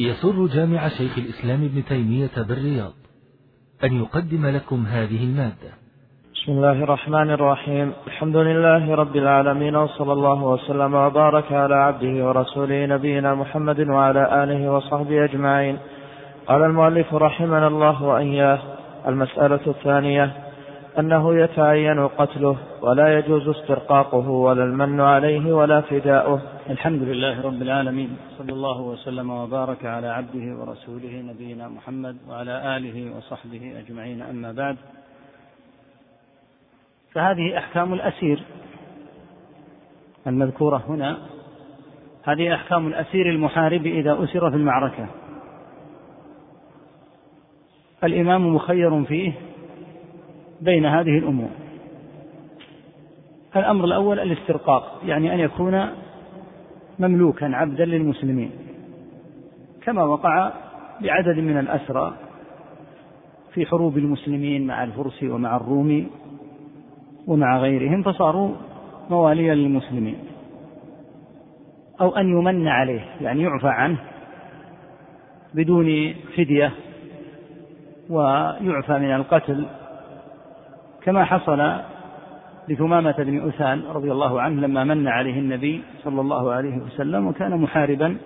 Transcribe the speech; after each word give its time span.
يسر 0.00 0.46
جامع 0.46 0.88
شيخ 0.88 1.18
الإسلام 1.18 1.64
ابن 1.64 1.84
تيمية 1.84 2.30
بالرياض 2.48 2.92
أن 3.84 3.92
يقدم 3.92 4.46
لكم 4.46 4.86
هذه 4.86 5.24
المادة. 5.24 5.70
بسم 6.34 6.52
الله 6.52 6.72
الرحمن 6.72 7.30
الرحيم. 7.30 7.92
الحمد 8.06 8.36
لله 8.36 8.94
رب 8.94 9.16
العالمين 9.16 9.76
وصلى 9.76 10.12
الله 10.12 10.42
وسلم 10.42 10.94
وبارك 10.94 11.52
على 11.52 11.74
عبده 11.74 12.26
ورسوله 12.26 12.86
نبينا 12.86 13.34
محمد 13.34 13.80
وعلى 13.80 14.44
آله 14.44 14.70
وصحبه 14.72 15.24
أجمعين. 15.24 15.78
قال 16.46 16.62
المؤلف 16.62 17.14
رحمنا 17.14 17.66
الله 17.66 18.02
وإياه 18.02 18.58
المسألة 19.06 19.60
الثانية 19.66 20.32
أنه 20.98 21.34
يتعين 21.34 22.08
قتله 22.08 22.56
ولا 22.80 23.18
يجوز 23.18 23.48
استرقاقه 23.48 24.28
ولا 24.28 24.64
المن 24.64 25.00
عليه 25.00 25.54
ولا 25.54 25.80
فداؤه. 25.80 26.40
الحمد 26.70 27.02
لله 27.02 27.42
رب 27.42 27.62
العالمين. 27.62 28.16
صلى 28.38 28.52
الله 28.52 28.80
وسلم 28.80 29.30
وبارك 29.30 29.84
على 29.84 30.08
عبده 30.08 30.56
ورسوله 30.56 31.22
نبينا 31.22 31.68
محمد 31.68 32.16
وعلى 32.28 32.76
آله 32.76 33.16
وصحبه 33.16 33.72
أجمعين. 33.78 34.22
أما 34.22 34.52
بعد 34.52 34.76
فهذه 37.12 37.58
أحكام 37.58 37.94
الأسير 37.94 38.42
المذكورة 40.26 40.82
هنا. 40.88 41.16
هذه 42.22 42.54
أحكام 42.54 42.86
الأسير 42.86 43.30
المحارب 43.30 43.86
إذا 43.86 44.24
أسر 44.24 44.50
في 44.50 44.56
المعركة. 44.56 45.06
الإمام 48.04 48.54
مخير 48.54 49.04
فيه 49.04 49.32
بين 50.60 50.86
هذه 50.86 51.18
الأمور. 51.18 51.48
الأمر 53.56 53.84
الأول 53.84 54.20
الاسترقاق 54.20 55.00
يعني 55.04 55.34
أن 55.34 55.40
يكون 55.40 55.86
مملوكا 56.98 57.56
عبدا 57.56 57.84
للمسلمين. 57.84 58.50
كما 59.82 60.04
وقع 60.04 60.52
بعدد 61.00 61.38
من 61.38 61.58
الأسرى 61.58 62.14
في 63.54 63.66
حروب 63.66 63.98
المسلمين 63.98 64.66
مع 64.66 64.84
الفرس 64.84 65.22
ومع 65.22 65.56
الروم 65.56 66.10
ومع 67.26 67.58
غيرهم 67.58 68.02
فصاروا 68.02 68.50
مواليا 69.10 69.54
للمسلمين. 69.54 70.18
أو 72.00 72.16
أن 72.16 72.28
يمن 72.28 72.68
عليه 72.68 73.04
يعني 73.20 73.42
يعفى 73.42 73.68
عنه 73.68 73.98
بدون 75.54 76.14
فدية 76.36 76.72
ويعفى 78.10 78.98
من 78.98 79.14
القتل 79.14 79.66
كما 81.06 81.24
حصل 81.24 81.72
لثمامة 82.68 83.14
بن 83.18 83.48
أثان 83.48 83.82
رضي 83.94 84.12
الله 84.12 84.40
عنه 84.40 84.66
لما 84.66 84.84
من 84.84 85.08
عليه 85.08 85.38
النبي 85.38 85.82
صلى 86.04 86.20
الله 86.20 86.52
عليه 86.52 86.76
وسلم 86.76 87.26
وكان 87.26 87.60
محاربا 87.60 88.16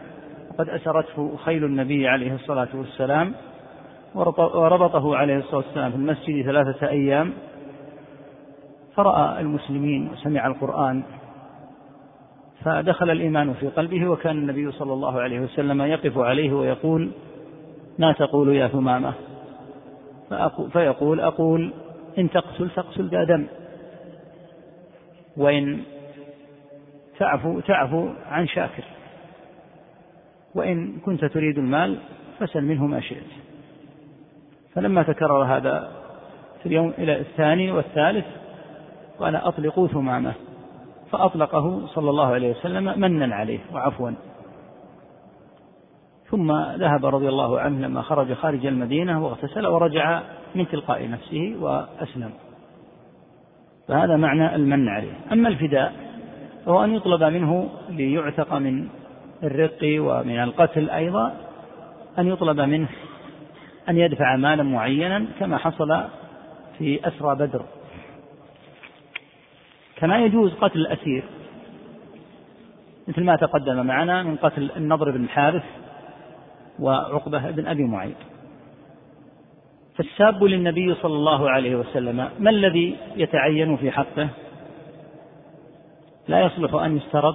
وقد 0.51 0.69
أسرته 0.69 1.37
خيل 1.37 1.65
النبي 1.65 2.09
عليه 2.09 2.35
الصلاة 2.35 2.69
والسلام 2.75 3.35
وربطه 4.15 5.17
عليه 5.17 5.37
الصلاة 5.37 5.57
والسلام 5.57 5.91
في 5.91 5.97
المسجد 5.97 6.45
ثلاثة 6.45 6.89
أيام. 6.89 7.33
فرأى 8.95 9.41
المسلمين 9.41 10.11
وسمع 10.13 10.47
القرآن 10.47 11.03
فدخل 12.65 13.11
الإيمان 13.11 13.53
في 13.53 13.69
قلبه 13.69 14.09
وكان 14.09 14.37
النبي 14.37 14.73
صلى 14.73 14.93
الله 14.93 15.21
عليه 15.21 15.41
وسلم 15.41 15.83
يقف 15.83 16.19
عليه 16.19 16.53
ويقول 16.53 17.11
ما 17.99 18.13
تقول 18.13 18.57
يا 18.57 18.69
ثمامة؟ 18.69 19.13
فيقول 20.73 21.21
أقول 21.21 21.73
إن 22.19 22.31
تقتل 22.31 22.71
تقتل 22.71 23.09
ذا 23.09 23.25
دم 23.25 23.47
وإن 25.37 25.83
تعفو 27.19 27.61
تعفو 27.61 28.09
عن 28.31 28.47
شاكر. 28.47 28.85
وإن 30.55 30.99
كنت 30.99 31.25
تريد 31.25 31.59
المال 31.59 31.99
فسل 32.39 32.65
منه 32.65 32.87
ما 32.87 33.01
شئت. 33.01 33.27
فلما 34.75 35.03
تكرر 35.03 35.45
هذا 35.45 35.93
في 36.61 36.67
اليوم 36.67 36.93
إلى 36.99 37.21
الثاني 37.21 37.73
والثالث 37.73 38.27
قال 39.19 39.37
أطلقوا 39.37 39.89
ثمامة. 39.89 40.33
فأطلقه 41.13 41.87
صلى 41.87 42.11
الله 42.11 42.27
عليه 42.27 42.51
وسلم 42.51 43.01
منا 43.01 43.35
عليه 43.35 43.59
وعفوا. 43.73 44.11
ثم 46.31 46.53
ذهب 46.53 47.07
رضي 47.07 47.29
الله 47.29 47.61
عنه 47.61 47.87
لما 47.87 48.03
خرج 48.03 48.33
خارج 48.33 48.67
المدينة 48.67 49.25
واغتسل 49.25 49.67
ورجع 49.67 50.23
من 50.55 50.69
تلقاء 50.69 51.11
نفسه 51.11 51.57
وأسلم. 51.61 52.31
فهذا 53.89 54.17
معنى 54.17 54.55
المن 54.55 54.89
عليه. 54.89 55.13
أما 55.33 55.49
الفداء 55.49 55.93
فهو 56.67 56.85
أن 56.85 56.95
يطلب 56.95 57.23
منه 57.23 57.69
ليعتق 57.89 58.55
من 58.55 58.89
الرق 59.43 59.79
ومن 59.83 60.43
القتل 60.43 60.91
أيضا 60.91 61.37
أن 62.19 62.27
يطلب 62.27 62.61
منه 62.61 62.89
أن 63.89 63.97
يدفع 63.97 64.37
مالا 64.37 64.63
معينا 64.63 65.27
كما 65.39 65.59
حصل 65.59 66.05
في 66.79 67.09
أسرى 67.09 67.35
بدر. 67.35 67.63
كما 69.97 70.19
يجوز 70.19 70.55
قتل 70.55 70.79
الأسير. 70.79 71.25
مثل 73.09 73.25
ما 73.25 73.37
تقدم 73.37 73.87
معنا 73.87 74.23
من 74.23 74.37
قتل 74.37 74.71
النضر 74.77 75.11
بن 75.11 75.25
الحارث 75.25 75.65
وعقبة 76.79 77.51
بن 77.51 77.67
أبي 77.67 77.85
معيط. 77.85 78.17
فالساب 80.01 80.45
للنبي 80.45 80.95
صلى 80.95 81.15
الله 81.15 81.51
عليه 81.51 81.77
وسلم 81.77 82.29
ما 82.39 82.51
الذي 82.51 82.97
يتعين 83.17 83.77
في 83.77 83.91
حقه؟ 83.91 84.29
لا 86.29 86.41
يصلح 86.41 86.75
أن 86.75 86.97
يسترد 86.97 87.35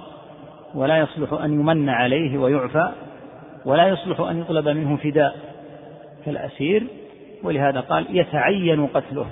ولا 0.74 0.98
يصلح 0.98 1.32
أن 1.32 1.52
يمن 1.52 1.88
عليه 1.88 2.38
ويعفى 2.38 2.92
ولا 3.64 3.88
يصلح 3.88 4.20
أن 4.20 4.40
يطلب 4.40 4.68
منه 4.68 4.96
فداء. 4.96 5.36
كالأسير 6.24 6.86
ولهذا 7.42 7.80
قال 7.80 8.06
يتعين 8.10 8.86
قتله. 8.86 9.26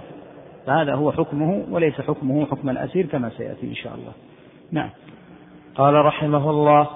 فهذا 0.66 0.94
هو 0.94 1.12
حكمه 1.12 1.64
وليس 1.70 2.00
حكمه 2.00 2.46
حكم 2.46 2.70
الأسير 2.70 3.06
كما 3.06 3.30
سيأتي 3.36 3.66
إن 3.66 3.74
شاء 3.74 3.94
الله. 3.94 4.12
نعم. 4.72 4.90
قال 5.74 5.94
رحمه 5.94 6.50
الله 6.50 6.86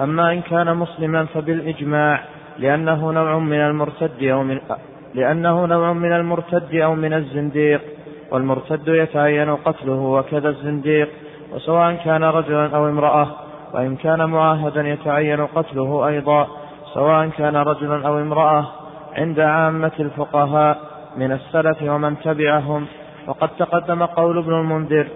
أما 0.00 0.32
إن 0.32 0.40
كان 0.40 0.76
مسلما 0.76 1.24
فبالإجماع 1.24 2.24
لأنه 2.58 3.12
نوع 3.12 3.38
من 3.38 3.60
المرتد 3.60 4.22
أو 4.22 4.42
من 4.42 4.60
لأنه 5.14 5.66
نوع 5.66 5.92
من 5.92 6.12
المرتد 6.12 6.74
أو 6.74 6.94
من 6.94 7.12
الزنديق 7.12 7.80
والمرتد 8.30 8.88
يتعين 8.88 9.56
قتله 9.56 10.00
وكذا 10.00 10.48
الزنديق 10.48 11.08
وسواء 11.52 11.94
كان 12.04 12.24
رجلا 12.24 12.76
أو 12.76 12.88
امرأة 12.88 13.28
وإن 13.74 13.96
كان 13.96 14.24
معاهدا 14.24 14.88
يتعين 14.88 15.46
قتله 15.46 16.08
أيضا 16.08 16.46
سواء 16.94 17.28
كان 17.28 17.56
رجلا 17.56 18.08
أو 18.08 18.18
امرأة 18.18 18.66
عند 19.16 19.40
عامة 19.40 19.92
الفقهاء 20.00 20.78
من 21.16 21.32
السلف 21.32 21.82
ومن 21.82 22.20
تبعهم. 22.20 22.86
وقد 23.26 23.48
تقدم 23.58 24.02
قول 24.02 24.38
ابن 24.38 24.52
المنذر 24.52 25.06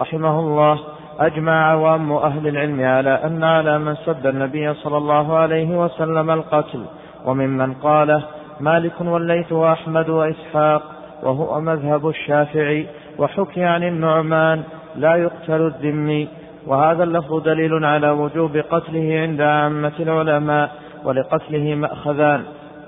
رحمه 0.00 0.40
الله 0.40 0.78
أجمع 1.20 1.70
عوام 1.70 2.12
أهل 2.12 2.48
العلم 2.48 2.80
على 2.80 3.10
أن 3.10 3.44
على 3.44 3.78
من 3.78 3.94
سب 3.94 4.26
النبي 4.26 4.74
صلى 4.74 4.96
الله 4.96 5.36
عليه 5.36 5.78
وسلم 5.78 6.30
القتل 6.30 6.84
وممن 7.24 7.74
قاله 7.74 8.22
مالك 8.60 9.00
والليث 9.00 9.52
وأحمد 9.52 10.08
وإسحاق 10.08 10.82
وهو 11.22 11.60
مذهب 11.60 12.08
الشافعي 12.08 12.86
وحكي 13.18 13.64
عن 13.64 13.82
النعمان 13.82 14.62
لا 14.96 15.16
يقتل 15.16 15.66
الذمي 15.66 16.28
وهذا 16.66 17.04
اللفظ 17.04 17.42
دليل 17.42 17.84
على 17.84 18.10
وجوب 18.10 18.56
قتله 18.56 19.20
عند 19.20 19.40
عامة 19.40 19.92
العلماء 20.00 20.72
ولقتله 21.04 21.74
مأخذان 21.74 22.42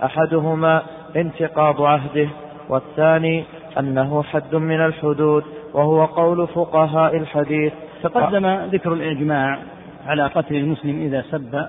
أحدهما 0.04 0.82
انتقاض 1.16 1.82
عهده 1.82 2.28
والثاني 2.68 3.44
أنه 3.78 4.22
حد 4.22 4.54
من 4.54 4.80
الحدود 4.80 5.44
وهو 5.74 6.04
قول 6.04 6.46
فقهاء 6.46 7.16
الحديث. 7.16 7.72
تقدم 8.02 8.46
ذكر 8.46 8.92
الإجماع 8.92 9.58
على 10.06 10.26
قتل 10.26 10.54
المسلم 10.56 11.02
إذا 11.02 11.24
سب. 11.30 11.66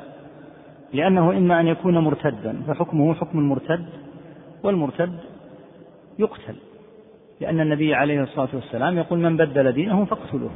لأنه 0.93 1.37
إما 1.37 1.59
أن 1.59 1.67
يكون 1.67 1.97
مرتدا 1.97 2.61
فحكمه 2.67 3.13
حكم 3.13 3.40
المرتد 3.40 3.85
والمرتد 4.63 5.19
يقتل. 6.19 6.55
لأن 7.41 7.59
النبي 7.59 7.93
عليه 7.93 8.23
الصلاة 8.23 8.49
والسلام 8.53 8.97
يقول 8.97 9.19
من 9.19 9.37
بدل 9.37 9.72
دينه 9.72 10.05
فاقتلوه. 10.05 10.51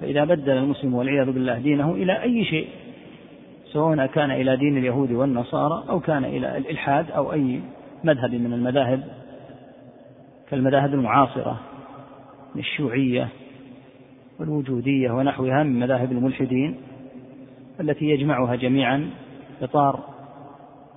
فإذا 0.00 0.24
بدل 0.24 0.52
المسلم 0.52 0.94
والعياذ 0.94 1.32
بالله 1.32 1.58
دينه 1.58 1.92
إلى 1.92 2.22
أي 2.22 2.44
شيء 2.44 2.68
سواء 3.72 4.06
كان 4.06 4.30
إلى 4.30 4.56
دين 4.56 4.78
اليهود 4.78 5.12
والنصارى 5.12 5.84
أو 5.88 6.00
كان 6.00 6.24
إلى 6.24 6.56
الإلحاد 6.56 7.10
أو 7.10 7.32
أي 7.32 7.60
مذهب 8.04 8.34
من 8.34 8.52
المذاهب 8.52 9.04
كالمذاهب 10.50 10.94
المعاصرة 10.94 11.60
الشيوعية 12.56 13.28
والوجودية 14.40 15.10
ونحوها 15.10 15.62
من 15.62 15.80
مذاهب 15.80 16.12
الملحدين 16.12 16.76
التي 17.80 18.04
يجمعها 18.04 18.54
جميعا 18.54 19.10
إطار 19.62 20.00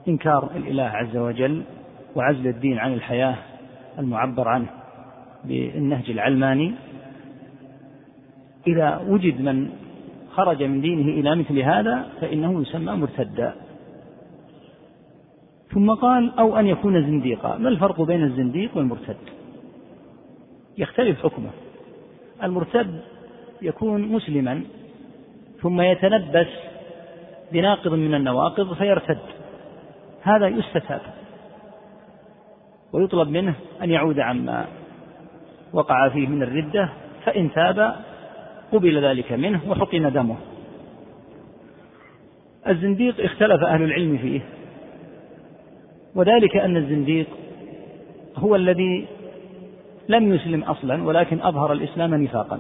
إنكار 0.08 0.50
الإله 0.56 0.84
عز 0.84 1.18
وجل 1.18 1.64
وعزل 2.16 2.48
الدين 2.48 2.78
عن 2.78 2.94
الحياة 2.94 3.36
المعبر 4.00 4.48
عنه 4.48 4.68
بالنهج 5.46 6.10
العلماني. 6.10 6.74
إذا 8.68 9.02
وجد 9.08 9.42
من 9.42 9.70
خرج 10.32 10.64
من 10.64 10.82
دينه 10.82 11.20
إلى 11.20 11.36
مثل 11.36 11.60
هذا 11.60 12.10
فإنه 12.22 12.62
يسمى 12.62 12.96
مرتدا. 12.96 13.56
ثم 15.74 15.92
قال 15.92 16.40
أو 16.40 16.60
أن 16.60 16.68
يكون 16.68 17.02
زنديقا. 17.02 17.58
ما 17.58 17.70
الفرق 17.70 18.02
بين 18.02 18.24
الزنديق 18.24 18.78
والمرتد؟ 18.78 19.18
يختلف 20.78 21.24
حكمه. 21.24 21.50
المرتد 22.44 23.02
يكون 23.62 24.02
مسلما 24.02 24.64
ثم 25.62 25.82
يتلبس 25.82 26.48
بناقض 27.52 27.94
من 27.94 28.16
النواقض 28.16 28.74
فيرتد. 28.74 29.20
هذا 30.22 30.48
يستتاب. 30.48 31.02
ويطلب 32.94 33.30
منه 33.30 33.54
أن 33.82 33.90
يعود 33.90 34.20
عما 34.20 34.66
وقع 35.74 36.10
فيه 36.10 36.28
من 36.28 36.44
الردة 36.44 36.90
فإن 37.26 37.52
تاب 37.52 37.96
قبل 38.72 39.04
ذلك 39.04 39.32
منه 39.32 39.62
وحقن 39.68 40.12
دمه. 40.14 40.36
الزنديق 42.68 43.24
اختلف 43.24 43.64
أهل 43.64 43.84
العلم 43.84 44.18
فيه. 44.18 44.42
وذلك 46.16 46.58
أن 46.58 46.78
الزنديق 46.78 47.28
هو 48.38 48.56
الذي 48.56 49.08
لم 50.10 50.34
يسلم 50.34 50.64
أصلا 50.64 51.04
ولكن 51.04 51.42
أظهر 51.42 51.74
الإسلام 51.74 52.16
نفاقا. 52.24 52.60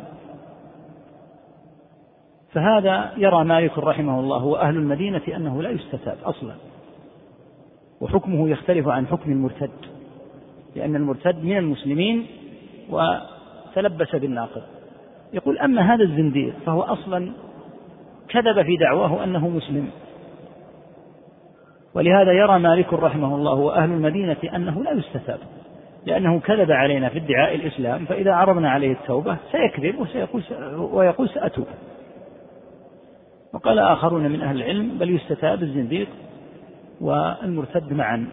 فهذا 2.53 3.11
يرى 3.17 3.43
مالك 3.43 3.77
رحمه 3.77 4.19
الله 4.19 4.45
وأهل 4.45 4.75
المدينة 4.75 5.21
أنه 5.35 5.61
لا 5.61 5.69
يستتاب 5.69 6.17
أصلا. 6.23 6.53
وحكمه 8.01 8.49
يختلف 8.49 8.87
عن 8.87 9.07
حكم 9.07 9.31
المرتد 9.31 9.71
لأن 10.75 10.95
المرتد 10.95 11.43
من 11.43 11.57
المسلمين 11.57 12.25
وتلبس 12.89 14.15
بالناقض. 14.15 14.61
يقول 15.33 15.59
أما 15.59 15.93
هذا 15.93 16.03
الزنديق 16.03 16.53
فهو 16.65 16.81
أصلا 16.81 17.31
كذب 18.29 18.61
في 18.61 18.77
دعواه 18.77 19.23
أنه 19.23 19.49
مسلم. 19.49 19.89
ولهذا 21.95 22.31
يرى 22.31 22.59
مالك 22.59 22.93
رحمه 22.93 23.35
الله 23.35 23.53
وأهل 23.53 23.91
المدينة 23.91 24.37
أنه 24.55 24.83
لا 24.83 24.91
يستتاب 24.91 25.39
لأنه 26.05 26.39
كذب 26.39 26.71
علينا 26.71 27.09
في 27.09 27.17
ادعاء 27.17 27.55
الإسلام 27.55 28.05
فإذا 28.05 28.33
عرضنا 28.33 28.71
عليه 28.71 28.91
التوبة 28.91 29.37
سيكذب 29.51 29.99
وسيقول 29.99 30.43
ويقول 30.75 31.29
سأتوب. 31.29 31.67
وقال 33.53 33.79
آخرون 33.79 34.31
من 34.31 34.41
أهل 34.41 34.57
العلم 34.57 34.97
بل 34.97 35.09
يستتاب 35.09 35.63
الزنديق 35.63 36.07
والمرتد 37.01 37.93
معا. 37.93 38.27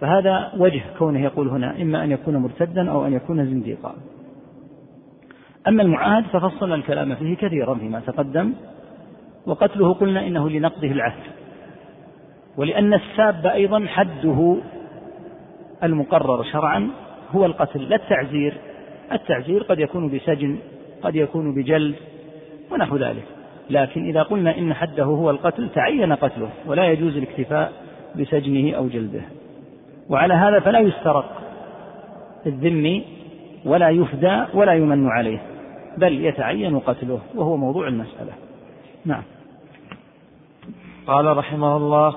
فهذا 0.00 0.52
وجه 0.56 0.82
كونه 0.98 1.20
يقول 1.20 1.48
هنا 1.48 1.82
إما 1.82 2.04
أن 2.04 2.10
يكون 2.10 2.36
مرتدا 2.36 2.90
أو 2.90 3.06
أن 3.06 3.12
يكون 3.12 3.46
زنديقا. 3.46 3.94
أما 5.68 5.82
المعاهد 5.82 6.24
ففصل 6.24 6.72
الكلام 6.72 7.14
فيه 7.14 7.36
كثيرا 7.36 7.74
فيما 7.74 8.00
تقدم 8.00 8.54
وقتله 9.46 9.94
قلنا 9.94 10.26
إنه 10.26 10.50
لنقضه 10.50 10.88
العهد. 10.92 11.22
ولأن 12.56 12.94
الساب 12.94 13.46
أيضا 13.46 13.86
حده 13.86 14.56
المقرر 15.82 16.44
شرعا 16.44 16.90
هو 17.30 17.46
القتل 17.46 17.88
لا 17.88 17.96
التعزير. 17.96 18.54
التعزير 19.12 19.62
قد 19.62 19.78
يكون 19.78 20.10
بسجن 20.10 20.58
قد 21.02 21.16
يكون 21.16 21.54
بجلد 21.54 21.94
ونحو 22.72 22.96
ذلك. 22.96 23.37
لكن 23.70 24.08
إذا 24.08 24.22
قلنا 24.22 24.58
إن 24.58 24.74
حده 24.74 25.04
هو 25.04 25.30
القتل 25.30 25.68
تعين 25.74 26.12
قتله 26.12 26.48
ولا 26.66 26.84
يجوز 26.84 27.16
الاكتفاء 27.16 27.72
بسجنه 28.16 28.76
أو 28.76 28.88
جلده. 28.88 29.22
وعلى 30.10 30.34
هذا 30.34 30.60
فلا 30.60 30.80
يسترق 30.80 31.24
الذمي 32.46 33.04
ولا 33.64 33.88
يفدى 33.90 34.44
ولا 34.54 34.72
يمن 34.72 35.08
عليه 35.08 35.42
بل 35.98 36.24
يتعين 36.24 36.78
قتله 36.78 37.18
وهو 37.34 37.56
موضوع 37.56 37.88
المسألة. 37.88 38.32
نعم. 39.04 39.22
قال 41.06 41.36
رحمه 41.36 41.76
الله 41.76 42.14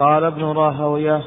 قال 0.00 0.24
ابن 0.24 0.44
راهوية 0.44 1.22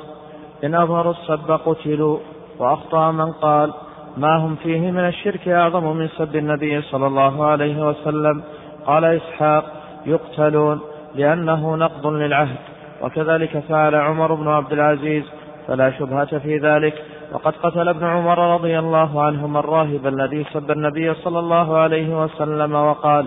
إن 0.64 0.76
أظهروا 0.76 1.14
السب 1.14 1.52
قتلوا 1.52 2.20
وأخطأ 2.60 3.12
من 3.12 3.32
قال 3.32 3.74
ما 4.18 4.38
هم 4.38 4.56
فيه 4.56 4.92
من 4.92 5.08
الشرك 5.08 5.48
أعظم 5.48 5.98
من 5.98 6.08
سب 6.08 6.36
النبي 6.36 6.82
صلى 6.82 7.08
الله 7.08 7.46
عليه 7.46 7.88
وسلم؟ 7.88 8.44
قال 8.88 9.06
إسحاق 9.06 9.66
يقتلون 10.06 10.82
لأنه 11.16 11.76
نقض 11.76 12.08
للعهد 12.08 12.58
وكذلك 13.02 13.64
فعل 13.70 13.96
عمر 13.96 14.34
بن 14.34 14.48
عبد 14.48 14.74
العزيز 14.74 15.24
فلا 15.68 15.92
شبهة 15.92 16.38
في 16.38 16.58
ذلك. 16.58 17.04
وقد 17.32 17.54
قتل 17.64 17.90
ابن 17.90 18.04
عمر 18.04 18.54
رضي 18.56 18.80
الله 18.80 19.24
عنهما 19.24 19.60
الراهب 19.60 20.08
الذي 20.08 20.46
سب 20.54 20.72
النبي 20.72 21.14
صلى 21.14 21.40
الله 21.40 21.78
عليه 21.78 22.24
وسلم 22.24 22.76
وقال 22.76 23.26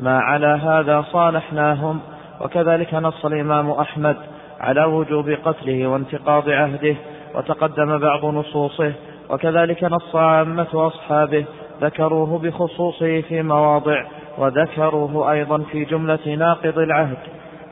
ما 0.00 0.18
على 0.18 0.46
هذا 0.46 1.04
صالحناهم. 1.12 2.00
وكذلك 2.40 2.94
نص 2.94 3.24
الإمام 3.24 3.70
أحمد 3.70 4.16
على 4.60 4.84
وجوب 4.84 5.30
قتله 5.44 5.86
وانتقاض 5.86 6.48
عهده 6.48 6.96
وتقدم 7.34 7.98
بعض 7.98 8.24
نصوصه. 8.24 8.92
وكذلك 9.30 9.84
نص 9.84 10.16
عامة 10.16 10.68
أصحابه 10.74 11.44
ذكروه 11.82 12.38
بخصوصه 12.38 13.20
في 13.20 13.42
مواضع 13.42 14.04
وذكروه 14.38 15.32
أيضا 15.32 15.58
في 15.58 15.84
جملة 15.84 16.34
ناقض 16.38 16.78
العهد. 16.78 17.18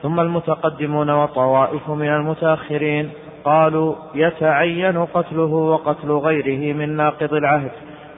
ثم 0.02 0.20
المتقدمون 0.20 1.10
وطوائف 1.10 1.90
من 1.90 2.08
المتأخرين 2.08 3.10
قالوا 3.44 3.94
يتعين 4.14 5.04
قتله 5.04 5.52
وقتل 5.54 6.10
غيره 6.10 6.76
من 6.76 6.96
ناقض 6.96 7.34
العهد 7.34 7.70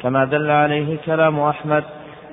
كما 0.03 0.25
دل 0.25 0.51
عليه 0.51 0.99
كلام 1.07 1.41
أحمد. 1.41 1.85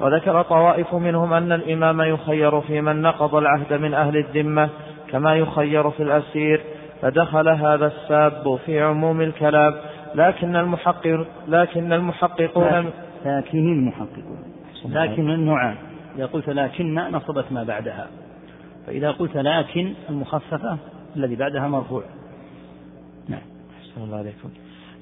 وذكر 0.01 0.41
طوائف 0.41 0.93
منهم 0.93 1.33
أن 1.33 1.51
الإمام 1.51 2.01
يخير 2.01 2.61
في 2.61 2.81
من 2.81 3.01
نقض 3.01 3.35
العهد 3.35 3.73
من 3.73 3.93
أهل 3.93 4.17
الذمة 4.17 4.69
كما 5.11 5.35
يخير 5.35 5.89
في 5.91 6.03
الأسير. 6.03 6.61
فدخل 7.01 7.49
هذا 7.49 7.85
الساب 7.85 8.59
في 8.65 8.81
عموم 8.81 9.21
الكلام. 9.21 9.73
لكن 10.15 10.55
المحقق 10.55 11.25
لكن 11.47 11.93
المحققون 11.93 12.89
لكن 13.25 13.67
المحققون 13.67 14.43
لكن 14.85 15.29
النوعان 15.29 15.75
إذا 16.15 16.25
قلت 16.25 16.49
لكن 16.49 16.95
نصبت 16.95 17.45
ما 17.51 17.63
بعدها. 17.63 18.07
فإذا 18.87 19.11
قلت 19.11 19.37
لكن 19.37 19.93
المخففة 20.09 20.77
الذي 21.15 21.35
بعدها 21.35 21.67
مرفوع. 21.67 22.03
نعم. 23.29 23.41
الله 23.97 24.17
عليكم. 24.17 24.49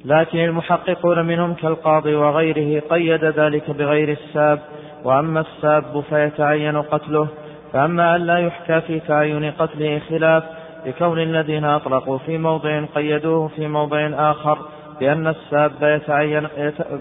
لكن 0.06 0.38
المحققون 0.38 1.26
منهم 1.26 1.54
كالقاضي 1.54 2.16
وغيره 2.16 2.80
قيد 2.90 3.24
ذلك 3.24 3.72
بغير 3.72 4.12
الساب 4.12 4.60
وأما 5.04 5.40
الساب 5.40 6.04
فيتعين 6.10 6.82
قتله. 6.82 7.28
فأما 7.74 8.16
أن 8.16 8.22
لا 8.22 8.38
يحكى 8.38 8.82
في 8.82 9.00
تعين 9.00 9.52
قتله 9.52 10.00
خلاف 10.10 10.44
لكون 10.86 11.20
الذين 11.20 11.66
أطلقوا 11.66 12.18
في 12.18 12.38
موضع 12.38 12.86
قيدوه 12.96 13.48
في 13.48 13.68
موضع 13.68 14.10
آخر 14.32 14.58
بأن 15.00 15.28
الساب 15.28 15.72
يتعين 15.82 16.48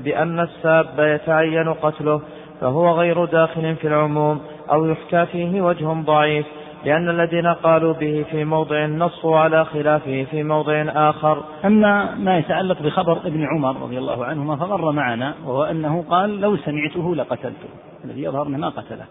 بأن 0.04 0.40
الساب 0.40 0.86
يتعين 0.98 1.72
قتله. 1.72 2.22
فهو 2.62 2.90
غير 2.90 3.24
داخل 3.24 3.76
في 3.76 3.86
العموم 3.86 4.40
أو 4.70 4.86
يحكى 4.86 5.26
فيه 5.26 5.62
وجه 5.62 6.02
ضعيف 6.02 6.46
لأن 6.84 7.08
الذين 7.08 7.46
قالوا 7.46 7.92
به 7.92 8.24
في 8.30 8.44
موضع 8.44 8.86
نصوا 8.86 9.38
على 9.38 9.64
خلافه 9.64 10.26
في 10.30 10.42
موضع 10.42 10.84
آخر. 10.88 11.44
أما 11.64 12.14
ما 12.14 12.38
يتعلق 12.38 12.82
بخبر 12.82 13.26
ابن 13.26 13.46
عمر 13.46 13.82
رضي 13.82 13.98
الله 13.98 14.24
عنهما 14.24 14.56
فمر 14.56 14.92
معنا 14.92 15.34
وهو 15.44 15.64
أنه 15.64 16.04
قال 16.10 16.40
لو 16.40 16.56
سمعته 16.56 17.14
لقتلته 17.14 17.68
الذي 18.04 18.22
يظهر 18.22 18.46
أنه 18.46 18.58
ما 18.58 18.68
قتله 18.68 19.04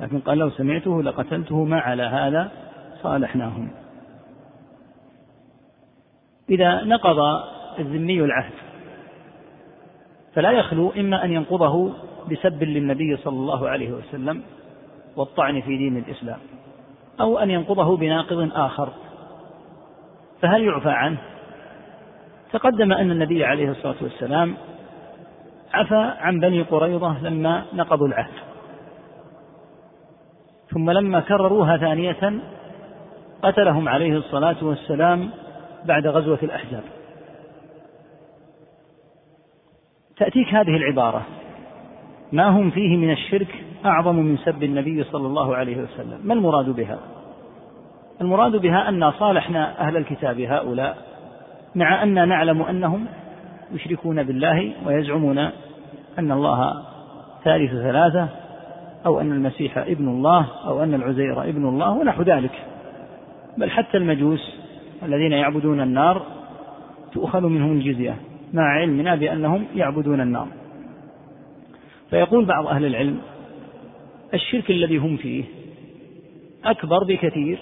لكن 0.00 0.20
قال 0.20 0.38
لو 0.38 0.50
سمعته 0.50 1.02
لقتلته 1.02 1.64
ما 1.64 1.80
على 1.80 2.02
هذا 2.02 2.50
صالحناهم. 3.02 3.70
إذا 6.50 6.84
نقض 6.84 7.18
الذمي 7.78 8.20
العهد 8.20 8.52
فلا 10.34 10.50
يخلو 10.50 10.92
إما 10.98 11.24
أن 11.24 11.32
ينقضه 11.32 11.92
بسب 12.28 12.62
للنبي 12.62 13.16
صلى 13.16 13.36
الله 13.36 13.68
عليه 13.68 13.92
وسلم 13.92 14.42
والطعن 15.16 15.60
في 15.60 15.76
دين 15.76 15.96
الإسلام 15.96 16.38
أو 17.20 17.38
أن 17.38 17.50
ينقضه 17.50 17.96
بناقض 17.96 18.50
آخر. 18.54 18.88
فهل 20.42 20.62
يعفى 20.62 20.90
عنه؟ 20.90 21.18
تقدم 22.52 22.92
أن 22.92 23.10
النبي 23.10 23.44
عليه 23.44 23.70
الصلاة 23.70 23.96
والسلام 24.02 24.54
عفى 25.74 26.12
عن 26.18 26.40
بني 26.40 26.62
قريظة 26.62 27.22
لما 27.22 27.64
نقضوا 27.72 28.06
العهد. 28.06 28.34
ثم 30.70 30.90
لما 30.90 31.20
كرروها 31.20 31.76
ثانية 31.76 32.40
قتلهم 33.42 33.88
عليه 33.88 34.16
الصلاة 34.16 34.56
والسلام 34.62 35.30
بعد 35.84 36.06
غزوة 36.06 36.38
الأحزاب. 36.42 36.82
تأتيك 40.16 40.54
هذه 40.54 40.76
العبارة. 40.76 41.26
ما 42.32 42.48
هم 42.48 42.70
فيه 42.70 42.96
من 42.96 43.10
الشرك 43.10 43.64
أعظم 43.84 44.16
من 44.16 44.36
سب 44.36 44.62
النبي 44.62 45.04
صلى 45.04 45.26
الله 45.26 45.56
عليه 45.56 45.76
وسلم. 45.76 46.20
ما 46.24 46.34
المراد 46.34 46.70
بها؟ 46.70 46.98
المراد 48.20 48.56
بها 48.56 48.88
أن 48.88 49.10
صالحنا 49.10 49.80
أهل 49.80 49.96
الكتاب 49.96 50.40
هؤلاء 50.40 50.96
مع 51.74 52.02
أننا 52.02 52.24
نعلم 52.24 52.62
أنهم 52.62 53.06
يشركون 53.74 54.22
بالله 54.22 54.72
ويزعمون 54.86 55.38
أن 56.18 56.32
الله 56.32 56.82
ثالث 57.44 57.70
ثلاثة 57.70 58.28
أو 59.06 59.20
أن 59.20 59.32
المسيح 59.32 59.78
ابن 59.78 60.08
الله 60.08 60.46
أو 60.66 60.82
أن 60.82 60.94
العزير 60.94 61.42
ابن 61.42 61.68
الله 61.68 61.90
ونحو 61.90 62.22
ذلك. 62.22 62.52
بل 63.58 63.70
حتى 63.70 63.96
المجوس 63.96 64.58
الذين 65.02 65.32
يعبدون 65.32 65.80
النار 65.80 66.22
تؤخذ 67.12 67.46
منهم 67.46 67.72
الجزية 67.72 68.16
مع 68.52 68.62
علمنا 68.62 69.14
بأنهم 69.14 69.64
يعبدون 69.74 70.20
النار. 70.20 70.48
فيقول 72.10 72.44
بعض 72.44 72.66
أهل 72.66 72.84
العلم 72.84 73.18
الشرك 74.34 74.70
الذي 74.70 74.96
هم 74.96 75.16
فيه 75.16 75.44
أكبر 76.64 77.04
بكثير 77.04 77.58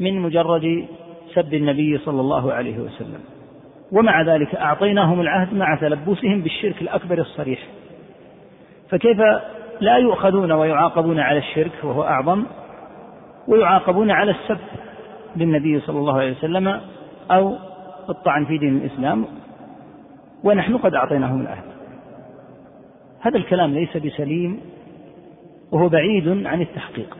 من 0.00 0.20
مجرد 0.20 0.86
سب 1.34 1.54
النبي 1.54 1.98
صلى 1.98 2.20
الله 2.20 2.52
عليه 2.52 2.78
وسلم. 2.78 3.20
ومع 3.92 4.22
ذلك 4.22 4.54
أعطيناهم 4.54 5.20
العهد 5.20 5.54
مع 5.54 5.74
تلبسهم 5.74 6.42
بالشرك 6.42 6.82
الأكبر 6.82 7.18
الصريح. 7.18 7.58
فكيف 8.90 9.18
لا 9.80 9.96
يؤخذون 9.96 10.52
ويعاقبون 10.52 11.20
على 11.20 11.38
الشرك 11.38 11.72
وهو 11.82 12.02
أعظم 12.02 12.44
ويعاقبون 13.48 14.10
على 14.10 14.30
السب 14.30 14.58
للنبي 15.36 15.80
صلى 15.80 15.98
الله 15.98 16.18
عليه 16.18 16.32
وسلم 16.32 16.80
أو 17.30 17.56
الطعن 18.08 18.44
في 18.44 18.58
دين 18.58 18.76
الإسلام؟ 18.76 19.24
ونحن 20.44 20.76
قد 20.76 20.94
أعطيناهم 20.94 21.40
العهد. 21.40 21.71
هذا 23.22 23.36
الكلام 23.38 23.74
ليس 23.74 23.96
بسليم 23.96 24.60
وهو 25.72 25.88
بعيد 25.88 26.46
عن 26.46 26.60
التحقيق. 26.60 27.16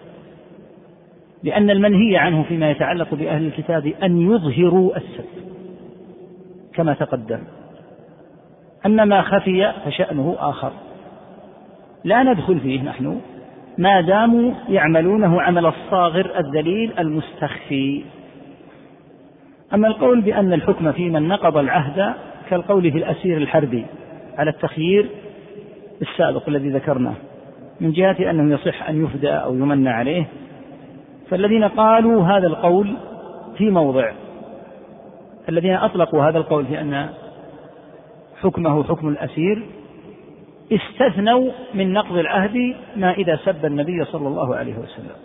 لأن 1.43 1.71
المنهي 1.71 2.17
عنه 2.17 2.43
فيما 2.43 2.71
يتعلق 2.71 3.15
بأهل 3.15 3.47
الكتاب 3.47 3.93
أن 4.03 4.33
يظهروا 4.33 4.97
السب 4.97 5.25
كما 6.75 6.95
تقدم. 6.95 7.41
أن 8.87 9.03
ما 9.03 9.23
خفي 9.23 9.73
فشأنه 9.85 10.37
آخر. 10.39 10.73
لا 12.05 12.23
ندخل 12.23 12.61
فيه 12.61 12.83
نحن. 12.83 13.21
ما 13.79 14.01
داموا 14.01 14.53
يعملونه 14.69 15.43
عمل 15.43 15.67
الصاغر 15.67 16.39
الذليل 16.39 16.93
المستخفي. 16.99 18.05
أما 19.75 19.89
القول 19.89 20.21
بأن 20.21 20.53
الحكم 20.53 20.93
في 20.93 21.11
من 21.11 21.29
نقض 21.29 21.57
العهد 21.57 22.15
كالقول 22.51 22.93
في 22.93 22.99
الأسير 22.99 23.37
الحربي 23.37 23.87
على 24.39 24.51
التخيير 24.51 25.09
السابق 26.03 26.49
الذي 26.49 26.71
ذكرناه 26.71 27.15
من 27.81 27.93
جهة 27.93 28.31
أنه 28.31 28.55
يصح 28.55 28.89
أن 28.89 29.05
يفدى 29.05 29.31
أو 29.31 29.55
يمن 29.55 29.89
عليه. 29.89 30.29
فالذين 31.31 31.65
قالوا 31.65 32.25
هذا 32.25 32.47
القول 32.47 32.97
في 33.57 33.71
موضع 33.71 34.13
الذين 35.49 35.75
أطلقوا 35.75 36.25
هذا 36.25 36.39
القول 36.39 36.67
في 36.67 36.81
أن 36.81 37.09
حكمه 38.43 38.85
حكم 38.85 39.09
الأسير 39.09 39.67
استثنوا 40.73 41.51
من 41.75 41.93
نقض 41.93 42.17
العهد 42.17 42.75
ما 42.97 43.13
إذا 43.13 43.37
سب 43.45 43.67
النبي 43.67 44.05
صلى 44.05 44.29
الله 44.29 44.57
عليه 44.57 44.75
وسلم. 44.79 45.17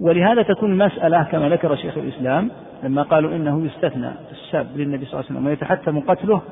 ولهذا 0.00 0.42
تكون 0.42 0.72
المسألة 0.72 1.22
كما 1.22 1.48
ذكر 1.48 1.76
شيخ 1.76 1.98
الإسلام 1.98 2.50
لما 2.82 3.02
قالوا 3.02 3.36
إنه 3.36 3.66
يستثنى 3.66 4.10
السب 4.30 4.76
للنبي 4.76 5.04
صلى 5.04 5.20
الله 5.20 5.24
عليه 5.30 5.38
وسلم 5.38 5.46
ويتحتم 5.46 6.00
قتله 6.00 6.42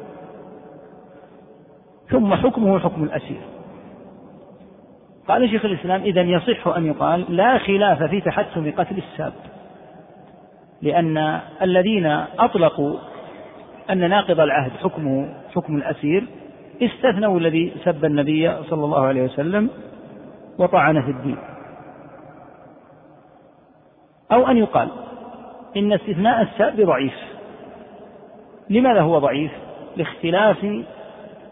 ثم 2.12 2.34
حكمه 2.34 2.78
حكم 2.78 3.04
الأسير. 3.04 3.40
قال 5.28 5.50
شيخ 5.50 5.64
الإسلام 5.64 6.02
إذا 6.02 6.20
يصح 6.20 6.66
أن 6.68 6.86
يقال 6.86 7.36
لا 7.36 7.58
خلاف 7.58 8.02
في 8.02 8.20
تحتم 8.20 8.70
قتل 8.70 8.98
الساب 8.98 9.32
لأن 10.82 11.40
الذين 11.62 12.06
أطلقوا 12.38 12.98
أن 13.90 14.10
ناقض 14.10 14.40
العهد 14.40 14.70
حكمه 14.70 15.34
حكم 15.54 15.76
الأسير 15.76 16.26
استثنوا 16.82 17.38
الذي 17.38 17.72
سب 17.84 18.04
النبي 18.04 18.52
صلى 18.70 18.84
الله 18.84 19.06
عليه 19.06 19.22
وسلم 19.22 19.70
وطعن 20.58 21.02
في 21.02 21.10
الدين. 21.10 21.38
أو 24.32 24.46
أن 24.46 24.56
يقال 24.56 24.88
إن 25.76 25.92
استثناء 25.92 26.42
الساب 26.42 26.80
ضعيف. 26.80 27.14
لماذا 28.70 29.00
هو 29.00 29.18
ضعيف؟ 29.18 29.52
لاختلاف 29.96 30.84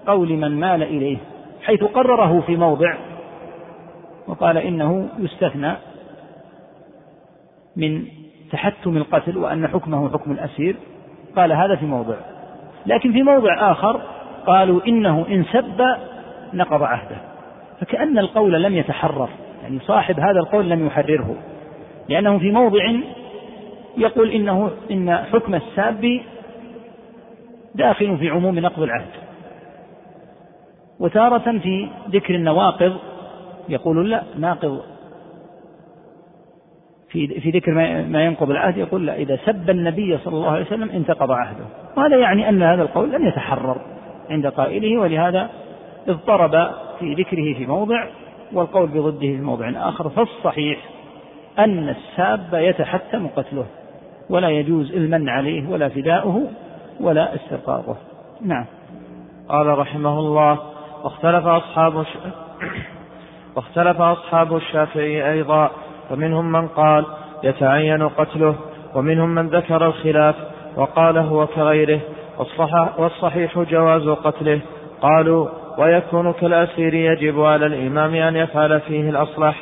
قول 0.07 0.33
من 0.33 0.61
مال 0.61 0.83
إليه 0.83 1.17
حيث 1.63 1.85
قرره 1.85 2.41
في 2.47 2.57
موضع 2.57 2.95
وقال 4.27 4.59
إنه 4.59 5.09
يستثنى 5.19 5.73
من 7.77 8.05
تحتم 8.53 8.97
القتل 8.97 9.39
وأن 9.39 9.69
حكمه 9.69 10.09
حكم 10.09 10.33
الأسير 10.33 10.77
قال 11.37 11.53
هذا 11.53 11.77
في 11.77 11.87
موضع. 11.87 12.15
لكن 12.87 13.13
في 13.13 13.23
موضع 13.23 13.73
آخر 13.73 14.01
قالوا 14.47 14.81
إنه 14.89 15.27
إن 15.29 15.45
سب 15.45 15.83
نقض 16.55 16.83
عهده. 16.83 17.17
فكأن 17.81 18.19
القول 18.19 18.63
لم 18.63 18.77
يتحرر 18.77 19.29
يعني 19.63 19.79
صاحب 19.81 20.21
هذا 20.21 20.39
القول 20.39 20.71
لم 20.71 20.87
يحرره. 20.87 21.37
لأنه 22.09 22.39
في 22.39 22.51
موضع 22.51 22.93
يقول 23.97 24.31
إنه 24.31 24.71
إن 24.91 25.17
حكم 25.17 25.55
الساب 25.55 26.21
داخل 27.75 28.19
في 28.19 28.31
عموم 28.31 28.59
نقض 28.59 28.83
العهد. 28.83 29.30
وتارة 31.01 31.59
في 31.59 31.89
ذكر 32.11 32.35
النواقض 32.35 32.97
يقول 33.69 34.11
لا 34.11 34.23
ناقض. 34.39 34.81
في 37.09 37.41
في 37.41 37.51
ذكر 37.51 37.73
ما 38.09 38.25
ينقض 38.25 38.51
العهد 38.51 38.77
يقول 38.77 39.07
لا 39.07 39.17
إذا 39.17 39.39
سب 39.47 39.71
النبي 39.71 40.19
صلى 40.19 40.35
الله 40.35 40.51
عليه 40.51 40.67
وسلم 40.67 40.91
انتقض 40.91 41.31
عهده. 41.31 41.65
وهذا 41.97 42.17
يعني 42.17 42.49
أن 42.49 42.63
هذا 42.63 42.83
القول 42.83 43.13
لم 43.13 43.27
يتحرر 43.27 43.81
عند 44.31 44.47
قائله 44.47 45.01
ولهذا 45.01 45.51
اضطرب 46.09 46.71
في 46.99 47.15
ذكره 47.15 47.55
في 47.55 47.67
موضع 47.67 48.07
والقول 48.53 48.89
بضده 48.89 49.21
في 49.21 49.41
موضع 49.41 49.73
آخر. 49.77 50.09
فالصحيح 50.09 50.79
أن 51.59 51.89
الساب 51.89 52.49
يتحتم 52.53 53.27
قتله 53.37 53.67
ولا 54.31 54.49
يجوز 54.49 54.93
إلمن 54.93 55.29
عليه 55.29 55.69
ولا 55.69 55.89
فداؤه 55.89 56.47
ولا 57.01 57.35
استرقاقه 57.35 57.97
نعم. 58.41 58.65
قال 59.49 59.79
رحمه 59.79 60.19
الله 60.19 60.59
واختلف 61.05 61.47
أصحاب 61.47 61.93
واختلف 63.57 64.01
أصحاب 64.01 64.57
الشافعي 64.57 65.33
أيضا 65.33 65.71
فمنهم 66.11 66.53
من 66.53 66.69
قال 66.69 67.05
يتعين 67.43 68.09
قتله 68.09 68.55
ومنهم 68.95 69.29
من 69.29 69.49
ذكر 69.49 69.87
الخلاف 69.87 70.35
وقال 70.77 71.19
هو 71.19 71.47
كغيره 71.47 72.01
والصحيح 72.99 73.59
جواز 73.59 74.09
قتله. 74.09 74.61
قالوا 75.03 75.49
ويكون 75.79 76.33
كالأسير 76.33 76.95
يجب 76.95 77.41
على 77.41 77.67
الإمام 77.67 78.15
أن 78.15 78.37
يفعل 78.37 78.81
فيه 78.81 79.11
الأصلح. 79.11 79.57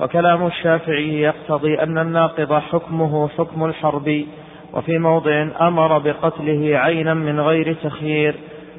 وكلام 0.00 0.46
الشافعي 0.46 1.20
يقتضي 1.20 1.82
أن 1.82 1.98
الناقض 1.98 2.52
حكمه 2.52 3.28
حكم 3.28 3.64
الحرب. 3.64 4.24
وفي 4.72 4.98
موضع 4.98 5.46
أمر 5.60 5.98
بقتله 5.98 6.78
عينا 6.78 7.14
من 7.14 7.40
غير 7.40 7.76
تخيير. 7.82 8.34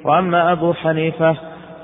وأما 0.06 0.52
أبو 0.52 0.74
حنيفة 0.74 1.36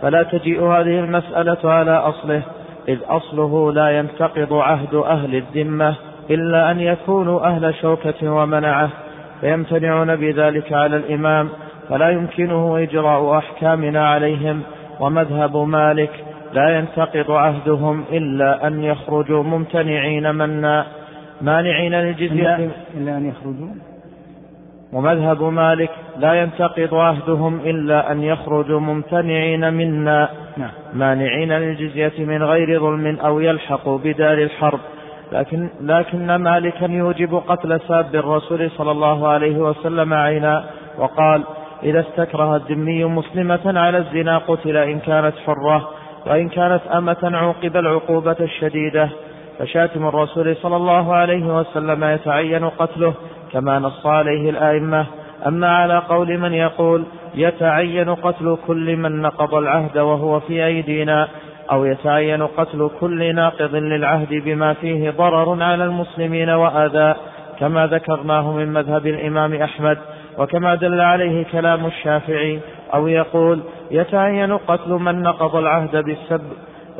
فلا 0.01 0.23
تجيء 0.23 0.63
هذه 0.63 0.99
المسألة 0.99 1.71
على 1.71 1.91
أصله 1.91 2.41
إذ 2.87 2.97
أصله 3.07 3.71
لا 3.71 3.89
ينتقض 3.99 4.53
عهد 4.53 4.93
أهل 4.93 5.35
الذمة 5.35 5.95
إلا 6.29 6.71
أن 6.71 6.79
يكونوا 6.79 7.45
أهل 7.47 7.75
شوكة 7.81 8.31
ومنعة 8.31 8.89
فيمتنعون 9.41 10.15
بذلك 10.15 10.73
على 10.73 10.97
الإمام 10.97 11.49
فلا 11.89 12.09
يمكنه 12.09 12.83
إجراء 12.83 13.37
أحكامنا 13.37 14.09
عليهم 14.09 14.61
ومذهب 14.99 15.57
مالك 15.57 16.11
لا 16.53 16.77
ينتقض 16.77 17.31
عهدهم 17.31 18.03
إلا 18.11 18.67
أن 18.67 18.83
يخرجوا 18.83 19.43
ممتنعين 19.43 20.35
منا. 20.35 20.85
مانعين 21.41 21.93
للجزية؟ 21.93 22.69
إلا 22.97 23.17
أن 23.17 23.29
يخرجوا؟ 23.29 23.86
ومذهب 24.93 25.43
مالك 25.43 25.89
لا 26.17 26.33
ينتقض 26.33 26.93
عهدهم 26.93 27.59
إلا 27.59 28.11
أن 28.11 28.23
يخرجوا 28.23 28.79
ممتنعين 28.79 29.73
منا 29.73 30.29
نعم. 30.57 30.69
مانعين 30.93 31.53
للجزية 31.53 32.25
من 32.25 32.43
غير 32.43 32.79
ظلم 32.79 33.17
أو 33.19 33.39
يلحقوا 33.39 33.97
بدار 33.97 34.37
الحرب 34.37 34.79
لكن, 35.31 35.69
لكن 35.81 36.35
مالكا 36.35 36.85
يوجب 36.85 37.35
قتل 37.47 37.79
ساب 37.87 38.15
الرسول 38.15 38.71
صلى 38.71 38.91
الله 38.91 39.27
عليه 39.27 39.57
وسلم 39.57 40.13
عينا 40.13 40.63
وقال 40.97 41.43
إذا 41.83 41.99
استكره 41.99 42.55
الذمي 42.55 43.05
مسلمة 43.05 43.79
على 43.79 43.97
الزنا 43.97 44.37
قتل 44.37 44.77
إن 44.77 44.99
كانت 44.99 45.33
حرة 45.45 45.89
وإن 46.25 46.49
كانت 46.49 46.81
أمة 46.87 47.17
عوقب 47.23 47.77
العقوبة 47.77 48.35
الشديدة 48.39 49.09
فشاتم 49.59 50.07
الرسول 50.07 50.55
صلى 50.55 50.75
الله 50.75 51.13
عليه 51.13 51.59
وسلم 51.59 52.03
يتعين 52.03 52.69
قتله 52.69 53.13
كما 53.53 53.79
نص 53.79 54.05
عليه 54.05 54.49
الآئمة. 54.49 55.05
أما 55.47 55.67
على 55.67 55.97
قول 55.97 56.37
من 56.37 56.53
يقول 56.53 57.03
يتعين 57.35 58.15
قتل 58.15 58.57
كل 58.67 58.95
من 58.95 59.21
نقض 59.21 59.55
العهد 59.55 59.97
وهو 59.97 60.39
في 60.39 60.65
أيدينا 60.65 61.27
أو 61.71 61.85
يتعين 61.85 62.47
قتل 62.47 62.89
كل 62.99 63.35
ناقض 63.35 63.75
للعهد 63.75 64.33
بما 64.33 64.73
فيه 64.73 65.09
ضرر 65.09 65.63
على 65.63 65.83
المسلمين 65.83 66.49
وآذى 66.49 67.15
كما 67.59 67.87
ذكرناه 67.87 68.51
من 68.51 68.73
مذهب 68.73 69.07
الإمام 69.07 69.53
أحمد. 69.53 69.97
وكما 70.37 70.75
دل 70.75 71.01
عليه 71.01 71.45
كلام 71.51 71.85
الشافعي 71.85 72.59
أو 72.93 73.07
يقول 73.07 73.59
يتعين 73.91 74.57
قتل 74.57 74.89
من 74.91 75.21
نقض 75.21 75.55
العهد 75.55 76.03
بالسب 76.05 76.41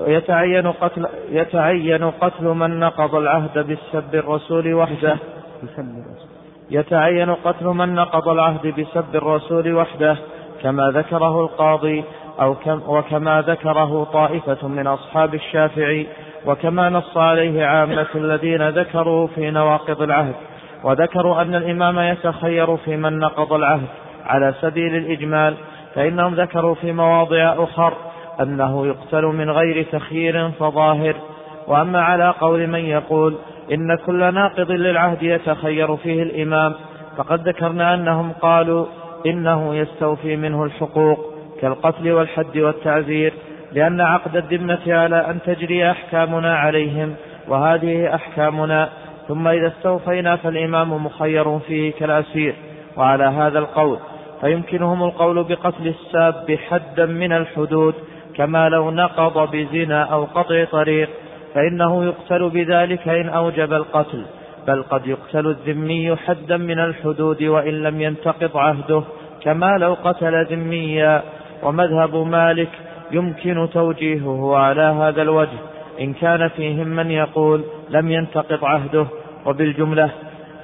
يتعين 0.08 0.68
قتل 0.68 1.08
يتعين 1.32 2.04
قتل 2.04 2.46
من 2.46 2.80
نقض 2.80 3.16
العهد 3.16 3.68
بالسب 3.68 4.16
الرسول 4.16 4.74
وحده. 4.74 5.18
يتعين 6.70 7.34
قتل 7.34 7.66
من 7.66 7.96
نقض 7.96 8.30
العهد 8.30 8.68
بسب 8.68 9.16
الرسول 9.16 9.74
وحده 9.74 10.18
كما 10.64 10.92
ذكره 10.92 11.42
القاضي 11.42 12.04
أو 12.42 12.56
كم 12.56 12.82
وكما 12.88 13.42
ذكره 13.42 14.04
طائفة 14.14 14.68
من 14.68 14.88
أصحاب 14.88 15.34
الشافعي 15.34 16.08
وكما 16.46 16.90
نص 16.90 17.18
عليه 17.18 17.66
عامة 17.66 18.08
الذين 18.16 18.70
ذكروا 18.70 19.28
في 19.28 19.52
نواقض 19.52 20.02
العهد. 20.02 20.36
وذكروا 20.84 21.42
أن 21.42 21.56
الإمام 21.56 22.00
يتخير 22.00 22.78
في 22.78 22.98
من 22.98 23.20
نقض 23.20 23.54
العهد 23.54 23.88
على 24.26 24.54
سبيل 24.62 24.96
الإجمال 24.96 25.54
فإنهم 25.96 26.34
ذكروا 26.34 26.76
في 26.76 26.92
مواضع 26.92 27.56
أخر 27.58 27.94
أنه 28.42 28.88
يقتل 28.88 29.24
من 29.24 29.50
غير 29.50 29.86
تخيير 29.92 30.50
فظاهر. 30.50 31.16
وأما 31.68 32.02
على 32.02 32.34
قول 32.40 32.68
من 32.68 32.80
يقول 32.80 33.36
إن 33.72 33.98
كل 34.06 34.34
ناقض 34.34 34.72
للعهد 34.72 35.24
يتخير 35.24 35.96
فيه 35.96 36.24
الإمام. 36.24 36.74
فقد 37.18 37.48
ذكرنا 37.48 37.94
أنهم 37.94 38.32
قالوا 38.32 38.86
إنه 39.26 39.76
يستوفي 39.76 40.36
منه 40.36 40.64
الحقوق 40.64 41.34
كالقتل 41.62 42.12
والحد 42.12 42.58
والتعزير 42.58 43.34
لأن 43.74 44.02
عقد 44.02 44.36
الذمة 44.36 44.80
على 44.88 45.30
أن 45.30 45.40
تجري 45.46 45.92
أحكامنا 45.92 46.58
عليهم 46.58 47.16
وهذه 47.48 48.16
أحكامنا. 48.16 48.90
ثم 49.28 49.48
إذا 49.48 49.68
استوفينا 49.68 50.36
فالإمام 50.36 51.06
مخير 51.06 51.60
فيه 51.60 51.94
كالأسير. 51.94 52.56
وعلى 52.98 53.24
هذا 53.24 53.60
القول 53.60 54.00
فيمكنهم 54.42 55.04
القول 55.04 55.44
بقتل 55.44 55.88
الساب 55.88 56.58
حدا 56.70 57.06
من 57.06 57.34
الحدود 57.34 57.94
كما 58.36 58.70
لو 58.70 58.92
نقض 58.92 59.52
بزنا 59.52 60.04
أو 60.04 60.24
قطع 60.24 60.64
طريق. 60.64 61.10
فإنه 61.58 62.06
يقتل 62.06 62.50
بذلك 62.50 63.08
إن 63.08 63.30
أوجب 63.30 63.74
القتل 63.74 64.26
بل 64.68 64.84
قد 64.84 65.08
يقتل 65.08 65.48
الذمي 65.48 66.16
حدا 66.16 66.58
من 66.58 66.80
الحدود 66.80 67.44
وإن 67.44 67.74
لم 67.84 68.02
ينتقض 68.02 68.58
عهده 68.58 69.04
كما 69.44 69.78
لو 69.78 69.94
قتل 70.04 70.46
ذميا. 70.46 71.24
ومذهب 71.64 72.16
مالك 72.16 72.70
يمكن 73.12 73.68
توجيهه 73.74 74.58
على 74.58 74.82
هذا 74.82 75.22
الوجه 75.22 75.58
إن 76.02 76.14
كان 76.14 76.48
فيهم 76.48 76.88
من 76.88 77.12
يقول 77.12 77.64
لم 77.90 78.12
ينتقض 78.12 78.66
عهده. 78.66 79.06
وبالجملة 79.46 80.10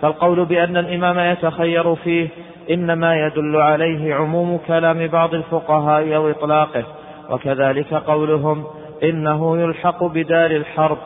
فالقول 0.01 0.45
بأن 0.45 0.77
الإمام 0.77 1.19
يتخير 1.19 1.95
فيه 1.95 2.27
إنما 2.71 3.15
يدل 3.25 3.55
عليه 3.57 4.15
عموم 4.15 4.57
كلام 4.67 5.07
بعض 5.07 5.33
الفقهاء 5.33 6.15
أو 6.15 6.29
إطلاقه 6.29 6.83
وكذلك 7.29 7.93
قولهم 7.93 8.65
إنه 9.03 9.57
يلحق 9.61 10.03
بدار 10.03 10.51
الحرب 10.51 10.97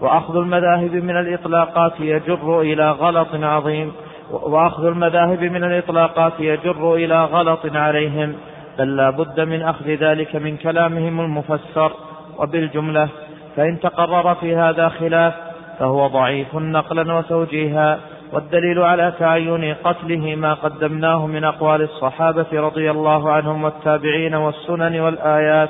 وأخذ 0.00 0.36
المذاهب 0.36 0.94
من 0.94 1.16
الإطلاقات 1.16 1.92
يجر 2.00 2.60
إلى 2.60 2.90
غلط 2.90 3.28
عظيم 3.32 3.92
وأخذ 4.30 4.86
المذاهب 4.86 5.42
من 5.42 5.64
الإطلاقات 5.64 6.32
يجر 6.38 6.94
إلى 6.94 7.24
غلط 7.24 7.60
عليهم 7.74 8.34
بل 8.78 8.96
لا 8.96 9.10
بد 9.10 9.40
من 9.40 9.62
أخذ 9.62 9.86
ذلك 9.86 10.36
من 10.36 10.56
كلامهم 10.56 11.20
المفسر. 11.20 11.92
وبالجملة 12.38 13.08
فإن 13.56 13.80
تقرر 13.80 14.34
في 14.34 14.56
هذا 14.56 14.88
خلاف 14.88 15.34
فهو 15.78 16.06
ضعيف 16.06 16.54
نقلا 16.54 17.14
وتوجيها 17.14 17.98
والدليل 18.32 18.78
على 18.78 19.12
تعين 19.18 19.74
قتله 19.84 20.34
ما 20.34 20.54
قدمناه 20.54 21.26
من 21.26 21.44
أقوال 21.44 21.82
الصحابة 21.82 22.46
رضي 22.52 22.90
الله 22.90 23.32
عنهم 23.32 23.64
والتابعين 23.64 24.34
والسنن 24.34 25.00
والآيات. 25.00 25.68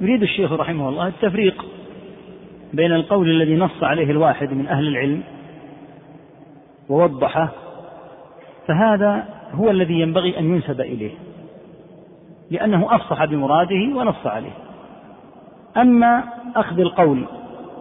يريد 0.00 0.22
الشيخ 0.22 0.52
رحمه 0.52 0.88
الله 0.88 1.06
التفريق 1.06 1.64
بين 2.72 2.92
القول 2.92 3.30
الذي 3.30 3.56
نص 3.56 3.82
عليه 3.82 4.10
الواحد 4.10 4.52
من 4.52 4.66
أهل 4.66 4.88
العلم 4.88 5.22
ووضحه 6.88 7.52
فهذا 8.66 9.24
هو 9.52 9.70
الذي 9.70 10.00
ينبغي 10.00 10.38
أن 10.38 10.44
ينسب 10.54 10.80
إليه 10.80 11.10
لأنه 12.50 12.94
أفصح 12.94 13.24
بمراده 13.24 13.96
ونص 13.96 14.26
عليه. 14.26 14.52
أما 15.76 16.24
أخذ 16.56 16.80
القول 16.80 17.24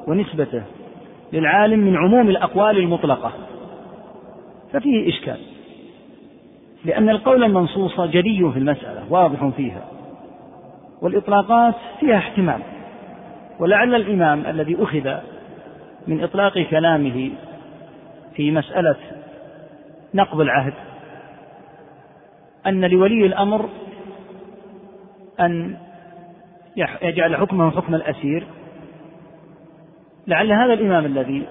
ونسبته 0.08 0.64
للعالم 1.34 1.80
من 1.80 1.98
عموم 1.98 2.30
الأقوال 2.30 2.78
المطلقة 2.78 3.32
ففيه 4.74 5.10
إشكال 5.10 5.38
لأن 6.86 7.10
القول 7.10 7.44
المنصوص 7.44 8.02
جلي 8.02 8.52
في 8.54 8.60
المسألة 8.60 9.04
واضح 9.10 9.50
فيها. 9.58 9.95
والإطلاقات 11.02 11.76
فيها 12.00 12.18
احتمال 12.18 12.62
ولعل 13.60 13.96
الإمام 13.96 14.46
الذي 14.46 14.84
أخذ 14.84 15.14
من 16.08 16.24
إطلاق 16.24 16.60
كلامه 16.60 17.32
في 18.36 18.52
مسألة 18.52 18.96
نقض 20.14 20.42
العهد 20.42 20.74
أن 22.68 22.86
لولي 22.86 23.26
الأمر 23.26 23.70
أن 25.40 25.78
يجعل 27.02 27.36
حكمه 27.36 27.72
حكم 27.72 27.96
الأسير. 27.96 28.48
لعل 30.28 30.52
هذا 30.52 30.74
الإمام 30.74 31.06
الذي 31.06 31.48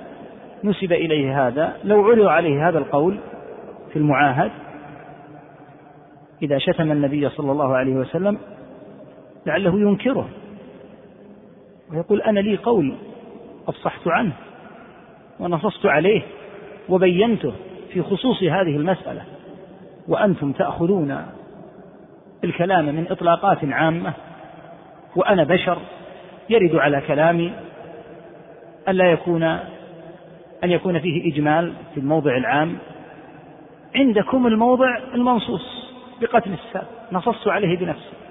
نسب 0.65 0.93
إليه 0.93 1.47
هذا 1.47 1.77
لو 1.85 2.05
عرض 2.05 2.27
عليه 2.27 2.69
هذا 2.69 2.79
القول 2.79 3.19
في 3.93 3.99
المعاهد 3.99 4.51
إذا 6.43 6.59
شتم 6.59 6.93
النبي 6.93 7.29
صلى 7.29 7.53
الله 7.53 7.77
عليه 7.77 7.95
وسلم 7.95 8.39
لعله 9.47 9.81
ينكره. 9.81 10.29
ويقول 11.93 12.23
أنا 12.23 12.41
لي 12.41 12.57
قول 12.57 12.95
أفصحت 13.69 14.09
عنه 14.09 14.33
ونصصت 15.41 15.87
عليه 15.87 16.23
وبينته 16.89 17.53
في 17.93 18.03
خصوص 18.03 18.43
هذه 18.43 18.77
المسألة. 18.77 19.23
وأنتم 20.09 20.53
تأخذون 20.53 21.27
الكلام 22.45 22.85
من 22.85 23.07
إطلاقات 23.11 23.59
عامة 23.65 24.13
وأنا 25.17 25.45
بشر 25.45 25.79
يرد 26.51 26.77
على 26.77 27.01
كلامي 27.01 27.53
ألا 28.89 29.13
يكون 29.13 29.43
أن 30.65 30.71
يكون 30.71 30.99
فيه 30.99 31.33
إجمال 31.33 31.73
في 31.95 32.01
الموضع 32.01 32.37
العام. 32.37 32.77
عندكم 33.95 34.47
الموضع 34.47 34.99
المنصوص 35.15 35.91
بقتل 36.21 36.53
الساب. 36.53 36.87
نصصت 37.13 37.49
عليه 37.49 37.79
بنفسي. 37.79 38.24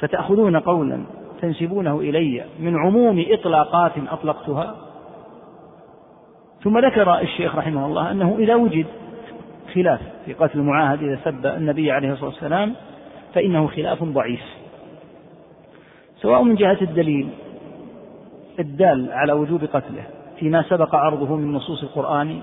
فتأخذون 0.00 0.56
قولا 0.56 1.04
تنسبونه 1.40 2.00
إلي 2.00 2.44
من 2.58 2.76
عموم 2.78 3.24
إطلاقات 3.28 3.92
أطلقتها. 4.08 4.76
ثم 6.62 6.78
ذكر 6.78 7.20
الشيخ 7.20 7.56
رحمه 7.56 7.86
الله 7.86 8.10
أنه 8.10 8.36
إذا 8.38 8.54
وجد 8.54 8.86
خلاف 9.74 10.00
في 10.24 10.32
قتل 10.32 10.58
المعاهد 10.58 11.02
إذا 11.02 11.20
سب 11.24 11.46
النبي 11.46 11.90
عليه 11.90 12.12
الصلاة 12.12 12.30
والسلام 12.30 12.74
فإنه 13.34 13.66
خلاف 13.66 14.04
ضعيف. 14.04 14.42
سواء 16.16 16.42
من 16.42 16.54
جهة 16.54 16.78
الدليل 16.82 17.28
الدال 18.58 19.12
على 19.12 19.32
وجوب 19.32 19.64
قتله 19.64 20.04
فيما 20.38 20.62
سبق 20.62 20.94
عرضه 20.94 21.36
من 21.36 21.52
نصوص 21.52 21.82
القرآن 21.82 22.40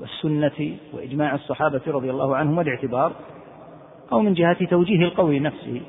والسنة 0.00 0.76
وإجماع 0.94 1.34
الصحابة 1.34 1.80
رضي 1.86 2.10
الله 2.10 2.36
عنهم 2.36 2.58
والاعتبار 2.58 3.12
أو 4.12 4.20
من 4.20 4.34
جهة 4.34 4.66
توجيه 4.66 5.04
القول 5.04 5.42
نفسه. 5.42 5.80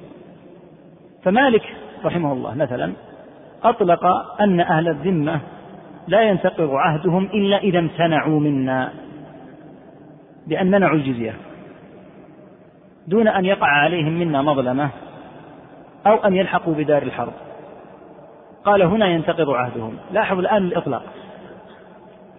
فمالك 1.24 1.64
رحمه 2.06 2.34
الله 2.34 2.56
مثلا 2.56 2.94
أطلق 3.64 4.06
أن 4.42 4.60
أهل 4.60 4.88
الذمة 4.88 5.40
لا 6.08 6.22
ينتقض 6.22 6.70
عهدهم 6.70 7.26
إلا 7.26 7.58
إذا 7.58 7.80
امتنعوا 7.80 8.40
منا 8.40 8.94
بأن 10.48 10.72
منعوا 10.72 10.96
الجزية 10.96 11.34
دون 13.08 13.28
أن 13.28 13.46
يقع 13.46 13.68
عليهم 13.68 14.20
منا 14.20 14.42
مظلمة 14.42 14.90
أو 16.08 16.16
أن 16.16 16.36
يلحقوا 16.36 16.74
بدار 16.74 17.04
الحرب. 17.04 17.34
قال 18.66 18.82
هنا 18.82 19.08
ينتقض 19.08 19.50
عهدهم. 19.50 19.98
لاحظوا 20.12 20.42
الآن 20.42 20.64
الإطلاق. 20.64 21.04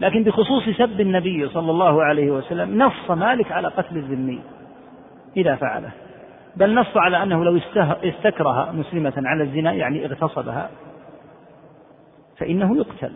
لكن 0.01 0.25
بخصوص 0.25 0.69
سب 0.79 1.01
النبي 1.01 1.49
صلى 1.49 1.71
الله 1.71 2.05
عليه 2.05 2.31
وسلم 2.31 2.83
نص 2.83 3.11
مالك 3.11 3.53
على 3.53 3.69
قتل 3.69 3.97
الذمي 3.97 4.41
إذا 5.37 5.55
فعله. 5.55 5.91
بل 6.59 6.75
نص 6.75 6.97
على 6.97 7.23
أنه 7.23 7.45
لو 7.45 7.61
استكره 8.05 8.73
مسلمة 8.73 9.13
على 9.17 9.43
الزنا 9.45 9.73
يعني 9.73 10.07
اغتصبها. 10.07 10.71
فإنه 12.39 12.77
يقتل. 12.77 13.13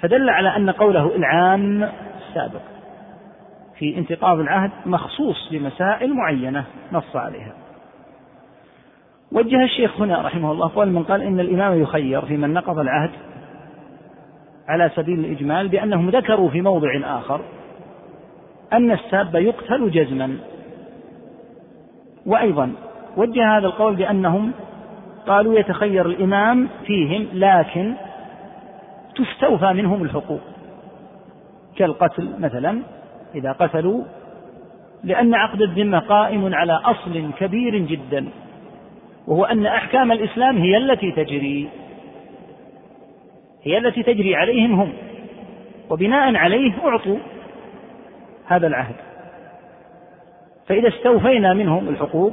فدل 0.00 0.30
على 0.30 0.56
أن 0.56 0.70
قوله 0.70 1.16
العام 1.16 1.82
السابق 2.28 2.60
في 3.78 3.98
انتقاض 3.98 4.38
العهد 4.38 4.70
مخصوص 4.86 5.48
بمسائل 5.52 6.14
معينة 6.14 6.64
نص 6.92 7.16
عليها. 7.16 7.52
وجه 9.32 9.64
الشيخ 9.64 10.00
هنا 10.00 10.22
رحمه 10.22 10.52
الله 10.52 10.70
قول 10.74 10.88
من 10.88 11.02
قال 11.02 11.22
إن 11.22 11.40
الإمام 11.40 11.82
يخير 11.82 12.22
في 12.22 12.36
من 12.36 12.52
نقض 12.52 12.78
العهد 12.78 13.10
على 14.68 14.90
سبيل 14.94 15.18
الإجمال 15.18 15.68
بأنهم 15.68 16.10
ذكروا 16.10 16.50
في 16.50 16.60
موضع 16.60 16.88
آخر 17.04 17.40
أن 18.72 18.90
الساب 18.90 19.34
يقتل 19.34 19.90
جزما. 19.90 20.36
وأيضا 22.26 22.72
وجه 23.16 23.58
هذا 23.58 23.66
القول 23.66 23.96
بأنهم 23.96 24.52
قالوا 25.26 25.58
يتخير 25.58 26.06
الإمام 26.06 26.68
فيهم 26.86 27.26
لكن 27.32 27.94
تستوفى 29.16 29.72
منهم 29.72 30.02
الحقوق. 30.02 30.40
كالقتل 31.76 32.30
مثلا 32.38 32.82
إذا 33.34 33.52
قتلوا 33.52 34.04
لأن 35.04 35.34
عقد 35.34 35.62
الذمة 35.62 35.98
قائم 35.98 36.54
على 36.54 36.72
أصل 36.72 37.30
كبير 37.38 37.78
جدا 37.78 38.28
وهو 39.26 39.44
أن 39.44 39.66
أحكام 39.66 40.12
الإسلام 40.12 40.58
هي 40.58 40.76
التي 40.76 41.12
تجري. 41.12 41.68
هي 43.62 43.78
التي 43.78 44.02
تجري 44.02 44.36
عليهم 44.36 44.80
هم 44.80 44.92
وبناء 45.90 46.36
عليه 46.36 46.72
أعطوا 46.84 47.18
هذا 48.46 48.66
العهد. 48.66 49.09
فإذا 50.70 50.88
استوفينا 50.88 51.54
منهم 51.54 51.88
الحقوق 51.88 52.32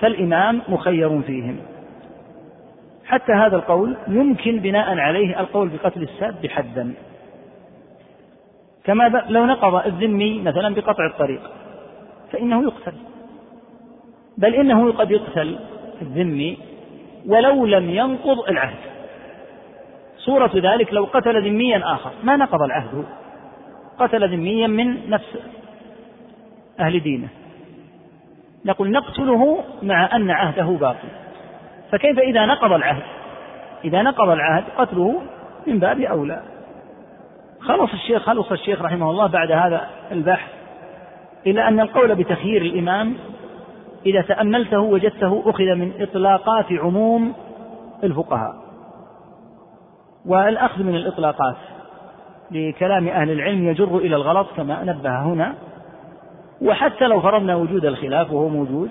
فالإمام 0.00 0.62
مخير 0.68 1.22
فيهم. 1.22 1.56
حتى 3.06 3.32
هذا 3.32 3.56
القول 3.56 3.96
يمكن 4.08 4.60
بناء 4.60 4.98
عليه 4.98 5.40
القول 5.40 5.68
بقتل 5.68 6.02
الساب 6.02 6.34
بحدا. 6.42 6.94
كما 8.84 9.24
لو 9.28 9.46
نقض 9.46 9.86
الذمي 9.86 10.42
مثلا 10.42 10.74
بقطع 10.74 11.06
الطريق 11.06 11.40
فإنه 12.32 12.62
يقتل. 12.62 12.92
بل 14.38 14.54
إنه 14.54 14.92
قد 14.92 15.10
يقتل 15.10 15.58
الذمي 16.02 16.58
ولو 17.26 17.66
لم 17.66 17.90
ينقض 17.90 18.48
العهد. 18.48 18.78
صورة 20.16 20.52
ذلك 20.54 20.92
لو 20.92 21.04
قتل 21.04 21.48
ذميا 21.48 21.94
آخر 21.94 22.10
ما 22.22 22.36
نقض 22.36 22.62
العهد. 22.62 23.04
قتل 23.98 24.32
ذميا 24.36 24.66
من 24.66 25.10
نفس 25.10 25.38
أهل 26.80 27.00
دينه. 27.00 27.28
نقول 28.64 28.90
نقتله 28.90 29.64
مع 29.82 30.16
أن 30.16 30.30
عهده 30.30 30.64
باطل. 30.64 31.08
فكيف 31.90 32.18
إذا 32.18 32.46
نقض 32.46 32.72
العهد؟ 32.72 33.02
إذا 33.84 34.02
نقض 34.02 34.28
العهد 34.28 34.64
قتله 34.78 35.20
من 35.66 35.78
باب 35.78 36.00
أولى. 36.00 36.42
خلص 37.60 37.92
الشيخ 37.92 38.22
خلص 38.22 38.52
الشيخ 38.52 38.82
رحمه 38.82 39.10
الله 39.10 39.26
بعد 39.26 39.52
هذا 39.52 39.88
البحث 40.12 40.50
إلى 41.46 41.68
أن 41.68 41.80
القول 41.80 42.14
بتخيير 42.14 42.62
الإمام 42.62 43.14
إذا 44.06 44.22
تأملته 44.22 44.80
وجدته 44.80 45.42
أخذ 45.46 45.64
من 45.64 45.92
إطلاقات 46.00 46.72
عموم 46.72 47.34
الفقهاء. 48.04 48.54
والأخذ 50.26 50.82
من 50.82 50.94
الإطلاقات 50.94 51.56
لكلام 52.50 53.08
أهل 53.08 53.30
العلم 53.30 53.68
يجر 53.68 53.96
إلى 53.96 54.16
الغلط 54.16 54.46
كما 54.56 54.84
نبه 54.84 55.22
هنا. 55.22 55.54
وحتى 56.62 57.04
لو 57.04 57.20
فرضنا 57.20 57.56
وجود 57.56 57.84
الخلاف 57.84 58.32
وهو 58.32 58.48
موجود 58.48 58.90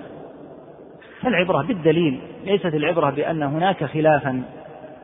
فالعبرة 1.20 1.62
بالدليل 1.62 2.20
ليست 2.44 2.74
العبرة 2.74 3.10
بأن 3.10 3.42
هناك 3.42 3.84
خلافا 3.84 4.42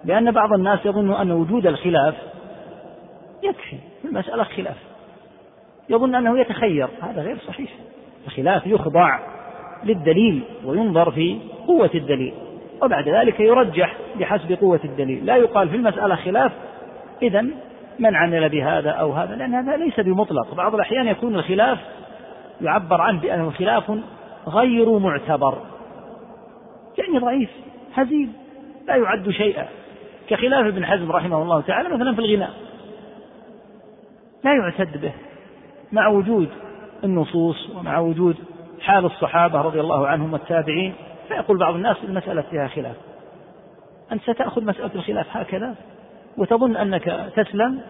لأن 0.05 0.31
بعض 0.31 0.53
الناس 0.53 0.87
يظن 0.87 1.13
أن 1.13 1.33
وجود 1.33 1.67
الخلاف 1.67 2.15
يكفي 3.43 3.77
المسألة 4.05 4.45
خلاف. 4.45 4.77
يظن 5.89 6.15
أنه 6.15 6.39
يتخير 6.39 6.89
هذا 7.03 7.23
غير 7.23 7.39
صحيح. 7.39 7.71
الخلاف 8.27 8.67
يخضع 8.67 9.19
للدليل 9.85 10.43
وينظر 10.65 11.11
في 11.11 11.39
قوة 11.67 11.91
الدليل 11.95 12.35
وبعد 12.83 13.09
ذلك 13.09 13.41
يرجح 13.41 13.97
بحسب 14.21 14.53
قوة 14.53 14.81
الدليل. 14.85 15.27
لا 15.27 15.37
يقال 15.37 15.69
في 15.69 15.77
المسألة 15.77 16.15
خلاف 16.15 16.53
إذا 17.23 17.41
من 17.99 18.17
عمل 18.17 18.49
بهذا 18.49 18.91
أو 18.91 19.13
هذا 19.13 19.35
لأن 19.35 19.55
هذا 19.55 19.77
ليس 19.77 20.01
بمطلق. 20.01 20.55
بعض 20.55 20.75
الأحيان 20.75 21.07
يكون 21.07 21.35
الخلاف 21.35 21.79
يعبر 22.65 23.01
عنه 23.01 23.21
بأنه 23.21 23.51
خلاف 23.51 23.93
غير 24.49 24.99
معتبر. 24.99 25.59
يعني 26.99 27.19
ضعيف 27.19 27.51
هزيل 27.95 28.29
لا 28.87 28.97
يعد 28.97 29.31
شيئا. 29.31 29.67
كخلاف 30.29 30.67
ابن 30.67 30.87
حزم 30.87 31.13
رحمه 31.13 31.43
الله 31.43 31.61
تعالى 31.61 31.89
مثلا 31.89 32.15
في 32.15 32.21
الغناء. 32.21 32.51
لا 34.45 34.53
يعتد 34.55 35.01
به 35.01 35.13
مع 35.93 36.09
وجود 36.09 36.49
النصوص 37.05 37.71
ومع 37.77 37.99
وجود 37.99 38.37
حال 38.81 39.05
الصحابة 39.05 39.61
رضي 39.61 39.81
الله 39.81 40.07
عنهم 40.07 40.33
والتابعين. 40.33 40.95
فيقول 41.29 41.59
بعض 41.59 41.75
الناس 41.75 41.97
المسألة 42.05 42.43
فيها 42.43 42.67
خلاف. 42.67 42.97
أنت 44.13 44.23
ستأخذ 44.23 44.65
مسألة 44.65 44.91
الخلاف 44.95 45.37
هكذا 45.37 45.75
وتظن 46.37 46.77
أنك 46.77 47.33
تسلم 47.37 47.81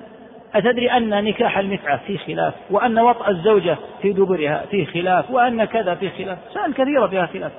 أتدري 0.54 0.90
أن 0.90 1.24
نكاح 1.24 1.58
المتعة 1.58 1.96
فيه 2.06 2.18
خلاف 2.18 2.54
وأن 2.70 2.98
وطأ 2.98 3.28
الزوجة 3.28 3.76
في 4.02 4.12
دبرها 4.12 4.64
فيه 4.70 4.86
خلاف 4.86 5.30
وأن 5.30 5.64
كذا 5.64 5.94
فيه 5.94 6.10
خلاف؟ 6.10 6.38
سائل 6.54 6.74
كثيرة 6.74 7.06
فيها 7.06 7.26
خلاف. 7.26 7.52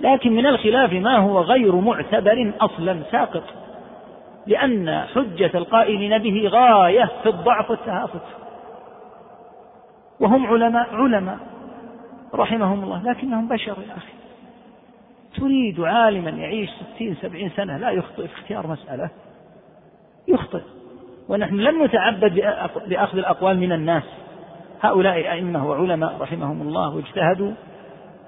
لكن 0.00 0.32
من 0.32 0.46
الخلاف 0.46 0.92
ما 0.92 1.16
هو 1.16 1.40
غير 1.40 1.76
معتبر 1.76 2.52
أصلا 2.60 3.02
ساقط 3.10 3.42
لأن 4.46 5.04
حجة 5.14 5.50
القائلين 5.54 6.18
به 6.18 6.48
غاية 6.48 7.10
في 7.22 7.28
الضعف 7.28 7.70
والتهافت. 7.70 8.22
وهم 10.20 10.46
علماء 10.46 10.94
علماء 10.94 11.38
رحمهم 12.34 12.84
الله 12.84 13.02
لكنهم 13.10 13.48
بشر 13.48 13.76
يا 13.88 13.96
أخي. 13.96 14.12
تريد 15.36 15.80
عالما 15.80 16.30
يعيش 16.30 16.70
ستين 16.94 17.16
سبعين 17.22 17.50
سنة 17.56 17.76
لا 17.76 17.90
يخطئ 17.90 18.26
في 18.26 18.34
اختيار 18.34 18.66
مسألة. 18.66 19.10
يخطئ. 20.28 20.60
ونحن 21.28 21.54
لم 21.54 21.84
نتعبد 21.84 22.34
بأخذ 22.86 23.18
الأقوال 23.18 23.58
من 23.58 23.72
الناس. 23.72 24.02
هؤلاء 24.80 25.32
أئمة 25.32 25.70
وعلماء 25.70 26.16
رحمهم 26.20 26.62
الله 26.62 26.96
واجتهدوا 26.96 27.52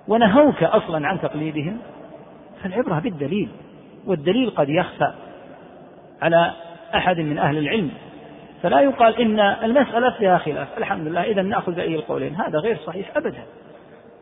ونهوك 0.08 0.62
أصلا 0.62 1.08
عن 1.08 1.20
تقليدهم. 1.20 1.78
فالعبرة 2.62 2.98
بالدليل 2.98 3.48
والدليل 4.06 4.50
قد 4.50 4.68
يخفى 4.68 5.12
على 6.22 6.52
أحد 6.94 7.20
من 7.20 7.38
أهل 7.38 7.58
العلم. 7.58 7.90
فلا 8.62 8.80
يقال 8.80 9.20
إن 9.20 9.40
المسألة 9.40 10.10
فيها 10.10 10.38
خلاف. 10.38 10.78
الحمد 10.78 11.06
لله 11.06 11.22
إذا 11.22 11.42
نأخذ 11.42 11.72
بأي 11.72 11.94
القولين. 11.94 12.34
هذا 12.34 12.58
غير 12.58 12.76
صحيح 12.86 13.16
أبدا. 13.16 13.42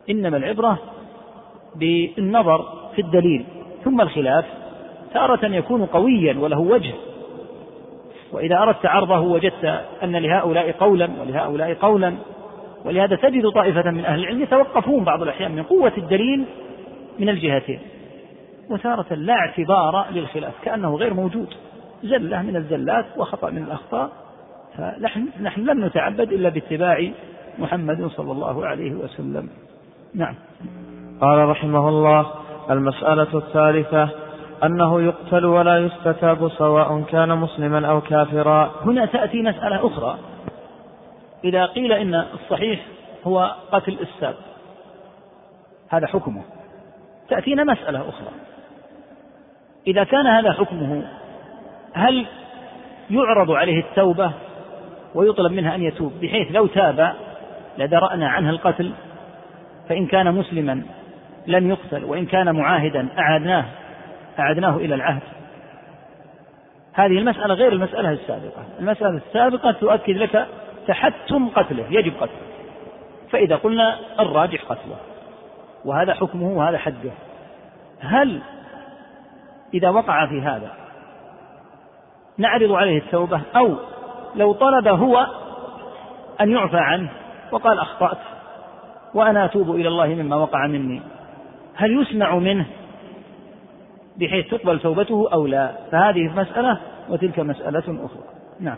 إنما 0.09 0.37
العبرة 0.37 0.77
بالنظر 1.75 2.89
في 2.95 3.01
الدليل. 3.01 3.45
ثم 3.83 4.01
الخلاف 4.01 4.45
تارة 5.13 5.45
يكون 5.45 5.85
قويا 5.85 6.39
وله 6.39 6.59
وجه. 6.59 6.93
وإذا 8.31 8.57
أردت 8.57 8.85
عرضه 8.85 9.19
وجدت 9.19 9.81
أن 10.03 10.15
لهؤلاء 10.15 10.71
قولا 10.71 11.09
ولهؤلاء 11.21 11.73
قولا 11.73 12.13
ولهذا 12.85 13.15
تجد 13.15 13.49
طائفة 13.49 13.91
من 13.91 14.05
أهل 14.05 14.19
العلم 14.19 14.41
يتوقفون 14.41 15.03
بعض 15.03 15.21
الأحيان 15.21 15.55
من 15.55 15.63
قوة 15.63 15.93
الدليل 15.97 16.45
من 17.19 17.29
الجهتين. 17.29 17.79
وتارة 18.69 19.13
لا 19.13 19.33
اعتبار 19.33 20.05
للخلاف 20.11 20.53
كأنه 20.63 20.95
غير 20.95 21.13
موجود. 21.13 21.47
زلة 22.03 22.41
من 22.41 22.55
الزلات 22.55 23.05
وخطأ 23.17 23.49
من 23.49 23.63
الأخطاء. 23.63 24.09
فنحن 24.77 25.27
نحن 25.41 25.61
لم 25.61 25.85
نتعبد 25.85 26.31
إلا 26.31 26.49
باتباع 26.49 27.11
محمد 27.59 28.07
صلى 28.07 28.31
الله 28.31 28.65
عليه 28.65 28.93
وسلم. 28.93 29.49
نعم. 30.15 30.35
قال 31.21 31.49
رحمه 31.49 31.89
الله 31.89 32.25
المسألة 32.69 33.37
الثالثة 33.37 34.26
أنه 34.63 35.01
يقتل 35.01 35.45
ولا 35.45 35.77
يستتاب 35.77 36.49
سواء 36.49 37.01
كان 37.01 37.37
مسلما 37.37 37.87
أو 37.87 38.01
كافرا. 38.01 38.71
هنا 38.85 39.05
تأتي 39.05 39.41
مسألة 39.41 39.87
أخرى. 39.87 40.17
إذا 41.43 41.65
قيل 41.65 41.91
إن 41.91 42.15
الصحيح 42.15 42.79
هو 43.27 43.55
قتل 43.71 43.97
الساب 44.01 44.35
هذا 45.89 46.07
حكمه. 46.07 46.41
تأتينا 47.29 47.63
مسألة 47.63 47.99
أخرى. 47.99 48.31
إذا 49.87 50.03
كان 50.03 50.27
هذا 50.27 50.51
حكمه 50.51 51.03
هل 51.93 52.25
يعرض 53.09 53.51
عليه 53.51 53.79
التوبة 53.79 54.31
ويطلب 55.15 55.51
منها 55.51 55.75
أن 55.75 55.83
يتوب 55.83 56.13
بحيث 56.21 56.51
لو 56.51 56.67
تاب 56.67 57.13
لدرأنا 57.77 58.29
عنه 58.29 58.49
القتل؟ 58.49 58.91
فإن 59.89 60.07
كان 60.07 60.33
مسلما 60.33 60.81
لم 61.47 61.69
يقتل 61.69 62.03
وإن 62.03 62.25
كان 62.25 62.55
معاهدا 62.55 63.07
أعدناه 63.19 63.65
أعدناه 64.39 64.77
إلى 64.77 64.95
العهد. 64.95 65.21
هذه 66.93 67.17
المسألة 67.17 67.53
غير 67.53 67.71
المسألة 67.71 68.11
السابقة. 68.11 68.63
المسألة 68.79 69.21
السابقة 69.27 69.71
تؤكد 69.71 70.17
لك 70.17 70.47
تحتم 70.87 71.49
قتله 71.49 71.85
يجب 71.89 72.13
قتله. 72.13 72.47
فإذا 73.31 73.55
قلنا 73.55 73.99
الراجح 74.19 74.63
قتله 74.63 74.97
وهذا 75.85 76.13
حكمه 76.13 76.57
وهذا 76.57 76.77
حده 76.77 77.11
هل 77.99 78.41
إذا 79.73 79.89
وقع 79.89 80.25
في 80.25 80.41
هذا 80.41 80.71
نعرض 82.37 82.71
عليه 82.71 82.97
التوبة؟ 82.97 83.41
أو 83.55 83.75
لو 84.35 84.53
طلب 84.53 84.87
هو 84.87 85.27
أن 86.41 86.51
يعفى 86.51 86.77
عنه 86.77 87.09
وقال 87.51 87.79
أخطأت 87.79 88.17
وأنا 89.13 89.45
أتوب 89.45 89.75
إلى 89.75 89.87
الله 89.87 90.07
مما 90.07 90.35
وقع 90.35 90.67
مني 90.67 91.01
هل 91.75 92.01
يسمع 92.01 92.35
منه 92.35 92.65
بحيث 94.19 94.47
تقبل 94.47 94.79
توبته 94.79 95.29
أو 95.33 95.47
لا. 95.47 95.71
فهذه 95.91 96.31
مسألة 96.35 96.79
وتلك 97.09 97.39
مسألة 97.39 97.79
أخرى. 97.79 98.23
نعم. 98.59 98.77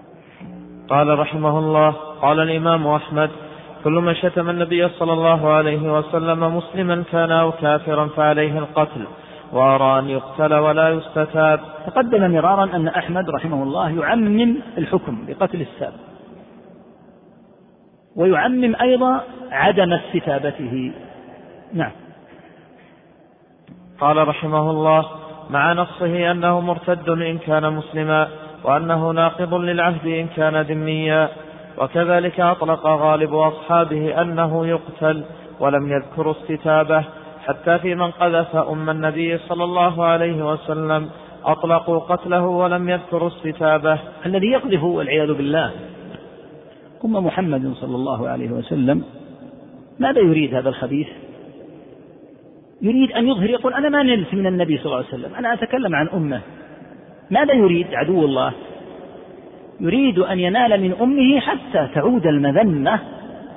قال 0.89 1.19
رحمه 1.19 1.59
الله 1.59 1.89
قال 2.21 2.39
الإمام 2.39 2.87
أحمد 2.87 3.29
كل 3.83 3.91
من 3.91 4.15
شتم 4.15 4.49
النبي 4.49 4.89
صلى 4.89 5.13
الله 5.13 5.49
عليه 5.49 5.97
وسلم 5.97 6.57
مسلما 6.57 7.03
كان 7.11 7.31
أو 7.31 7.51
كافرا 7.51 8.07
فعليه 8.07 8.59
القتل 8.59 9.07
وأرى 9.53 9.99
أن 9.99 10.09
يقتل 10.09 10.53
ولا 10.53 10.89
يستتاب. 10.89 11.59
تقدم 11.85 12.31
مرارا 12.31 12.63
أن 12.63 12.87
أحمد 12.87 13.29
رحمه 13.29 13.63
الله 13.63 13.89
يعمم 13.89 14.55
الحكم 14.77 15.25
بقتل 15.27 15.61
الساب 15.61 15.93
ويعمم 18.15 18.75
أيضا 18.81 19.21
عدم 19.51 19.93
استتابته. 19.93 20.91
نعم. 21.73 21.91
قال 23.99 24.27
رحمه 24.27 24.71
الله 24.71 25.18
مع 25.49 25.73
نصه 25.73 26.31
أنه 26.31 26.59
مرتد 26.59 27.09
إن 27.09 27.37
كان 27.37 27.73
مسلما 27.73 28.27
وأنه 28.63 29.11
ناقض 29.11 29.53
للعهد 29.53 30.07
إن 30.07 30.27
كان 30.27 30.61
ذميا 30.61 31.29
وكذلك 31.77 32.39
أطلق 32.39 32.87
غالب 32.87 33.35
أصحابه 33.35 34.21
أنه 34.21 34.67
يقتل 34.67 35.23
ولم 35.59 35.91
يذكر 35.91 36.31
استتابه. 36.31 37.03
حتى 37.47 37.79
في 37.79 37.95
من 37.95 38.11
قذف 38.11 38.55
أم 38.55 38.89
النبي 38.89 39.37
صلى 39.37 39.63
الله 39.63 40.05
عليه 40.05 40.51
وسلم 40.51 41.09
أطلقوا 41.45 41.99
قتله 41.99 42.45
ولم 42.45 42.89
يذكروا 42.89 43.27
استتابه. 43.27 43.99
الذي 44.25 44.47
يقذف 44.47 44.83
والعياذ 44.83 45.33
بالله. 45.33 45.71
أم 47.05 47.25
محمد 47.25 47.73
صلى 47.73 47.95
الله 47.95 48.29
عليه 48.29 48.51
وسلم 48.51 49.03
ماذا 49.99 50.19
يريد 50.19 50.55
هذا 50.55 50.69
الخبيث؟ 50.69 51.07
يريد 52.81 53.11
أن 53.11 53.27
يظهر 53.27 53.49
يقول 53.49 53.73
أنا 53.73 53.89
ما 53.89 54.03
نلت 54.03 54.33
من 54.33 54.47
النبي 54.47 54.77
صلى 54.77 54.85
الله 54.85 54.97
عليه 54.97 55.07
وسلم 55.07 55.35
أنا 55.35 55.53
أتكلم 55.53 55.95
عن 55.95 56.07
أمة. 56.07 56.41
ماذا 57.31 57.53
يريد 57.53 57.87
عدو 57.93 58.25
الله؟ 58.25 58.53
يريد 59.79 60.19
أن 60.19 60.39
ينال 60.39 60.81
من 60.81 60.93
أمه 61.01 61.39
حتى 61.39 61.87
تعود 61.95 62.27
المذمة 62.27 62.99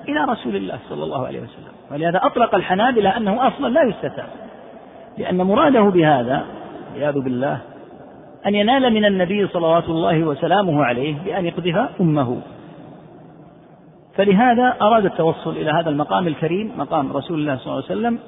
إلى 0.09 0.25
رسول 0.25 0.57
الله 0.57 0.79
صلى 0.89 1.05
الله 1.05 1.27
عليه 1.27 1.39
وسلم. 1.39 1.73
ولهذا 1.93 2.21
أطلق 2.23 2.55
الحنابلة 2.55 3.17
أنه 3.17 3.49
أصلا 3.49 3.69
لا 3.69 3.83
يستتاب. 3.83 4.29
لأن 5.19 5.37
مراده 5.37 5.83
بهذا 5.83 6.45
والعياذ 6.93 7.21
بالله 7.21 7.59
أن 8.47 8.55
ينال 8.55 8.95
من 8.95 9.05
النبي 9.05 9.47
صلوات 9.47 9.85
الله 9.85 10.25
وسلامه 10.25 10.85
عليه 10.85 11.15
بأن 11.25 11.47
يقذف 11.47 11.89
أمه. 12.01 12.41
فلهذا 14.15 14.77
أراد 14.83 15.05
التوصل 15.05 15.51
إلى 15.51 15.71
هذا 15.71 15.91
المقام 15.91 16.27
الكريم 16.27 16.73
مقام 16.79 17.13
رسول 17.13 17.39
الله 17.39 17.57
صلى 17.57 17.67
الله 17.67 17.85
عليه 17.91 18.01
وسلم 18.01 18.19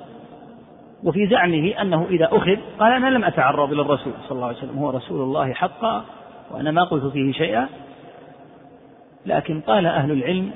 وفي 1.02 1.26
زعمه 1.26 1.74
أنه 1.80 2.06
إذا 2.10 2.28
أخذ 2.32 2.56
قال 2.78 2.92
أنا 2.92 3.06
لم 3.06 3.24
أتعرض 3.24 3.72
إلى 3.72 3.82
الرسول 3.82 4.12
صلى 4.28 4.36
الله 4.36 4.46
عليه 4.46 4.58
وسلم 4.58 4.78
هو 4.78 4.90
رسول 4.90 5.20
الله 5.20 5.52
حقا 5.52 6.04
وأنا 6.50 6.70
ما 6.70 6.84
قلت 6.84 7.06
فيه 7.06 7.32
شيئا. 7.32 7.68
لكن 9.26 9.60
قال 9.60 9.86
أهل 9.86 10.12
العلم 10.12 10.50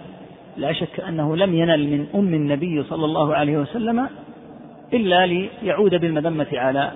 لا 0.56 0.72
شك 0.72 1.00
أنه 1.00 1.36
لم 1.36 1.54
ينل 1.54 1.90
من 1.90 2.06
أم 2.14 2.34
النبي 2.34 2.82
صلى 2.82 3.04
الله 3.04 3.34
عليه 3.34 3.58
وسلم 3.58 4.08
إلا 4.92 5.26
ليعود 5.26 5.94
بالمذمة 5.94 6.46
على 6.52 6.92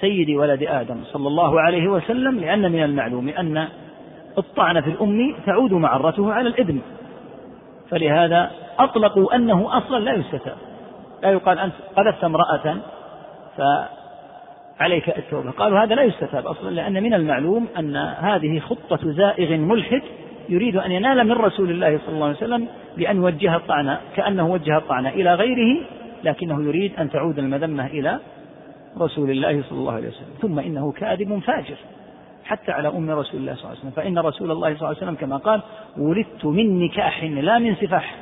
سيد 0.00 0.30
ولد 0.30 0.62
آدم 0.62 0.96
صلى 1.04 1.28
الله 1.28 1.60
عليه 1.60 1.88
وسلم 1.88 2.40
لأن 2.40 2.72
من 2.72 2.82
المعلوم 2.82 3.28
أن 3.28 3.68
الطعن 4.38 4.80
في 4.80 4.90
الأم 4.90 5.34
تعود 5.46 5.72
معرته 5.72 6.32
على 6.32 6.48
الإبن. 6.48 6.80
فلهذا 7.90 8.50
أطلقوا 8.78 9.34
أنه 9.34 9.78
أصلا 9.78 9.98
لا 9.98 10.14
يستتاب. 10.14 10.56
لا 11.22 11.30
يقال 11.30 11.58
أنت 11.58 11.74
قذفت 11.96 12.24
امرأة 12.24 12.76
فعليك 13.56 15.08
التوبة. 15.08 15.50
قالوا 15.50 15.78
هذا 15.78 15.94
لا 15.94 16.02
يستتاب 16.02 16.46
أصلا 16.46 16.70
لأن 16.70 17.02
من 17.02 17.14
المعلوم 17.14 17.66
أن 17.78 17.96
هذه 17.96 18.58
خطة 18.58 19.12
زائغ 19.12 19.56
ملحد 19.56 20.02
يريد 20.48 20.76
أن 20.76 20.92
ينال 20.92 21.26
من 21.26 21.32
رسول 21.32 21.70
الله 21.70 21.98
صلى 21.98 22.14
الله 22.14 22.26
عليه 22.26 22.36
وسلم 22.36 22.68
بأن 22.96 23.16
يوجه 23.16 23.56
الطعن 23.56 23.96
كأنه 24.16 24.52
وجه 24.52 24.76
الطعن 24.76 25.06
إلى 25.06 25.34
غيره 25.34 25.80
لكنه 26.24 26.62
يريد 26.62 26.94
أن 26.98 27.10
تعود 27.10 27.38
المذمة 27.38 27.86
إلى 27.86 28.18
رسول 28.98 29.30
الله 29.30 29.62
صلى 29.62 29.78
الله 29.78 29.92
عليه 29.92 30.08
وسلم. 30.08 30.34
ثم 30.42 30.58
إنه 30.58 30.92
كاذب 30.92 31.38
فاجر 31.38 31.76
حتى 32.44 32.72
على 32.72 32.88
أم 32.88 33.10
رسول 33.10 33.40
الله 33.40 33.54
صلى 33.54 33.64
الله 33.64 33.70
عليه 33.70 33.78
وسلم. 33.78 33.90
فإن 33.90 34.18
رسول 34.18 34.50
الله 34.50 34.68
صلى 34.68 34.76
الله 34.76 34.86
عليه 34.86 34.98
وسلم 34.98 35.14
كما 35.14 35.36
قال 35.36 35.60
ولدت 35.98 36.44
من 36.44 36.84
نكاح 36.84 37.24
لا 37.24 37.58
من 37.58 37.74
سفاح. 37.74 38.14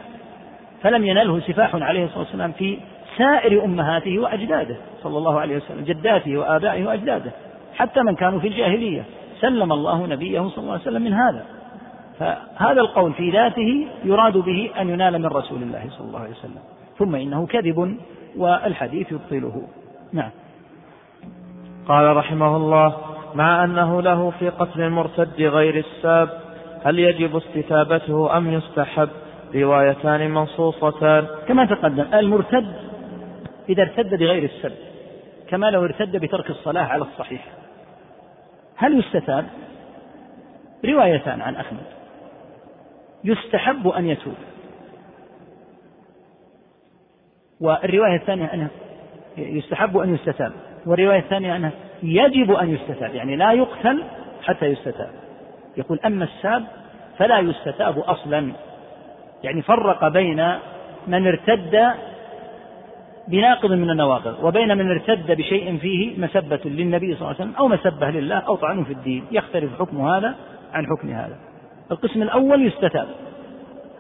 فلم 0.83 1.05
ينله 1.05 1.41
سفاح 1.41 1.75
عليه 1.75 2.05
الصلاة 2.05 2.19
والسلام 2.19 2.53
في 2.53 2.79
سائر 3.17 3.65
أمهاته 3.65 4.19
وأجداده 4.19 4.77
صلى 5.03 5.19
الله 5.19 5.41
عليه 5.41 5.57
وسلم 5.57 5.85
جداته 5.85 6.37
وآبائه 6.37 6.87
وأجداده 6.87 7.31
حتى 7.75 8.03
من 8.03 8.15
كانوا 8.15 8.41
في 8.41 8.49
الجاهلية. 8.49 9.05
سلم 9.41 9.73
الله 9.73 10.07
نبيه 10.07 10.49
صلى 10.49 10.59
الله 10.59 10.73
عليه 10.73 10.83
وسلم 10.83 11.03
من 11.03 11.13
هذا. 11.13 11.45
فهذا 12.19 12.81
القول 12.81 13.13
في 13.13 13.31
ذاته 13.31 13.87
يراد 14.05 14.37
به 14.37 14.71
أن 14.81 14.89
ينال 14.89 15.19
من 15.19 15.27
رسول 15.27 15.63
الله 15.63 15.85
صلى 15.91 16.07
الله 16.07 16.21
عليه 16.21 16.31
وسلم. 16.31 16.61
ثم 16.99 17.15
إنه 17.15 17.47
كذب 17.47 17.97
والحديث 18.37 19.13
يبطله. 19.13 19.63
نعم. 20.13 20.31
قال 21.89 22.17
رحمه 22.17 22.57
الله 22.57 22.97
مع 23.35 23.65
أنه 23.65 24.03
له 24.03 24.33
في 24.39 24.49
قتل 24.49 24.81
المرتد 24.81 25.43
غير 25.43 25.77
الساب 25.77 26.29
هل 26.85 26.99
يجب 26.99 27.37
استتابته 27.37 28.37
أم 28.37 28.53
يستحب؟ 28.53 29.09
روايتان 29.55 30.31
منصوصتان. 30.31 31.27
كما 31.49 31.65
تقدم 31.65 32.15
المرتد 32.15 32.73
إذا 33.69 33.83
ارتد 33.83 34.15
بغير 34.15 34.43
السب 34.45 34.73
كما 35.49 35.71
لو 35.71 35.85
ارتد 35.85 36.17
بترك 36.17 36.51
الصلاة 36.51 36.83
على 36.83 37.03
الصحيح. 37.03 37.45
هل 38.77 38.99
يستتاب؟ 38.99 39.47
روايتان 40.85 41.41
عن 41.41 41.57
أحمد. 41.57 41.85
يستحب 43.25 43.89
أن 43.89 44.07
يتوب. 44.07 44.35
والرواية 47.61 48.17
الثانية 48.17 48.55
أنه 48.55 48.69
يستحب 49.37 49.97
أن 49.97 50.15
يستتاب. 50.15 50.53
والرواية 50.87 51.19
الثانية 51.19 51.57
أنه 51.57 51.71
يجب 52.03 52.53
أن 52.53 52.75
يستتاب 52.75 53.15
يعني 53.15 53.37
لا 53.37 53.53
يقتل 53.53 54.05
حتى 54.43 54.67
يستتاب. 54.67 55.11
يقول 55.77 56.01
أما 56.07 56.25
الساب 56.25 56.65
فلا 57.19 57.39
يستتاب 57.39 57.99
أصلا. 57.99 58.53
يعني 59.43 59.63
فرق 59.63 60.09
بين 60.09 60.55
من 61.07 61.27
ارتد 61.27 61.95
بناقض 63.29 63.73
من 63.73 63.91
النواقض 63.91 64.45
وبين 64.45 64.79
من 64.79 64.91
ارتد 64.91 65.33
بشيء 65.33 65.79
فيه 65.79 66.21
مسبة 66.21 66.61
للنبي 66.65 67.15
صلى 67.15 67.21
الله 67.23 67.27
عليه 67.27 67.41
وسلم 67.41 67.55
أو 67.59 67.69
مسبة 67.69 68.11
لله 68.11 68.37
أو 68.37 68.57
طعن 68.57 68.85
في 68.85 68.93
الدين 68.93 69.25
يختلف 69.31 69.79
حكم 69.79 70.09
هذا 70.09 70.35
عن 70.73 70.87
حكم 70.87 71.09
هذا. 71.09 71.37
القسم 71.91 72.23
الأول 72.23 72.67
يستتاب. 72.67 73.09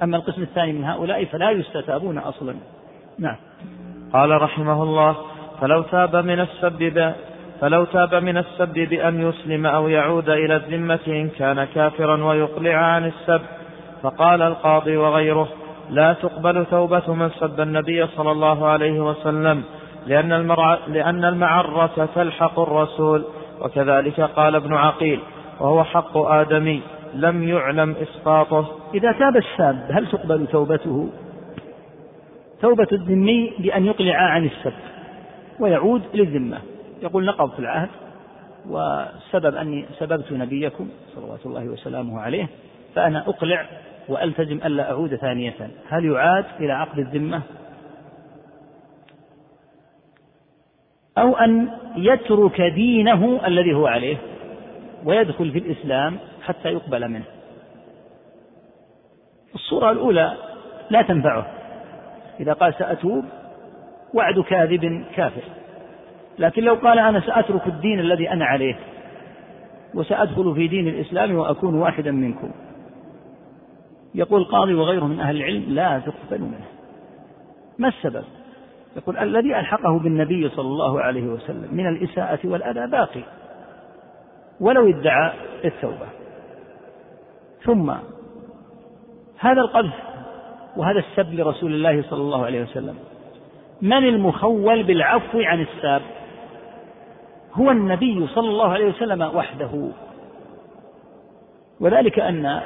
أما 0.02 0.16
القسم 0.16 0.42
الثاني 0.42 0.72
من 0.72 0.84
هؤلاء 0.84 1.24
فلا 1.24 1.50
يستتابون 1.50 2.18
أصلا. 2.18 2.54
نعم. 3.18 3.36
قال 4.12 4.42
رحمه 4.42 4.82
الله 4.82 5.16
فلو 5.60 5.82
تاب 5.82 6.16
من 6.16 6.40
السب 6.40 7.12
فلو 7.60 7.84
تاب 7.84 8.14
من 8.14 8.36
السب 8.36 8.72
بأن 8.72 9.28
يسلم 9.28 9.66
أو 9.66 9.88
يعود 9.88 10.28
إلى 10.28 10.56
الذمة 10.56 11.00
إن 11.06 11.28
كان 11.28 11.64
كافرا 11.64 12.24
ويقلع 12.24 12.74
عن 12.74 13.04
السب 13.06 13.40
فقال 14.02 14.42
القاضي 14.42 14.96
وغيره 14.96 15.48
لا 15.90 16.12
تقبل 16.12 16.66
توبة 16.66 17.14
من 17.14 17.30
سب 17.30 17.60
النبي 17.60 18.06
صلى 18.06 18.30
الله 18.30 18.66
عليه 18.66 19.00
وسلم 19.00 19.62
لأن, 20.06 20.32
المرع 20.32 20.78
لأن 20.88 21.24
المعرة 21.24 22.08
تلحق 22.14 22.60
الرسول. 22.60 23.24
وكذلك 23.60 24.20
قال 24.20 24.54
ابن 24.54 24.74
عقيل 24.74 25.20
وهو 25.60 25.84
حق 25.84 26.16
آدمي 26.16 26.82
لم 27.14 27.48
يعلم 27.48 27.94
إسقاطه. 28.02 28.66
إذا 28.94 29.12
تاب 29.12 29.36
الساب 29.36 29.86
هل 29.90 30.06
تقبل 30.06 30.46
توبته؟ 30.46 31.08
توبة 32.62 32.86
الذمي 32.92 33.52
بأن 33.58 33.86
يقلع 33.86 34.16
عن 34.16 34.44
السب 34.44 34.72
ويعود 35.60 36.02
للذمة. 36.14 36.58
يقول 37.02 37.24
نقضت 37.24 37.58
العهد 37.58 37.88
والسبب 38.68 39.54
أني 39.54 39.84
سببت 39.98 40.32
نبيكم 40.32 40.88
صلوات 41.14 41.46
الله 41.46 41.64
وسلامه 41.64 42.20
عليه 42.20 42.48
فأنا 42.94 43.28
أقلع 43.28 43.66
وألتزم 44.08 44.56
ألا 44.64 44.90
أعود 44.90 45.14
ثانية. 45.14 45.70
هل 45.88 46.04
يعاد 46.04 46.44
إلى 46.60 46.72
عقد 46.72 46.98
الذمة؟ 46.98 47.42
أو 51.18 51.36
أن 51.36 51.68
يترك 51.96 52.60
دينه 52.60 53.46
الذي 53.46 53.74
هو 53.74 53.86
عليه 53.86 54.16
ويدخل 55.04 55.50
في 55.50 55.58
الإسلام 55.58 56.18
حتى 56.42 56.68
يقبل 56.68 57.08
منه. 57.08 57.24
الصورة 59.54 59.90
الأولى 59.90 60.36
لا 60.90 61.02
تنفعه. 61.02 61.46
إذا 62.40 62.52
قال 62.52 62.74
سأتوب 62.74 63.24
وعد 64.14 64.40
كاذب 64.40 65.04
كافر. 65.16 65.42
لكن 66.38 66.62
لو 66.62 66.74
قال 66.74 66.98
أنا 66.98 67.20
سأترك 67.20 67.66
الدين 67.66 68.00
الذي 68.00 68.30
أنا 68.30 68.44
عليه 68.44 68.74
وسأدخل 69.94 70.54
في 70.54 70.68
دين 70.68 70.88
الإسلام 70.88 71.34
وأكون 71.34 71.74
واحدا 71.74 72.10
منكم. 72.10 72.50
يقول 74.14 74.40
القاضي 74.40 74.74
وغيره 74.74 75.04
من 75.04 75.20
أهل 75.20 75.36
العلم 75.36 75.64
لا 75.68 75.98
تقبل 75.98 76.40
منه. 76.40 76.66
ما 77.78 77.88
السبب؟ 77.88 78.24
يقول 78.96 79.18
الذي 79.18 79.58
ألحقه 79.58 79.98
بالنبي 79.98 80.48
صلى 80.48 80.66
الله 80.66 81.00
عليه 81.00 81.22
وسلم 81.22 81.68
من 81.72 81.86
الإساءة 81.86 82.38
والأذى 82.44 82.86
باقي. 82.86 83.22
ولو 84.60 84.88
ادعى 84.88 85.32
التوبة. 85.64 86.06
ثم 87.64 87.90
هذا 89.38 89.60
القذف 89.60 89.94
وهذا 90.76 90.98
السب 90.98 91.34
لرسول 91.34 91.74
الله 91.74 92.02
صلى 92.02 92.20
الله 92.20 92.44
عليه 92.44 92.62
وسلم 92.62 92.94
من 93.82 94.08
المخول 94.08 94.82
بالعفو 94.82 95.40
عن 95.40 95.60
الساب؟ 95.60 96.02
هو 97.52 97.70
النبي 97.70 98.26
صلى 98.26 98.48
الله 98.48 98.68
عليه 98.68 98.88
وسلم 98.88 99.22
وحده. 99.22 99.90
وذلك 101.80 102.18
أن 102.18 102.60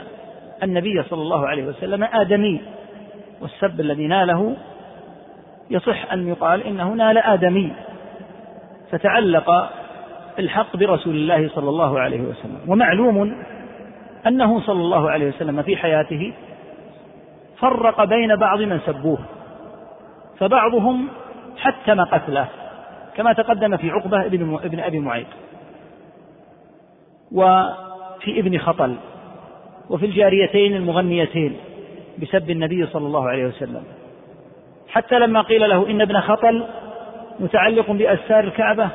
النبي 0.63 1.03
صلى 1.03 1.23
الله 1.23 1.49
عليه 1.49 1.65
وسلم 1.65 2.05
آدمي 2.05 2.61
والسب 3.41 3.81
الذي 3.81 4.07
ناله 4.07 4.57
يصح 5.71 6.13
أن 6.13 6.29
يقال 6.29 6.63
إنه 6.63 6.95
نال 6.95 7.19
آدمي 7.19 7.73
فتعلق 8.91 9.71
الحق 10.39 10.77
برسول 10.77 11.15
الله 11.15 11.49
صلى 11.49 11.69
الله 11.69 12.01
عليه 12.01 12.21
وسلم. 12.21 12.61
ومعلوم 12.69 13.45
أنه 14.27 14.61
صلى 14.61 14.81
الله 14.81 15.11
عليه 15.11 15.29
وسلم 15.29 15.63
في 15.63 15.77
حياته 15.77 16.33
فرق 17.59 18.05
بين 18.05 18.37
بعض 18.37 18.61
من 18.61 18.81
سبوه 18.87 19.19
فبعضهم 20.39 21.09
حتم 21.59 22.01
قتله 22.01 22.49
كما 23.17 23.33
تقدم 23.33 23.77
في 23.77 23.91
عقبة 23.91 24.27
ابن, 24.27 24.81
أبي 24.81 24.99
معيط 24.99 25.27
وفي 27.33 28.41
ابن 28.41 28.59
خطل. 28.59 28.97
وفي 29.91 30.07
الجاريتين 30.07 30.77
المغنيتين 30.77 31.57
بسب 32.19 32.51
النبي 32.51 32.87
صلى 32.87 33.07
الله 33.07 33.29
عليه 33.29 33.47
وسلم. 33.47 33.83
حتى 34.89 35.19
لما 35.19 35.43
قيل 35.43 35.69
له 35.71 35.91
إن 35.91 36.01
ابن 36.01 36.21
خطل 36.21 36.65
متعلق 37.41 37.91
بأستار 37.91 38.45
الكعبة 38.45 38.89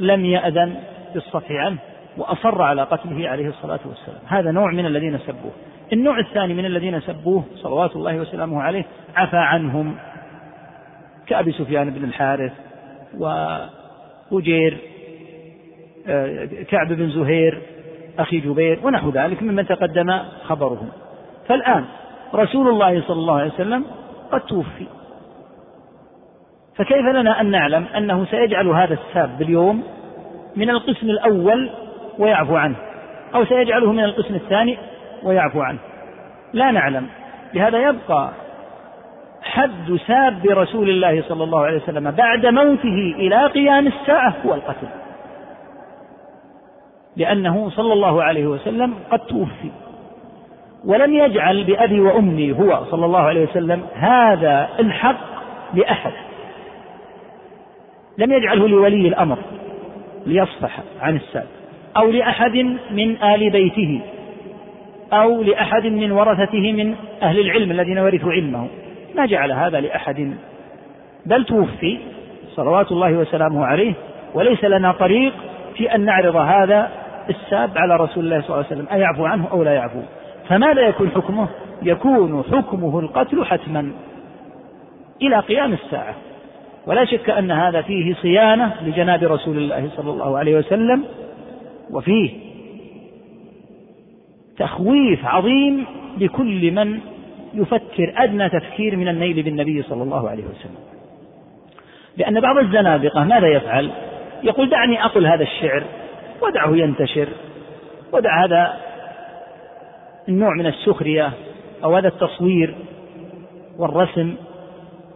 لم 0.00 0.24
يأذن 0.24 0.74
بالصفح 1.14 1.50
عنه 1.50 1.78
وأصر 2.16 2.62
على 2.62 2.82
قتله 2.82 3.28
عليه 3.28 3.48
الصلاة 3.48 3.80
والسلام. 3.86 4.20
هذا 4.26 4.50
نوع 4.50 4.70
من 4.72 4.86
الذين 4.86 5.18
سبوه. 5.18 5.52
النوع 5.92 6.18
الثاني 6.18 6.54
من 6.54 6.64
الذين 6.64 7.00
سبوه 7.00 7.44
صلوات 7.54 7.96
الله 7.96 8.16
وسلامه 8.16 8.62
عليه 8.62 8.84
عفى 9.16 9.36
عنهم 9.36 9.96
كأبي 11.26 11.52
سفيان 11.52 11.90
بن 11.90 12.04
الحارث 12.04 12.52
وأجير 13.18 14.78
آه، 16.08 16.48
كعب 16.68 16.92
بن 16.92 17.10
زهير 17.10 17.62
أخي 18.18 18.40
جبير 18.40 18.80
ونحو 18.84 19.10
ذلك 19.10 19.42
ممن 19.42 19.66
تقدم 19.66 20.18
خبرهم. 20.44 20.88
فالآن 21.48 21.84
رسول 22.34 22.68
الله 22.68 23.02
صلى 23.02 23.16
الله 23.16 23.34
عليه 23.34 23.52
وسلم 23.52 23.84
قد 24.32 24.40
توفي. 24.40 24.86
فكيف 26.76 27.06
لنا 27.06 27.40
أن 27.40 27.50
نعلم 27.50 27.84
أنه 27.96 28.24
سيجعل 28.24 28.68
هذا 28.68 28.94
الساب 28.94 29.42
اليوم 29.42 29.82
من 30.56 30.70
القسم 30.70 31.10
الأول 31.10 31.70
ويعفو 32.18 32.56
عنه 32.56 32.76
أو 33.34 33.44
سيجعله 33.44 33.92
من 33.92 34.04
القسم 34.04 34.34
الثاني 34.34 34.78
ويعفو 35.22 35.60
عنه؟ 35.60 35.78
لا 36.52 36.70
نعلم. 36.70 37.06
لهذا 37.54 37.78
يبقى 37.78 38.30
حد 39.42 39.98
ساب 40.06 40.46
رسول 40.46 40.88
الله 40.88 41.22
صلى 41.28 41.44
الله 41.44 41.64
عليه 41.64 41.76
وسلم 41.76 42.10
بعد 42.10 42.46
موته 42.46 43.14
إلى 43.18 43.46
قيام 43.46 43.86
الساعة 43.86 44.34
هو 44.46 44.54
القتل. 44.54 44.88
لأنه 47.16 47.70
صلى 47.70 47.92
الله 47.92 48.22
عليه 48.22 48.46
وسلم 48.46 48.94
قد 49.10 49.18
توفي. 49.18 49.70
ولم 50.84 51.14
يجعل 51.14 51.64
بأبي 51.64 52.00
وأمي 52.00 52.52
هو 52.52 52.84
صلى 52.90 53.06
الله 53.06 53.20
عليه 53.20 53.48
وسلم 53.48 53.82
هذا 53.94 54.68
الحق 54.80 55.20
لأحد. 55.74 56.12
لم 58.18 58.32
يجعله 58.32 58.68
لولي 58.68 59.08
الأمر 59.08 59.38
ليصفح 60.26 60.78
عن 61.00 61.16
الساب 61.16 61.46
أو 61.96 62.10
لأحد 62.10 62.56
من 62.90 63.22
آل 63.22 63.50
بيته 63.50 64.00
أو 65.12 65.42
لأحد 65.42 65.86
من 65.86 66.12
ورثته 66.12 66.72
من 66.72 66.94
أهل 67.22 67.40
العلم 67.40 67.70
الذين 67.70 67.98
ورثوا 67.98 68.32
علمه. 68.32 68.68
ما 69.16 69.26
جعل 69.26 69.52
هذا 69.52 69.80
لأحد. 69.80 70.34
بل 71.26 71.44
توفي 71.44 71.98
صلوات 72.54 72.92
الله 72.92 73.12
وسلامه 73.12 73.66
عليه. 73.66 73.92
وليس 74.34 74.64
لنا 74.64 74.92
طريق 74.92 75.32
في 75.76 75.94
أن 75.94 76.00
نعرض 76.04 76.36
هذا 76.36 77.03
الساب 77.30 77.78
على 77.78 77.96
رسول 77.96 78.24
الله 78.24 78.40
صلى 78.40 78.48
الله 78.48 78.66
عليه 78.66 78.66
وسلم 78.66 78.86
أيعفو 78.92 79.24
عنه 79.24 79.48
أو 79.50 79.62
لا 79.62 79.74
يعفو؟ 79.74 80.00
فماذا 80.48 80.80
يكون 80.80 81.10
حكمه؟ 81.10 81.48
يكون 81.82 82.44
حكمه 82.52 83.00
القتل 83.00 83.44
حتما 83.44 83.92
إلى 85.22 85.38
قيام 85.38 85.72
الساعة. 85.72 86.14
ولا 86.86 87.04
شك 87.04 87.30
أن 87.30 87.50
هذا 87.50 87.82
فيه 87.82 88.14
صيانة 88.14 88.74
لجناب 88.82 89.24
رسول 89.24 89.56
الله 89.56 89.88
صلى 89.96 90.10
الله 90.10 90.38
عليه 90.38 90.58
وسلم 90.58 91.04
وفيه 91.90 92.30
تخويف 94.58 95.26
عظيم 95.26 95.86
لكل 96.18 96.72
من 96.72 97.00
يفكر 97.54 98.12
أدنى 98.16 98.48
تفكير 98.48 98.96
من 98.96 99.08
النيل 99.08 99.42
بالنبي 99.42 99.82
صلى 99.82 100.02
الله 100.02 100.30
عليه 100.30 100.44
وسلم. 100.44 100.78
لأن 102.16 102.40
بعض 102.40 102.58
الزنادقة 102.58 103.24
ماذا 103.24 103.48
يفعل؟ 103.48 103.90
يقول 104.42 104.68
دعني 104.68 105.04
أقل 105.04 105.26
هذا 105.26 105.42
الشعر. 105.42 105.82
ودعه 106.42 106.76
ينتشر. 106.76 107.28
ودع 108.12 108.44
هذا 108.44 108.76
النوع 110.28 110.54
من 110.54 110.66
السخرية 110.66 111.32
أو 111.84 111.96
هذا 111.96 112.08
التصوير 112.08 112.74
والرسم 113.78 114.34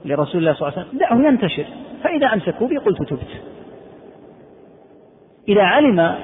لرسول 0.04 0.40
الله 0.40 0.54
صلى 0.54 0.68
الله 0.68 0.78
عليه 0.78 0.88
وسلم. 0.88 0.98
دعه 0.98 1.28
ينتشر. 1.28 1.64
فإذا 2.02 2.26
أمسكوا 2.26 2.68
بي 2.68 2.76
قلت 2.76 3.02
تبت. 3.02 3.42
إذا 5.48 5.62
علم 5.62 6.14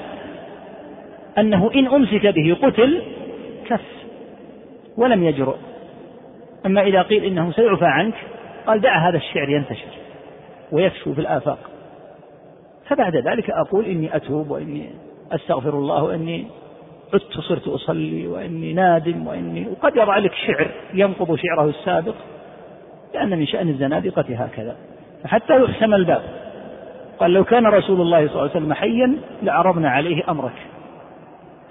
أنه 1.39 1.71
إن 1.75 1.87
أمسك 1.87 2.27
به 2.27 2.57
قتل 2.63 3.03
كف 3.67 3.81
ولم 4.97 5.25
يجرؤ. 5.25 5.57
أما 6.67 6.83
إذا 6.83 7.03
قيل 7.03 7.25
إنه 7.25 7.53
سيعفى 7.53 7.85
عنك 7.85 8.15
قال 8.67 8.81
دع 8.81 9.09
هذا 9.09 9.17
الشعر 9.17 9.49
ينتشر 9.49 9.89
ويفشو 10.73 11.15
في 11.15 11.21
الآفاق. 11.21 11.59
فبعد 12.89 13.17
ذلك 13.17 13.51
أقول 13.51 13.85
إني 13.85 14.17
أتوب 14.17 14.51
وإني 14.51 14.91
أستغفر 15.33 15.79
الله 15.79 16.03
وإني 16.03 16.47
عدت 17.15 17.41
صرت 17.41 17.69
أصلي 17.69 18.27
وإني 18.27 18.73
نادم 18.73 19.27
وإني 19.27 19.69
وقد 19.69 19.97
يضع 19.97 20.19
لك 20.19 20.33
شعر 20.35 20.71
ينقض 20.95 21.37
شعره 21.37 21.69
السابق 21.69 22.15
لأن 23.15 23.39
من 23.39 23.47
شأن 23.47 23.69
الزنادقة 23.69 24.25
هكذا. 24.29 24.77
حتى 25.25 25.63
يحسم 25.63 25.95
الباب. 25.95 26.23
قال 27.21 27.31
لو 27.31 27.45
كان 27.45 27.67
رسول 27.67 28.01
الله 28.01 28.19
صلى 28.19 28.31
الله 28.31 28.41
عليه 28.41 28.51
وسلم 28.51 28.73
حيا 28.73 29.17
لعرضنا 29.43 29.91
عليه 29.91 30.23
أمرك. 30.29 30.53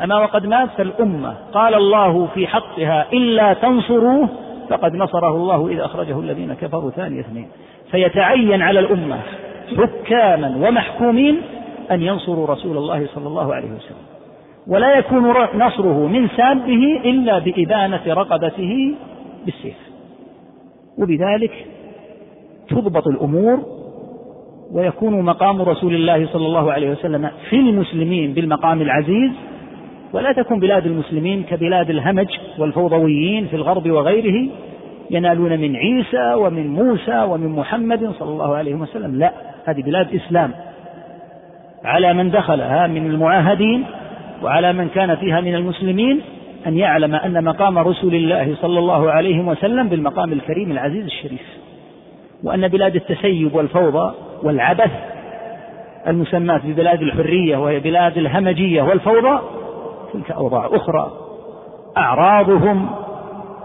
أما 0.04 0.19
وقد 0.19 0.45
مات 0.45 0.69
فالأمة 0.78 1.36
قال 1.54 1.76
الله 1.76 2.26
في 2.26 2.47
حقها 2.47 3.08
إلا 3.13 3.54
تنصروه 3.54 4.30
فقد 4.69 4.95
نصره 4.95 5.36
الله 5.36 5.67
إذ 5.67 5.80
أخرجه 5.80 6.19
الذين 6.19 6.54
كفروا 6.54 6.91
ثاني 6.91 7.19
اثنين. 7.19 7.47
فيتعين 7.91 8.62
على 8.62 8.80
الأمة. 8.80 9.19
حكاما 9.78 10.68
ومحكومين 10.68 11.42
أن 11.92 12.02
ينصروا 12.02 12.48
رسول 12.48 12.78
الله 12.78 13.08
صلى 13.16 13.28
الله 13.28 13.56
عليه 13.56 13.68
وسلم. 13.68 14.04
ولا 14.68 14.98
يكون 14.98 15.30
نصره 15.56 16.08
من 16.08 16.28
سابه 16.38 17.02
إلا 17.06 17.40
بإبانة 17.40 18.02
رقبته 18.08 18.96
بالسيف. 19.46 19.78
وبذلك 20.98 21.66
تضبط 22.70 23.08
الأمور 23.08 23.60
ويكون 24.72 25.22
مقام 25.22 25.62
رسول 25.62 25.96
الله 25.96 26.28
صلى 26.34 26.46
الله 26.46 26.72
عليه 26.72 26.92
وسلم 26.92 27.30
في 27.50 27.56
المسلمين 27.56 28.34
بالمقام 28.34 28.82
العزيز. 28.82 29.32
ولا 30.14 30.32
تكون 30.32 30.60
بلاد 30.60 30.86
المسلمين 30.86 31.44
كبلاد 31.44 31.90
الهمج 31.90 32.28
والفوضويين 32.60 33.48
في 33.48 33.56
الغرب 33.56 33.90
وغيره 33.92 34.50
ينالون 35.12 35.60
من 35.60 35.76
عيسى 35.76 36.34
ومن 36.34 36.68
موسى 36.68 37.24
ومن 37.30 37.48
محمد 37.48 38.12
صلى 38.20 38.30
الله 38.30 38.56
عليه 38.56 38.76
وسلم. 38.76 39.20
لا. 39.20 39.53
هذه 39.65 39.82
بلاد 39.82 40.15
إسلام. 40.15 40.52
على 41.84 42.13
من 42.13 42.32
دخلها 42.32 42.88
من 42.88 43.06
المعاهدين 43.06 43.86
وعلى 44.43 44.73
من 44.73 44.89
كان 44.89 45.15
فيها 45.15 45.41
من 45.41 45.56
المسلمين 45.56 46.21
أن 46.67 46.78
يعلم 46.78 47.15
أن 47.15 47.43
مقام 47.43 47.78
رسول 47.78 48.15
الله 48.15 48.56
صلى 48.62 48.80
الله 48.80 49.12
عليه 49.12 49.41
وسلم 49.41 49.89
بالمقام 49.89 50.34
الكريم 50.34 50.71
العزيز 50.71 51.06
الشريف. 51.06 51.58
وأن 52.43 52.67
بلاد 52.67 52.95
التسيب 52.95 53.56
والفوضى 53.56 54.13
والعبث 54.43 54.91
المسماة 56.08 56.62
ببلاد 56.65 57.02
الحرية 57.02 57.58
وهي 57.58 57.80
بلاد 57.80 58.17
الهمجية 58.17 58.82
والفوضى 58.82 59.39
تلك 60.13 60.32
أوضاع 60.32 60.70
أخرى. 60.72 61.11
أعراضهم 61.97 62.89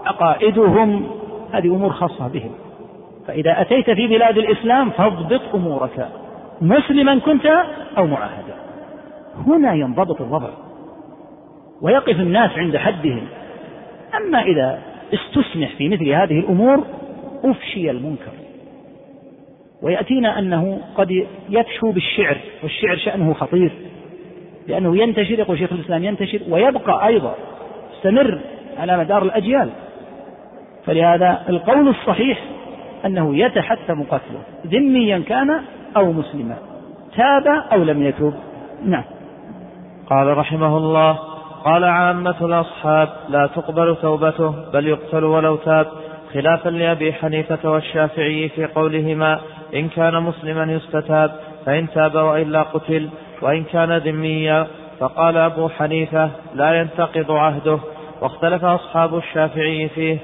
عقائدهم 0.05 1.07
هذه 1.53 1.67
أمور 1.67 1.89
خاصة 1.89 2.27
بهم. 2.27 2.51
فإذا 3.29 3.61
أتيت 3.61 3.91
في 3.91 4.07
بلاد 4.07 4.37
الإسلام 4.37 4.89
فاضبط 4.89 5.41
أمورك 5.55 6.07
مسلما 6.61 7.19
كنت 7.19 7.45
أو 7.97 8.07
معاهدا. 8.07 8.55
هنا 9.47 9.73
ينضبط 9.73 10.21
الوضع 10.21 10.49
ويقف 11.81 12.19
الناس 12.19 12.51
عند 12.57 12.77
حدهم. 12.77 13.27
أما 14.17 14.41
إذا 14.41 14.79
استسمح 15.13 15.75
في 15.75 15.89
مثل 15.89 16.09
هذه 16.09 16.39
الأمور 16.39 16.83
أفشي 17.43 17.91
المنكر. 17.91 18.31
ويأتينا 19.81 20.39
أنه 20.39 20.79
قد 20.95 21.25
يفشو 21.49 21.91
بالشعر 21.91 22.37
والشعر 22.63 22.97
شأنه 22.97 23.33
خطير 23.33 23.71
لأنه 24.67 24.97
ينتشر 24.97 25.39
يقول 25.39 25.57
شيخ 25.57 25.73
الإسلام 25.73 26.03
ينتشر 26.03 26.39
ويبقى 26.49 27.07
أيضا 27.07 27.35
يستمر 27.93 28.39
على 28.77 28.97
مدار 28.97 29.23
الأجيال. 29.23 29.69
فلهذا 30.85 31.45
القول 31.49 31.87
الصحيح 31.87 32.39
أنه 33.05 33.37
يتحتم 33.37 34.03
قتله 34.03 34.41
ذميا 34.67 35.19
كان 35.19 35.61
أو 35.97 36.11
مسلما. 36.11 36.55
تاب 37.15 37.47
أو 37.47 37.83
لم 37.83 38.03
يتوب. 38.03 38.33
نعم. 38.85 39.03
قال 40.09 40.37
رحمه 40.37 40.77
الله 40.77 41.19
قال 41.63 41.83
عامة 41.83 42.35
الأصحاب 42.41 43.09
لا 43.29 43.47
تقبل 43.55 43.95
توبته 43.95 44.53
بل 44.73 44.87
يقتل 44.87 45.23
ولو 45.23 45.55
تاب. 45.55 45.87
خلافا 46.33 46.69
لأبي 46.69 47.13
حنيفة 47.13 47.71
والشافعي 47.71 48.49
في 48.49 48.65
قولهما 48.65 49.39
إن 49.75 49.87
كان 49.87 50.23
مسلما 50.23 50.73
يستتاب 50.73 51.31
فإن 51.65 51.89
تاب 51.89 52.15
وإلا 52.15 52.61
قتل 52.61 53.09
وإن 53.41 53.63
كان 53.63 53.97
ذميا. 53.97 54.67
فقال 54.99 55.37
أبو 55.37 55.69
حنيفة 55.69 56.29
لا 56.53 56.79
ينتقض 56.79 57.31
عهده. 57.31 57.79
واختلف 58.21 58.65
أصحاب 58.65 59.17
الشافعي 59.17 59.89
فيه. 59.89 60.17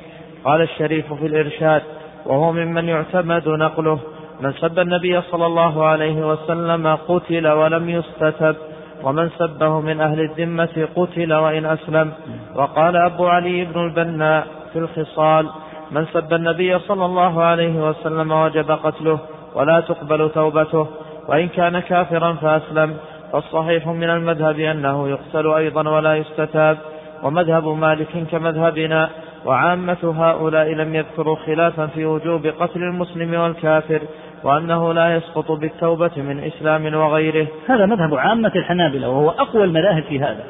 قال 0.46 0.62
الشريف 0.62 1.14
في 1.14 1.26
الإرشاد 1.26 1.82
وهو 2.26 2.52
ممن 2.52 2.90
يعتمد 2.90 3.48
نقله. 3.48 4.00
من 4.42 4.54
سب 4.54 4.80
النبي 4.80 5.22
صلى 5.22 5.46
الله 5.46 5.86
عليه 5.86 6.28
وسلم 6.28 6.98
قتل 7.08 7.48
ولم 7.48 7.90
يستتب 7.90 8.56
ومن 9.04 9.30
سبه 9.30 9.80
من 9.80 10.02
أهل 10.02 10.20
الذمة 10.20 10.88
قتل 10.96 11.34
وإن 11.34 11.66
أسلم. 11.66 12.12
وقال 12.56 12.96
أبو 12.96 13.28
علي 13.28 13.66
بن 13.66 13.80
البناء 13.86 14.48
في 14.74 14.80
الخصال 14.80 15.50
من 15.92 16.06
سب 16.14 16.34
النبي 16.34 16.80
صلى 16.80 17.06
الله 17.06 17.44
عليه 17.44 17.90
وسلم 17.90 18.32
وجب 18.32 18.72
قتله 18.72 19.20
ولا 19.56 19.80
تقبل 19.80 20.30
توبته 20.30 20.88
وإن 21.28 21.48
كان 21.48 21.80
كافرا 21.80 22.34
فأسلم. 22.34 22.98
فالصحيح 23.32 23.88
من 23.88 24.10
المذهب 24.10 24.60
أنه 24.60 25.10
يقتل 25.10 25.48
أيضا 25.48 25.90
ولا 25.90 26.16
يستتاب 26.16 26.78
ومذهب 27.24 27.68
مالك 27.68 28.28
كمذهبنا. 28.32 29.10
وعامة 29.46 30.14
هؤلاء 30.18 30.74
لم 30.74 30.96
يذكروا 30.96 31.36
خلافا 31.36 31.88
في 31.88 32.06
وجوب 32.06 32.48
قتل 32.48 32.84
المسلم 32.84 33.34
والكافر 33.34 34.02
وأنه 34.44 34.94
لا 34.94 35.16
يسقط 35.16 35.52
بالتوبة 35.52 36.12
من 36.18 36.40
إسلام 36.40 36.96
وغيره. 36.96 37.48
هذا 37.68 37.86
مذهب 37.86 38.16
عامة 38.16 38.52
الحنابلة 38.56 39.10
وهو 39.10 39.30
أقوى 39.30 39.64
المذاهب 39.64 40.04
في 40.04 40.20
هذا. 40.20 40.44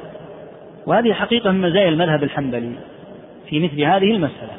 وهذه 0.88 1.14
حقيقة 1.14 1.52
من 1.52 1.62
مزايا 1.62 1.89
المذهب 1.89 2.24
الحنبلي 2.24 2.72
في 3.50 3.60
مثل 3.60 3.82
هذه 3.82 4.12
المسألة 4.12 4.52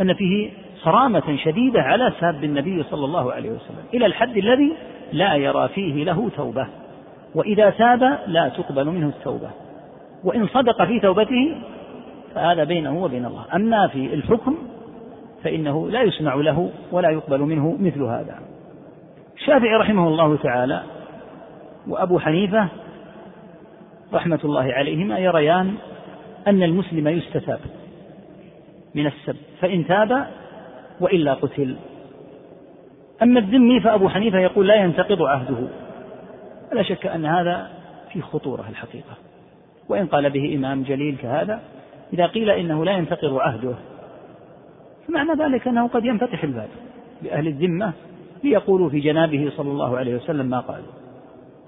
أن 0.00 0.14
فيه 0.14 0.50
صرامة 0.82 1.36
شديدة 1.44 1.82
على 1.82 2.12
ساب 2.20 2.44
النبي 2.44 2.82
صلى 2.82 3.04
الله 3.04 3.32
عليه 3.32 3.50
وسلم 3.50 3.84
إلى 3.94 4.06
الحد 4.06 4.36
الذي 4.36 4.72
لا 5.12 5.34
يرى 5.34 5.68
فيه 5.68 6.04
له 6.04 6.30
توبة. 6.36 6.66
وإذا 7.34 7.70
تاب 7.70 8.18
لا 8.26 8.48
تقبل 8.48 8.86
منه 8.86 9.06
التوبة. 9.06 9.50
وإن 10.24 10.46
صدق 10.46 10.84
في 10.84 11.00
توبته 11.00 11.56
فهذا 12.36 12.64
بينه 12.64 13.02
وبين 13.02 13.24
الله. 13.24 13.44
أما 13.54 13.88
في 13.88 14.14
الحكم 14.14 14.56
فإنه 15.44 15.90
لا 15.90 16.02
يسمع 16.02 16.34
له 16.34 16.70
ولا 16.92 17.10
يقبل 17.10 17.40
منه 17.40 17.76
مثل 17.80 18.02
هذا. 18.02 18.38
الشافعي 19.36 19.74
رحمه 19.74 20.08
الله 20.08 20.36
تعالى 20.36 20.82
وأبو 21.88 22.18
حنيفة 22.18 22.68
رحمة 24.12 24.38
الله 24.44 24.72
عليهما 24.72 25.18
يريان 25.18 25.74
أن 26.46 26.62
المسلم 26.62 27.08
يستتاب 27.08 27.60
من 28.94 29.06
السب 29.06 29.36
فإن 29.60 29.86
تاب 29.86 30.26
وإلا 31.00 31.34
قتل. 31.34 31.76
أما 33.22 33.40
الذمي 33.40 33.80
فأبو 33.80 34.08
حنيفة 34.08 34.38
يقول 34.38 34.66
لا 34.66 34.74
ينتقض 34.74 35.22
عهده. 35.22 35.68
لا 36.72 36.82
شك 36.82 37.06
أن 37.06 37.26
هذا 37.26 37.70
في 38.12 38.22
خطورة 38.22 38.64
الحقيقة. 38.70 39.16
وإن 39.88 40.06
قال 40.06 40.30
به 40.30 40.54
إمام 40.56 40.82
جليل 40.82 41.16
كهذا 41.16 41.60
إذا 42.12 42.26
قيل 42.26 42.50
إنه 42.50 42.84
لا 42.84 42.92
ينتقض 42.92 43.38
عهده 43.38 43.74
فمعنى 45.08 45.32
ذلك 45.42 45.68
أنه 45.68 45.88
قد 45.88 46.04
ينفتح 46.04 46.44
الباب 46.44 46.68
لأهل 47.22 47.46
الذمة 47.46 47.92
ليقولوا 48.44 48.88
في 48.88 49.00
جنابه 49.00 49.52
صلى 49.56 49.70
الله 49.70 49.98
عليه 49.98 50.14
وسلم 50.14 50.46
ما 50.46 50.60
قالوا. 50.60 50.92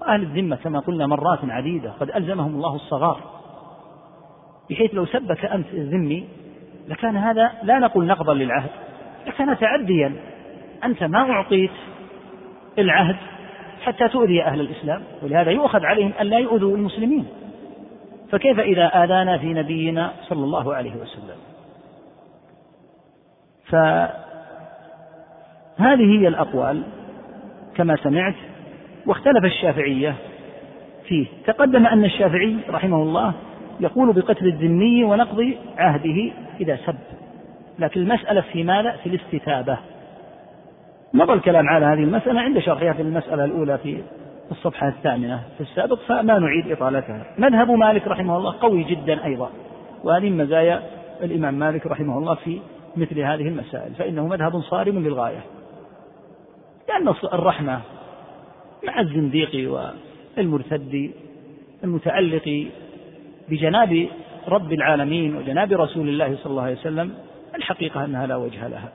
وأهل 0.01 0.21
الذمة 0.21 0.55
كما 0.55 0.79
قلنا 0.79 1.07
مرات 1.07 1.39
عديدة 1.43 1.91
قد 1.99 2.09
ألزمهم 2.09 2.55
الله 2.55 2.75
الصغار 2.75 3.19
بحيث 4.69 4.93
لو 4.93 5.05
سبك 5.05 5.45
أنت 5.45 5.67
الذمي 5.73 6.25
لكان 6.87 7.17
هذا 7.17 7.51
لا 7.63 7.79
نقول 7.79 8.05
نقضا 8.05 8.33
للعهد 8.33 8.69
لكان 9.27 9.57
تعديا 9.57 10.15
أنت 10.83 11.03
ما 11.03 11.31
أعطيت 11.31 11.71
العهد 12.79 13.15
حتى 13.81 14.07
تؤذي 14.07 14.43
أهل 14.43 14.61
الإسلام 14.61 15.03
ولهذا 15.23 15.51
يؤخذ 15.51 15.85
عليهم 15.85 16.11
أن 16.21 16.25
لا 16.25 16.39
يؤذوا 16.39 16.77
المسلمين. 16.77 17.25
فكيف 18.31 18.59
إذا 18.59 19.03
آذانا 19.03 19.37
في 19.37 19.53
نبينا 19.53 20.13
صلى 20.21 20.43
الله 20.43 20.73
عليه 20.73 20.95
وسلم؟ 20.95 21.37
فهذه 23.65 24.11
هي 26.19 26.27
الأقوال 26.27 26.83
كما 27.75 27.95
سمعت 27.95 28.35
واختلف 29.05 29.45
الشافعية 29.45 30.15
فيه. 31.07 31.27
تقدم 31.45 31.85
أن 31.85 32.05
الشافعي 32.05 32.57
رحمه 32.69 33.01
الله 33.01 33.33
يقول 33.79 34.13
بقتل 34.13 34.47
الذمي 34.47 35.03
ونقض 35.03 35.53
عهده 35.77 36.31
إذا 36.61 36.79
سب. 36.85 36.95
لكن 37.79 38.01
المسألة 38.01 38.41
في 38.41 38.63
ماذا؟ 38.63 38.91
في 38.91 39.09
الاستتابة. 39.09 39.77
مضى 41.13 41.33
الكلام 41.33 41.69
على 41.69 41.85
هذه 41.85 42.03
المسألة 42.03 42.41
عند 42.41 42.59
شرحها 42.59 42.93
في 42.93 43.01
المسألة 43.01 43.45
الأولى 43.45 43.77
في 43.77 44.01
الصفحة 44.51 44.87
الثامنة 44.87 45.43
في 45.57 45.61
السابق 45.61 45.99
فما 46.07 46.39
نعيد 46.39 46.71
إطالتها. 46.71 47.25
مذهب 47.37 47.71
مالك 47.71 48.07
رحمه 48.07 48.37
الله 48.37 48.59
قوي 48.59 48.83
جدا 48.83 49.25
أيضا 49.25 49.49
وهذه 50.03 50.29
مزايا 50.29 50.83
الإمام 51.23 51.53
مالك 51.53 51.87
رحمه 51.87 52.17
الله 52.17 52.35
في 52.35 52.59
مثل 52.97 53.19
هذه 53.19 53.47
المسائل 53.47 53.93
فإنه 53.93 54.27
مذهب 54.27 54.61
صارم 54.61 54.99
للغاية. 54.99 55.43
لأن 56.89 57.13
الرحمة 57.33 57.81
مع 58.87 58.99
الزنديق 58.99 59.71
والمرتد 60.37 61.11
المتعلق 61.83 62.67
بجناب 63.49 64.07
رب 64.47 64.73
العالمين 64.73 65.35
وجناب 65.35 65.73
رسول 65.73 66.09
الله 66.09 66.35
صلى 66.35 66.51
الله 66.51 66.63
عليه 66.63 66.77
وسلم 66.77 67.13
الحقيقة 67.55 68.05
أنها 68.05 68.27
لا 68.27 68.35
وجه 68.35 68.67
لها 68.67 68.89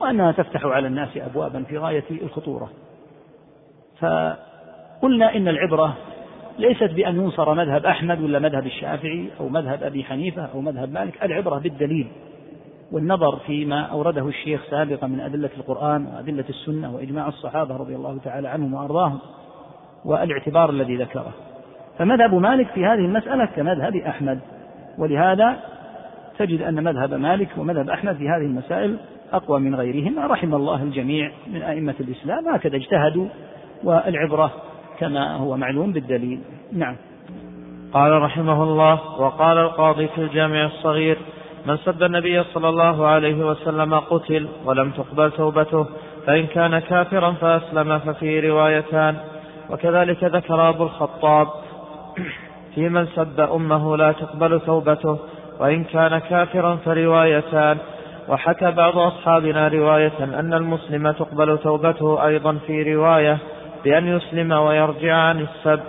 وأنها 0.00 0.32
تفتح 0.32 0.64
على 0.64 0.86
الناس 0.86 1.08
أبوابا 1.16 1.62
في 1.62 1.78
غاية 1.78 2.04
الخطورة. 2.10 2.70
فقلنا 5.02 5.36
إن 5.36 5.48
العبرة 5.48 5.96
ليست 6.58 6.90
بأن 6.90 7.16
ينصر 7.16 7.54
مذهب 7.54 7.86
أحمد 7.86 8.20
ولا 8.20 8.38
مذهب 8.38 8.66
الشافعي 8.66 9.30
أو 9.40 9.48
مذهب 9.48 9.82
أبي 9.82 10.04
حنيفة 10.04 10.42
أو 10.54 10.60
مذهب 10.60 10.92
مالك 10.92 11.22
العبرة 11.22 11.58
بالدليل 11.58 12.06
والنظر 12.92 13.36
فيما 13.36 13.80
أورده 13.80 14.28
الشيخ 14.28 14.60
سابقا 14.70 15.06
من 15.06 15.20
أدلة 15.20 15.50
القرآن 15.56 16.06
وأدلة 16.06 16.44
السنة 16.48 16.94
وإجماع 16.94 17.28
الصحابة 17.28 17.76
رضي 17.76 17.96
الله 17.96 18.18
تعالى 18.24 18.48
عنهم 18.48 18.74
وأرضاهم 18.74 19.18
والاعتبار 20.04 20.70
الذي 20.70 20.96
ذكره. 20.96 21.32
فمذهب 21.98 22.34
مالك 22.34 22.66
في 22.66 22.86
هذه 22.86 23.04
المسألة 23.04 23.44
كمذهب 23.44 23.96
أحمد 23.96 24.40
ولهذا 24.98 25.56
تجد 26.38 26.62
أن 26.62 26.84
مذهب 26.84 27.14
مالك 27.14 27.48
ومذهب 27.58 27.90
أحمد 27.90 28.16
في 28.16 28.28
هذه 28.28 28.46
المسائل 28.46 28.96
أقوى 29.32 29.60
من 29.60 29.74
غيرهما. 29.74 30.26
رحم 30.26 30.54
الله 30.54 30.82
الجميع 30.82 31.32
من 31.46 31.62
أئمة 31.62 31.94
الإسلام 32.00 32.48
هكذا 32.48 32.76
اجتهدوا 32.76 33.26
والعبرة 33.84 34.52
كما 34.98 35.36
هو 35.36 35.56
معلوم 35.56 35.92
بالدليل. 35.92 36.40
نعم. 36.72 36.96
قال 37.92 38.22
رحمه 38.22 38.62
الله 38.62 39.20
وقال 39.20 39.58
القاضي 39.58 40.08
في 40.08 40.18
الجامع 40.18 40.64
الصغير 40.64 41.18
من 41.66 41.76
سب 41.76 42.02
النبي 42.02 42.42
صلى 42.42 42.68
الله 42.68 43.06
عليه 43.06 43.46
وسلم 43.46 43.94
قتل 43.94 44.48
ولم 44.64 44.90
تقبل 44.90 45.30
توبته 45.30 45.86
فإن 46.26 46.46
كان 46.46 46.78
كافرا 46.78 47.32
فأسلم 47.32 47.98
ففي 47.98 48.50
روايتان. 48.50 49.16
وكذلك 49.70 50.24
ذكر 50.24 50.68
أبو 50.68 50.84
الخطاب 50.84 51.48
في 52.74 52.88
من 52.88 53.06
سب 53.06 53.40
أمه 53.40 53.96
لا 53.96 54.12
تقبل 54.12 54.60
توبته 54.60 55.18
وإن 55.60 55.84
كان 55.84 56.18
كافرا 56.18 56.76
فروايتان. 56.84 57.78
وحكى 58.28 58.70
بعض 58.70 58.98
أصحابنا 58.98 59.68
رواية 59.68 60.24
أن 60.24 60.54
المسلم 60.54 61.10
تقبل 61.10 61.58
توبته 61.58 62.26
أيضا 62.26 62.58
في 62.66 62.94
رواية 62.94 63.38
بأن 63.84 64.06
يسلم 64.06 64.52
ويرجع 64.52 65.14
عن 65.14 65.40
السب 65.40 65.80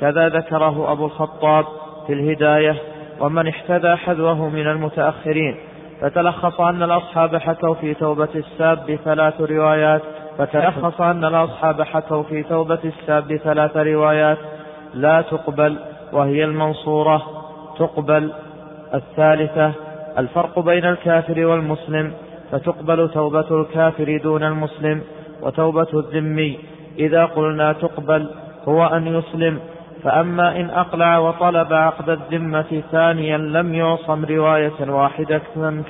كذا 0.00 0.28
ذكره 0.28 0.92
أبو 0.92 1.06
الخطاب 1.06 1.64
في 2.06 2.12
الهداية 2.12 2.76
ومن 3.20 3.48
احتذى 3.48 3.96
حذوه 3.96 4.48
من 4.48 4.66
المتأخرين. 4.66 5.56
فتلخص 6.00 6.60
أن 6.60 6.82
الأصحاب 6.82 7.36
حكوا 7.36 7.74
في 7.74 7.94
توبة 7.94 8.28
الساب 8.34 8.98
ثلاث 9.04 9.40
روايات 9.40 10.02
فتلخص 10.38 11.00
أن 11.00 11.24
الأصحاب 11.24 11.82
حكوا 11.82 12.22
في 12.22 12.42
توبة 12.42 12.78
الساب 12.84 13.36
ثلاث 13.36 13.76
روايات. 13.76 14.38
لا 14.94 15.20
تقبل 15.20 15.78
وهي 16.12 16.44
المنصورة 16.44 17.22
تقبل 17.78 18.32
الثالثة. 18.94 19.72
الفرق 20.18 20.58
بين 20.58 20.84
الكافر 20.84 21.46
والمسلم 21.46 22.12
فتقبل 22.50 23.08
توبة 23.08 23.60
الكافر 23.60 24.20
دون 24.22 24.42
المسلم 24.42 25.02
وتوبة 25.42 25.86
الذمي. 25.94 26.58
إذا 26.98 27.24
قلنا 27.24 27.72
تقبل 27.72 28.30
هو 28.68 28.86
أن 28.86 29.06
يسلم 29.06 29.60
فأما 30.02 30.56
إن 30.60 30.70
أقلع 30.70 31.18
وطلب 31.18 31.72
عقد 31.72 32.08
الذمة 32.08 32.82
ثانيا 32.90 33.38
لم 33.38 33.74
يعصم 33.74 34.24
رواية 34.24 34.90
واحدة 34.90 35.40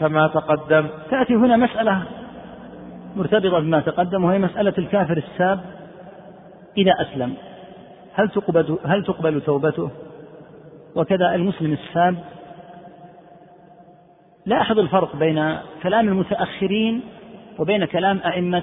كما 0.00 0.28
تقدم. 0.28 0.86
تأتي 1.10 1.34
هنا 1.34 1.56
مسألة 1.56 2.02
مرتبطة 3.16 3.60
بما 3.60 3.80
تقدم 3.80 4.24
وهي 4.24 4.38
مسألة 4.38 4.74
الكافر 4.78 5.16
الساب 5.16 5.60
إذا 6.76 6.92
أسلم. 7.00 7.34
هل 8.14 8.28
تقبل 8.28 8.78
هل 8.84 9.04
تقبل 9.04 9.40
توبته؟ 9.40 9.90
وكذا 10.96 11.34
المسلم 11.34 11.72
الساب. 11.72 12.16
لاحظ 14.46 14.78
الفرق 14.78 15.16
بين 15.16 15.56
كلام 15.82 16.08
المتأخرين 16.08 17.02
وبين 17.58 17.84
كلام 17.84 18.20
أئمة 18.26 18.62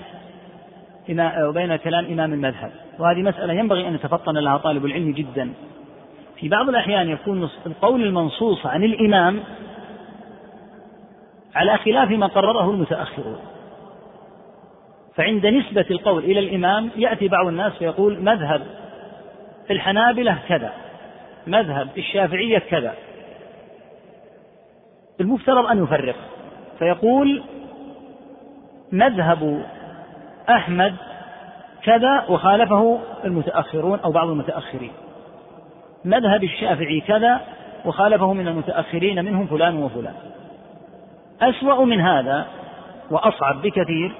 وبين 1.47 1.75
كلام 1.75 2.05
إمام 2.05 2.33
المذهب. 2.33 2.71
وهذه 2.99 3.21
مسألة 3.21 3.53
ينبغي 3.53 3.87
أن 3.87 3.95
يتفطن 3.95 4.37
لها 4.37 4.57
طالب 4.57 4.85
العلم 4.85 5.11
جدا. 5.11 5.53
في 6.35 6.49
بعض 6.49 6.69
الأحيان 6.69 7.09
يكون 7.09 7.49
القول 7.65 8.03
المنصوص 8.03 8.65
عن 8.65 8.83
الإمام 8.83 9.39
على 11.55 11.77
خلاف 11.77 12.11
ما 12.11 12.27
قرره 12.27 12.71
المتأخرون. 12.71 13.39
فعند 15.15 15.45
نسبة 15.45 15.85
القول 15.91 16.23
إلى 16.23 16.39
الإمام 16.39 16.89
يأتي 16.95 17.27
بعض 17.27 17.47
الناس 17.47 17.73
فيقول 17.73 18.23
مذهب 18.23 18.61
الحنابلة 19.71 20.37
كذا 20.47 20.73
مذهب 21.47 21.87
الشافعية 21.97 22.59
كذا. 22.59 22.93
المفترض 25.21 25.65
أن 25.65 25.83
يفرق. 25.83 26.15
فيقول 26.79 27.43
مذهب 28.91 29.65
أحمد 30.49 30.95
كذا 31.83 32.25
وخالفه 32.29 32.99
المتأخرون 33.25 33.99
أو 33.99 34.11
بعض 34.11 34.29
المتأخرين. 34.29 34.91
مذهب 36.05 36.43
الشافعي 36.43 37.01
كذا 37.01 37.41
وخالفه 37.85 38.33
من 38.33 38.47
المتأخرين 38.47 39.25
منهم 39.25 39.47
فلان 39.47 39.83
وفلان. 39.83 40.13
أسوأ 41.41 41.85
من 41.85 42.01
هذا 42.01 42.45
وأصعب 43.11 43.61
بكثير 43.61 44.11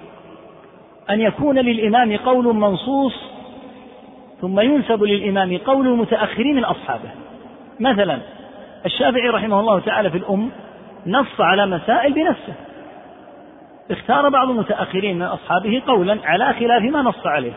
أن 1.10 1.22
يكون 1.22 1.60
للإمام 1.60 2.18
قول 2.18 2.56
منصوص 2.56 3.14
ثم 4.42 4.60
ينسب 4.60 5.04
للإمام 5.04 5.58
قول 5.58 5.88
المتأخرين 5.88 6.56
من 6.56 6.66
أصحابه. 6.66 7.10
مثلا 7.80 8.20
الشافعي 8.86 9.30
رحمه 9.30 9.60
الله 9.60 9.80
تعالى 9.80 10.10
في 10.10 10.18
الأم 10.18 10.52
نص 11.08 11.40
على 11.42 11.66
مسائل 11.66 12.14
بنفسه. 12.14 12.54
اختار 13.92 14.30
بعض 14.30 14.50
المتأخرين 14.50 15.16
من 15.16 15.22
أصحابه 15.22 15.82
قولا 15.88 16.18
على 16.24 16.54
خلاف 16.54 16.84
ما 16.84 17.02
نص 17.02 17.28
عليه. 17.28 17.54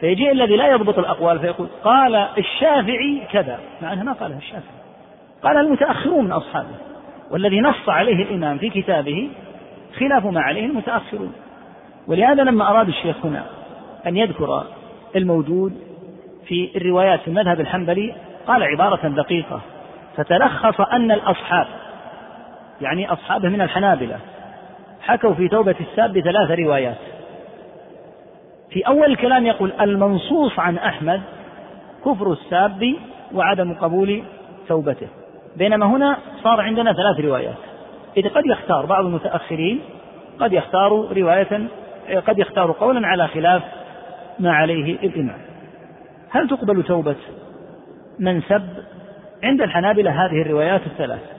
فيجيء 0.00 0.32
الذي 0.32 0.56
لا 0.56 0.68
يضبط 0.68 0.98
الأقوال 0.98 1.38
فيقول 1.38 1.68
قال 1.84 2.14
الشافعي 2.14 3.22
كذا 3.32 3.58
مع 3.82 3.92
أنه 3.92 4.02
ما 4.02 4.12
قالها 4.12 4.38
الشافعي. 4.38 4.82
قال 5.42 5.56
المتأخرون 5.56 6.24
من 6.24 6.32
أصحابه 6.32 6.74
والذي 7.30 7.60
نص 7.60 7.88
عليه 7.88 8.22
الإمام 8.22 8.58
في 8.58 8.70
كتابه 8.70 9.30
خلاف 9.98 10.26
ما 10.26 10.40
عليه 10.40 10.66
المتأخرون. 10.66 11.32
ولهذا 12.06 12.42
لما 12.42 12.70
أراد 12.70 12.88
الشيخ 12.88 13.16
هنا 13.26 13.44
أن 14.06 14.16
يذكر 14.16 14.64
الموجود 15.16 15.72
في 16.46 16.70
الروايات 16.76 17.20
في 17.20 17.28
المذهب 17.28 17.60
الحنبلي 17.60 18.14
قال 18.46 18.62
عبارة 18.62 19.08
دقيقة 19.08 19.60
فتلخص 20.16 20.80
أن 20.80 21.12
الأصحاب 21.12 21.66
يعني 22.80 23.12
أصحابه 23.12 23.48
من 23.48 23.60
الحنابلة 23.60 24.18
حكوا 25.02 25.34
في 25.34 25.48
توبة 25.48 25.74
الساب 25.80 26.12
بثلاث 26.12 26.58
روايات. 26.58 26.96
في 28.70 28.80
أول 28.86 29.10
الكلام 29.10 29.46
يقول 29.46 29.72
المنصوص 29.80 30.58
عن 30.58 30.78
أحمد 30.78 31.20
كفر 32.04 32.32
الساب 32.32 32.94
وعدم 33.34 33.74
قبول 33.74 34.22
توبته. 34.68 35.08
بينما 35.56 35.86
هنا 35.86 36.16
صار 36.42 36.60
عندنا 36.60 36.92
ثلاث 36.92 37.20
روايات. 37.20 37.56
إذ 38.16 38.28
قد 38.28 38.46
يختار 38.46 38.86
بعض 38.86 39.04
المتأخرين 39.04 39.80
قد 40.40 40.52
يختار 40.52 41.08
رواية 41.16 41.68
قد 42.26 42.38
يختار 42.38 42.72
قولا 42.72 43.06
على 43.06 43.28
خلاف 43.28 43.62
ما 44.38 44.52
عليه 44.52 44.98
الإمام. 45.02 45.38
هل 46.30 46.48
تقبل 46.48 46.82
توبة 46.82 47.16
من 48.18 48.42
سب 48.42 48.68
عند 49.44 49.60
الحنابلة 49.60 50.10
هذه 50.10 50.42
الروايات 50.42 50.80
الثلاث؟ 50.86 51.31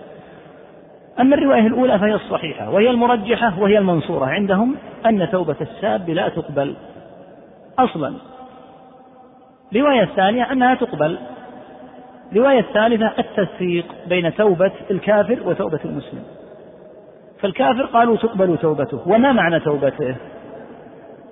أما 1.19 1.35
الرواية 1.35 1.67
الأولى 1.67 1.99
فهي 1.99 2.13
الصحيحة 2.13 2.69
وهي 2.69 2.89
المرجحة 2.89 3.59
وهي 3.59 3.77
المنصورة. 3.77 4.25
عندهم 4.25 4.75
أن 5.05 5.29
توبة 5.31 5.55
الساب 5.61 6.09
لا 6.09 6.29
تقبل 6.29 6.75
أصلا. 7.79 8.13
الرواية 9.73 10.03
الثانية 10.03 10.51
أنها 10.51 10.75
تقبل. 10.75 11.17
الرواية 12.31 12.59
الثالثة 12.59 13.11
التسويق 13.19 13.85
بين 14.07 14.35
توبة 14.35 14.71
الكافر 14.91 15.39
وتوبة 15.45 15.79
المسلم. 15.85 16.23
فالكافر 17.39 17.85
قالوا 17.85 18.17
تقبل 18.17 18.57
توبته. 18.57 19.01
وما 19.05 19.31
معنى 19.31 19.59
توبته؟ 19.59 20.15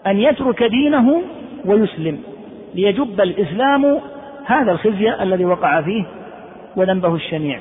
أن 0.07 0.17
يترك 0.17 0.63
دينه 0.63 1.21
ويسلم 1.65 2.19
ليجب 2.75 3.21
الإسلام 3.21 3.99
هذا 4.45 4.71
الخزي 4.71 5.13
الذي 5.23 5.45
وقع 5.45 5.81
فيه 5.81 6.05
وذنبه 6.75 7.15
الشنيع. 7.15 7.59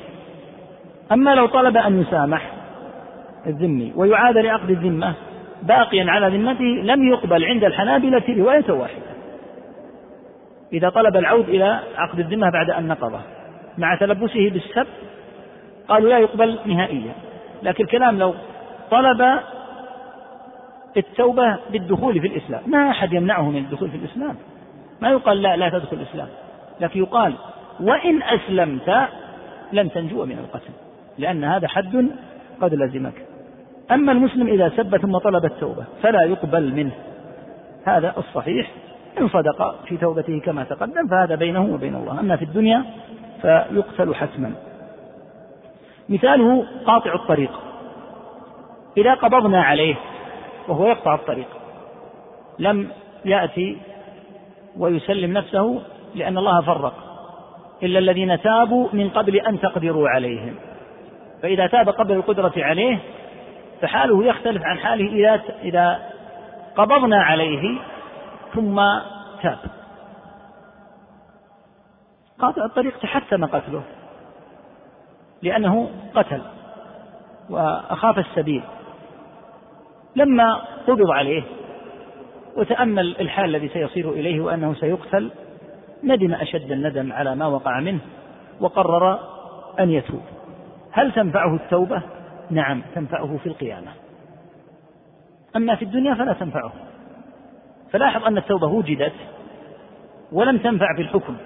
أما 1.11 1.35
لو 1.35 1.45
طلب 1.45 1.77
أن 1.77 2.01
يسامح 2.01 2.51
الذمي 3.47 3.93
ويعاد 3.95 4.37
لعقد 4.37 4.69
الذمة 4.69 5.13
باقيا 5.63 6.11
على 6.11 6.37
ذمته 6.37 6.63
لم 6.63 7.11
يقبل 7.11 7.45
عند 7.45 7.63
الحنابلة 7.63 8.23
رواية 8.29 8.71
واحدة. 8.71 9.11
إذا 10.73 10.89
طلب 10.89 11.15
العود 11.15 11.49
إلى 11.49 11.79
عقد 11.97 12.19
الذمة 12.19 12.49
بعد 12.49 12.69
أن 12.69 12.87
نقضه 12.87 13.19
مع 13.77 13.95
تلبسه 13.95 14.49
بالسب 14.49 14.87
قالوا 15.87 16.09
لا 16.09 16.19
يقبل 16.19 16.59
نهائيا. 16.65 17.13
لكن 17.63 17.83
الكلام 17.83 18.19
لو 18.19 18.33
طلب 18.91 19.39
التوبة 20.97 21.57
بالدخول 21.71 22.21
في 22.21 22.27
الإسلام 22.27 22.61
ما 22.67 22.89
أحد 22.89 23.13
يمنعه 23.13 23.49
من 23.49 23.57
الدخول 23.57 23.89
في 23.89 23.97
الإسلام. 23.97 24.35
ما 25.01 25.09
يقال 25.09 25.41
لا 25.41 25.57
لا 25.57 25.69
تدخل 25.69 25.97
الإسلام. 25.97 26.27
لكن 26.81 26.99
يقال 26.99 27.33
وإن 27.79 28.23
أسلمت 28.23 29.07
لن 29.73 29.91
تنجو 29.91 30.25
من 30.25 30.37
القتل. 30.39 30.73
لأن 31.17 31.43
هذا 31.43 31.67
حد 31.67 32.09
قد 32.61 32.73
لزمك. 32.73 33.13
أما 33.91 34.11
المسلم 34.11 34.47
إذا 34.47 34.69
سب 34.69 34.97
ثم 34.97 35.17
طلب 35.17 35.45
التوبة 35.45 35.85
فلا 36.01 36.21
يقبل 36.23 36.73
منه. 36.73 36.91
هذا 37.85 38.13
الصحيح. 38.17 38.71
إن 39.21 39.27
صدق 39.27 39.75
في 39.85 39.97
توبته 39.97 40.39
كما 40.39 40.63
تقدم 40.63 41.07
فهذا 41.07 41.35
بينه 41.35 41.73
وبين 41.73 41.95
الله. 41.95 42.19
أما 42.19 42.35
في 42.35 42.45
الدنيا 42.45 42.83
فيقتل 43.41 44.15
حتما. 44.15 44.53
مثاله 46.09 46.65
قاطع 46.85 47.13
الطريق. 47.13 47.51
إذا 48.97 49.13
قبضنا 49.13 49.63
عليه 49.63 49.95
وهو 50.67 50.87
يقطع 50.87 51.15
الطريق. 51.15 51.47
لم 52.59 52.87
يأتي 53.25 53.77
ويسلم 54.77 55.33
نفسه 55.33 55.81
لأن 56.15 56.37
الله 56.37 56.61
فرق. 56.61 56.93
إلا 57.83 57.99
الذين 57.99 58.41
تابوا 58.41 58.87
من 58.93 59.09
قبل 59.09 59.35
أن 59.35 59.59
تقدروا 59.59 60.09
عليهم. 60.09 60.55
فإذا 61.41 61.67
تاب 61.67 61.89
قبل 61.89 62.13
القدرة 62.13 62.53
عليه 62.57 62.99
فحاله 63.81 64.25
يختلف 64.25 64.61
عن 64.63 64.77
حاله 64.77 65.07
إذا 65.13 65.43
إذا 65.63 65.99
قبضنا 66.75 67.23
عليه 67.23 67.79
ثم 68.53 68.81
تاب. 69.41 69.57
قاطع 72.39 72.65
الطريق 72.65 72.99
تحتم 72.99 73.45
قتله 73.45 73.83
لأنه 75.41 75.89
قتل 76.15 76.41
وأخاف 77.49 78.19
السبيل. 78.19 78.63
لما 80.15 80.61
قبض 80.87 81.11
عليه 81.11 81.43
وتأمل 82.57 83.15
الحال 83.19 83.45
الذي 83.45 83.69
سيصير 83.69 84.09
إليه 84.09 84.41
وأنه 84.41 84.73
سيقتل 84.73 85.31
ندم 86.03 86.33
أشد 86.33 86.71
الندم 86.71 87.13
على 87.13 87.35
ما 87.35 87.47
وقع 87.47 87.79
منه 87.79 87.99
وقرر 88.59 89.19
أن 89.79 89.91
يتوب. 89.91 90.21
هل 90.91 91.11
تنفعه 91.11 91.55
التوبة؟ 91.55 92.01
نعم 92.49 92.81
تنفعه 92.95 93.37
في 93.37 93.47
القيامة. 93.47 93.91
أما 95.55 95.75
في 95.75 95.85
الدنيا 95.85 96.13
فلا 96.13 96.33
تنفعه. 96.33 96.73
فلاحظ 97.91 98.25
أن 98.25 98.37
التوبة 98.37 98.67
وجدت 98.67 99.13
ولم 100.31 100.57
تنفع 100.57 100.95
في 100.95 101.01
الحكم 101.01 101.37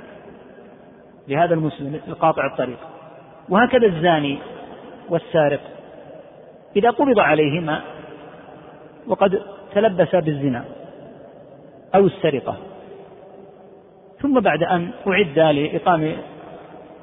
لهذا 1.28 1.54
المسلم 1.54 2.00
القاطع 2.08 2.46
الطريق. 2.46 2.80
وهكذا 3.50 3.86
الزاني 3.86 4.38
والسارق. 5.10 5.62
إذا 6.76 6.90
قبض 6.90 7.20
عليهما 7.20 7.82
وقد 9.08 9.42
تلبسا 9.74 10.20
بالزنا 10.20 10.66
أو 11.96 12.06
السرقة. 12.06 12.58
ثم 14.22 14.40
بعد 14.40 14.64
أن 14.64 14.90
أعد 15.08 15.40
لإقام 15.40 16.16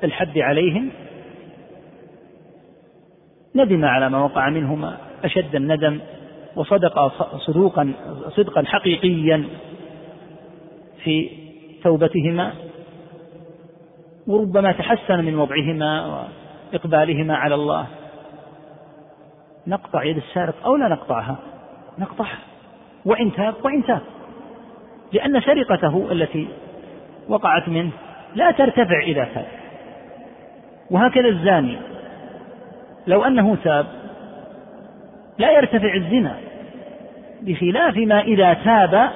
الحد 0.04 0.38
عليهم 0.38 0.90
ندم 3.56 3.84
على 3.84 4.10
ما 4.10 4.24
وقع 4.24 4.48
منهما 4.48 4.98
أشد 5.24 5.54
الندم 5.54 6.00
وصدق 6.56 7.12
صدوقا 7.38 7.92
صدقا 8.28 8.62
حقيقيا 8.66 9.44
في 11.04 11.30
توبتهما 11.82 12.52
وربما 14.26 14.72
تحسن 14.72 15.24
من 15.24 15.38
وضعهما 15.38 16.06
وإقبالهما 16.72 17.36
على 17.36 17.54
الله. 17.54 17.86
نقطع 19.66 20.04
يد 20.04 20.16
السارق 20.16 20.54
أو 20.64 20.76
لا 20.76 20.88
نقطعها؟ 20.88 21.36
نقطعها. 21.98 22.38
وإن 23.04 23.32
تاب 23.32 23.54
وإن 23.64 23.84
تاب. 23.84 24.00
لأن 25.12 25.40
سرقته 25.40 26.12
التي 26.12 26.48
وقعت 27.28 27.68
منه 27.68 27.90
لا 28.34 28.50
ترتفع 28.50 29.02
إذا 29.02 29.24
تاب. 29.24 29.46
وهكذا 30.90 31.28
الزاني. 31.28 31.78
لو 33.06 33.24
أنه 33.24 33.56
تاب 33.64 33.86
لا 35.38 35.50
يرتفع 35.50 35.94
الزنا 35.94 36.38
بخلاف 37.42 37.96
ما 37.96 38.20
إذا 38.20 38.54
تاب 38.54 39.10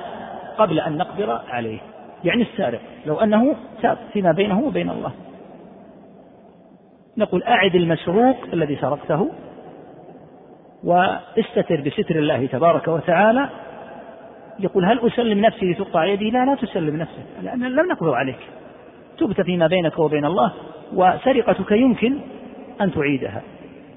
قبل 0.58 0.80
أن 0.80 0.96
نقدر 0.96 1.40
عليه. 1.48 1.78
يعني 2.24 2.42
السارق 2.42 2.80
لو 3.06 3.14
أنه 3.14 3.54
تاب 3.82 3.98
فيما 4.12 4.32
بينه 4.32 4.60
وبين 4.60 4.90
الله. 4.90 5.12
نقول 7.16 7.42
أعد 7.42 7.74
المسروق 7.74 8.36
الذي 8.52 8.76
سرقته 8.76 9.30
واستتر 10.84 11.80
بستر 11.80 12.16
الله 12.16 12.46
تبارك 12.46 12.88
وتعالى. 12.88 13.48
يقول 14.60 14.84
هل 14.84 15.06
أسلم 15.06 15.40
نفسي 15.40 15.72
لتقطع 15.72 16.04
يدي؟ 16.04 16.30
لا 16.30 16.44
لا 16.44 16.54
تسلم 16.54 16.96
نفسك 16.96 17.26
لأن 17.42 17.60
لم 17.60 17.88
نقدر 17.88 18.14
عليك. 18.14 18.38
تبت 19.18 19.40
فيما 19.40 19.66
بينك 19.66 19.98
وبين 19.98 20.24
الله 20.24 20.52
وسرقتك 20.94 21.72
يمكن 21.72 22.18
أن 22.80 22.92
تعيدها. 22.92 23.42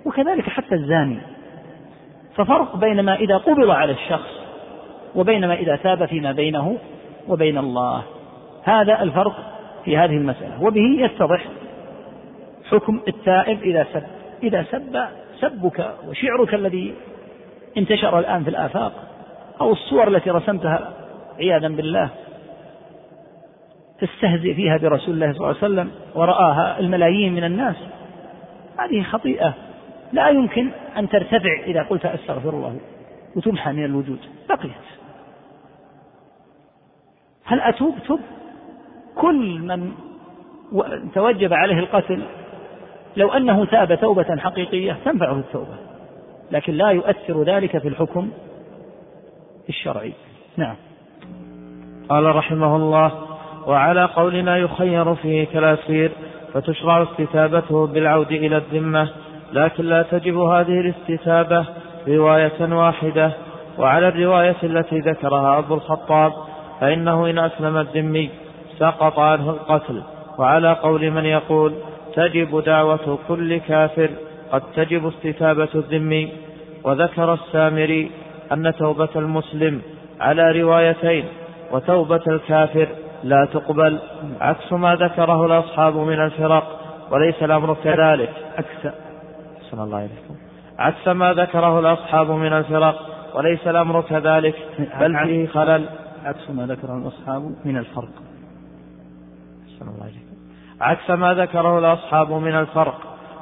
وكذلك 0.05 0.49
حتى 0.49 0.75
الزاني. 0.75 1.19
ففرق 2.35 2.75
بين 2.75 2.99
ما 2.99 3.15
إذا 3.15 3.37
قبض 3.37 3.69
على 3.69 3.91
الشخص 3.91 4.39
وبين 5.15 5.47
ما 5.47 5.53
إذا 5.53 5.75
تاب 5.75 6.05
فيما 6.05 6.31
بينه 6.31 6.77
وبين 7.27 7.57
الله. 7.57 8.03
هذا 8.63 9.01
الفرق 9.01 9.35
في 9.85 9.97
هذه 9.97 10.17
المسألة. 10.17 10.63
وبه 10.63 10.97
يتضح 10.99 11.45
حكم 12.71 13.01
التائب 13.07 13.61
إذا 13.61 13.87
سب. 13.93 14.03
إذا 14.43 14.65
سب 14.71 15.05
سبك 15.39 15.93
وشعرك 16.07 16.53
الذي 16.53 16.93
انتشر 17.77 18.19
الآن 18.19 18.43
في 18.43 18.49
الآفاق 18.49 18.93
أو 19.61 19.71
الصور 19.71 20.07
التي 20.07 20.29
رسمتها 20.29 20.93
عياذا 21.39 21.67
بالله 21.67 22.09
تستهزئ 23.99 24.53
فيها 24.53 24.77
برسول 24.77 25.13
الله 25.13 25.33
صلى 25.33 25.37
الله 25.37 25.47
عليه 25.47 25.57
وسلم 25.57 25.91
ورآها 26.15 26.79
الملايين 26.79 27.33
من 27.33 27.43
الناس. 27.43 27.75
هذه 28.79 29.03
خطيئة. 29.03 29.53
لا 30.13 30.29
يمكن 30.29 30.69
أن 30.97 31.09
ترتفع 31.09 31.63
إذا 31.65 31.83
قلت 31.83 32.05
أستغفر 32.05 32.49
الله 32.49 32.77
وتمحى 33.35 33.71
من 33.71 33.85
الوجود 33.85 34.19
بقيت. 34.49 34.71
هل 37.45 37.61
أتوب؟ 37.61 37.95
تب 38.07 38.19
كل 39.15 39.59
من 39.59 39.91
توجب 41.13 41.53
عليه 41.53 41.79
القتل 41.79 42.23
لو 43.17 43.29
أنه 43.29 43.65
تاب 43.65 43.99
توبة 43.99 44.37
حقيقية 44.37 44.97
تنفعه 45.05 45.39
التوبة 45.39 45.75
لكن 46.51 46.73
لا 46.73 46.89
يؤثر 46.89 47.43
ذلك 47.43 47.77
في 47.77 47.87
الحكم 47.87 48.29
الشرعي. 49.69 50.13
نعم. 50.57 50.75
قال 52.09 52.35
رحمه 52.35 52.75
الله 52.75 53.11
وعلى 53.67 54.05
قولنا 54.05 54.57
يخير 54.57 55.15
فيه 55.15 55.45
كالأسير 55.45 56.11
فتشرع 56.53 57.03
استتابته 57.03 57.87
بالعود 57.87 58.31
إلى 58.31 58.57
الذمة 58.57 59.09
لكن 59.53 59.85
لا 59.85 60.01
تجب 60.01 60.37
هذه 60.37 60.79
الاستتابة 60.79 61.65
رواية 62.07 62.73
واحدة. 62.73 63.31
وعلى 63.77 64.07
الرواية 64.07 64.55
التي 64.63 64.99
ذكرها 64.99 65.59
أبو 65.59 65.73
الخطاب 65.73 66.33
فإنه 66.81 67.29
إن 67.29 67.39
أسلم 67.39 67.77
الذمي 67.77 68.29
سقط 68.79 69.19
عنه 69.19 69.49
القتل. 69.49 70.01
وعلى 70.37 70.73
قول 70.73 71.11
من 71.11 71.25
يقول 71.25 71.73
تجب 72.15 72.63
دعوة 72.63 73.19
كل 73.27 73.57
كافر 73.57 74.09
قد 74.51 74.61
تجب 74.75 75.07
استتابة 75.07 75.69
الذمي. 75.75 76.31
وذكر 76.83 77.33
السامري 77.33 78.11
أن 78.51 78.73
توبة 78.79 79.09
المسلم 79.15 79.81
على 80.19 80.61
روايتين 80.61 81.25
وتوبة 81.71 82.21
الكافر 82.27 82.87
لا 83.23 83.47
تقبل 83.53 83.99
عكس 84.41 84.73
ما 84.73 84.95
ذكره 84.95 85.45
الأصحاب 85.45 85.97
من 85.97 86.19
الفرق 86.19 86.79
وليس 87.11 87.43
الأمر 87.43 87.75
كذلك. 87.83 88.29
عكس 88.57 89.08
أحسن 89.69 89.83
الله 89.83 89.99
إليكم. 89.99 90.35
عكس 90.79 91.07
ما 91.07 91.33
ذكره 91.33 91.79
الأصحاب 91.79 92.31
من 92.31 92.53
الفرق 92.53 92.95
وليس 93.35 93.67
الأمر 93.67 94.01
كذلك 94.01 94.55
بل 94.99 95.23
فيه 95.23 95.47
خلل. 95.47 95.85
عكس 96.25 96.49
ما 96.49 96.65
ذكره 96.65 96.97
الأصحاب 96.97 97.55
من 97.65 97.77
الفرق. 97.77 98.09
أحسن 99.65 99.87
الله 99.87 100.05
إليكم. 100.05 100.35
عكس 100.81 101.09
ما 101.09 101.33
ذكره 101.33 101.79
الأصحاب 101.79 102.31
من 102.31 102.55
الفرق 102.55 102.97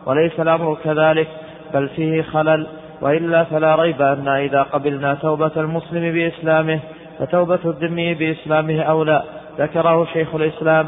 وليس 0.05 0.39
الأمر 0.39 0.77
كذلك 0.83 1.27
بل 1.73 1.89
فيه 1.89 2.21
خلل. 2.21 2.67
وإلا 3.01 3.43
فلا 3.43 3.75
ريب 3.75 4.01
أن 4.01 4.27
إذا 4.27 4.61
قبلنا 4.61 5.13
توبة 5.13 5.51
المسلم 5.57 6.13
بإسلامه 6.13 6.79
فتوبة 7.19 7.59
الذمي 7.65 8.13
بإسلامه 8.13 8.81
أولى. 8.81 9.23
ذكره 9.59 10.05
شيخ 10.05 10.35
الإسلام 10.35 10.87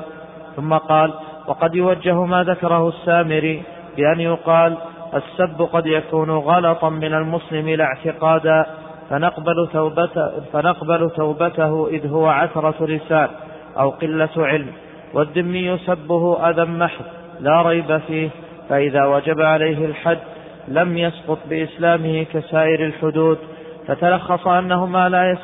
ثم 0.55 0.73
قال 0.73 1.13
وقد 1.47 1.75
يوجه 1.75 2.25
ما 2.25 2.43
ذكره 2.43 2.89
السامري 2.89 3.63
بأن 3.97 4.19
يقال 4.19 4.77
السب 5.13 5.61
قد 5.61 5.85
يكون 5.85 6.29
غلطا 6.29 6.89
من 6.89 7.13
المسلم 7.13 7.69
لا 7.69 7.83
اعتقادا 7.83 8.65
فنقبل 9.09 9.67
توبته, 9.73 10.29
فنقبل 10.53 11.09
توبته 11.09 11.87
إذ 11.87 12.07
هو 12.11 12.27
عثرة 12.27 12.85
لسان 12.85 13.29
أو 13.79 13.89
قلة 13.89 14.29
علم 14.37 14.71
والذمي 15.13 15.65
يسبه 15.65 16.49
أذى 16.49 16.65
محض 16.65 17.05
لا 17.39 17.61
ريب 17.61 17.97
فيه 17.97 18.29
فإذا 18.69 19.05
وجب 19.05 19.41
عليه 19.41 19.85
الحد 19.85 20.19
لم 20.67 20.97
يسقط 20.97 21.37
بإسلامه 21.49 22.23
كسائر 22.23 22.85
الحدود 22.85 23.37
فتلخص 23.87 24.47
أنهما 24.47 25.09
لا. 25.09 25.37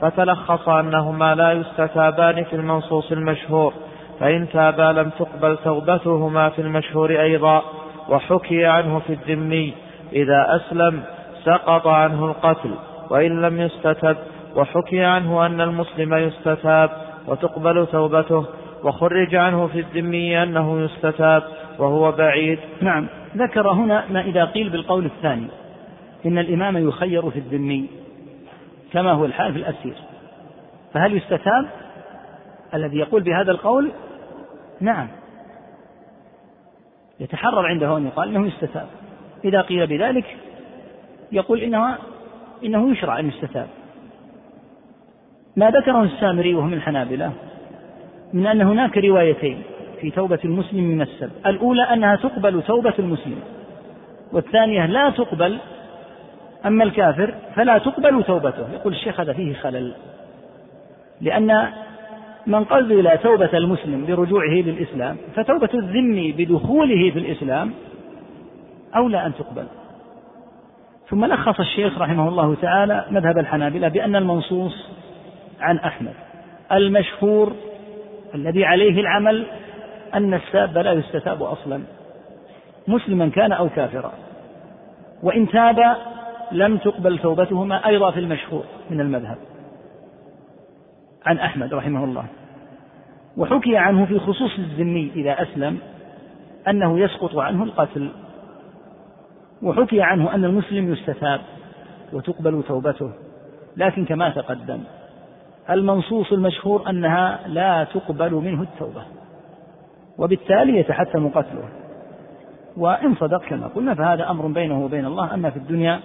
فتلخص 0.00 0.68
أنهما 0.68 1.34
لا 1.34 1.52
يستتابان 1.52 2.44
في 2.44 2.56
المنصوص 2.56 3.12
المشهور 3.12 3.74
فإن 4.20 4.48
تابا 4.52 4.92
لم 5.00 5.10
تقبل 5.18 5.56
توبتهما 5.56 6.48
في 6.48 6.62
المشهور 6.62 7.10
أيضا 7.10 7.62
وحكي 8.08 8.66
عنه 8.66 8.98
في 8.98 9.12
الذمي 9.12 9.74
إذا 10.12 10.56
أسلم 10.56 11.02
سقط 11.44 11.86
عنه 11.86 12.24
القتل 12.24 12.74
وإن 13.10 13.42
لم 13.42 13.60
يستتب 13.60 14.16
وحكي 14.56 15.04
عنه 15.04 15.46
أن 15.46 15.60
المسلم 15.60 16.14
يستتاب 16.14 16.90
وتقبل 17.26 17.86
توبته 17.86 18.46
وخرج 18.84 19.34
عنه 19.34 19.66
في 19.66 19.78
الذمي 19.78 20.42
أنه 20.42 20.80
يستتاب 20.80 21.42
وهو 21.78 22.12
بعيد. 22.12 22.58
نعم. 22.80 23.08
ذكر 23.36 23.70
هنا 23.70 24.04
ما 24.10 24.20
إذا 24.20 24.44
قيل 24.44 24.70
بالقول 24.70 25.06
الثاني 25.06 25.48
إن 26.26 26.38
الإمام 26.38 26.88
يخير 26.88 27.30
في 27.30 27.38
الذمي 27.38 27.86
كما 28.92 29.12
هو 29.12 29.24
الحال 29.24 29.52
في 29.52 29.58
الأسير. 29.58 29.94
فهل 30.94 31.16
يستتاب؟ 31.16 31.66
الذي 32.74 32.98
يقول 32.98 33.22
بهذا 33.22 33.50
القول؟ 33.50 33.90
نعم. 34.80 35.08
يتحرر 37.20 37.66
عنده 37.66 37.96
أن 37.96 38.06
يقال 38.06 38.28
إنه 38.28 38.46
يستتاب. 38.46 38.86
إذا 39.44 39.60
قيل 39.60 39.86
بذلك 39.86 40.36
يقول 41.32 41.60
إنه 41.60 41.98
إنه 42.64 42.90
يشرع 42.90 43.18
أن 43.18 43.28
يستتاب. 43.28 43.66
ما 45.56 45.70
ذكره 45.70 46.02
السامري 46.02 46.54
وهو 46.54 46.66
من 46.66 46.74
الحنابلة 46.74 47.32
من 48.32 48.46
أن 48.46 48.62
هناك 48.62 48.98
روايتين 48.98 49.62
في 50.00 50.10
توبة 50.10 50.38
المسلم 50.44 50.84
من 50.84 51.02
السب 51.02 51.30
الأولى 51.46 51.82
أنها 51.82 52.16
تقبل 52.16 52.62
توبة 52.62 52.94
المسلم 52.98 53.40
والثانية 54.32 54.86
لا 54.86 55.10
تقبل 55.10 55.58
أما 56.66 56.84
الكافر 56.84 57.34
فلا 57.54 57.78
تقبل 57.78 58.24
توبته. 58.24 58.72
يقول 58.72 58.92
الشيخ 58.92 59.20
هذا 59.20 59.32
فيه 59.32 59.54
خلل 59.54 59.94
لأن 61.20 61.68
من 62.48 62.64
قبل 62.64 63.18
توبة 63.22 63.50
المسلم 63.52 64.06
برجوعه 64.06 64.54
للإسلام 64.54 65.16
فتوبة 65.34 65.68
الذمي 65.74 66.32
بدخوله 66.32 67.10
في 67.10 67.18
الإسلام 67.18 67.72
أولى 68.96 69.26
أن 69.26 69.34
تقبل. 69.34 69.64
ثم 71.08 71.24
لخص 71.24 71.60
الشيخ 71.60 71.98
رحمه 71.98 72.28
الله 72.28 72.54
تعالى 72.54 73.04
مذهب 73.10 73.38
الحنابلة 73.38 73.88
بأن 73.88 74.16
المنصوص 74.16 74.88
عن 75.60 75.78
أحمد 75.78 76.14
المشهور 76.72 77.52
الذي 78.34 78.64
عليه 78.64 79.00
العمل 79.00 79.46
أن 80.14 80.34
الساب 80.34 80.78
لا 80.78 80.92
يستتاب 80.92 81.42
أصلا 81.42 81.82
مسلما 82.88 83.28
كان 83.28 83.52
أو 83.52 83.68
كافرا 83.68 84.12
وإن 85.22 85.48
تاب 85.48 85.96
لم 86.52 86.76
تقبل 86.76 87.18
توبتهما 87.18 87.86
أيضا 87.86 88.10
في 88.10 88.20
المشهور 88.20 88.64
من 88.90 89.00
المذهب. 89.00 89.36
عن 91.26 91.38
أحمد 91.38 91.74
رحمه 91.74 92.04
الله. 92.04 92.24
وحكي 93.38 93.76
عنه 93.76 94.04
في 94.04 94.18
خصوص 94.18 94.58
الذمي 94.58 95.12
إذا 95.16 95.42
أسلم 95.42 95.78
أنه 96.68 97.00
يسقط 97.00 97.36
عنه 97.36 97.64
القتل. 97.64 98.10
وحكي 99.62 100.02
عنه 100.02 100.34
أن 100.34 100.44
المسلم 100.44 100.92
يستتاب 100.92 101.40
وتقبل 102.12 102.62
توبته 102.68 103.10
لكن 103.76 104.04
كما 104.04 104.30
تقدم 104.30 104.80
المنصوص 105.70 106.32
المشهور 106.32 106.90
أنها 106.90 107.38
لا 107.46 107.84
تقبل 107.84 108.34
منه 108.34 108.62
التوبة 108.62 109.02
وبالتالي 110.18 110.78
يتحتم 110.78 111.28
قتله. 111.28 111.68
وإن 112.76 113.14
صدق 113.14 113.44
كما 113.44 113.66
قلنا 113.66 113.94
فهذا 113.94 114.30
أمر 114.30 114.46
بينه 114.46 114.84
وبين 114.84 115.04
الله 115.06 115.34
أما 115.34 115.50
في 115.50 115.56
الدنيا 115.56 116.00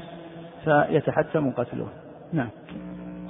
فيتحتم 0.66 1.52
قتله. 1.52 1.88
نعم. 2.34 2.50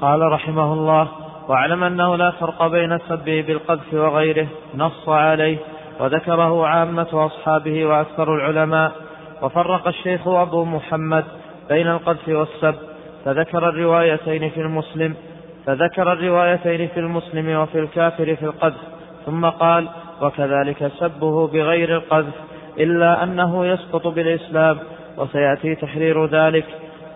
قال 0.02 0.22
رحمه 0.22 0.74
الله 0.74 1.10
واعلم 1.48 1.84
أنه 1.84 2.16
لا 2.16 2.32
فرق 2.32 2.68
بين 2.68 2.98
سبه 2.98 3.42
بالقذف 3.42 3.94
وغيره 3.94 4.48
نص 4.76 5.10
عليه 5.10 5.58
وذكره 6.00 6.68
عامة 6.68 7.08
أصحابه 7.14 7.86
وأكثر 7.86 8.36
العلماء. 8.36 8.92
وفرق 9.42 9.88
الشيخ 9.88 10.28
أبو 10.28 10.66
محمد 10.66 11.24
بين 11.70 11.88
القذف 11.88 12.30
والسب 12.30 12.76
فذكر 13.26 13.70
الروايتين 13.70 14.50
في 14.50 14.62
المسلم 14.62 15.16
فذكر 15.66 16.14
الروايتين 16.14 16.88
في 16.88 17.00
المسلم 17.00 17.58
وفي 17.58 17.80
الكافر 17.80 18.36
في 18.36 18.46
القذف. 18.46 18.82
ثم 19.26 19.46
قال 19.46 19.88
وكذلك 20.22 20.92
سبه 21.00 21.48
بغير 21.48 21.96
القذف 21.96 22.34
إلا 22.80 23.24
أنه 23.24 23.66
يسقط 23.66 24.08
بالإسلام 24.08 24.78
وسيأتي 25.18 25.76
تحرير 25.76 26.26
ذلك. 26.26 26.66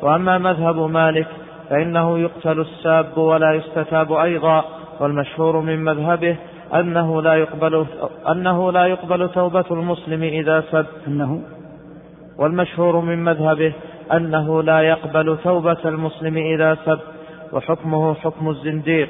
وأما 0.01 0.37
مذهب 0.37 0.79
مالك 0.79 1.27
فإنه 1.69 2.19
يقتل 2.19 2.59
الساب 2.59 3.17
ولا 3.17 3.53
يستتاب 3.53 4.13
أيضا 4.13 4.65
والمشهور 4.99 5.59
من 5.61 5.83
مذهبه 5.83 6.35
أنه 6.73 7.21
لا 7.21 7.33
يقبل 7.33 7.85
أنه 8.31 8.71
لا 8.71 8.85
يقبل 8.85 9.29
توبة 9.29 9.65
المسلم 9.71 10.23
إذا 10.23 10.63
سب. 10.71 10.85
أنه؟ 11.07 11.41
والمشهور 12.37 12.99
من 12.99 13.23
مذهبه 13.23 13.73
أنه 14.13 14.63
لا 14.63 14.81
يقبل 14.81 15.37
توبة 15.43 15.77
المسلم 15.85 16.37
إذا 16.37 16.77
سب 16.85 16.99
وحكمه 17.53 18.13
حكم 18.13 18.49
الزنديق 18.49 19.09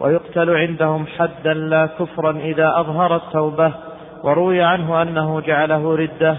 ويقتل 0.00 0.50
عندهم 0.50 1.06
حدا 1.06 1.54
لا 1.54 1.86
كفرا 1.86 2.30
إذا 2.30 2.72
أظهر 2.76 3.16
التوبة. 3.16 3.72
وروي 4.24 4.62
عنه 4.62 5.02
أنه 5.02 5.40
جعله 5.40 5.96
ردة 5.96 6.36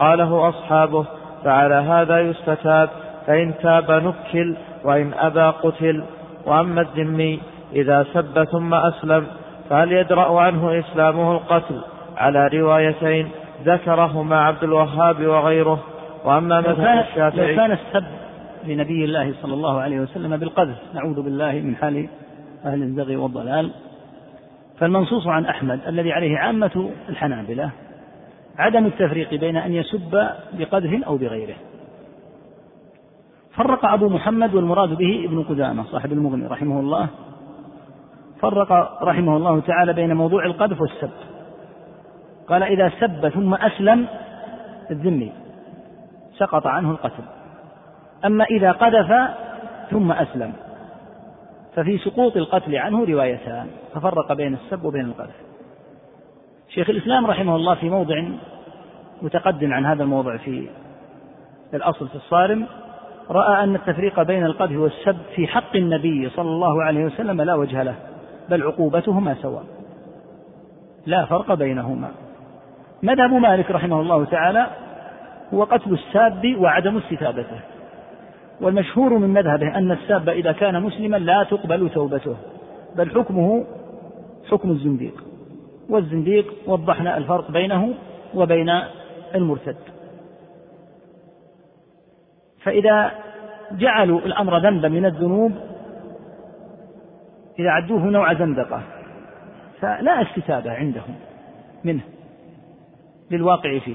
قاله 0.00 0.48
أصحابه 0.48 1.06
فعلى 1.44 1.74
هذا 1.74 2.20
يستتاب 2.20 2.88
فإن 3.26 3.54
تاب 3.62 3.90
نكل 3.90 4.56
وإن 4.84 5.14
أبى 5.14 5.52
قتل 5.62 6.04
وأما 6.46 6.80
الذمي 6.80 7.40
إذا 7.72 8.06
سب 8.14 8.44
ثم 8.44 8.74
أسلم 8.74 9.26
فهل 9.70 9.92
يدرأ 9.92 10.40
عنه 10.40 10.78
إسلامه 10.78 11.32
القتل. 11.32 11.80
على 12.16 12.46
روايتين 12.46 13.28
ذكرهما 13.64 14.40
عبد 14.40 14.64
الوهاب 14.64 15.26
وغيره. 15.26 15.84
وأما 16.24 16.60
مذهب 16.60 17.04
الشافعي 17.08 17.50
لو 17.50 17.56
كان 17.56 17.72
السب 17.72 18.04
لنبي 18.66 19.04
الله 19.04 19.34
صلى 19.42 19.54
الله 19.54 19.80
عليه 19.80 20.00
وسلم 20.00 20.36
بالقذف 20.36 20.76
نعوذ 20.94 21.22
بالله 21.22 21.52
من 21.52 21.76
حال 21.76 22.08
أهل 22.64 22.82
الزغي 22.82 23.16
والضلال. 23.16 23.70
فالمنصوص 24.78 25.26
عن 25.26 25.44
أحمد 25.46 25.80
الذي 25.88 26.12
عليه 26.12 26.38
عامة 26.38 26.90
الحنابلة 27.08 27.70
عدم 28.58 28.86
التفريق 28.86 29.34
بين 29.34 29.56
أن 29.56 29.72
يسب 29.72 30.28
بقذف 30.52 31.04
أو 31.06 31.16
بغيره. 31.16 31.54
فرق 33.56 33.84
أبو 33.84 34.08
محمد 34.08 34.54
والمراد 34.54 34.88
به 34.88 35.24
ابن 35.24 35.42
قدامة 35.42 35.84
صاحب 35.84 36.12
المغني 36.12 36.46
رحمه 36.46 36.80
الله. 36.80 37.08
فرق 38.40 39.02
رحمه 39.02 39.36
الله 39.36 39.60
تعالى 39.60 39.92
بين 39.92 40.16
موضوع 40.16 40.44
القذف 40.44 40.80
والسب. 40.80 41.10
قال 42.48 42.62
إذا 42.62 42.92
سب 43.00 43.28
ثم 43.28 43.54
أسلم 43.54 44.06
الذمي 44.90 45.32
سقط 46.38 46.66
عنه 46.66 46.90
القتل. 46.90 47.22
أما 48.24 48.44
إذا 48.44 48.72
قذف 48.72 49.12
ثم 49.90 50.12
أسلم 50.12 50.52
ففي 51.74 51.98
سقوط 51.98 52.36
القتل 52.36 52.76
عنه 52.76 53.04
روايتان 53.04 53.66
ففرق 53.94 54.32
بين 54.32 54.54
السب 54.54 54.84
وبين 54.84 55.04
القذف. 55.04 55.36
شيخ 56.68 56.90
الإسلام 56.90 57.26
رحمه 57.26 57.56
الله 57.56 57.74
في 57.74 57.90
موضع 57.90 58.24
متقدم 59.22 59.72
عن 59.72 59.86
هذا 59.86 60.02
الموضع 60.02 60.36
في 60.36 60.68
الأصل 61.74 62.08
في 62.08 62.14
الصارم 62.14 62.66
رأى 63.30 63.64
أن 63.64 63.74
التفريق 63.74 64.22
بين 64.22 64.44
القذف 64.44 64.76
والسب 64.76 65.16
في 65.34 65.46
حق 65.46 65.76
النبي 65.76 66.30
صلى 66.30 66.48
الله 66.48 66.82
عليه 66.82 67.04
وسلم 67.04 67.42
لا 67.42 67.54
وجه 67.54 67.82
له 67.82 67.94
بل 68.48 68.62
عقوبتهما 68.62 69.34
سواء. 69.42 69.64
لا 71.06 71.24
فرق 71.24 71.54
بينهما. 71.54 72.08
مذهب 73.02 73.32
مالك 73.32 73.70
رحمه 73.70 74.00
الله 74.00 74.24
تعالى 74.24 74.66
هو 75.54 75.64
قتل 75.64 75.92
الساب 75.92 76.56
وعدم 76.58 76.96
استتابته. 76.96 77.60
والمشهور 78.60 79.18
من 79.18 79.28
مذهبه 79.28 79.74
أن 79.78 79.92
الساب 79.92 80.28
إذا 80.28 80.52
كان 80.52 80.82
مسلما 80.82 81.16
لا 81.16 81.46
تقبل 81.50 81.90
توبته 81.90 82.36
بل 82.96 83.10
حكمه 83.10 83.64
حكم 84.50 84.70
الزنديق. 84.70 85.24
والزنديق 85.88 86.54
وضحنا 86.66 87.16
الفرق 87.16 87.50
بينه 87.50 87.94
وبين 88.34 88.80
المرتد. 89.34 89.76
فإذا 92.62 93.12
جعلوا 93.72 94.20
الأمر 94.20 94.58
ذنبا 94.58 94.88
من 94.88 95.06
الذنوب 95.06 95.52
إذا 97.58 97.70
عدوه 97.70 98.00
نوع 98.00 98.34
زندقة 98.34 98.82
فلا 99.80 100.22
استتابة 100.22 100.72
عندهم 100.72 101.14
منه 101.84 102.00
للواقع 103.30 103.78
فيه. 103.78 103.94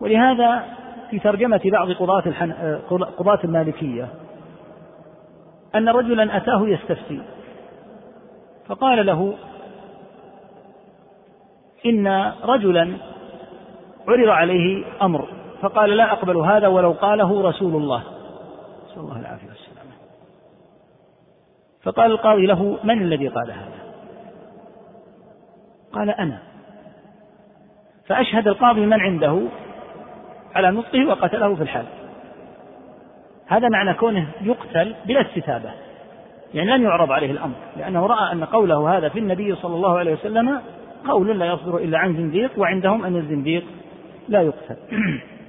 ولهذا 0.00 0.64
في 1.10 1.18
ترجمة 1.18 1.60
بعض 1.64 1.90
قضاة, 1.90 2.22
الحن... 2.26 2.52
قضاة 3.18 3.38
المالكية 3.44 4.08
أن 5.74 5.88
رجلا 5.88 6.36
أتاه 6.36 6.68
يستفتي 6.68 7.20
فقال 8.66 9.06
له 9.06 9.34
إن 11.86 12.32
رجلا 12.44 12.92
عرض 14.08 14.28
عليه 14.28 14.84
أمر 15.02 15.28
فقال 15.60 15.96
لا 15.96 16.12
أقبل 16.12 16.36
هذا 16.36 16.68
ولو 16.68 16.92
قاله 16.92 17.42
رسول 17.42 17.82
الله. 17.82 18.02
نسأل 18.86 19.00
الله 19.00 19.20
العافية 19.20 19.48
والسلامة. 19.48 19.90
فقال 21.82 22.10
القاضي 22.10 22.46
له 22.46 22.78
من 22.84 23.02
الذي 23.02 23.28
قال 23.28 23.50
هذا؟ 23.50 23.80
قال 25.92 26.10
أنا. 26.10 26.38
فأشهد 28.06 28.48
القاضي 28.48 28.86
من 28.86 29.00
عنده 29.00 29.42
على 30.54 30.70
نطقه 30.70 31.06
وقتله 31.06 31.54
في 31.54 31.62
الحال. 31.62 31.86
هذا 33.46 33.68
معنى 33.68 33.94
كونه 33.94 34.28
يقتل 34.42 34.94
بلا 35.06 35.20
استتابة. 35.20 35.70
يعني 36.54 36.70
لن 36.70 36.82
يعرض 36.82 37.12
عليه 37.12 37.30
الأمر. 37.30 37.54
لأنه 37.76 38.06
رأى 38.06 38.32
أن 38.32 38.44
قوله 38.44 38.98
هذا 38.98 39.08
في 39.08 39.18
النبي 39.18 39.54
صلى 39.54 39.74
الله 39.74 39.98
عليه 39.98 40.12
وسلم 40.12 40.60
قول 41.08 41.38
لا 41.38 41.46
يصدر 41.46 41.76
إلا 41.76 41.98
عن 41.98 42.16
زنديق 42.16 42.50
وعندهم 42.58 43.04
أن 43.04 43.16
الزنديق 43.16 43.64
لا 44.28 44.42
يقتل. 44.42 44.76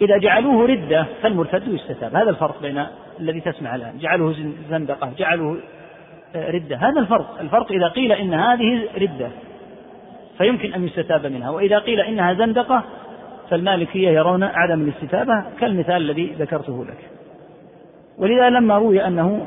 إذا 0.00 0.18
جعلوه 0.18 0.66
ردة 0.66 1.06
فالمرتد 1.22 1.68
يستتاب. 1.68 2.16
هذا 2.16 2.30
الفرق 2.30 2.62
بين 2.62 2.84
الذي 3.20 3.40
تسمع 3.40 3.74
الآن. 3.74 3.98
جعلوه 3.98 4.34
زندقة 4.70 5.12
جعلوه 5.18 5.58
آه، 6.34 6.50
ردة. 6.50 6.76
هذا 6.76 7.00
الفرق. 7.00 7.40
الفرق 7.40 7.72
إذا 7.72 7.88
قيل 7.88 8.12
إن 8.12 8.34
هذه 8.34 8.88
ردة 8.98 9.28
فيمكن 10.38 10.74
أن 10.74 10.84
يستتاب 10.84 11.26
منها. 11.26 11.50
وإذا 11.50 11.78
قيل 11.78 12.00
إنها 12.00 12.34
زندقة 12.34 12.84
فالمالكية 13.50 14.08
يرون 14.08 14.42
عدم 14.42 14.82
الاستتابة 14.82 15.44
كالمثال 15.60 15.96
الذي 15.96 16.34
ذكرته 16.38 16.84
لك. 16.84 16.98
ولذا 18.18 18.50
لما 18.50 18.78
روي 18.78 19.06
أنه 19.06 19.46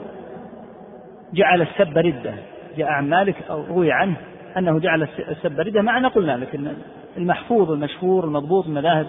جعل 1.34 1.62
السب 1.62 1.98
ردة 1.98 2.34
جاء 2.78 2.88
عن 2.88 3.10
مالك 3.10 3.36
أو 3.50 3.64
روي 3.64 3.92
عنه 3.92 4.16
أنه 4.58 4.80
جعل 4.80 5.08
السب 5.30 5.60
ردة 5.60 5.82
معنا 5.82 6.08
قلنا 6.08 6.38
لك 6.38 6.56
أن 6.56 6.78
المحفوظ 7.18 7.72
المشهور 7.72 8.24
المضبوط 8.24 8.66
المذاهب 8.66 9.08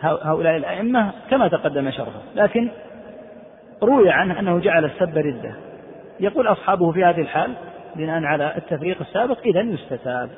هؤلاء 0.00 0.56
الأئمة 0.56 1.12
كما 1.30 1.48
تقدم 1.48 1.90
شرحه. 1.90 2.20
لكن 2.34 2.68
روي 3.82 4.10
عنه 4.10 4.38
أنه 4.38 4.58
جعل 4.58 4.84
السب 4.84 5.18
ردة. 5.18 5.54
يقول 6.20 6.46
أصحابه 6.46 6.92
في 6.92 7.04
هذه 7.04 7.20
الحال 7.20 7.54
بناء 7.96 8.24
على 8.24 8.56
التفريق 8.56 9.00
السابق 9.00 9.38
إذا 9.46 9.60
يستتاب. 9.60 10.30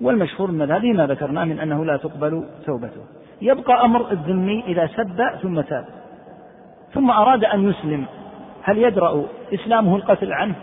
والمشهور 0.00 0.50
من 0.50 0.70
هذه 0.70 0.92
ما 0.92 1.06
ذكرناه 1.06 1.44
من 1.44 1.60
أنه 1.60 1.84
لا 1.84 1.96
تقبل 1.96 2.44
توبته. 2.66 3.02
يبقى 3.42 3.84
أمر 3.84 4.12
الذمي 4.12 4.64
إذا 4.66 4.86
سب 4.86 5.22
ثم 5.42 5.60
تاب. 5.60 5.84
ثم 6.94 7.10
أراد 7.10 7.44
أن 7.44 7.70
يسلم. 7.70 8.04
هل 8.62 8.78
يدرأ 8.78 9.24
إسلامه 9.54 9.96
القتل 9.96 10.32
عنه؟ 10.32 10.54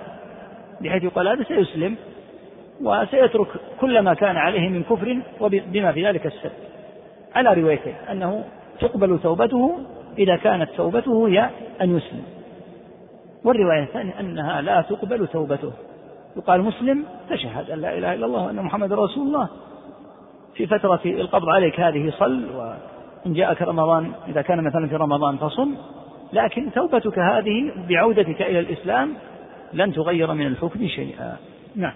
بحيث 0.82 1.04
يقال 1.04 1.28
هذا 1.28 1.44
سيسلم 1.44 1.96
وسيترك 2.82 3.48
كل 3.82 4.00
ما 4.00 4.14
كان 4.14 4.38
عليه 4.38 4.70
من 4.70 4.84
كفر 4.84 5.18
وبما 5.40 5.92
في 5.92 6.08
ذلك 6.08 6.26
السب. 6.26 6.52
على 7.36 7.62
روايتين 7.62 7.96
أنه 8.12 8.44
تقبل 8.80 9.20
توبته 9.20 9.78
إذا 10.18 10.36
كانت 10.36 10.70
توبته 10.78 11.28
هي 11.28 11.50
أن 11.82 11.98
يسلم. 11.98 12.24
والرواية 13.44 13.84
الثانية 13.84 14.20
أنها 14.20 14.62
لا 14.62 14.82
تقبل 14.82 15.28
توبته. 15.28 15.72
يقال 16.38 16.62
مسلم 16.62 17.04
تشهد 17.30 17.72
أن 17.72 17.82
لا 17.82 17.98
إله 17.98 18.14
إلا 18.14 18.26
الله 18.26 18.46
وأن 18.46 18.56
محمد 18.56 18.94
رسول 18.94 19.28
الله. 19.28 19.50
في 20.56 20.68
فترة 20.68 21.02
القبض 21.06 21.50
عليك 21.50 21.80
هذه 21.80 22.10
صل 22.10 22.46
وإن 22.56 23.34
جاءك 23.34 23.62
رمضان 23.62 24.12
إذا 24.28 24.42
كان 24.42 24.64
مثلا 24.64 24.88
في 24.88 24.96
رمضان 24.96 25.38
فصم. 25.38 25.76
لكن 26.34 26.72
توبتك 26.72 27.20
هذه 27.20 27.72
بعودتك 27.90 28.42
إلى 28.42 28.60
الإسلام 28.60 29.14
لن 29.74 29.94
تغير 29.94 30.34
من 30.34 30.48
الحكم 30.48 30.88
شيئا. 30.88 31.38
نعم. 31.76 31.94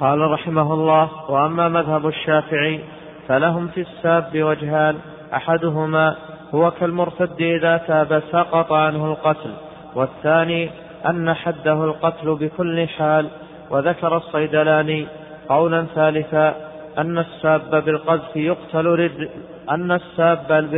قال 0.00 0.18
رحمه 0.18 0.74
الله 0.74 1.30
وأما 1.30 1.68
مذهب 1.68 2.06
الشافعي 2.06 2.80
فلهم 3.28 3.68
في 3.68 3.80
الساب 3.80 4.42
وجهان. 4.42 4.96
أحدهما 5.34 6.16
هو 6.54 6.70
كالمرتد 6.70 7.40
إذا 7.40 7.76
تاب 7.76 8.22
سقط 8.32 8.72
عنه 8.72 9.06
القتل 9.06 9.50
والثاني 9.94 10.70
أن 11.10 11.34
حده 11.34 11.84
القتل 11.84 12.34
بكل 12.34 12.88
حال. 12.88 13.28
وذكر 13.70 14.16
الصيدلاني 14.16 15.06
قولا 15.48 15.86
ثالثا 15.94 16.54
أن 16.98 17.18
الساب 17.18 17.84
بالقذف 17.84 18.36
يقتل 18.36 18.86
رد 18.86 19.28
أن 19.70 19.92
الساب 19.92 20.68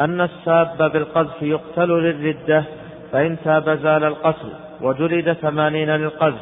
أن 0.00 0.20
الساب 0.20 0.92
بالقذف 0.92 1.42
يقتل 1.42 1.88
للردة 1.88 2.64
فإن 3.12 3.36
تاب 3.44 3.70
زال 3.70 4.04
القتل 4.04 4.48
وجلد 4.80 5.32
ثمانين 5.32 5.90
للقذف. 5.90 6.40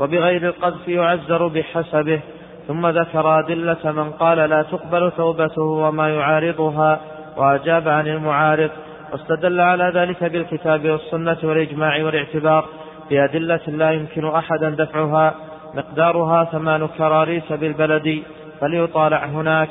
وبغير 0.00 0.48
القذف 0.48 0.88
يعزر 0.88 1.46
بحسبه 1.46 2.20
ثم 2.68 2.86
ذكر 2.86 3.38
أدلة 3.38 3.92
من 3.92 4.10
قال 4.10 4.38
لا 4.38 4.62
تقبل 4.62 5.10
توبته 5.10 5.62
وما 5.62 6.08
يعارضها 6.08 7.00
وأجاب 7.36 7.88
عن 7.88 8.06
المعارض 8.06 8.70
واستدل 9.12 9.60
على 9.60 9.92
ذلك 9.94 10.24
بالكتاب 10.24 10.90
والسنة 10.90 11.36
والإجماع 11.42 12.04
والاعتبار 12.04 12.68
بأدلة 13.10 13.60
لا 13.66 13.90
يمكن 13.90 14.26
أحدا 14.26 14.70
دفعها 14.70 15.34
مقدارها 15.74 16.44
ثمان 16.44 16.88
كراريس 16.88 17.52
بالبلد 17.52 18.22
فليطالع 18.60 19.24
هناك. 19.24 19.68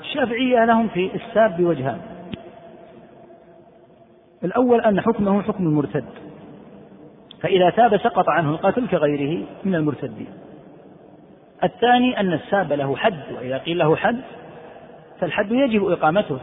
الشافعية 0.00 0.64
لهم 0.64 0.88
في 0.88 1.10
الساب 1.14 1.56
بوجهان. 1.56 2.00
الأول 4.44 4.80
أن 4.80 5.00
حكمه 5.00 5.42
حكم 5.42 5.66
المرتد 5.66 6.04
فإذا 7.40 7.70
تاب 7.70 7.96
سقط 7.96 8.28
عنه 8.28 8.50
القتل 8.50 8.88
كغيره 8.88 9.44
من 9.64 9.74
المرتدين. 9.74 10.43
الثاني 11.64 12.20
أن 12.20 12.32
الساب 12.32 12.72
له 12.72 12.96
حد 12.96 13.32
وإذا 13.38 13.58
قيل 13.58 13.78
له 13.78 13.96
حد 13.96 14.20
فالحد 15.20 15.52
يجب 15.52 15.88
إقامته 15.88 16.38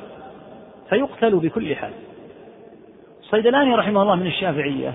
فيقتل 0.89 1.35
بكل 1.35 1.75
حال. 1.75 1.91
الصيدلاني 3.21 3.75
رحمه 3.75 4.01
الله 4.01 4.15
من 4.15 4.27
الشافعية 4.27 4.93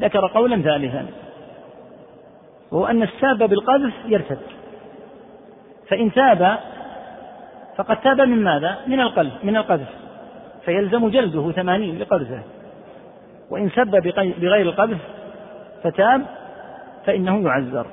ذكر 0.00 0.26
قولا 0.26 0.62
ثالثا 0.62 1.06
وهو 2.72 2.86
أن 2.86 3.02
الساب 3.02 3.38
بالقذف 3.38 3.92
يرتد. 4.06 4.38
فإن 5.88 6.12
تاب 6.12 6.58
فقد 7.76 8.00
تاب 8.00 8.20
من 8.20 8.44
ماذا؟ 8.44 8.78
من 8.86 9.00
القلب 9.00 9.32
من 9.42 9.56
القذف 9.56 9.88
فيلزم 10.64 11.08
جلده 11.08 11.52
ثمانين 11.52 11.98
لقذفه. 11.98 12.42
وإن 13.50 13.70
سب 13.70 13.90
بغير 14.40 14.66
القذف 14.66 14.98
فتاب 15.82 16.22
فإنه 17.06 17.44
يعذر. 17.44 17.86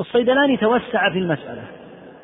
الصيدلاني 0.00 0.56
توسع 0.56 1.10
في 1.10 1.18
المسألة 1.18 1.62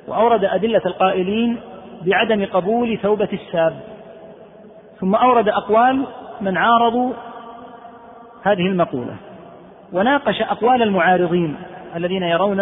وأورد 0.09 0.45
أدلة 0.45 0.83
القائلين 0.87 1.61
بعدم 2.07 2.45
قبول 2.45 2.99
توبة 3.03 3.29
الساب 3.33 3.81
ثم 5.01 5.14
أورد 5.14 5.49
أقوال 5.49 6.05
من 6.41 6.57
عارضوا 6.57 7.12
هذه 8.43 8.66
المقولة 8.66 9.16
وناقش 9.93 10.43
أقوال 10.43 10.83
المعارضين 10.83 11.57
الذين 11.97 12.22
يرون 12.22 12.61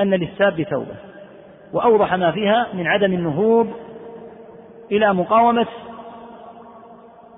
أن 0.00 0.14
للساب 0.14 0.66
توبة 0.70 0.94
وأوضح 1.72 2.14
ما 2.14 2.30
فيها 2.30 2.66
من 2.74 2.86
عدم 2.86 3.12
النهوض 3.12 3.68
إلى 4.92 5.14
مقاومة 5.14 5.66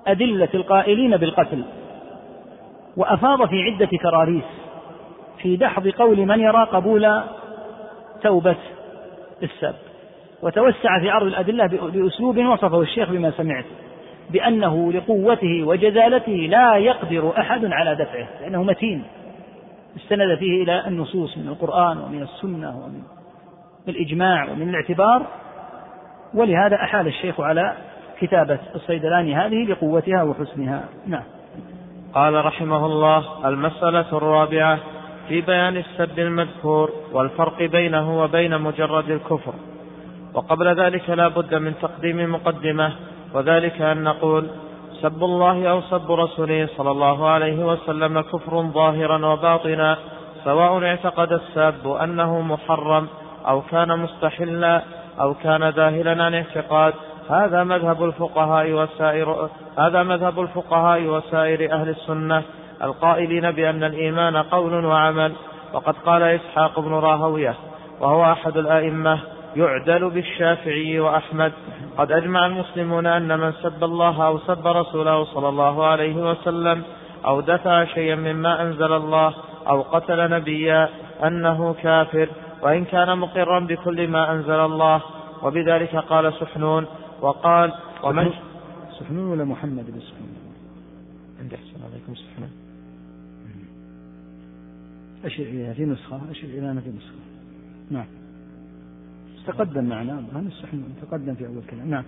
أدلة 0.07 0.49
القائلين 0.53 1.17
بالقتل 1.17 1.63
وأفاض 2.97 3.47
في 3.47 3.63
عدة 3.63 3.97
كراريس. 3.97 4.60
في 5.41 5.57
دحض 5.57 5.87
قول 5.87 6.25
من 6.25 6.39
يرى 6.39 6.63
قبول 6.63 7.21
توبة 8.23 8.55
السب. 9.43 9.75
وتوسع 10.41 10.99
في 10.99 11.09
عرض 11.09 11.27
الأدلة 11.27 11.67
بأسلوب 11.67 12.37
وصفه 12.37 12.81
الشيخ 12.81 13.09
بما 13.09 13.31
سمعت 13.31 13.65
بأنه 14.29 14.91
لقوته 14.91 15.63
وجزالته 15.63 16.31
لا 16.31 16.75
يقدر 16.75 17.33
أحد 17.39 17.65
على 17.65 17.95
دفعه 17.95 18.27
لأنه 18.41 18.63
متين. 18.63 19.03
استند 19.97 20.37
فيه 20.37 20.63
إلى 20.63 20.87
النصوص 20.87 21.37
من 21.37 21.47
القرآن 21.47 21.97
ومن 21.97 22.21
السنة 22.21 22.69
ومن 22.69 23.01
الإجماع 23.87 24.51
ومن 24.51 24.69
الاعتبار. 24.69 25.25
ولهذا 26.33 26.75
أحال 26.75 27.07
الشيخ 27.07 27.39
على 27.39 27.73
كتابة 28.19 28.59
الصيدلاني 28.75 29.35
هذه 29.35 29.63
لقوتها 29.63 30.23
وحسنها. 30.23 30.85
نعم. 31.07 31.23
قال 32.13 32.45
رحمه 32.45 32.85
الله 32.85 33.47
المسألة 33.47 34.17
الرابعة 34.17 34.79
في 35.27 35.41
بيان 35.41 35.77
السب 35.77 36.19
المذكور 36.19 36.89
والفرق 37.13 37.63
بينه 37.63 38.23
وبين 38.23 38.61
مجرد 38.61 39.09
الكفر. 39.09 39.53
وقبل 40.33 40.67
ذلك 40.67 41.09
لا 41.09 41.27
بد 41.27 41.55
من 41.55 41.73
تقديم 41.81 42.31
مقدمة 42.31 42.93
وذلك 43.33 43.81
أن 43.81 44.03
نقول 44.03 44.47
سب 45.01 45.23
الله 45.23 45.71
أو 45.71 45.81
سب 45.81 46.11
رسوله 46.11 46.69
صلى 46.77 46.91
الله 46.91 47.29
عليه 47.29 47.65
وسلم 47.65 48.21
كفر 48.21 48.61
ظاهرا 48.61 49.25
وباطنا 49.25 49.97
سواء 50.43 50.83
اعتقد 50.83 51.31
الساب 51.31 51.87
أنه 51.87 52.41
محرم 52.41 53.07
أو 53.47 53.61
كان 53.61 53.99
مستحلا 53.99 54.81
أو 55.19 55.33
كان 55.33 55.69
ذاهلا 55.69 56.23
عن 56.23 56.33
اعتقاد. 56.33 56.93
هذا 57.29 57.63
مذهب 57.63 58.03
الفقهاء 58.03 58.71
وسائر 58.71 59.49
هذا 59.77 60.03
مذهب 60.03 60.39
الفقهاء 60.39 61.01
وسائر 61.03 61.73
أهل 61.73 61.89
السنة. 61.89 62.43
القائلين 62.83 63.51
بأن 63.51 63.83
الإيمان 63.83 64.37
قول 64.37 64.85
وعمل. 64.85 65.33
وقد 65.73 65.95
قال 66.05 66.23
إسحاق 66.23 66.79
بن 66.79 66.93
راهوية 66.93 67.55
وهو 67.99 68.31
أحد 68.31 68.57
الأئمة 68.57 69.19
يعدل 69.55 70.09
بالشافعي 70.09 70.99
وأحمد. 70.99 71.51
قد 71.97 72.11
أجمع 72.11 72.45
المسلمون 72.45 73.05
أن 73.05 73.39
من 73.39 73.51
سب 73.51 73.83
الله 73.83 74.27
أو 74.27 74.37
سب 74.37 74.67
رسوله 74.67 75.23
صلى 75.23 75.49
الله 75.49 75.85
عليه 75.85 76.15
وسلم 76.31 76.83
أو 77.25 77.41
دفع 77.41 77.85
شيئا 77.85 78.15
مما 78.15 78.61
أنزل 78.61 78.93
الله 78.93 79.33
أو 79.67 79.81
قتل 79.81 80.29
نبيا 80.29 80.89
أنه 81.23 81.73
كافر 81.73 82.29
وإن 82.61 82.85
كان 82.85 83.17
مقرا 83.17 83.59
بكل 83.59 84.07
ما 84.07 84.31
أنزل 84.31 84.59
الله. 84.59 85.01
وبذلك 85.43 85.95
قال 85.95 86.33
سحنون 86.33 86.85
وقال 87.21 87.73
ومن 88.03 88.33
سحنون 88.99 89.31
ولا 89.31 89.43
محمد 89.43 89.85
بن 89.91 89.99
سحنون 89.99 90.35
عندي 91.39 91.55
أحسن 91.55 91.79
عليكم 91.91 92.15
سحنون 92.15 92.51
إليها 95.25 95.73
في 95.73 95.85
نسخة 95.85 96.21
أشر 96.31 96.43
إلينا 96.43 96.81
في 96.81 96.89
نسخة. 96.89 97.15
نعم. 97.91 98.05
تقدم 99.47 99.83
معنا 99.83 100.23
السحنون 100.47 100.95
تقدم 101.01 101.35
في 101.35 101.45
أول 101.47 101.61
كلام. 101.69 101.89
نعم. 101.89 102.03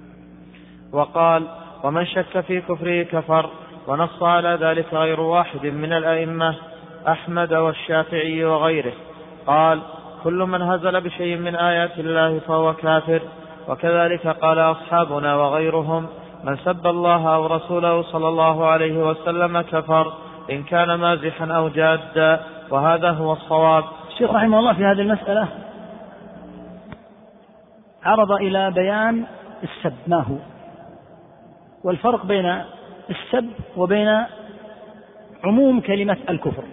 وقال 0.91 1.47
ومن 1.83 2.05
شك 2.05 2.39
في 2.39 2.61
كفره 2.61 3.03
كفر 3.03 3.49
ونص 3.87 4.23
على 4.23 4.57
ذلك 4.61 4.93
غير 4.93 5.19
واحد 5.19 5.65
من 5.65 5.93
الأئمة 5.93 6.55
أحمد 7.07 7.53
والشافعي 7.53 8.45
وغيره. 8.45 8.93
قال 9.47 9.81
كل 10.23 10.33
من 10.33 10.61
هزل 10.61 11.01
بشيء 11.01 11.37
من 11.37 11.55
آيات 11.55 11.99
الله 11.99 12.39
فهو 12.39 12.73
كافر 12.73 13.21
وكذلك 13.67 14.27
قال 14.27 14.59
أصحابنا 14.59 15.35
وغيرهم 15.35 16.07
من 16.43 16.57
سب 16.57 16.87
الله 16.87 17.35
أو 17.35 17.47
رسوله 17.47 18.01
صلى 18.01 18.27
الله 18.27 18.65
عليه 18.65 19.09
وسلم 19.09 19.61
كفر 19.61 20.13
إن 20.51 20.63
كان 20.63 20.95
مازحا 20.95 21.45
أو 21.45 21.69
جادا 21.69 22.39
وهذا 22.73 23.09
هو 23.09 23.33
الصواب. 23.33 23.83
الشيخ 24.07 24.31
رحمه 24.31 24.59
الله 24.59 24.73
في 24.73 24.85
هذه 24.85 25.01
المسألة 25.01 25.47
عرض 28.03 28.31
إلى 28.31 28.71
بيان 28.71 29.25
السب 29.63 29.93
ما 30.07 30.17
هو؟ 30.17 30.35
والفرق 31.83 32.25
بين 32.25 32.63
السب 33.09 33.49
وبين 33.77 34.23
عموم 35.43 35.81
كلمة 35.81 36.17
الكفر. 36.29 36.63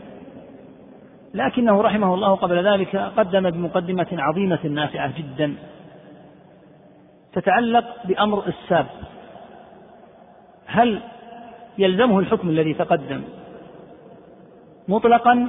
لكنه 1.34 1.82
رحمه 1.82 2.14
الله 2.14 2.34
قبل 2.34 2.68
ذلك 2.68 2.96
قدم 2.96 3.50
بمقدمة 3.50 4.08
عظيمة 4.12 4.66
نافعة 4.66 5.18
جدا 5.18 5.54
تتعلق 7.32 7.84
بأمر 8.04 8.42
الساب. 8.46 8.86
هل 10.66 11.00
يلزمه 11.78 12.18
الحكم 12.18 12.48
الذي 12.48 12.74
تقدم 12.74 13.22
مطلقا 14.88 15.48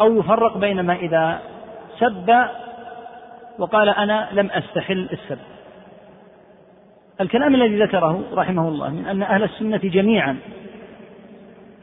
أو 0.00 0.18
يفرق 0.18 0.58
بين 0.58 0.80
ما 0.80 0.94
إذا 0.94 1.38
سب 1.98 2.34
وقال 3.58 3.88
أنا 3.88 4.28
لم 4.32 4.50
أستحل 4.50 5.08
السب. 5.12 5.38
الكلام 7.20 7.54
الذي 7.54 7.82
ذكره 7.82 8.22
رحمه 8.32 8.68
الله 8.68 8.88
من 8.88 9.06
أن 9.06 9.22
أهل 9.22 9.42
السنة 9.42 9.76
جميعا 9.76 10.36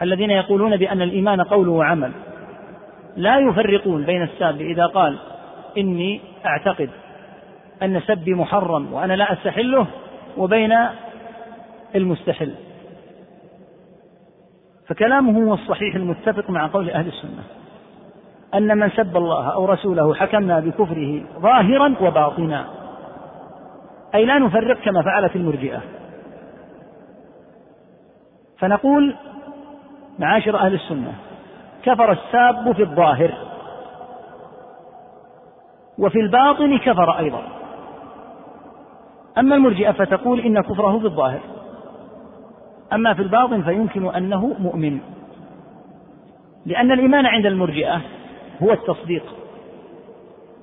الذين 0.02 0.32
يقولون 0.32 0.78
بأن 0.78 1.02
الإيمان 1.02 1.42
قول 1.42 1.68
وعمل 1.70 2.12
لا 3.18 3.40
يفرقون 3.40 4.04
بين 4.04 4.24
الساب 4.24 4.62
إذا 4.62 4.86
قال 4.86 5.18
إني 5.78 6.22
أعتقد 6.46 6.90
أن 7.84 8.02
سبي 8.08 8.34
محرم 8.34 8.94
وأنا 8.94 9.14
لا 9.14 9.34
أستحله 9.34 9.88
وبين 10.38 10.78
المستحل. 11.96 12.54
فكلامه 14.88 15.48
هو 15.48 15.54
الصحيح 15.54 15.96
المتفق 15.96 16.50
مع 16.50 16.68
قول 16.68 16.90
أهل 16.90 17.08
السنة. 17.08 17.44
أن 18.56 18.78
من 18.78 18.90
سب 18.90 19.18
الله 19.18 19.54
أو 19.54 19.66
رسوله 19.66 20.14
حكمنا 20.14 20.60
بكفره 20.60 21.24
ظاهرا 21.40 21.96
وباطنا. 22.02 22.66
أي 24.16 24.26
لا 24.26 24.40
نفرق 24.40 24.80
كما 24.80 25.02
فعلت 25.02 25.36
المرجئة. 25.36 25.82
فنقول 28.60 29.16
معاشر 30.20 30.58
أهل 30.58 30.74
السنة 30.74 31.14
كفر 31.84 32.12
الساب 32.12 32.72
في 32.72 32.82
الظاهر. 32.82 33.32
وفي 36.00 36.20
الباطن 36.20 36.78
كفر 36.78 37.20
أيضا. 37.20 37.42
أما 39.38 39.56
المرجئة 39.56 39.92
فتقول 39.92 40.40
إن 40.40 40.62
كفره 40.62 41.00
في 41.00 41.06
الظاهر. 41.06 41.40
أما 42.94 43.14
في 43.14 43.22
الباطن 43.22 43.62
فيمكن 43.62 44.16
أنه 44.16 44.56
مؤمن. 44.60 45.00
لأن 46.66 46.92
الإيمان 46.92 47.26
عند 47.26 47.46
المرجئة 47.46 48.02
هو 48.64 48.72
التصديق. 48.72 49.24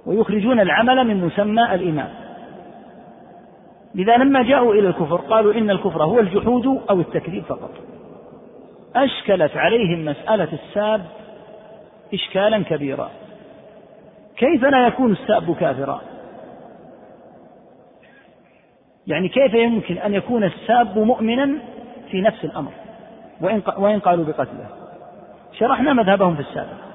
ويخرجون 0.07 0.61
العمل 0.61 1.07
من 1.07 1.24
مسمى 1.24 1.74
الإيمان. 1.74 2.11
لذا 3.94 4.16
لما 4.16 4.42
جاءوا 4.42 4.74
إلى 4.74 4.88
الكفر 4.88 5.16
قالوا 5.16 5.55
إن 5.55 5.70
الكفر 5.70 6.05
هو 6.05 6.18
الجحود 6.18 6.82
أو 6.90 7.01
التكذيب 7.01 7.42
فقط. 7.42 7.70
أشكلت 8.96 9.57
عليهم 9.57 10.05
مسألة 10.05 10.49
الساب 10.53 11.05
إشكالا 12.14 12.62
كبيرا. 12.62 13.11
كيف 14.36 14.64
لا 14.64 14.86
يكون 14.86 15.12
الساب 15.12 15.55
كافرا؟ 15.55 16.01
يعني 19.07 19.28
كيف 19.28 19.55
يمكن 19.55 19.99
أن 19.99 20.14
يكون 20.14 20.44
الساب 20.44 20.99
مؤمنا 20.99 21.59
في 22.11 22.20
نفس 22.20 22.44
الأمر؟ 22.44 22.72
وإن, 23.40 23.62
وإن 23.76 23.99
قالوا 23.99 24.24
بقتله. 24.24 24.66
شرحنا 25.59 25.92
مذهبهم 25.92 26.34
في 26.34 26.40
السابق. 26.40 26.88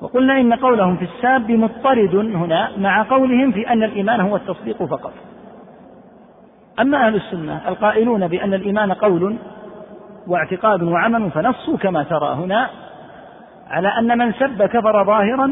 وقلنا 0.00 0.40
إن 0.40 0.54
قولهم 0.54 0.96
في 0.96 1.04
الساب 1.04 1.50
مضطرد 1.50 2.14
هنا 2.14 2.70
مع 2.76 3.02
قولهم 3.02 3.52
في 3.52 3.68
أن 3.68 3.82
الإيمان 3.82 4.20
هو 4.20 4.36
التصديق 4.36 4.82
فقط. 4.82 5.12
أما 6.80 7.06
أهل 7.06 7.14
السنة 7.14 7.68
القائلون 7.68 8.28
بأن 8.28 8.54
الإيمان 8.54 8.92
قول 8.92 9.36
واعتقاد 10.26 10.82
وعمل 10.82 11.30
فنصوا 11.30 11.76
كما 11.76 12.02
ترى 12.02 12.34
هنا 12.34 12.70
على 13.70 13.88
أن 13.88 14.18
من 14.18 14.32
سب 14.32 14.62
كفر 14.62 15.04
ظاهرا 15.04 15.50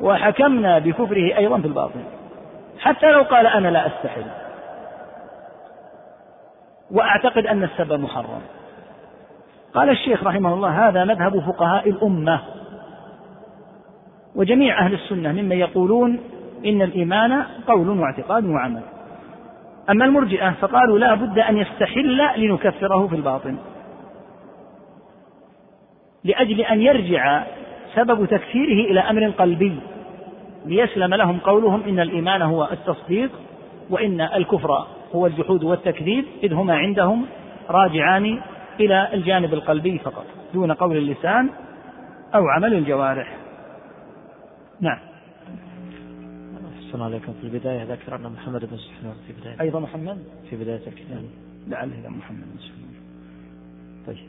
وحكمنا 0.00 0.78
بكفره 0.78 1.36
أيضا 1.36 1.60
في 1.60 1.66
الباطن. 1.66 2.00
حتى 2.80 3.12
لو 3.12 3.22
قال 3.22 3.46
أنا 3.46 3.68
لا 3.68 3.86
أستحل. 3.86 4.24
وأعتقد 6.90 7.46
أن 7.46 7.62
السب 7.62 7.92
محرم. 7.92 8.40
قال 9.74 9.90
الشيخ 9.90 10.24
رحمه 10.24 10.54
الله 10.54 10.88
هذا 10.88 11.04
مذهب 11.04 11.40
فقهاء 11.40 11.90
الأمة. 11.90 12.40
وجميع 14.34 14.86
أهل 14.86 14.94
السنة 14.94 15.32
ممن 15.32 15.56
يقولون 15.56 16.20
إن 16.66 16.82
الإيمان 16.82 17.44
قول 17.66 17.88
واعتقاد 17.88 18.46
وعمل. 18.46 18.82
أما 19.90 20.04
المرجئة 20.04 20.50
فقالوا 20.50 20.98
لا 20.98 21.14
بد 21.14 21.38
أن 21.38 21.56
يستحل 21.56 22.20
لنكفره 22.36 23.06
في 23.06 23.16
الباطن. 23.16 23.56
لأجل 26.24 26.60
أن 26.60 26.80
يرجع 26.80 27.44
سبب 27.94 28.26
تكفيره 28.26 28.90
إلى 28.90 29.00
أمر 29.00 29.30
قلبي 29.30 29.76
ليسلم 30.66 31.14
لهم 31.14 31.38
قولهم 31.38 31.82
إن 31.88 32.00
الإيمان 32.00 32.42
هو 32.42 32.68
التصديق 32.72 33.30
وإن 33.90 34.20
الكفر 34.20 34.86
هو 35.14 35.26
الجحود 35.26 35.64
والتكذيب 35.64 36.24
إذ 36.42 36.52
هما 36.52 36.76
عندهم 36.76 37.26
راجعان 37.70 38.40
إلى 38.80 39.08
الجانب 39.14 39.54
القلبي 39.54 39.98
فقط 39.98 40.24
دون 40.54 40.72
قول 40.72 40.96
اللسان 40.96 41.50
أو 42.34 42.48
عمل 42.48 42.74
الجوارح. 42.74 43.39
نعم. 44.80 44.98
أحسن 46.76 47.02
عليكم. 47.02 47.32
في 47.32 47.46
البداية 47.46 47.84
ذكر 47.84 48.16
أن 48.16 48.32
محمد 48.32 48.64
بن 48.64 48.76
سحنون 48.76 49.14
في 49.26 49.32
بداية. 49.32 49.60
أيضا 49.60 49.80
محمد؟ 49.80 50.18
في 50.50 50.56
بداية 50.56 50.86
الكتاب 50.86 51.24
لعله 51.68 52.00
إلى 52.00 52.08
محمد 52.08 52.44
بن 52.52 52.58
سحنون 52.58 52.94
طيب. 54.06 54.28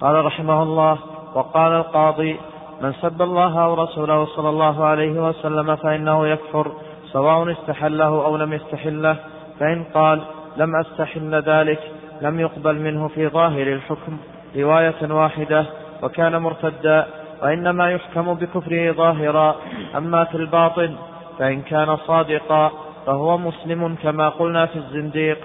قال 0.00 0.24
رحمه 0.24 0.62
الله 0.62 0.98
وقال 1.34 1.72
القاضي 1.72 2.36
من 2.82 2.92
سب 2.92 3.22
الله 3.22 3.64
أو 3.64 3.74
رسوله 3.74 4.26
صلى 4.26 4.48
الله 4.48 4.84
عليه 4.84 5.28
وسلم 5.28 5.76
فإنه 5.76 6.26
يكفر 6.26 6.72
سواء 7.12 7.52
استحله 7.52 8.24
أو 8.24 8.36
لم 8.36 8.52
يستحله 8.52 9.16
فإن 9.60 9.84
قال 9.84 10.22
لم 10.56 10.76
أستحل 10.76 11.34
ذلك 11.34 11.80
لم 12.22 12.40
يقبل 12.40 12.80
منه 12.80 13.08
في 13.08 13.28
ظاهر 13.28 13.72
الحكم 13.72 14.18
رواية 14.56 15.12
واحدة 15.12 15.66
وكان 16.02 16.36
مرتدا 16.36 17.06
وإنما 17.42 17.90
يحكم 17.90 18.34
بكفره 18.34 18.92
ظاهرا 18.92 19.56
أما 19.96 20.24
في 20.24 20.34
الباطن 20.34 20.94
فإن 21.38 21.62
كان 21.62 21.96
صادقا 21.96 22.70
فهو 23.06 23.38
مسلم 23.38 23.96
كما 24.02 24.28
قلنا 24.28 24.66
في 24.66 24.76
الزنديق. 24.76 25.38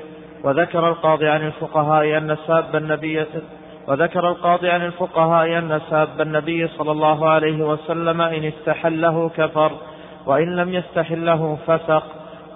وذكر 0.43 0.89
القاضي 0.89 1.27
عن 1.27 1.41
الفقهاء 1.41 2.17
أن 2.17 2.37
ساب 2.47 2.75
النبي 2.75 3.25
وذكر 3.87 4.29
القاضي 4.29 4.69
عن 4.69 4.85
الفقهاء 4.85 5.57
أن 5.57 5.81
ساب 5.89 6.21
النبي 6.21 6.67
صلى 6.67 6.91
الله 6.91 7.29
عليه 7.29 7.65
وسلم 7.65 8.21
إن 8.21 8.43
استحله 8.45 9.29
كفر 9.37 9.71
وإن 10.25 10.55
لم 10.55 10.73
يستحله 10.73 11.57
فسق 11.67 12.03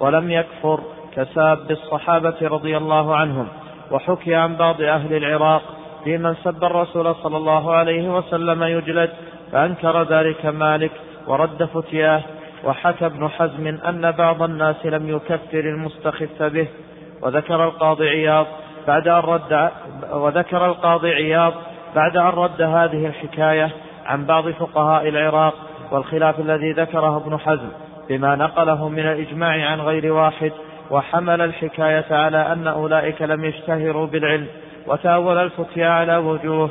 ولم 0.00 0.30
يكفر 0.30 0.80
كساب 1.14 1.70
الصحابة 1.70 2.34
رضي 2.42 2.76
الله 2.76 3.16
عنهم. 3.16 3.48
وحكي 3.90 4.34
عن 4.34 4.56
بعض 4.56 4.82
أهل 4.82 5.16
العراق 5.16 5.62
في 6.06 6.18
من 6.18 6.34
سب 6.34 6.64
الرسول 6.64 7.14
صلى 7.14 7.36
الله 7.36 7.74
عليه 7.74 8.08
وسلم 8.16 8.62
يجلد 8.62 9.10
فأنكر 9.52 10.02
ذلك 10.02 10.46
مالك 10.46 10.90
ورد 11.26 11.64
فتياه. 11.64 12.22
وحكى 12.64 13.06
ابن 13.06 13.28
حزم 13.28 13.66
أن 13.66 14.10
بعض 14.10 14.42
الناس 14.42 14.86
لم 14.86 15.08
يكفر 15.08 15.60
المستخف 15.60 16.42
به. 16.42 16.68
وذكر 17.22 17.64
القاضي 17.64 18.08
عياض 18.08 18.46
بعد 18.86 19.08
أن 19.08 19.20
رد 19.20 19.70
وذكر 20.12 20.66
القاضي 20.66 21.10
عياض 21.10 21.52
بعد 21.94 22.16
أن 22.16 22.26
رد 22.26 22.62
هذه 22.62 23.06
الحكاية 23.06 23.70
عن 24.06 24.24
بعض 24.26 24.48
فقهاء 24.48 25.08
العراق 25.08 25.54
والخلاف 25.90 26.40
الذي 26.40 26.72
ذكره 26.72 27.16
ابن 27.16 27.38
حزم 27.38 27.68
بما 28.08 28.36
نقله 28.36 28.88
من 28.88 29.06
الإجماع 29.06 29.70
عن 29.70 29.80
غير 29.80 30.12
واحد 30.12 30.52
وحمل 30.90 31.40
الحكاية 31.40 32.06
على 32.10 32.52
أن 32.52 32.66
أولئك 32.66 33.22
لم 33.22 33.44
يشتهروا 33.44 34.06
بالعلم. 34.06 34.46
وتأول 34.86 35.38
الفتيا 35.38 35.88
على 35.88 36.16
وجوه. 36.16 36.70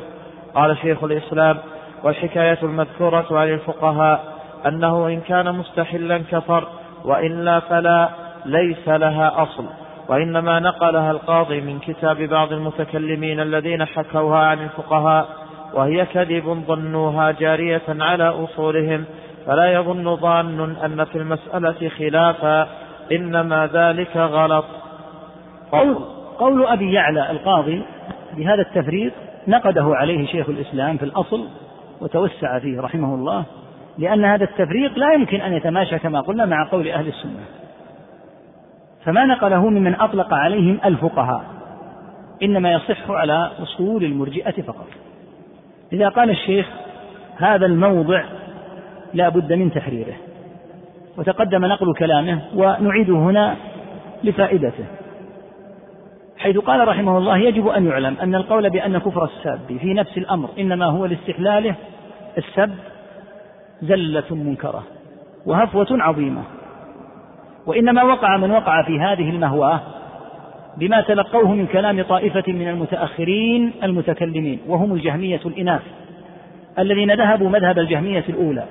قال 0.54 0.76
شيخ 0.76 1.04
الإسلام 1.04 1.56
والحكاية 2.02 2.58
المذكورة 2.62 3.26
عن 3.30 3.48
الفقهاء 3.48 4.24
أنه 4.66 5.06
إن 5.08 5.20
كان 5.20 5.54
مستحلا 5.54 6.18
كفر 6.30 6.68
وإلا 7.04 7.60
فلا 7.60 8.08
ليس 8.44 8.88
لها 8.88 9.42
أصل. 9.42 9.64
وإنما 10.08 10.60
نقلها 10.60 11.10
القاضي 11.10 11.60
من 11.60 11.78
كتاب 11.78 12.16
بعض 12.16 12.52
المتكلمين 12.52 13.40
الذين 13.40 13.84
حكوها 13.84 14.38
عن 14.38 14.62
الفقهاء 14.62 15.28
وهي 15.74 16.06
كذب 16.06 16.64
ظنوها 16.66 17.30
جارية 17.30 17.82
على 17.88 18.28
أصولهم. 18.28 19.04
فلا 19.46 19.72
يظن 19.72 20.16
ظان 20.16 20.76
أن 20.84 21.04
في 21.04 21.18
المسألة 21.18 21.88
خلافا 21.88 22.68
إنما 23.12 23.66
ذلك 23.66 24.16
غلط. 24.16 24.64
قول, 25.72 25.98
قول 26.38 26.66
أبي 26.66 26.92
يعلى 26.92 27.30
القاضي 27.30 27.82
بهذا 28.36 28.62
التفريق 28.62 29.12
نقده 29.48 29.84
عليه 29.84 30.26
شيخ 30.26 30.48
الإسلام 30.48 30.96
في 30.96 31.02
الأصل 31.02 31.48
وتوسع 32.00 32.58
فيه 32.58 32.80
رحمه 32.80 33.14
الله 33.14 33.44
لأن 33.98 34.24
هذا 34.24 34.44
التفريق 34.44 34.98
لا 34.98 35.12
يمكن 35.12 35.40
أن 35.40 35.52
يتماشى 35.52 35.98
كما 35.98 36.20
قلنا 36.20 36.46
مع 36.46 36.68
قول 36.70 36.88
أهل 36.88 37.08
السنة. 37.08 37.44
فما 39.04 39.24
نقله 39.24 39.68
ممن 39.68 39.94
أطلق 39.94 40.34
عليهم 40.34 40.78
الفقهاء 40.84 41.44
إنما 42.42 42.72
يصح 42.72 43.10
على 43.10 43.50
أصول 43.62 44.04
المرجئة 44.04 44.62
فقط. 44.62 44.86
إذا 45.92 46.08
قال 46.08 46.30
الشيخ 46.30 46.66
هذا 47.36 47.66
الموضع 47.66 48.24
لا 49.14 49.28
بد 49.28 49.52
من 49.52 49.72
تحريره 49.72 50.14
وتقدم 51.16 51.64
نقل 51.64 51.94
كلامه 51.94 52.40
ونعيده 52.54 53.14
هنا 53.14 53.56
لفائدته. 54.24 54.84
حيث 56.46 56.58
قال 56.58 56.88
رحمه 56.88 57.18
الله 57.18 57.38
يجب 57.38 57.68
أن 57.68 57.86
يعلم 57.86 58.16
أن 58.22 58.34
القول 58.34 58.70
بأن 58.70 58.98
كفر 58.98 59.24
الساب 59.24 59.78
في 59.80 59.94
نفس 59.94 60.18
الأمر 60.18 60.48
إنما 60.58 60.86
هو 60.86 61.06
لاستحلاله 61.06 61.74
السب 62.38 62.70
زلة 63.82 64.24
منكرة 64.30 64.82
وهفوة 65.46 65.86
عظيمة. 65.90 66.42
وإنما 67.66 68.02
وقع 68.02 68.36
من 68.36 68.50
وقع 68.50 68.82
في 68.82 69.00
هذه 69.00 69.30
المهواه 69.30 69.80
بما 70.76 71.00
تلقوه 71.00 71.54
من 71.54 71.66
كلام 71.66 72.02
طائفة 72.02 72.52
من 72.52 72.68
المتأخرين 72.68 73.72
المتكلمين 73.82 74.60
وهم 74.68 74.94
الجهمية 74.94 75.40
الإناث 75.46 75.82
الذين 76.78 77.14
ذهبوا 77.14 77.48
مذهب 77.48 77.78
الجهمية 77.78 78.24
الأولى 78.28 78.64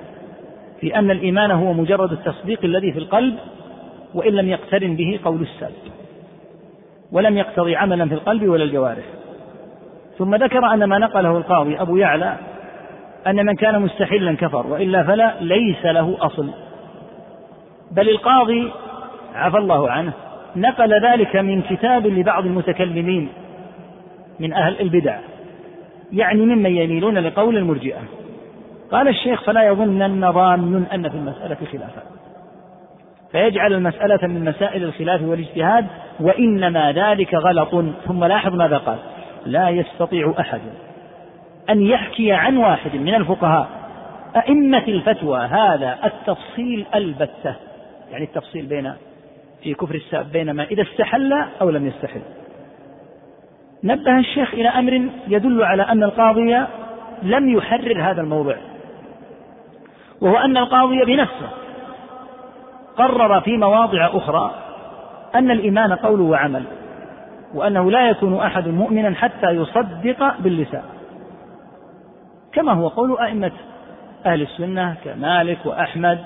في 0.80 0.98
أن 0.98 1.10
الإيمان 1.10 1.50
هو 1.50 1.72
مجرد 1.72 2.12
التصديق 2.12 2.64
الذي 2.64 2.92
في 2.92 2.98
القلب 2.98 3.34
وإن 4.14 4.32
لم 4.32 4.48
يقترن 4.48 4.96
به 4.96 5.18
قول 5.24 5.42
السلب 5.42 5.95
ولم 7.12 7.38
يقتضي 7.38 7.76
عملا 7.76 8.08
في 8.08 8.14
القلب 8.14 8.48
ولا 8.48 8.64
الجوارح. 8.64 9.04
ثم 10.18 10.34
ذكر 10.34 10.74
أن 10.74 10.84
ما 10.84 10.98
نقله 10.98 11.36
القاضي 11.36 11.80
أبو 11.80 11.96
يعلى 11.96 12.36
أن 13.26 13.46
من 13.46 13.56
كان 13.56 13.82
مستحلا 13.82 14.36
كفر 14.36 14.66
وإلا 14.66 15.02
فلا 15.02 15.34
ليس 15.40 15.84
له 15.84 16.16
أصل. 16.20 16.50
بل 17.90 18.08
القاضي 18.08 18.72
عفى 19.34 19.58
الله 19.58 19.90
عنه 19.90 20.12
نقل 20.56 21.06
ذلك 21.06 21.36
من 21.36 21.62
كتاب 21.62 22.06
لبعض 22.06 22.46
المتكلمين 22.46 23.28
من 24.40 24.52
أهل 24.52 24.80
البدع 24.80 25.18
يعني 26.12 26.40
ممن 26.40 26.76
يميلون 26.76 27.18
لقول 27.18 27.56
المرجئة. 27.56 28.00
قال 28.90 29.08
الشيخ 29.08 29.42
فلا 29.42 29.62
يظنن 29.62 30.32
ظان 30.32 30.86
أن 30.92 31.08
في 31.08 31.16
المسألة 31.16 31.56
خلافا. 31.72 32.02
فيجعل 33.32 33.72
المسألة 33.72 34.26
من 34.26 34.44
مسائل 34.44 34.84
الخلاف 34.84 35.22
والاجتهاد 35.22 35.86
وإنما 36.20 36.92
ذلك 36.92 37.34
غلط. 37.34 37.84
ثم 38.06 38.24
لاحظ 38.24 38.54
ماذا 38.54 38.78
قال؟ 38.78 38.98
لا 39.46 39.68
يستطيع 39.68 40.34
أحد 40.40 40.60
أن 41.70 41.82
يحكي 41.82 42.32
عن 42.32 42.56
واحد 42.56 42.96
من 42.96 43.14
الفقهاء 43.14 43.68
أئمة 44.36 44.84
الفتوى. 44.88 45.38
هذا 45.38 45.98
التفصيل 46.04 46.86
البتة 46.94 47.54
يعني 48.10 48.24
التفصيل 48.24 48.66
بين 48.66 48.92
في 49.62 49.74
كفر 49.74 49.94
الساب 49.94 50.32
بين 50.32 50.50
ما 50.50 50.64
إذا 50.64 50.82
استحل 50.82 51.32
أو 51.60 51.70
لم 51.70 51.86
يستحل. 51.86 52.22
نبه 53.84 54.18
الشيخ 54.18 54.54
إلى 54.54 54.68
أمر 54.68 55.08
يدل 55.28 55.62
على 55.62 55.82
أن 55.82 56.02
القاضي 56.02 56.66
لم 57.22 57.48
يحرر 57.48 58.10
هذا 58.10 58.20
الموضوع 58.20 58.56
وهو 60.20 60.36
أن 60.36 60.56
القاضي 60.56 61.04
بنفسه 61.04 61.48
قرر 62.96 63.40
في 63.40 63.56
مواضع 63.56 64.06
أخرى 64.06 64.54
أن 65.36 65.50
الإيمان 65.50 65.92
قول 65.92 66.20
وعمل 66.20 66.64
وأنه 67.54 67.90
لا 67.90 68.10
يكون 68.10 68.40
أحد 68.40 68.68
مؤمنا 68.68 69.14
حتى 69.14 69.50
يصدق 69.50 70.38
باللسان. 70.38 70.82
كما 72.52 72.72
هو 72.72 72.88
قول 72.88 73.18
أئمة 73.18 73.52
أهل 74.26 74.42
السنة 74.42 74.94
كمالك 75.04 75.58
وأحمد 75.66 76.18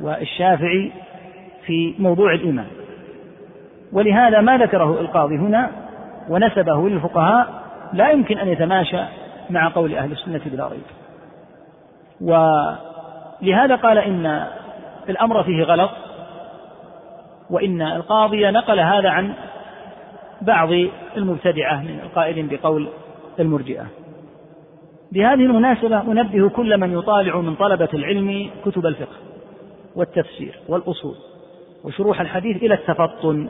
والشافعي 0.00 0.92
في 1.66 1.94
موضوع 1.98 2.34
الإيمان. 2.34 2.66
ولهذا 3.92 4.40
ما 4.40 4.58
ذكره 4.58 5.00
القاضي 5.00 5.36
هنا 5.36 5.70
ونسبه 6.28 6.88
للفقهاء 6.88 7.46
لا 7.92 8.10
يمكن 8.10 8.38
أن 8.38 8.48
يتماشى 8.48 9.00
مع 9.50 9.68
قول 9.68 9.94
أهل 9.94 10.12
السنة 10.12 10.40
بلا 10.46 10.68
ريب. 10.68 10.82
ولهذا 12.20 13.76
قال 13.76 13.98
إن 13.98 14.46
الأمر 15.08 15.42
فيه 15.42 15.64
غلط 15.64 15.90
وإن 17.50 17.82
القاضي 17.82 18.50
نقل 18.50 18.80
هذا 18.80 19.08
عن 19.08 19.32
بعض 20.42 20.68
المبتدعة 21.16 21.82
من 21.82 22.00
القائلين 22.02 22.48
بقول 22.48 22.88
المرجئة. 23.40 23.86
بهذه 25.12 25.34
المناسبة 25.34 26.00
أنبه 26.00 26.48
كل 26.48 26.78
من 26.78 26.98
يطالع 26.98 27.40
من 27.40 27.54
طلبة 27.54 27.88
العلم 27.94 28.50
كتب 28.64 28.86
الفقه 28.86 29.16
والتفسير 29.96 30.58
والأصول 30.68 31.14
وشروح 31.84 32.20
الحديث 32.20 32.62
إلى 32.62 32.74
التفطن 32.74 33.48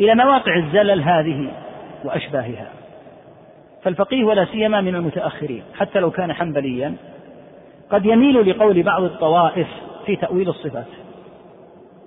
إلى 0.00 0.14
مواقع 0.14 0.56
الزلل 0.56 1.02
هذه 1.02 1.50
وأشباهها. 2.04 2.68
فالفقيه 3.82 4.24
ولا 4.24 4.44
سيما 4.44 4.80
من 4.80 4.94
المتأخرين 4.94 5.62
حتى 5.74 6.00
لو 6.00 6.10
كان 6.10 6.32
حنبليا 6.32 6.94
قد 7.90 8.06
يميل 8.06 8.50
لقول 8.50 8.82
بعض 8.82 9.02
الطوائف 9.02 9.66
في 10.06 10.16
تأويل 10.16 10.48
الصفات. 10.48 10.86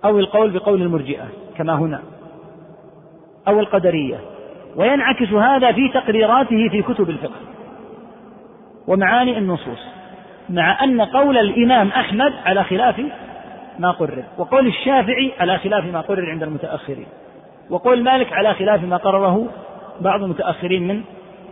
أو 0.06 0.20
القول 0.20 0.52
بقول 0.52 0.82
المرجئة 0.82 1.26
كما 1.58 1.74
هنا 1.74 2.02
أو 3.48 3.60
القدرية. 3.60 4.20
وينعكس 4.76 5.30
هذا 5.34 5.72
في 5.72 5.90
تقريراته 5.94 6.70
في 6.70 6.82
كتب 6.82 7.10
الفقه 7.10 7.40
ومعاني 8.88 9.38
النصوص 9.38 9.80
مع 10.50 10.84
أن 10.84 11.02
قول 11.02 11.38
الإمام 11.38 11.88
أحمد 11.88 12.34
على 12.46 12.64
خلاف 12.64 13.02
ما 13.80 13.92
قرر 13.92 14.24
وقول 14.38 14.68
الشافعي 14.68 15.34
على 15.40 15.58
خلاف 15.58 15.86
ما 15.86 16.02
قرر 16.02 16.32
عند 16.32 16.44
المتأخرين 16.44 17.08
وقول 17.70 18.04
مالك 18.04 18.34
على 18.34 18.54
خلاف 18.54 18.84
ما 18.84 18.98
قرره 18.98 19.48
بعض 20.02 20.24
المتأخرين 20.24 20.88
من 20.88 21.02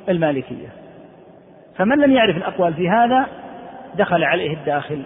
المالكية. 0.09 0.67
فمن 1.77 1.97
لم 1.97 2.11
يعرف 2.11 2.37
الأقوال 2.37 2.73
في 2.73 2.89
هذا 2.89 3.25
دخل 3.95 4.23
عليه 4.23 4.53
الداخل. 4.53 5.03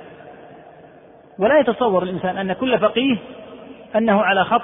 ولا 1.39 1.59
يتصور 1.59 2.03
الإنسان 2.03 2.37
أن 2.37 2.53
كل 2.53 2.79
فقيه 2.79 3.17
أنه 3.95 4.21
على 4.21 4.45
خط 4.45 4.61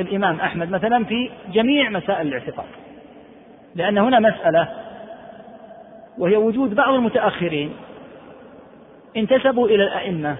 الإمام 0.00 0.40
أحمد 0.40 0.70
مثلا 0.70 1.04
في 1.04 1.30
جميع 1.52 1.90
مسائل 1.90 2.26
الاعتقاد. 2.26 2.66
لأن 3.74 3.98
هنا 3.98 4.18
مسألة 4.18 4.68
وهي 6.18 6.36
وجود 6.36 6.74
بعض 6.74 6.94
المتأخرين 6.94 7.72
انتسبوا 9.16 9.68
إلى 9.68 9.84
الأئمة 9.84 10.36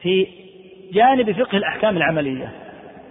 في 0.00 0.26
جانب 0.92 1.32
فقه 1.32 1.56
الأحكام 1.56 1.96
العملية 1.96 2.50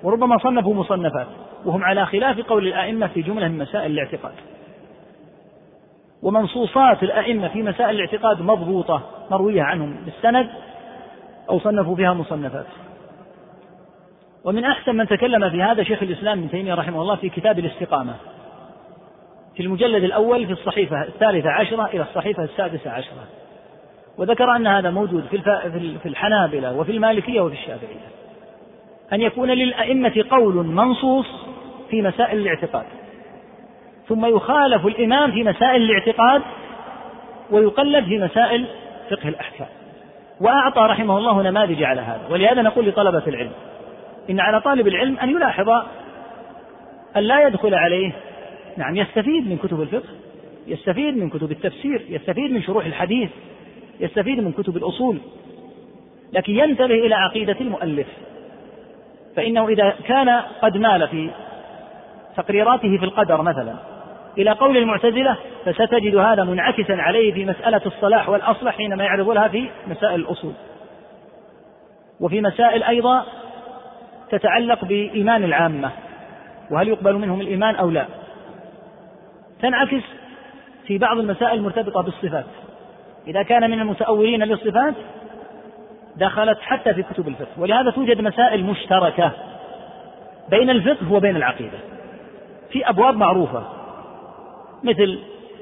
وربما 0.03 0.37
صنفوا 0.37 0.75
مصنفات 0.75 1.27
وهم 1.65 1.83
على 1.83 2.05
خلاف 2.05 2.39
قول 2.39 2.67
الأئمة 2.67 3.07
في 3.07 3.21
جملة 3.21 3.47
من 3.47 3.57
مسائل 3.57 3.91
الاعتقاد. 3.91 4.33
ومنصوصات 6.23 7.03
الأئمة 7.03 7.47
في 7.47 7.63
مسائل 7.63 7.95
الاعتقاد 7.95 8.41
مضبوطة 8.41 9.01
مروية 9.31 9.61
عنهم 9.61 9.95
بالسند 10.05 10.49
أو 11.49 11.59
صنفوا 11.59 11.95
فيها 11.95 12.13
مصنفات. 12.13 12.65
ومن 14.43 14.65
أحسن 14.65 14.95
من 14.95 15.07
تكلم 15.07 15.49
في 15.49 15.63
هذا 15.63 15.83
شيخ 15.83 16.03
الإسلام 16.03 16.39
ابن 16.39 16.49
تيمية 16.49 16.73
رحمه 16.73 17.01
الله 17.01 17.15
في 17.15 17.29
كتاب 17.29 17.59
الاستقامة. 17.59 18.15
في 19.55 19.63
المجلد 19.63 20.03
الأول 20.03 20.45
في 20.45 20.51
الصحيفة 20.51 21.01
الثالثة 21.01 21.49
عشرة 21.49 21.85
إلى 21.85 22.01
الصحيفة 22.01 22.43
السادسة 22.43 22.91
عشرة. 22.91 23.23
وذكر 24.17 24.55
أن 24.55 24.67
هذا 24.67 24.89
موجود 24.89 25.23
في 25.31 25.37
في 25.99 26.09
الحنابلة 26.09 26.73
وفي 26.73 26.91
المالكية 26.91 27.41
وفي 27.41 27.53
الشافعية. 27.53 28.09
أن 29.13 29.21
يكون 29.21 29.49
للأئمة 29.51 30.25
قول 30.31 30.55
منصوص 30.55 31.27
في 31.89 32.01
مسائل 32.01 32.39
الاعتقاد. 32.39 32.85
ثم 34.07 34.25
يخالف 34.25 34.85
الإمام 34.85 35.31
في 35.31 35.43
مسائل 35.43 35.81
الاعتقاد 35.81 36.41
ويقلد 37.51 38.05
في 38.05 38.19
مسائل 38.19 38.65
فقه 39.09 39.29
الأحكام. 39.29 39.67
وأعطى 40.41 40.81
رحمه 40.81 41.17
الله 41.17 41.41
نماذج 41.41 41.83
على 41.83 42.01
هذا. 42.01 42.21
ولهذا 42.29 42.61
نقول 42.61 42.87
لطلبة 42.87 43.23
العلم 43.27 43.51
إن 44.29 44.39
على 44.39 44.61
طالب 44.61 44.87
العلم 44.87 45.19
أن 45.19 45.29
يلاحظ 45.29 45.69
أن 47.17 47.23
لا 47.23 47.47
يدخل 47.47 47.75
عليه 47.75 48.11
نعم 48.77 48.95
يستفيد 48.95 49.49
من 49.49 49.57
كتب 49.57 49.81
الفقه 49.81 50.09
يستفيد 50.67 51.17
من 51.17 51.29
كتب 51.29 51.51
التفسير 51.51 52.05
يستفيد 52.09 52.51
من 52.51 52.61
شروح 52.61 52.85
الحديث 52.85 53.29
يستفيد 53.99 54.39
من 54.39 54.51
كتب 54.51 54.77
الأصول 54.77 55.17
لكن 56.33 56.53
ينتبه 56.53 56.95
إلى 57.05 57.15
عقيدة 57.15 57.55
المؤلف. 57.61 58.07
فإنه 59.35 59.67
إذا 59.67 59.95
كان 60.07 60.29
قد 60.61 60.77
مال 60.77 61.07
في 61.07 61.29
تقريراته 62.37 62.97
في 62.97 63.05
القدر 63.05 63.41
مثلا 63.41 63.75
إلى 64.37 64.51
قول 64.51 64.77
المعتزلة 64.77 65.37
فستجد 65.65 66.15
هذا 66.15 66.43
منعكسا 66.43 66.93
عليه 66.93 67.33
في 67.33 67.45
مسألة 67.45 67.81
الصلاح 67.85 68.29
والأصلح 68.29 68.75
حينما 68.75 69.03
يعرض 69.03 69.29
لها 69.29 69.47
في 69.47 69.69
مسائل 69.87 70.15
الأصول. 70.15 70.53
وفي 72.19 72.41
مسائل 72.41 72.83
أيضا 72.83 73.25
تتعلق 74.29 74.85
بإيمان 74.85 75.43
العامة 75.43 75.91
وهل 76.71 76.87
يقبل 76.87 77.15
منهم 77.15 77.41
الإيمان 77.41 77.75
أو 77.75 77.89
لا. 77.89 78.05
تنعكس 79.61 80.03
في 80.87 80.97
بعض 80.97 81.19
المسائل 81.19 81.57
المرتبطة 81.57 82.01
بالصفات. 82.01 82.45
إذا 83.27 83.43
كان 83.43 83.71
من 83.71 83.79
المتأولين 83.79 84.43
للصفات 84.43 84.93
دخلت 86.15 86.59
حتى 86.61 86.93
في 86.93 87.03
كتب 87.03 87.27
الفقه. 87.27 87.51
ولهذا 87.57 87.91
توجد 87.91 88.21
مسائل 88.21 88.63
مشتركة 88.63 89.31
بين 90.49 90.69
الفقه 90.69 91.13
وبين 91.13 91.35
العقيدة. 91.35 91.77
في 92.71 92.89
أبواب 92.89 93.17
معروفة 93.17 93.78
مثل 94.83 95.19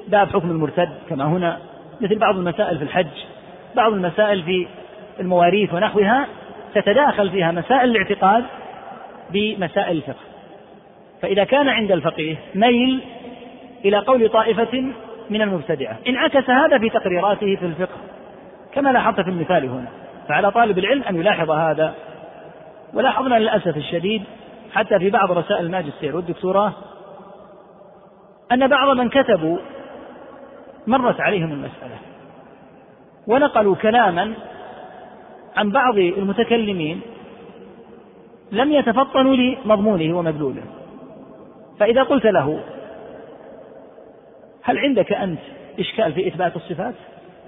باب 0.08 0.28
حكم 0.28 0.52
المرتد 0.52 0.90
كما 1.10 1.26
هنا 1.26 1.60
مثل 2.02 2.20
بعض 2.20 2.38
المسائل 2.38 2.78
في 2.78 2.84
الحج 2.84 3.08
بعض 3.76 3.94
المسائل 3.94 4.44
في 4.44 4.68
المواريث 5.20 5.74
ونحوها 5.74 6.28
تتداخل 6.76 7.30
فيها 7.30 7.52
مسائل 7.52 7.90
الاعتقاد 7.92 8.46
بمسائل 9.32 9.98
الفقه. 9.98 10.26
فإذا 11.22 11.44
كان 11.44 11.70
عند 11.70 11.92
الفقيه 11.92 12.36
ميل 12.56 13.02
إلى 13.86 13.98
قول 13.98 14.30
طائفة 14.30 14.84
من 15.30 15.42
المبتدعة 15.42 15.98
انعكس 16.08 16.50
هذا 16.50 16.78
في 16.78 16.90
تقريراته 16.90 17.56
في 17.56 17.66
الفقه. 17.66 17.98
كما 18.74 18.90
لاحظت 18.90 19.22
في 19.22 19.30
المثال 19.30 19.70
هنا 19.70 19.88
فعلى 20.28 20.52
طالب 20.52 20.78
العلم 20.78 21.04
أن 21.04 21.16
يلاحظ 21.16 21.52
هذا. 21.52 21.94
ولاحظنا 22.94 23.36
للأسف 23.40 23.78
الشديد 23.78 24.24
حتى 24.74 25.00
في 25.00 25.10
بعض 25.10 25.32
رسائل 25.32 25.66
الماجستير 25.66 26.16
والدكتوراه 26.16 26.74
أن 28.52 28.68
بعض 28.68 28.98
من 28.98 29.10
كتبوا 29.10 29.58
مرت 30.88 31.22
عليهم 31.22 31.52
المسألة 31.52 31.98
ونقلوا 33.28 33.76
كلاما 33.76 34.34
عن 35.56 35.70
بعض 35.70 35.98
المتكلمين 35.98 37.02
لم 38.52 38.72
يتفطنوا 38.72 39.36
لمضمونه 39.36 40.18
ومدلوله 40.18 40.64
فإذا 41.80 42.04
قلت 42.04 42.26
له 42.26 42.64
هل 44.64 44.78
عندك 44.78 45.14
أنت 45.14 45.40
إشكال 45.80 46.14
في 46.14 46.28
إثبات 46.28 46.56
الصفات؟ 46.56 46.94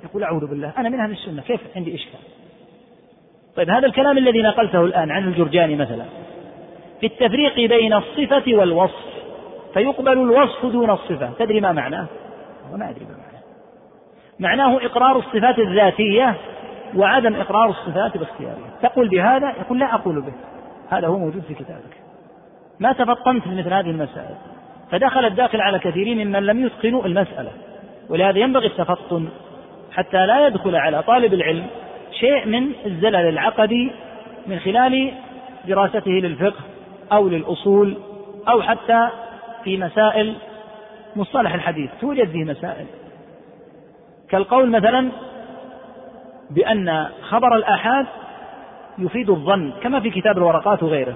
يقول 0.04 0.24
أعوذ 0.24 0.48
بالله 0.48 0.74
أنا 0.78 0.90
من 0.90 1.00
أهل 1.00 1.12
السنة 1.12 1.42
كيف 1.42 1.62
عندي 1.76 1.96
إشكال؟ 1.96 2.20
طيب 3.56 3.70
هذا 3.70 3.88
الكلام 3.88 4.18
الذي 4.18 4.42
نقلته 4.42 4.86
الآن 4.86 5.12
عن 5.12 5.28
الجرجاني 5.28 5.76
مثلا 5.76 6.06
في 7.00 7.06
التفريق 7.06 7.56
بين 7.56 7.94
الصفة 7.94 8.44
والوصف 8.48 9.19
فيقبل 9.74 10.12
الوصف 10.12 10.66
دون 10.66 10.90
الصفة. 10.90 11.30
تدري 11.40 11.62
ما 11.62 11.72
معناه؟ 11.72 12.06
وما 12.74 12.90
أدري 12.90 13.06
ما 13.06 13.12
معناه. 13.12 13.40
معناه 14.40 14.86
إقرار 14.86 15.18
الصفات 15.18 15.60
الذاتية 15.60 16.36
وعدم 16.96 17.36
إقرار 17.36 17.70
الصفات 17.70 18.16
الاختيارية. 18.16 18.70
تقول 18.82 19.08
بهذا 19.08 19.54
يقول 19.60 19.80
لا 19.80 19.96
أقول 19.96 20.22
به. 20.22 20.34
هذا 20.90 21.08
هو 21.08 21.18
موجود 21.18 21.44
في 21.48 21.54
كتابك. 21.54 21.98
ما 22.80 22.94
تفطنت 22.94 23.48
لمثل 23.48 23.74
هذه 23.74 23.90
المسائل. 23.90 24.36
فدخل 24.92 25.26
الداخل 25.26 25.62
على 25.62 25.80
كثيرين 25.80 26.28
ممن 26.28 26.46
لم 26.46 26.66
يتقنوا 26.66 27.06
المسألة. 27.06 27.52
ولهذا 28.10 28.40
ينبغي 28.40 28.68
التفطن 28.68 29.30
حتى 29.92 30.26
لا 30.26 30.48
يدخل 30.48 30.76
على 30.76 31.04
طالب 31.04 31.34
العلم 31.34 31.66
شيء 32.12 32.46
من 32.46 32.72
الزلل 32.86 33.16
العقدي 33.30 33.92
من 34.48 34.60
خلال 34.60 35.12
دراسته 35.68 36.12
للفقه 36.12 36.64
أو 37.12 37.30
للأصول 37.30 37.98
أو 38.50 38.62
حتى 38.62 39.10
في 39.64 39.78
مسائل 39.78 40.36
مصطلح 41.16 41.54
الحديث. 41.54 41.90
توجد 42.02 42.32
فيه 42.32 42.44
مسائل. 42.44 42.86
كالقول 44.30 44.70
مثلا 44.70 45.10
بأن 46.50 47.08
خبر 47.22 47.56
الآحاد 47.56 48.06
يفيد 48.98 49.30
الظن 49.30 49.72
كما 49.84 50.00
في 50.00 50.10
كتاب 50.10 50.38
الورقات 50.38 50.84
وغيره. 50.84 51.16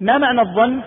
ما 0.00 0.18
معنى 0.18 0.40
الظن؟ 0.40 0.80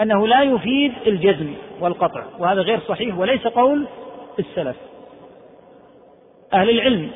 أنه 0.00 0.26
لا 0.26 0.42
يفيد 0.42 0.92
الجزم 1.06 1.54
والقطع 1.80 2.22
وهذا 2.38 2.60
غير 2.60 2.80
صحيح 2.80 3.18
وليس 3.18 3.46
قول 3.46 3.86
السلف. 4.38 4.76
أهل 6.54 6.70
العلم 6.70 7.10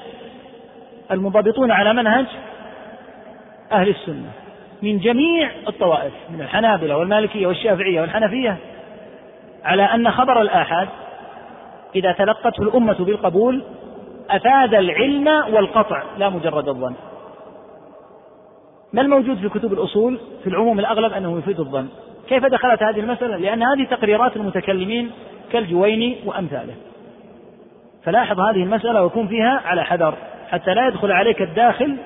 المنضبطون 1.11 1.71
على 1.71 1.93
منهج 1.95 2.27
أهل 3.73 3.89
السنة. 3.89 4.42
من 4.83 4.99
جميع 4.99 5.51
الطوائف 5.69 6.13
من 6.31 6.41
الحنابلة 6.41 6.97
والمالكية 6.97 7.47
والشافعية 7.47 8.01
والحنفية 8.01 8.57
على 9.65 9.83
أن 9.83 10.11
خبر 10.11 10.43
الآحاد 10.43 10.89
إذا 11.95 12.13
تلقته 12.13 12.63
الأمة 12.63 13.05
بالقبول 13.05 13.63
أفاد 14.31 14.75
العلم 14.75 15.29
والقطع 15.29 16.03
لا 16.19 16.29
مجرد 16.29 16.69
الظن. 16.69 16.95
ما 18.93 19.03
الموجود 19.03 19.39
في 19.39 19.49
كتب 19.49 19.73
الأصول 19.73 20.19
في 20.43 20.47
العموم 20.51 20.79
الأغلب 20.79 21.13
أنه 21.13 21.39
يفيد 21.39 21.61
الظن؟ 21.61 21.89
كيف 22.29 22.45
دخلت 22.45 22.83
هذه 22.83 23.01
المسألة؟ 23.01 23.37
لأن 23.37 23.63
هذه 23.63 23.85
تقريرات 23.91 24.37
المتكلمين 24.37 25.11
كالجويني 25.53 26.19
وأمثاله. 26.27 26.75
فلاحظ 28.05 28.41
هذه 28.41 28.63
المسألة 28.63 29.05
وكن 29.05 29.27
فيها 29.27 29.61
على 29.65 29.85
حذر 29.85 30.15
حتى 30.51 30.75
لا 30.75 30.89
يدخل 30.89 31.13
عليك 31.13 31.43
الداخل 31.43 31.97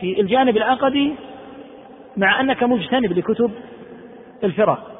في 0.00 0.20
الجانب 0.20 0.56
العقدي 0.56 1.14
مع 2.18 2.40
أنك 2.40 2.62
مجتنب 2.62 3.12
لكتب 3.12 3.50
الفرق 4.44 4.98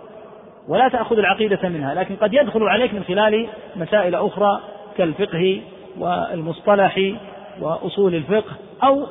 ولا 0.68 0.88
تأخذ 0.88 1.18
العقيدة 1.18 1.68
منها 1.68 1.94
لكن 1.94 2.16
قد 2.16 2.34
يدخل 2.34 2.62
عليك 2.62 2.94
من 2.94 3.04
خلال 3.04 3.46
مسائل 3.76 4.14
أخرى 4.14 4.60
كالفقه 4.96 5.60
والمصطلح 5.98 7.12
وأصول 7.60 8.14
الفقه 8.14 8.52
أو 8.82 9.06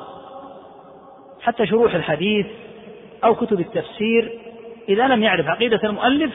حتى 1.42 1.66
شروح 1.66 1.94
الحديث 1.94 2.46
أو 3.24 3.34
كتب 3.34 3.60
التفسير. 3.60 4.32
إذا 4.88 5.08
لم 5.08 5.22
يعرف 5.22 5.48
عقيدة 5.48 5.80
المؤلف 5.84 6.32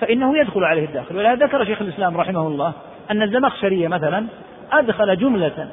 فإنه 0.00 0.38
يدخل 0.38 0.64
عليه 0.64 0.84
الداخل. 0.84 1.16
ولهذا 1.16 1.46
ذكر 1.46 1.64
شيخ 1.64 1.82
الإسلام 1.82 2.16
رحمه 2.16 2.46
الله 2.46 2.72
أن 3.10 3.22
الزمخشري 3.22 3.88
مثلا 3.88 4.26
أدخل 4.72 5.16
جملة 5.16 5.68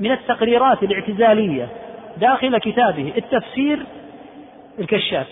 من 0.00 0.12
التقريرات 0.12 0.82
الاعتزالية 0.82 1.68
داخل 2.20 2.58
كتابه 2.58 3.12
التفسير 3.16 3.78
الكشاف. 4.78 5.26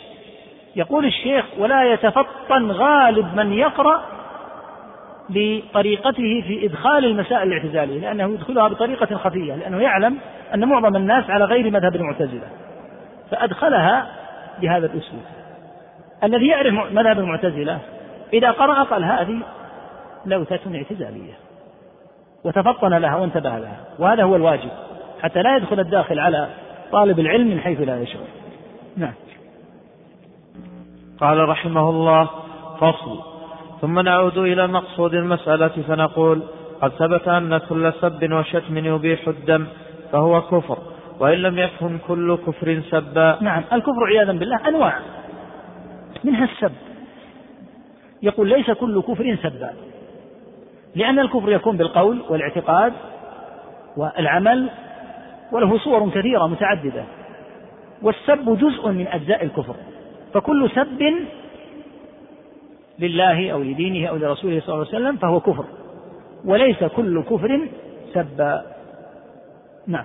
يقول 0.77 1.07
الشيخ 1.07 1.45
ولا 1.59 1.93
يتفطن 1.93 2.71
غالب 2.71 3.35
من 3.35 3.53
يقرأ 3.53 4.03
بطريقته 5.29 6.45
في 6.47 6.67
إدخال 6.67 7.05
المسائل 7.05 7.53
الاعتزالية 7.53 8.01
لأنه 8.01 8.35
يدخلها 8.35 8.69
بطريقة 8.69 9.17
خفية 9.17 9.55
لأنه 9.55 9.81
يعلم 9.81 10.19
أن 10.55 10.65
معظم 10.65 10.97
الناس 10.97 11.31
على 11.31 11.45
غير 11.45 11.71
مذهب 11.71 11.97
المعتزلة 11.97 12.47
فأدخلها 13.31 14.07
بهذا 14.61 14.87
الأسلوب. 14.87 15.23
الذي 16.25 16.47
يعرف 16.47 16.75
مذهب 16.93 17.19
المعتزلة 17.19 17.79
إذا 18.33 18.51
قرأ 18.51 18.83
قال 18.83 19.05
هذه 19.05 19.39
لوثة 20.27 20.77
اعتزالية 20.77 21.33
وتفطن 22.45 22.95
لها 22.95 23.17
وانتبه 23.17 23.59
لها 23.59 23.77
وهذا 23.99 24.23
هو 24.23 24.37
الواجب 24.37 24.71
حتى 25.23 25.43
لا 25.43 25.57
يدخل 25.57 25.81
الداخل 25.81 26.19
على 26.19 26.49
طالب 26.93 27.19
العلم 27.19 27.47
من 27.47 27.61
حيث 27.61 27.81
لا 27.81 28.03
يشعر. 28.03 28.25
نعم. 28.97 29.12
قال 31.20 31.48
رحمه 31.48 31.90
الله 31.90 32.30
فصل. 32.80 33.20
ثم 33.80 34.01
نعود 34.01 34.38
إلى 34.38 34.66
مقصود 34.66 35.14
المسألة 35.14 35.68
فنقول 35.88 36.42
قد 36.80 36.90
ثبت 36.90 37.28
أن 37.28 37.59
كل 37.59 37.92
سب 38.01 38.32
وشتم 38.32 38.78
يبيح 38.78 39.28
الدم 39.28 39.66
فهو 40.12 40.40
كفر 40.40 40.78
وإن 41.20 41.38
لم 41.38 41.59
يكن 41.59 41.98
كل 42.09 42.36
كفر 42.36 42.82
سبا. 42.90 43.38
نعم 43.40 43.62
الكفر 43.72 44.05
عياذا 44.06 44.32
بالله 44.32 44.68
أنواع. 44.68 44.98
منها 46.24 46.44
السب. 46.44 46.72
يقول 48.22 48.48
ليس 48.48 48.70
كل 48.70 49.02
كفر 49.02 49.36
سبا 49.42 49.70
لأن 50.94 51.18
الكفر 51.18 51.52
يكون 51.52 51.76
بالقول 51.76 52.22
والاعتقاد 52.28 52.92
والعمل 53.97 54.70
وله 55.52 55.78
صور 55.78 56.10
كثيرة 56.10 56.47
متعددة. 56.47 57.05
والسب 58.02 58.59
جزء 58.59 58.88
من 58.90 59.09
أجزاء 59.09 59.44
الكفر. 59.44 59.74
فكل 60.35 60.70
سب 60.70 61.02
لله 62.98 63.51
أو 63.51 63.62
لدينه 63.62 64.09
أو 64.09 64.16
لرسوله 64.16 64.61
صلى 64.61 64.74
الله 64.74 64.86
عليه 64.86 64.97
وسلم 64.97 65.16
فهو 65.16 65.40
كفر. 65.40 65.65
وليس 66.44 66.85
كل 66.85 67.23
كفر 67.23 67.69
سبا 68.15 68.62
نعم. 69.86 70.05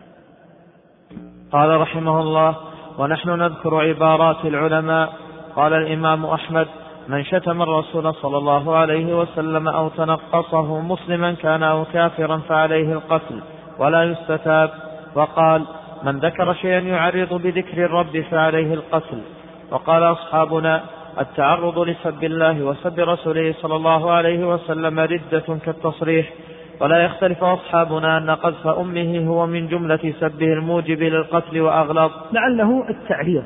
قال 1.52 1.82
رحمه 1.82 2.20
الله 2.20 2.56
ونحن 2.98 3.30
نذكر 3.30 3.76
عبارات 3.76 4.46
العلماء. 4.46 5.14
قال 5.56 5.74
الإمام 5.74 6.26
أحمد 6.26 6.68
من 7.08 7.24
شتم 7.24 7.62
الرسول 7.62 8.14
صلى 8.14 8.38
الله 8.38 8.76
عليه 8.76 9.20
وسلم 9.20 9.68
أو 9.68 9.90
تنقصه 9.90 10.82
مسلما 10.82 11.34
كان 11.34 11.64
أو 11.64 11.86
كافرا 11.94 12.38
فعليه 12.38 12.94
القتل 12.94 13.42
ولا 13.80 14.04
يستتاب. 14.04 14.70
وقال 15.16 15.66
من 16.04 16.20
ذكر 16.20 16.54
شيئا 16.54 16.80
يعرض 16.80 17.34
بذكر 17.34 17.86
الرب 17.86 18.22
فعليه 18.32 18.74
القتل. 18.74 19.22
وقال 19.72 20.04
أصحابنا 20.04 20.84
التعرض 21.20 21.80
لسب 21.80 22.24
الله 22.24 22.64
وسب 22.64 23.00
رسوله 23.00 23.54
صلى 23.62 23.76
الله 23.76 24.12
عليه 24.12 24.48
وسلم 24.48 25.00
ردة 25.00 25.58
كالتصريح 25.66 26.34
ولا 26.80 27.06
يختلف 27.06 27.44
أصحابنا 27.44 28.18
أن 28.18 28.30
قذف 28.30 28.68
أمه 28.68 29.28
هو 29.28 29.46
من 29.46 29.68
جملة 29.68 30.14
سبه 30.20 30.54
الموجب 30.54 31.04
للقتل 31.04 31.62
وأغلظ. 31.62 32.12
لعله 32.32 32.90
التعريض 32.90 33.44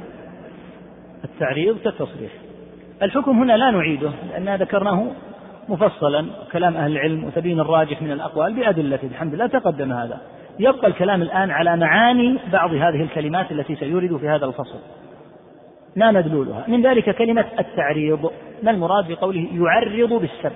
التعريض 1.23 1.77
كالتصريح. 1.77 2.31
الحكم 3.01 3.39
هنا 3.39 3.57
لا 3.57 3.71
نعيده 3.71 4.11
لأننا 4.29 4.57
ذكرناه 4.57 5.07
مفصلا 5.69 6.25
كلام 6.51 6.77
أهل 6.77 6.91
العلم 6.91 7.23
وتبين 7.23 7.59
الراجح 7.59 8.01
من 8.01 8.11
الأقوال 8.11 8.53
بأدلته 8.53 9.07
الحمد 9.07 9.33
لله 9.33 9.47
تقدم 9.47 9.91
هذا. 9.91 10.21
يبقى 10.59 10.87
الكلام 10.87 11.21
الآن 11.21 11.51
على 11.51 11.77
معاني 11.77 12.37
بعض 12.51 12.73
هذه 12.73 13.01
الكلمات 13.01 13.51
التي 13.51 13.75
سيورد 13.75 14.17
في 14.17 14.29
هذا 14.29 14.45
الفصل. 14.45 14.79
ما 15.95 16.11
مدلولها. 16.11 16.65
من 16.67 16.81
ذلك 16.81 17.15
كلمة 17.15 17.45
التعريض. 17.59 18.31
ما 18.63 18.71
المراد 18.71 19.11
بقوله 19.11 19.47
يعرض 19.53 20.13
بالسب؟ 20.13 20.51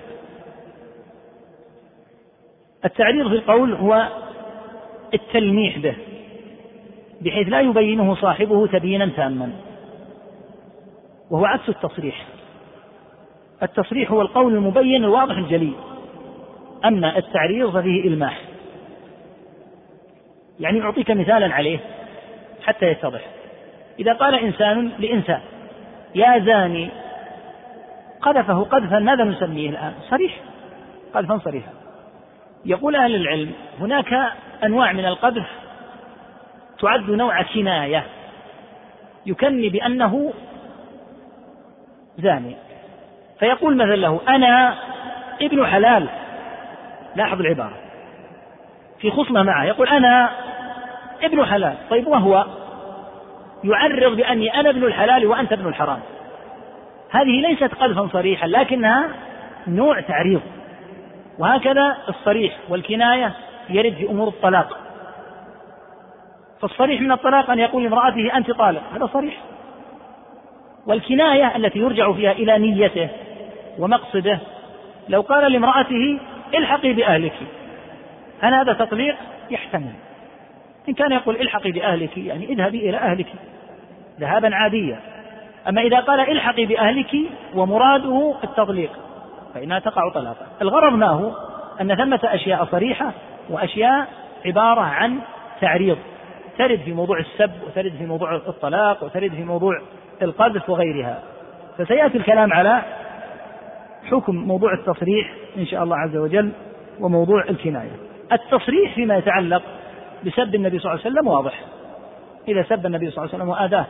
التعريض 2.86 3.28
في 3.28 3.36
القول 3.36 3.74
هو 3.74 4.10
التلميح 5.14 5.80
به 5.80 5.96
بحيث 7.22 7.48
لا 7.48 7.62
يبينه 7.62 8.16
صاحبه 8.16 8.68
تبيينا 8.68 9.10
تاما 9.16 9.52
وهو 11.32 11.46
عكس 11.46 11.70
التصريح. 11.70 12.26
التصريح 13.64 14.12
هو 14.12 14.22
القول 14.22 14.54
المبين 14.54 15.04
الواضح 15.04 15.38
الجلي 15.38 15.74
أما 16.86 17.18
التعريض 17.18 17.70
ففيه 17.70 18.08
إلماح. 18.08 18.42
يعني 20.60 20.82
أعطيك 20.82 21.12
مثالا 21.12 21.54
عليه 21.54 21.80
حتى 22.64 22.86
يتضح. 22.86 23.22
إذا 24.00 24.14
قال 24.14 24.36
إنسان 24.36 24.92
لإنسان 25.00 25.40
يا 26.16 26.40
زاني 26.40 26.90
قذفه 28.22 28.64
قذفا 28.64 29.00
ماذا 29.00 29.24
نسميه 29.24 29.70
الآن؟ 29.70 29.94
صريح 30.10 30.34
قذفا 31.14 31.38
صريحا. 31.38 31.72
يقول 32.66 32.96
أهل 32.96 33.16
العلم 33.16 33.52
هناك 33.80 34.32
أنواع 34.64 34.94
من 34.94 35.06
القذف 35.06 35.46
تعد 36.80 37.10
نوع 37.10 37.42
كناية. 37.42 38.04
يكني 39.26 39.70
بأنه 39.70 40.34
زاني. 42.18 42.56
فيقول 43.40 43.76
مثلا 43.76 43.96
له 43.96 44.22
أنا 44.28 44.76
ابن 45.42 45.66
حلال. 45.66 46.10
لاحظ 47.16 47.40
العبارة. 47.40 47.78
في 49.00 49.12
خصمة 49.12 49.44
معه. 49.44 49.64
يقول 49.64 49.88
أنا 49.88 50.30
ابن 51.24 51.46
حلال. 51.46 51.76
طيب 51.90 52.08
وهو؟ 52.08 52.46
يعرض 53.64 54.16
بأني 54.18 54.60
أنا 54.60 54.70
ابن 54.70 54.84
الحلال 54.84 55.28
وأنت 55.28 55.54
ابن 55.54 55.68
الحرام. 55.68 56.00
هذه 57.12 57.42
ليست 57.48 57.76
قذفا 57.76 58.10
صريحا 58.14 58.48
لكنها 58.48 59.10
نوع 59.68 60.02
تعريض. 60.02 60.42
وهكذا 61.40 61.98
الصريح 62.10 62.58
والكناية 62.70 63.34
يرد 63.70 63.94
في 63.94 64.10
أمور 64.10 64.28
الطلاق. 64.28 64.78
فالصريح 66.62 67.02
من 67.02 67.12
الطلاق 67.12 67.50
أن 67.50 67.60
يقول 67.60 67.84
لامرأته 67.84 68.38
أنت 68.38 68.52
طالق. 68.52 68.82
هذا 68.96 69.10
صريح. 69.14 69.38
والكناية 70.88 71.56
التي 71.56 71.80
يرجع 71.80 72.14
فيها 72.14 72.32
إلى 72.32 72.58
نيته 72.58 73.10
ومقصده 73.80 74.40
لو 75.10 75.22
قال 75.22 75.52
لامرأته 75.52 76.20
الحقي 76.54 76.94
بأهلك 76.94 77.34
هل 78.42 78.54
هذا 78.54 78.74
تطليق 78.74 79.16
يحتمل. 79.52 79.94
إن 80.90 80.94
كان 80.94 81.12
يقول 81.12 81.36
الحقي 81.36 81.72
بأهلك 81.72 82.18
يعني 82.18 82.46
اذهبي 82.46 82.90
إلى 82.90 82.98
أهلك. 82.98 83.28
ذهابا 84.20 84.56
عاديا. 84.56 85.00
أما 85.70 85.82
إذا 85.82 86.00
قال 86.00 86.20
إلحقي 86.20 86.66
بأهلك 86.66 87.16
ومراده 87.56 88.36
التطليق 88.44 88.92
فإنها 89.54 89.80
تقع 89.80 90.10
طلاقا. 90.10 90.46
الغرض 90.62 90.94
ما 90.94 91.10
هو؟ 91.10 91.32
أن 91.82 91.96
ثمة 91.96 92.20
أشياء 92.24 92.66
صريحة 92.66 93.12
وأشياء 93.50 94.08
عبارة 94.46 94.82
عن 94.82 95.20
تعريض. 95.62 95.98
ترد 96.58 96.80
في 96.80 96.94
موضوع 96.94 97.20
السب 97.20 97.52
وترد 97.68 97.94
في 97.98 98.06
موضوع 98.06 98.36
الطلاق 98.36 99.04
وترد 99.04 99.32
في 99.32 99.44
موضوع 99.44 99.82
القذف 100.22 100.70
وغيرها. 100.70 101.20
فسيأتي 101.78 102.18
الكلام 102.18 102.54
على 102.54 102.82
حكم 104.12 104.36
موضوع 104.36 104.74
التصريح 104.74 105.34
إن 105.58 105.66
شاء 105.66 105.84
الله 105.84 105.98
عز 105.98 106.18
وجل 106.18 106.52
وموضوع 107.00 107.44
الكناية. 107.50 107.98
التصريح 108.32 108.96
فيما 108.96 109.18
يتعلق 109.18 109.62
بسب 110.26 110.56
النبي 110.56 110.80
صلى 110.80 110.92
الله 110.92 111.04
عليه 111.06 111.16
وسلم 111.16 111.28
واضح. 111.28 111.60
إذا 112.48 112.64
سب 112.64 112.86
النبي 112.86 113.12
صلى 113.12 113.18
الله 113.18 113.34
عليه 113.34 113.44
وسلم 113.44 113.50
وآذاه 113.50 113.86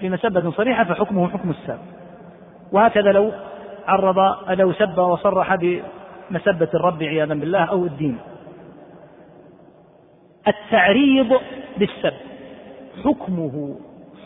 في 0.00 0.10
مسبة 0.10 0.50
صريحة 0.50 0.84
فحكمه 0.84 1.28
حكم 1.28 1.50
السب. 1.50 1.78
وهكذا 2.72 3.12
لو 3.12 3.32
عرض 3.86 4.18
لو 4.50 4.72
سب 4.72 4.98
وصرح 4.98 5.54
بمسبة 5.54 6.68
الرب 6.74 7.02
عياذا 7.02 7.34
بالله 7.34 7.64
أو 7.64 7.84
الدين. 7.84 8.18
التعريض 10.48 11.40
بالسب. 11.78 12.14
حكمه 13.04 13.76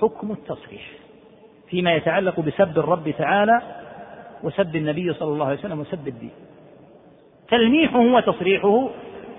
حكم 0.01 0.32
التصريح. 0.32 0.82
فيما 1.69 1.94
يتعلق 1.94 2.40
بسب 2.40 2.78
الرب 2.78 3.15
تعالى 3.19 3.62
وسب 4.43 4.77
النبي 4.77 5.12
صلى 5.12 5.28
الله 5.28 5.47
عليه 5.47 5.59
وسلم 5.59 5.81
وسب 5.81 6.09
الدين. 6.09 6.32
تلميحه 7.48 8.01
وتصريحه 8.01 8.89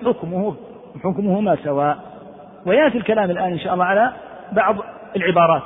حكمه 0.05 0.55
حكمهما 1.03 1.57
سواء. 1.63 1.97
ويأتي 2.65 2.97
الكلام 2.97 3.31
الآن 3.31 3.51
إن 3.51 3.59
شاء 3.59 3.73
الله 3.73 3.85
على 3.85 4.13
بعض 4.51 4.75
العبارات 5.15 5.61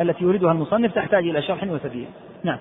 التي 0.00 0.24
يريدها 0.24 0.52
المصنف 0.52 0.94
تحتاج 0.94 1.28
إلى 1.28 1.42
شرح 1.42 1.64
وتبيين 1.64 2.08
نعم. 2.44 2.58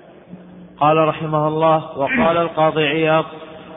قال 0.79 0.97
رحمه 1.07 1.47
الله 1.47 1.97
وقال 1.97 2.37
القاضي 2.37 2.87
عياض 2.87 3.25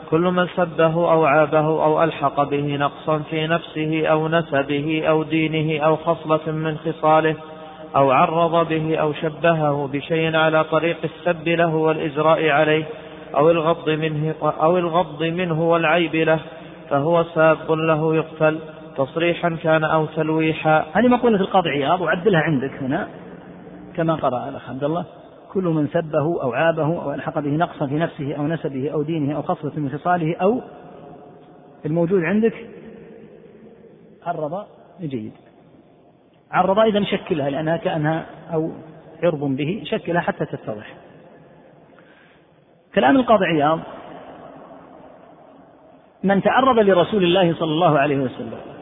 كل 0.09 0.21
من 0.21 0.47
سبه 0.55 1.11
أو 1.11 1.25
عابه 1.25 1.59
أو 1.59 2.03
ألحق 2.03 2.43
به 2.43 2.75
نقصا 2.75 3.19
في 3.29 3.47
نفسه 3.47 4.07
أو 4.07 4.27
نسبه 4.27 5.03
أو 5.07 5.23
دينه 5.23 5.85
أو 5.85 5.95
خصلة 5.95 6.51
من 6.51 6.77
خصاله 6.77 7.35
أو 7.95 8.11
عرض 8.11 8.69
به 8.69 8.97
أو 8.97 9.13
شبهه 9.13 9.89
بشيء 9.93 10.35
على 10.35 10.63
طريق 10.63 10.97
السب 11.03 11.47
له 11.47 11.75
والإجراء 11.75 12.49
عليه 12.49 12.83
أو 13.35 13.51
الغض 13.51 13.89
منه 13.89 14.35
أو 14.41 14.77
الغض 14.77 15.23
منه 15.23 15.61
والعيب 15.61 16.15
له 16.15 16.39
فهو 16.89 17.23
ساب 17.23 17.71
له 17.71 18.15
يقتل. 18.15 18.59
تصريحا 18.97 19.57
كان 19.63 19.83
أو 19.83 20.05
تلويحا. 20.05 20.85
هذه 20.93 21.07
مقولة 21.07 21.41
القاضي 21.41 21.69
عياض 21.69 22.01
وعدلها 22.01 22.39
عندك 22.39 22.73
هنا 22.73 23.07
كما 23.95 24.15
قرأ 24.15 24.49
الأخ 24.49 24.69
عبد 24.69 24.83
الله. 24.83 25.05
كل 25.53 25.63
من 25.63 25.87
سبه 25.87 26.43
أو 26.43 26.53
عابه 26.53 27.03
أو 27.03 27.13
ألحق 27.13 27.39
به 27.39 27.49
نقصا 27.49 27.87
في 27.87 27.95
نفسه 27.95 28.35
أو 28.35 28.47
نسبه 28.47 28.89
أو 28.89 29.01
دينه 29.01 29.35
أو 29.35 29.41
خصلة 29.41 29.71
من 29.75 29.89
خصاله 29.89 30.35
أو 30.41 30.61
الموجود 31.85 32.23
عندك. 32.23 32.69
عرض 34.25 34.65
جيد. 35.01 35.33
عرض 36.51 36.79
إذا 36.79 36.99
نشكلها 36.99 37.49
لأنها 37.49 37.77
كأنها 37.77 38.25
أو 38.53 38.71
عرض 39.23 39.43
به 39.43 39.83
شكلها 39.85 40.21
حتى 40.21 40.45
تتضح. 40.45 40.95
كلام 42.95 43.15
القاضي 43.15 43.45
عياض 43.45 43.79
من 46.23 46.41
تعرض 46.41 46.79
لرسول 46.79 47.23
الله 47.23 47.53
صلى 47.53 47.71
الله 47.71 47.99
عليه 47.99 48.17
وسلم 48.17 48.72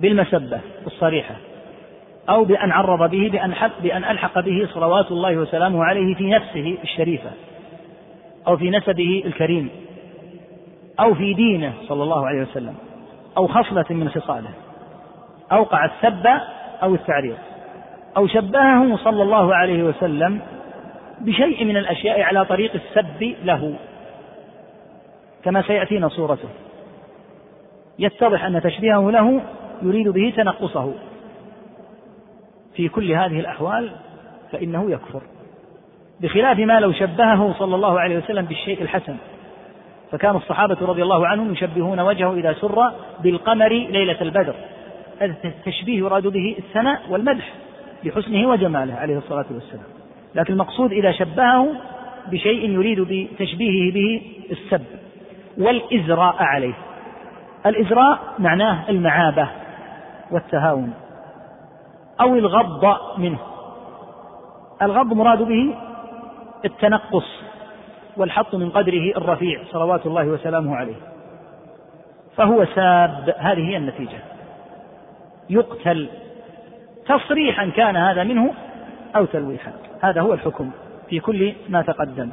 بالمسبة 0.00 0.60
الصريحة 0.86 1.34
أو 2.28 2.44
بأن 2.44 2.72
عرض 2.72 3.10
به 3.10 3.28
بأن, 3.32 3.54
بأن 3.82 4.04
ألحق 4.04 4.40
به 4.40 4.68
صلوات 4.74 5.10
الله 5.10 5.36
وسلامه 5.36 5.84
عليه 5.84 6.14
في 6.14 6.30
نفسه 6.30 6.78
الشريفة 6.82 7.30
أو 8.46 8.56
في 8.56 8.70
نسبه 8.70 9.22
الكريم 9.26 9.70
أو 11.00 11.14
في 11.14 11.34
دينه 11.34 11.72
صلى 11.88 12.02
الله 12.02 12.26
عليه 12.26 12.42
وسلم 12.42 12.74
أو 13.36 13.46
خصلة 13.46 13.84
من 13.90 14.08
خصاله 14.08 14.50
أوقع 15.52 15.84
السب 15.84 16.26
أو 16.82 16.94
التعريض 16.94 17.36
أو 18.16 18.26
شبهه 18.26 18.96
صلى 18.96 19.22
الله 19.22 19.54
عليه 19.54 19.82
وسلم 19.82 20.40
بشيء 21.20 21.64
من 21.64 21.76
الأشياء 21.76 22.22
على 22.22 22.44
طريق 22.44 22.72
السب 22.74 23.34
له 23.44 23.74
كما 25.44 25.62
سيأتينا 25.62 26.08
صورته. 26.08 26.48
يتضح 27.98 28.44
أن 28.44 28.62
تشبيهه 28.62 29.10
له 29.10 29.40
يريد 29.82 30.08
به 30.08 30.32
تنقصه. 30.36 30.94
في 32.74 32.88
كل 32.88 33.12
هذه 33.12 33.40
الأحوال 33.40 33.90
فإنه 34.52 34.90
يكفر. 34.90 35.22
بخلاف 36.20 36.58
ما 36.58 36.80
لو 36.80 36.92
شبهه 36.92 37.54
صلى 37.58 37.74
الله 37.74 38.00
عليه 38.00 38.18
وسلم 38.18 38.44
بالشيء 38.44 38.82
الحسن. 38.82 39.16
فكان 40.12 40.36
الصحابة 40.36 40.76
رضي 40.80 41.02
الله 41.02 41.26
عنهم 41.26 41.52
يشبهون 41.52 42.00
وجهه 42.00 42.34
إذا 42.34 42.52
سر 42.52 42.92
بالقمر 43.22 43.68
ليلة 43.68 44.20
البدر. 44.20 44.54
التشبيه 45.22 45.98
يراد 45.98 46.26
به 46.26 46.56
الثناء 46.58 47.00
والمدح 47.10 47.52
لحسنه 48.04 48.48
وجماله 48.48 48.94
عليه 48.94 49.18
الصلاة 49.18 49.46
والسلام. 49.50 49.86
لكن 50.34 50.52
المقصود 50.52 50.92
إذا 50.92 51.12
شبهه 51.12 51.68
بشيء 52.30 52.70
يريد 52.70 53.00
بتشبيهه 53.00 53.94
به 53.94 54.22
السب 54.50 54.84
والإزراء 55.58 56.36
عليه. 56.38 56.74
الإزراء 57.66 58.18
معناه 58.38 58.90
المعابة. 58.90 59.48
والتهاون 60.30 60.94
أو 62.20 62.34
الغض 62.34 62.96
منه. 63.18 63.38
الغض 64.82 65.12
مراد 65.12 65.42
به 65.42 65.74
التنقص 66.64 67.42
والحط 68.16 68.54
من 68.54 68.70
قدره 68.70 69.12
الرفيع 69.16 69.62
صلوات 69.72 70.06
الله 70.06 70.26
وسلامه 70.26 70.76
عليه. 70.76 70.96
فهو 72.36 72.64
ساب. 72.64 73.34
هذه 73.38 73.70
هي 73.70 73.76
النتيجة. 73.76 74.18
يقتل. 75.50 76.08
تصريحا 77.06 77.70
كان 77.70 77.96
هذا 77.96 78.24
منه 78.24 78.54
أو 79.16 79.24
تلويحا. 79.24 79.72
هذا 80.00 80.20
هو 80.20 80.34
الحكم 80.34 80.70
في 81.08 81.20
كل 81.20 81.54
ما 81.68 81.82
تقدم. 81.82 82.30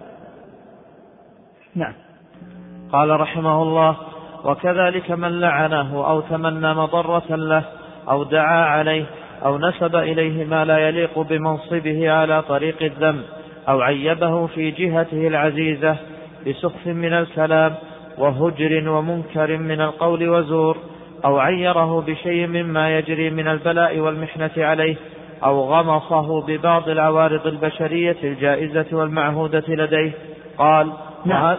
نعم. 1.75 1.93
قال 2.91 3.19
رحمه 3.19 3.61
الله 3.61 3.97
وكذلك 4.45 5.11
من 5.11 5.39
لعنه 5.39 6.07
أو 6.07 6.21
تمنى 6.21 6.73
مضرة 6.73 7.35
له 7.35 7.63
أو 8.09 8.23
دعا 8.23 8.65
عليه 8.65 9.05
أو 9.45 9.57
نسب 9.57 9.95
إليه 9.95 10.45
ما 10.45 10.65
لا 10.65 10.77
يليق 10.77 11.19
بمنصبه 11.19 12.11
على 12.11 12.41
طريق 12.41 12.83
الذم 12.83 13.21
أو 13.69 13.81
عيبه 13.81 14.47
في 14.47 14.71
جهته 14.71 15.27
العزيزة 15.27 15.95
بسخف 16.47 16.87
من 16.87 17.13
الكلام 17.13 17.75
وهجر 18.17 18.89
ومنكر 18.89 19.57
من 19.57 19.81
القول 19.81 20.29
وزور 20.29 20.77
أو 21.25 21.39
عيره 21.39 22.01
بشيء 22.01 22.47
مما 22.47 22.97
يجري 22.97 23.29
من 23.29 23.47
البلاء 23.47 23.99
والمحنة 23.99 24.51
عليه 24.57 24.95
أو 25.43 25.73
غمصه 25.73 26.41
ببعض 26.41 26.89
العوارض 26.89 27.47
البشرية 27.47 28.17
الجائزة 28.23 28.85
والمعهودة 28.91 29.63
لديه. 29.67 30.11
قال 30.57 30.91
نعم. 31.25 31.57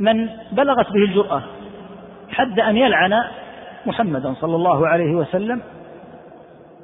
من 0.00 0.28
بلغت 0.52 0.92
به 0.92 1.04
الجرأة 1.04 1.42
حد 2.30 2.60
أن 2.60 2.76
يلعن 2.76 3.12
محمدا 3.86 4.34
صلى 4.40 4.56
الله 4.56 4.88
عليه 4.88 5.14
وسلم 5.14 5.60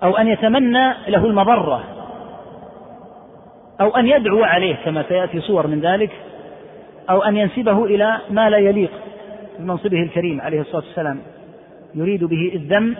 أو 0.02 0.16
أن 0.16 0.28
يتمنى 0.28 0.94
له 1.08 1.26
المضرة 1.26 1.84
أو 3.80 3.96
أن 3.96 4.06
يدعو 4.06 4.44
عليه 4.44 4.76
كما 4.84 5.02
سيأتي 5.08 5.40
صور 5.40 5.66
من 5.66 5.80
ذلك 5.80 6.10
أو 7.10 7.22
أن 7.22 7.36
ينسبه 7.36 7.84
إلى 7.84 8.18
ما 8.30 8.50
لا 8.50 8.58
يليق 8.58 8.90
بمنصبه 9.58 10.02
الكريم 10.02 10.40
عليه 10.40 10.60
الصلاة 10.60 10.82
والسلام 10.86 11.18
يريد 11.94 12.24
به 12.24 12.52
الذم 12.54 12.96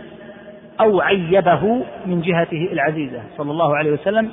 أو 0.81 1.01
عيبه 1.01 1.85
من 2.07 2.21
جهته 2.21 2.69
العزيزة 2.73 3.23
صلى 3.37 3.51
الله 3.51 3.77
عليه 3.77 3.93
وسلم 3.93 4.31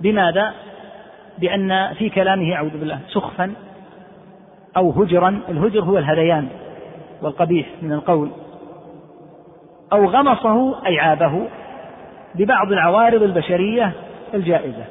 بماذا؟ 0.00 0.52
بأن 1.38 1.94
في 1.94 2.08
كلامه 2.08 2.54
أعوذ 2.54 2.70
بالله 2.70 2.98
سخفا 3.08 3.52
أو 4.76 4.90
هجرا 4.90 5.40
الهجر 5.48 5.80
هو 5.80 5.98
الهذيان 5.98 6.48
والقبيح 7.22 7.66
من 7.82 7.92
القول 7.92 8.30
أو 9.96 10.06
غمصه 10.06 10.86
أي 10.86 10.98
عابه 10.98 11.48
ببعض 12.34 12.72
العوارض 12.72 13.22
البشرية 13.22 13.92
الجائزة. 14.34 14.84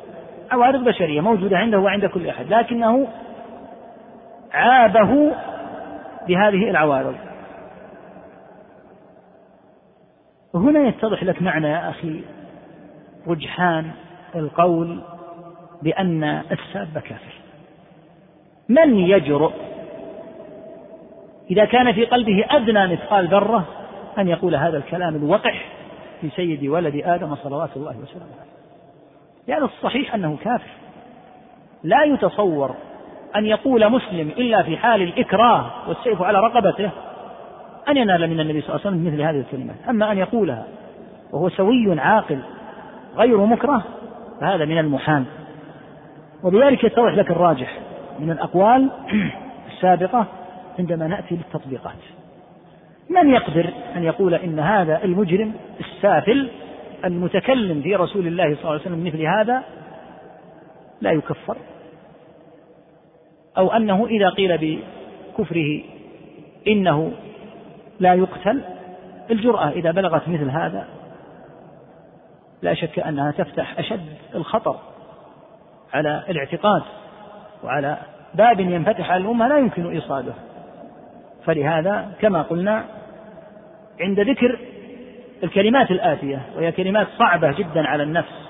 عوارض 0.51 0.83
بشرية 0.83 1.21
موجودة 1.21 1.57
عنده 1.57 1.79
وعند 1.79 2.05
كل 2.05 2.29
أحد 2.29 2.53
لكنه 2.53 3.07
عابه 4.53 5.31
بهذه 6.27 6.69
العوارض. 6.69 7.15
هنا 10.55 10.79
يتضح 10.79 11.23
لك 11.23 11.41
معنى 11.41 11.67
يا 11.67 11.89
أخي 11.89 12.23
رجحان 13.27 13.91
القول 14.35 15.01
بأن 15.81 16.23
الساب 16.23 16.93
كافر. 16.93 17.35
من 18.69 18.95
يجرؤ؟ 18.95 19.51
إذا 21.51 21.65
كان 21.65 21.93
في 21.93 22.05
قلبه 22.05 22.45
أدنى 22.49 22.87
مثقال 22.87 23.27
ذرة 23.27 23.65
أن 24.19 24.27
يقول 24.27 24.55
هذا 24.55 24.77
الكلام 24.77 25.15
الوقح 25.15 25.65
في 26.21 26.29
سيد 26.29 26.67
ولد 26.67 27.01
آدم 27.05 27.35
صلوات 27.35 27.69
الله 27.75 27.95
وسلامه 27.97 28.31
عليه. 28.39 28.55
لأن 29.47 29.63
الصحيح 29.63 30.15
أنه 30.15 30.37
كافر. 30.43 30.69
لا 31.83 32.03
يتصور 32.03 32.75
أن 33.35 33.45
يقول 33.45 33.91
مسلم 33.91 34.29
إلا 34.29 34.63
في 34.63 34.77
حال 34.77 35.01
الإكراه 35.01 35.71
والسيف 35.87 36.21
على 36.21 36.39
رقبته 36.39 36.91
أن 37.89 37.97
ينال 37.97 38.29
من 38.29 38.39
النبي 38.39 38.61
صلى 38.61 38.75
الله 38.75 38.81
عليه 38.85 38.97
وسلم 38.97 39.13
مثل 39.13 39.21
هذه 39.21 39.39
الكلمات. 39.39 39.75
أما 39.89 40.11
أن 40.11 40.17
يقولها 40.17 40.65
وهو 41.33 41.49
سوي 41.49 41.99
عاقل 41.99 42.39
غير 43.17 43.45
مكره 43.45 43.83
فهذا 44.41 44.65
من 44.65 44.77
المحال 44.77 45.23
وبذلك 46.43 46.83
يتضح 46.83 47.13
لك 47.13 47.31
الراجح 47.31 47.79
من 48.19 48.31
الأقوال 48.31 48.89
السابقة 49.73 50.25
عندما 50.79 51.07
نأتي 51.07 51.35
للتطبيقات. 51.35 52.14
من 53.09 53.29
يقدر 53.29 53.73
أن 53.95 54.03
يقول 54.03 54.33
إن 54.33 54.59
هذا 54.59 55.03
المجرم 55.03 55.53
السافل 55.79 56.49
المتكلم 57.05 57.81
في 57.81 57.95
رسول 57.95 58.27
الله 58.27 58.43
صلى 58.43 58.61
الله 58.61 58.71
عليه 58.71 58.81
وسلم 58.81 59.03
مثل 59.05 59.21
هذا 59.21 59.63
لا 61.01 61.11
يكفر. 61.11 61.57
أو 63.57 63.71
أنه 63.71 64.05
إذا 64.05 64.29
قيل 64.29 64.57
بكفره 64.57 65.81
إنه 66.67 67.11
لا 67.99 68.13
يقتل 68.13 68.61
الجرأة 69.31 69.69
إذا 69.69 69.91
بلغت 69.91 70.29
مثل 70.29 70.49
هذا 70.49 70.87
لا 72.61 72.73
شك 72.73 72.99
أنها 72.99 73.31
تفتح 73.31 73.79
أشد 73.79 74.05
الخطر 74.35 74.79
على 75.93 76.23
الاعتقاد 76.29 76.81
وعلى 77.63 77.97
باب 78.33 78.59
ينفتح 78.59 79.11
على 79.11 79.23
الأمة 79.23 79.47
لا 79.47 79.57
يمكن 79.57 79.91
إيصاله. 79.91 80.33
فلهذا 81.45 82.11
كما 82.21 82.41
قلنا 82.41 82.85
عند 83.99 84.19
ذكر 84.19 84.59
الكلمات 85.43 85.91
الآتية 85.91 86.41
وهي 86.55 86.71
كلمات 86.71 87.07
صعبة 87.17 87.51
جدا 87.51 87.87
على 87.87 88.03
النفس 88.03 88.49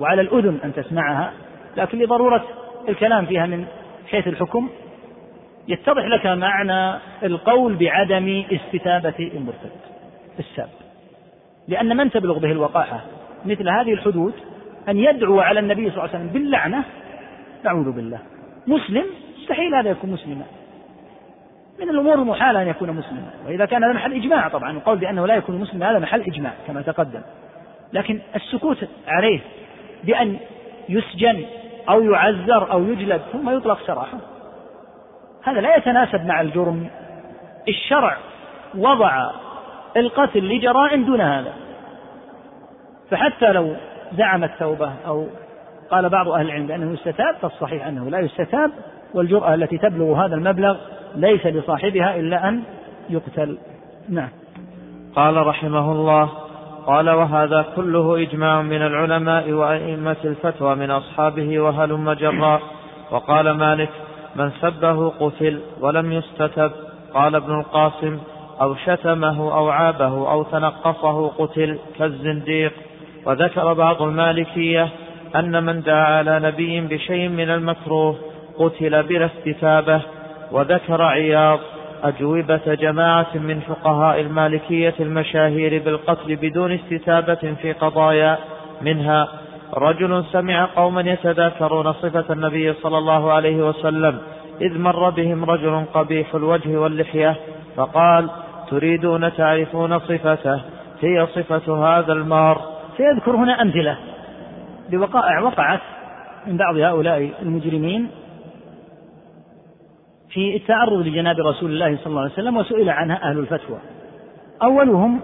وعلى 0.00 0.20
الأذن 0.20 0.58
أن 0.64 0.74
تسمعها 0.74 1.32
لكن 1.76 1.98
لضرورة 1.98 2.44
الكلام 2.88 3.26
فيها 3.26 3.46
من 3.46 3.66
حيث 4.10 4.28
الحكم 4.28 4.68
يتضح 5.68 6.04
لك 6.04 6.26
معنى 6.26 6.98
القول 7.22 7.74
بعدم 7.74 8.44
استتابة 8.52 9.30
المرتد 9.34 9.70
الساب. 10.38 10.68
لأن 11.68 11.96
من 11.96 12.10
تبلغ 12.10 12.38
به 12.38 12.52
الوقاحة 12.52 13.00
مثل 13.44 13.68
هذه 13.68 13.92
الحدود 13.92 14.32
أن 14.88 14.96
يدعو 14.96 15.40
على 15.40 15.60
النبي 15.60 15.90
صلى 15.90 15.98
الله 15.98 16.08
عليه 16.08 16.18
وسلم 16.18 16.28
باللعنة؟ 16.28 16.84
نعوذ 17.64 17.92
بالله. 17.92 18.18
مسلم؟ 18.66 19.04
مستحيل 19.40 19.74
هذا 19.74 19.90
يكون 19.90 20.10
مسلما. 20.10 20.44
من 21.80 21.90
الأمور 21.90 22.14
المحالة 22.14 22.62
أن 22.62 22.68
يكون 22.68 22.90
مسلما. 22.90 23.30
وإذا 23.46 23.64
كان 23.64 23.84
هذا 23.84 23.92
محل 23.92 24.12
إجماع 24.12 24.48
طبعا. 24.48 24.70
القول 24.70 24.98
بأنه 24.98 25.26
لا 25.26 25.34
يكون 25.34 25.60
مسلما 25.60 25.90
هذا 25.90 25.98
محل 25.98 26.20
إجماع 26.20 26.52
كما 26.66 26.82
تقدم. 26.82 27.20
لكن 27.92 28.20
السكوت 28.36 28.76
عليه 29.08 29.40
بأن 30.04 30.36
يسجن 30.88 31.44
أو 31.88 32.02
يعذر 32.02 32.72
أو 32.72 32.84
يجلد 32.84 33.20
ثم 33.32 33.56
يطلق 33.56 33.86
سراحه. 33.86 34.18
هذا 35.42 35.60
لا 35.60 35.76
يتناسب 35.76 36.26
مع 36.26 36.40
الجرم. 36.40 36.88
الشرع 37.68 38.16
وضع 38.74 39.30
القتل 39.96 40.48
لجرائم 40.48 41.04
دون 41.04 41.20
هذا. 41.20 41.52
فحتى 43.10 43.52
لو 43.52 43.76
زعم 44.12 44.44
التوبة 44.44 44.92
أو 45.06 45.26
قال 45.90 46.08
بعض 46.08 46.28
أهل 46.28 46.46
العلم 46.46 46.66
بأنه 46.66 46.92
يستتاب 46.92 47.36
فالصحيح 47.42 47.86
أنه 47.86 48.10
لا 48.10 48.18
يستتاب. 48.18 48.70
والجرأة 49.14 49.54
التي 49.54 49.78
تبلغ 49.78 50.24
هذا 50.24 50.34
المبلغ 50.34 50.76
ليس 51.14 51.46
لصاحبها 51.46 52.16
إلا 52.16 52.48
أن 52.48 52.62
يقتل. 53.10 53.58
نعم. 54.08 54.28
قال 55.16 55.46
رحمه 55.46 55.92
الله 55.92 56.30
قال 56.86 57.10
وهذا 57.10 57.66
كله 57.76 58.22
إجماع 58.22 58.62
من 58.62 58.82
العلماء 58.82 59.52
وأئمة 59.52 60.16
الفتوى 60.24 60.74
من 60.74 60.90
أصحابه 60.90 61.60
وهلم 61.60 62.12
جراء. 62.12 62.60
وقال 63.10 63.50
مالك 63.50 63.90
من 64.36 64.50
سبه 64.60 65.08
قتل 65.08 65.60
ولم 65.80 66.12
يستتب. 66.12 66.70
قال 67.14 67.34
ابن 67.34 67.58
القاسم 67.58 68.18
أو 68.60 68.74
شتمه 68.74 69.56
أو 69.56 69.68
عابه 69.68 70.32
أو 70.32 70.42
تنقصه 70.42 71.28
قتل 71.28 71.78
كالزنديق. 71.98 72.72
وذكر 73.26 73.72
بعض 73.72 74.02
المالكية 74.02 74.88
أن 75.36 75.64
من 75.64 75.82
دعا 75.82 76.18
على 76.18 76.40
نبي 76.40 76.80
بشيء 76.80 77.28
من 77.28 77.50
المكروه 77.50 78.16
قتل 78.58 79.02
بلا 79.02 79.26
استتابة. 79.26 80.02
وذكر 80.52 81.02
عياض 81.02 81.58
أجوبة 82.02 82.74
جماعة 82.74 83.26
من 83.34 83.60
فقهاء 83.60 84.20
المالكية 84.20 84.94
المشاهير 85.00 85.82
بالقتل 85.82 86.36
بدون 86.36 86.72
استتابة 86.72 87.54
في 87.62 87.72
قضايا 87.72 88.38
منها 88.82 89.28
رجل 89.74 90.24
سمع 90.32 90.68
قوما 90.76 91.00
يتذاكرون 91.00 91.92
صفة 91.92 92.24
النبي 92.32 92.72
صلى 92.72 92.98
الله 92.98 93.32
عليه 93.32 93.68
وسلم 93.68 94.18
إذ 94.60 94.78
مر 94.78 95.10
بهم 95.10 95.44
رجل 95.44 95.84
قبيح 95.94 96.34
الوجه 96.34 96.78
واللحية 96.78 97.36
فقال 97.76 98.30
تريدون 98.70 99.32
تعرفون 99.36 99.98
صفته؟ 99.98 100.60
هي 101.00 101.26
صفة 101.26 101.86
هذا 101.86 102.12
المار. 102.12 102.60
سيذكر 102.96 103.36
هنا 103.36 103.62
أمثلة 103.62 103.96
لوقائع 104.90 105.40
وقعت 105.40 105.80
من 106.46 106.56
بعض 106.56 106.76
هؤلاء 106.76 107.30
المجرمين 107.42 108.10
في 110.30 110.56
التعرض 110.56 111.06
لجناب 111.06 111.40
رسول 111.40 111.70
الله 111.70 111.96
صلى 111.96 112.06
الله 112.06 112.20
عليه 112.20 112.32
وسلم 112.32 112.56
وسئل 112.56 112.90
عنها 112.90 113.30
أهل 113.30 113.38
الفتوى. 113.38 113.78
أولهم 114.62 115.20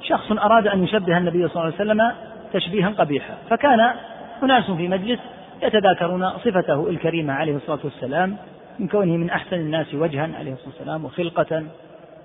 شخص 0.00 0.32
أراد 0.32 0.66
أن 0.66 0.84
يشبه 0.84 1.18
النبي 1.18 1.48
صلى 1.48 1.62
الله 1.62 1.64
عليه 1.64 1.74
وسلم 1.74 2.12
تشبيها 2.52 2.88
قبيحا 2.88 3.34
فكان 3.50 3.80
أناس 4.42 4.70
في 4.70 4.88
مجلس 4.88 5.20
يتذاكرون 5.62 6.30
صفته 6.30 6.90
الكريمة 6.90 7.32
عليه 7.32 7.56
الصلاة 7.56 7.78
والسلام 7.84 8.36
من 8.78 8.88
كونه 8.88 9.16
من 9.16 9.30
أحسن 9.30 9.56
الناس 9.56 9.94
وجها 9.94 10.28
عليه 10.38 10.52
الصلاة 10.52 10.68
والسلام 10.68 11.04
وخلقة. 11.04 11.64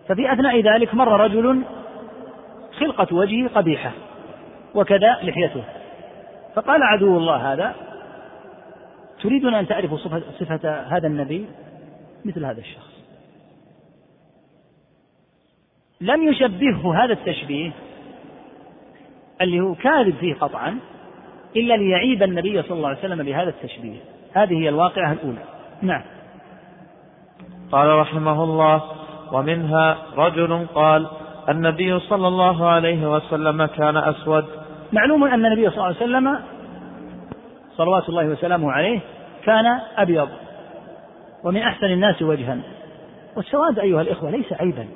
ففي 0.07 0.34
أثناء 0.34 0.61
ذلك 0.61 0.95
مر 0.95 1.19
رجل 1.19 1.61
خلقة 2.80 3.15
وجهه 3.15 3.49
قبيحة 3.56 3.91
وكذا 4.76 5.18
لحيته. 5.23 5.64
فقال 6.56 6.84
عدو 6.84 7.18
الله 7.18 7.53
هذا 7.53 7.76
تريدون 9.22 9.53
أن 9.53 9.68
تعرفوا 9.68 9.98
صفة, 9.98 10.22
صفة 10.39 10.81
هذا 10.81 11.07
النبي؟ 11.07 11.45
مثل 12.28 12.45
هذا 12.45 12.60
الشخص. 12.60 12.98
لم 16.02 16.30
يشبهه 16.30 17.04
هذا 17.04 17.14
التشبيه 17.14 17.72
اللي 19.41 19.60
هو 19.60 19.76
كاذب 19.76 20.16
فيه 20.16 20.34
قطعا 20.34 20.80
إلا 21.56 21.74
ليعيب 21.74 22.24
النبي 22.24 22.62
صلى 22.62 22.78
الله 22.78 22.88
عليه 22.90 22.99
وسلم 22.99 23.24
بهذا 23.24 23.49
التشبيه. 23.49 23.99
هذه 24.34 24.54
هي 24.54 24.70
الواقعة 24.70 25.12
الأولى. 25.12 25.44
نعم. 25.82 26.02
قال 27.72 27.88
رحمه 27.88 28.44
الله 28.44 28.84
ومنها 29.32 29.98
رجل 30.16 30.66
قال 30.76 31.08
النبي 31.49 31.99
صلى 31.99 32.28
الله 32.28 32.68
عليه 32.68 33.12
وسلم 33.12 33.66
كان 33.66 33.98
أسود. 33.98 34.45
معلوم 34.94 35.24
أن 35.24 35.45
النبي 35.45 35.70
صلى 35.70 35.76
الله 35.76 35.86
عليه 35.86 35.95
وسلم 35.95 36.40
صلوات 37.78 38.10
الله 38.10 38.26
وسلامه 38.26 38.72
عليه 38.72 38.99
كان 39.44 39.66
أبيض. 39.98 40.30
ومن 41.48 41.61
أحسن 41.61 41.86
الناس 41.86 42.22
وجها. 42.22 42.57
والسواد 43.36 43.80
أيها 43.80 44.02
الإخوة 44.02 44.30
ليس 44.30 44.53
عيبا 44.53 44.88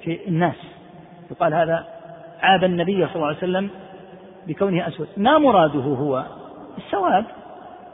في 0.00 0.28
الناس. 0.28 0.56
يقال 1.30 1.54
هذا 1.54 1.84
عاب 2.40 2.64
النبي 2.64 3.06
صلى 3.06 3.14
الله 3.14 3.26
عليه 3.26 3.36
وسلم 3.36 3.70
بكونه 4.46 4.88
أسود. 4.88 5.08
ما 5.16 5.38
مراده 5.38 5.80
هو؟ 5.80 6.24
السواد. 6.78 7.24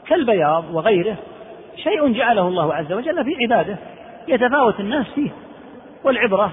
كالبياض 0.07 0.63
وغيره. 0.73 1.15
شيء 1.75 2.11
جعله 2.13 2.47
الله 2.47 2.73
عز 2.73 2.93
وجل 2.93 3.23
في 3.23 3.35
عباده. 3.43 3.77
يتفاوت 4.27 4.79
الناس 4.79 5.05
فيه. 5.15 5.31
والعبرة 6.03 6.51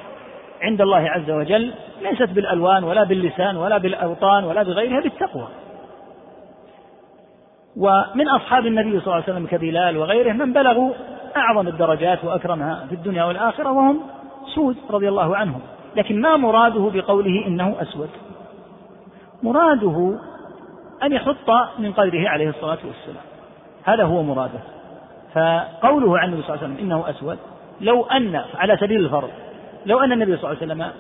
عند 0.63 0.81
الله 0.81 1.11
عز 1.11 1.31
وجل 1.31 1.73
ليست 2.03 2.31
بالألوان 2.31 2.85
ولا 2.85 3.05
باللسان 3.05 3.57
ولا 3.57 3.79
بالأوطان 3.79 4.45
ولا 4.45 4.63
بغيرها 4.63 5.01
بالتقوى. 5.01 5.49
ومن 7.77 8.29
أصحاب 8.29 8.67
النبي 8.67 8.91
صلى 8.91 9.05
الله 9.05 9.15
عليه 9.15 9.25
وسلم 9.25 9.47
كبلال 9.47 9.97
وغيره 9.97 10.33
من 10.33 10.53
بلغوا 10.53 10.93
أعظم 11.37 11.69
الدرجات 11.69 12.25
وأكرمها 12.25 12.87
في 12.89 12.95
الدنيا 12.95 13.25
والآخرة 13.25 13.71
وهم 13.71 14.01
سود 14.55 14.77
رضي 14.91 15.09
الله 15.09 15.37
عنهم. 15.37 15.61
لكن 15.97 16.21
ما 16.21 16.37
مراده 16.37 16.91
بقوله 16.95 17.47
إنه 17.47 17.77
أسود؟ 17.81 18.11
مراده 19.43 20.19
أن 21.03 21.13
يحط 21.13 21.51
من 21.79 21.93
قدره 21.93 22.29
عليه 22.29 22.49
الصلاة 22.49 22.79
والسلام. 22.85 23.25
هذا 23.85 24.05
هو 24.05 24.23
مراده. 24.23 24.61
فقوله 25.35 26.19
عن 26.19 26.29
النبي 26.29 26.43
صلى 26.43 26.55
الله 26.55 26.65
عليه 26.65 26.75
وسلم 26.75 26.87
إنه 26.87 27.11
أسود 27.11 27.39
لو 27.81 28.05
أن 28.05 28.45
على 28.55 28.77
سبيل 28.77 29.05
الفرض 29.05 29.31
لو 29.87 30.01
أن 30.01 30.13
النبي 30.13 30.37
صلى 30.37 30.53
الله 30.53 30.63
عليه 30.63 30.73
وسلم 30.73 30.93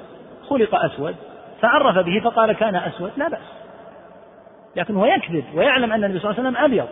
خلق 0.48 0.84
أسود 0.84 1.14
فعرف 1.60 1.98
به 1.98 2.20
فقال 2.24 2.52
كان 2.52 2.76
أسود 2.76 3.10
لا 3.16 3.28
بأس. 3.28 3.40
لكن 4.76 4.96
هو 4.96 5.06
يكذب 5.06 5.44
ويعلم 5.54 5.92
أن 5.92 6.04
النبي 6.04 6.18
صلى 6.18 6.30
الله 6.30 6.40
عليه 6.40 6.50
وسلم 6.50 6.64
أبيض. 6.64 6.88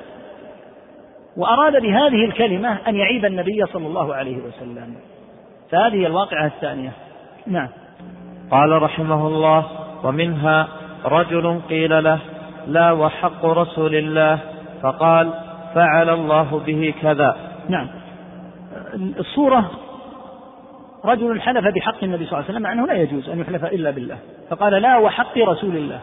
وأراد 1.36 1.82
بهذه 1.82 2.24
الكلمة 2.24 2.78
أن 2.89 2.97
يعيب 2.97 3.24
النبي 3.24 3.65
صلى 3.73 3.86
الله 3.86 4.15
عليه 4.15 4.36
وسلم. 4.36 4.94
فهذه 5.70 6.06
الواقعة 6.06 6.47
الثانية. 6.47 6.93
نعم. 7.47 7.69
قال 8.51 8.82
رحمه 8.82 9.27
الله 9.27 9.66
ومنها 10.05 10.69
رجل 11.05 11.61
قيل 11.69 12.05
له 12.05 12.19
لا 12.66 12.93
وحق 12.93 13.44
رسول 13.44 13.94
الله. 13.94 14.39
فقال 14.82 15.31
فعل 15.74 16.11
الله 16.11 16.62
به 16.66 16.94
كذا. 17.02 17.36
نعم. 17.69 17.89
الصورة 18.94 19.70
رجل 21.05 21.40
حلف 21.40 21.74
بحق 21.74 22.05
النبي 22.05 22.24
صلى 22.24 22.32
الله 22.32 22.44
عليه 22.44 22.51
وسلم 22.51 22.62
مع 22.62 22.73
أنه 22.73 22.86
لا 22.86 22.94
يجوز 22.94 23.28
أن 23.28 23.40
يحلف 23.40 23.65
إلا 23.65 23.90
بالله. 23.90 24.19
فقال 24.51 24.73
لا 24.73 24.98
وحق 24.98 25.39
رسول 25.39 25.77
الله. 25.77 26.01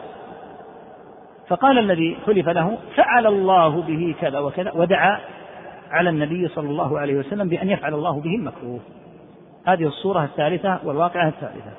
فقال 1.51 1.77
الذي 1.77 2.17
حلف 2.25 2.49
له 2.49 2.77
فعل 2.95 3.27
الله 3.27 3.81
به 3.81 4.15
كذا 4.21 4.39
وكذا 4.39 4.71
ودعا 4.75 5.19
على 5.91 6.09
النبي 6.09 6.47
صلى 6.47 6.69
الله 6.69 6.99
عليه 6.99 7.15
وسلم 7.15 7.49
بأن 7.49 7.69
يفعل 7.69 7.93
الله 7.93 8.21
به 8.21 8.35
المكروه. 8.35 8.79
هذه 9.67 9.87
الصورة 9.87 10.23
الثالثة 10.23 10.79
والواقعة 10.83 11.27
الثالثة. 11.27 11.71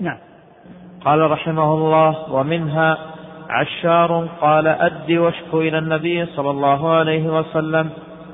نعم. 0.00 0.18
قال 1.04 1.30
رحمه 1.30 1.74
الله 1.74 2.32
ومنها 2.32 2.98
عشار 3.48 4.28
قال 4.40 4.66
أد 4.66 5.12
واشكو 5.12 5.60
إلى 5.60 5.78
النبي 5.78 6.26
صلى 6.26 6.50
الله 6.50 6.90
عليه 6.90 7.38
وسلم 7.38 7.90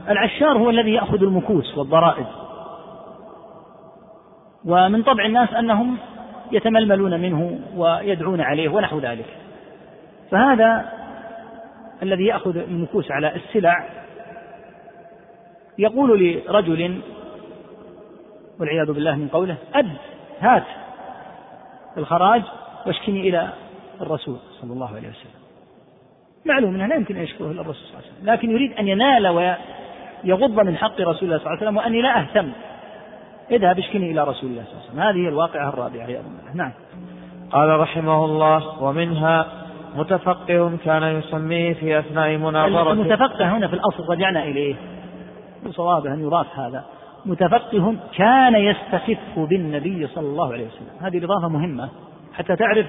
العشار 0.09 0.59
هو 0.59 0.71
الذي 0.71 0.95
يأخذ 0.95 1.23
المكوس 1.23 1.79
والضرائب. 1.79 2.27
ومن 4.65 5.03
طبع 5.03 5.25
الناس 5.25 5.55
أنهم 5.55 5.97
يتململون 6.53 7.21
منه 7.21 7.59
ويدعون 7.77 8.41
عليه 8.41 8.69
ونحو 8.69 8.99
ذلك. 8.99 9.46
فهذا 10.31 10.93
الذي 12.03 12.25
يأخذ 12.25 12.57
المكوس 12.57 13.11
على 13.11 13.37
السلع 13.37 13.85
يقول 15.79 16.21
لرجل 16.21 17.01
والعياذ 18.61 18.93
بالله 18.93 19.17
من 19.17 19.29
قوله 19.29 19.57
أد 19.75 19.93
هات 20.41 20.65
الخراج 21.97 22.43
واشكني 22.87 23.29
إلى 23.29 23.49
الرسول 24.01 24.37
صلى 24.61 24.73
الله 24.73 24.89
عليه 24.89 25.09
وسلم. 25.09 25.37
معلوم 26.45 26.75
أنه 26.75 26.87
لا 26.87 26.95
يمكن 26.95 27.17
أن 27.17 27.23
يشكره 27.23 27.51
إلا 27.51 27.61
الرسول 27.61 27.83
صلى 27.83 27.99
الله 27.99 28.07
عليه 28.07 28.13
وسلم 28.13 28.31
لكن 28.31 28.51
يريد 28.51 28.73
أن 28.73 28.89
ينال 28.89 29.27
ويغض 29.29 30.61
من 30.61 30.77
حق 30.77 31.01
رسول 31.01 31.05
الله 31.05 31.39
صلى 31.39 31.47
الله 31.47 31.49
عليه 31.49 31.63
وسلم 31.63 31.77
وأني 31.77 32.03
لا 32.03 32.21
أهتم. 32.21 32.53
اذهب 33.51 33.79
اشكني 33.79 34.11
إلى 34.11 34.25
رسول 34.25 34.51
الله 34.51 34.65
صلى 34.65 34.73
الله 34.73 34.83
عليه 34.83 34.91
وسلم. 34.91 35.01
هذه 35.01 35.29
الواقعة 35.29 35.69
الرابعة 35.69 36.05
عياذ 36.05 36.23
بالله. 36.23 36.55
نعم. 36.55 36.73
قال 37.51 37.81
رحمه 37.81 38.25
الله 38.25 38.83
ومنها 38.83 39.66
متفقه 39.97 40.77
كان 40.85 41.03
يسميه 41.03 41.75
في 41.75 41.99
أثناء 41.99 42.37
مناظرة 42.37 42.93
المتفقه 42.93 43.57
هنا 43.57 43.69
في 43.69 43.75
الأصل 43.75 44.09
رجعنا 44.11 44.45
إليه 44.45 44.75
صوابه 45.71 46.15
أن 46.15 46.21
يضاف 46.21 46.59
هذا. 46.59 46.85
متفقه 47.27 47.95
كان 48.17 48.55
يستخف 48.55 49.39
بالنبي 49.39 50.07
صلى 50.07 50.27
الله 50.27 50.53
عليه 50.53 50.67
وسلم. 50.67 50.89
هذه 51.01 51.19
الإضافة 51.19 51.49
مهمة 51.49 51.89
حتى 52.35 52.57
تعرف 52.57 52.87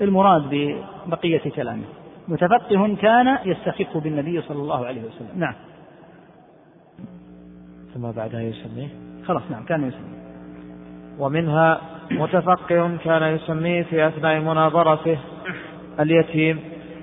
المراد 0.00 0.42
ببقية 1.06 1.50
كلامه. 1.50 1.84
متفقه 2.28 2.96
كان 3.02 3.38
يستخف 3.44 3.96
بالنبي 3.96 4.40
صلى 4.40 4.58
الله 4.58 4.86
عليه 4.86 5.00
وسلم. 5.00 5.28
نعم. 5.36 5.54
ثم 7.94 8.10
بعدها 8.10 8.40
يسميه؟ 8.40 8.88
خلاص 9.26 9.42
نعم 9.50 9.64
كان 9.64 9.88
يسميه. 9.88 10.24
ومنها 11.18 11.80
متفقه 12.10 12.96
كان 13.04 13.22
يسميه 13.22 13.82
في 13.82 14.06
أثناء 14.08 14.40
مناظرته. 14.40 15.18
اليتيم 16.00 16.60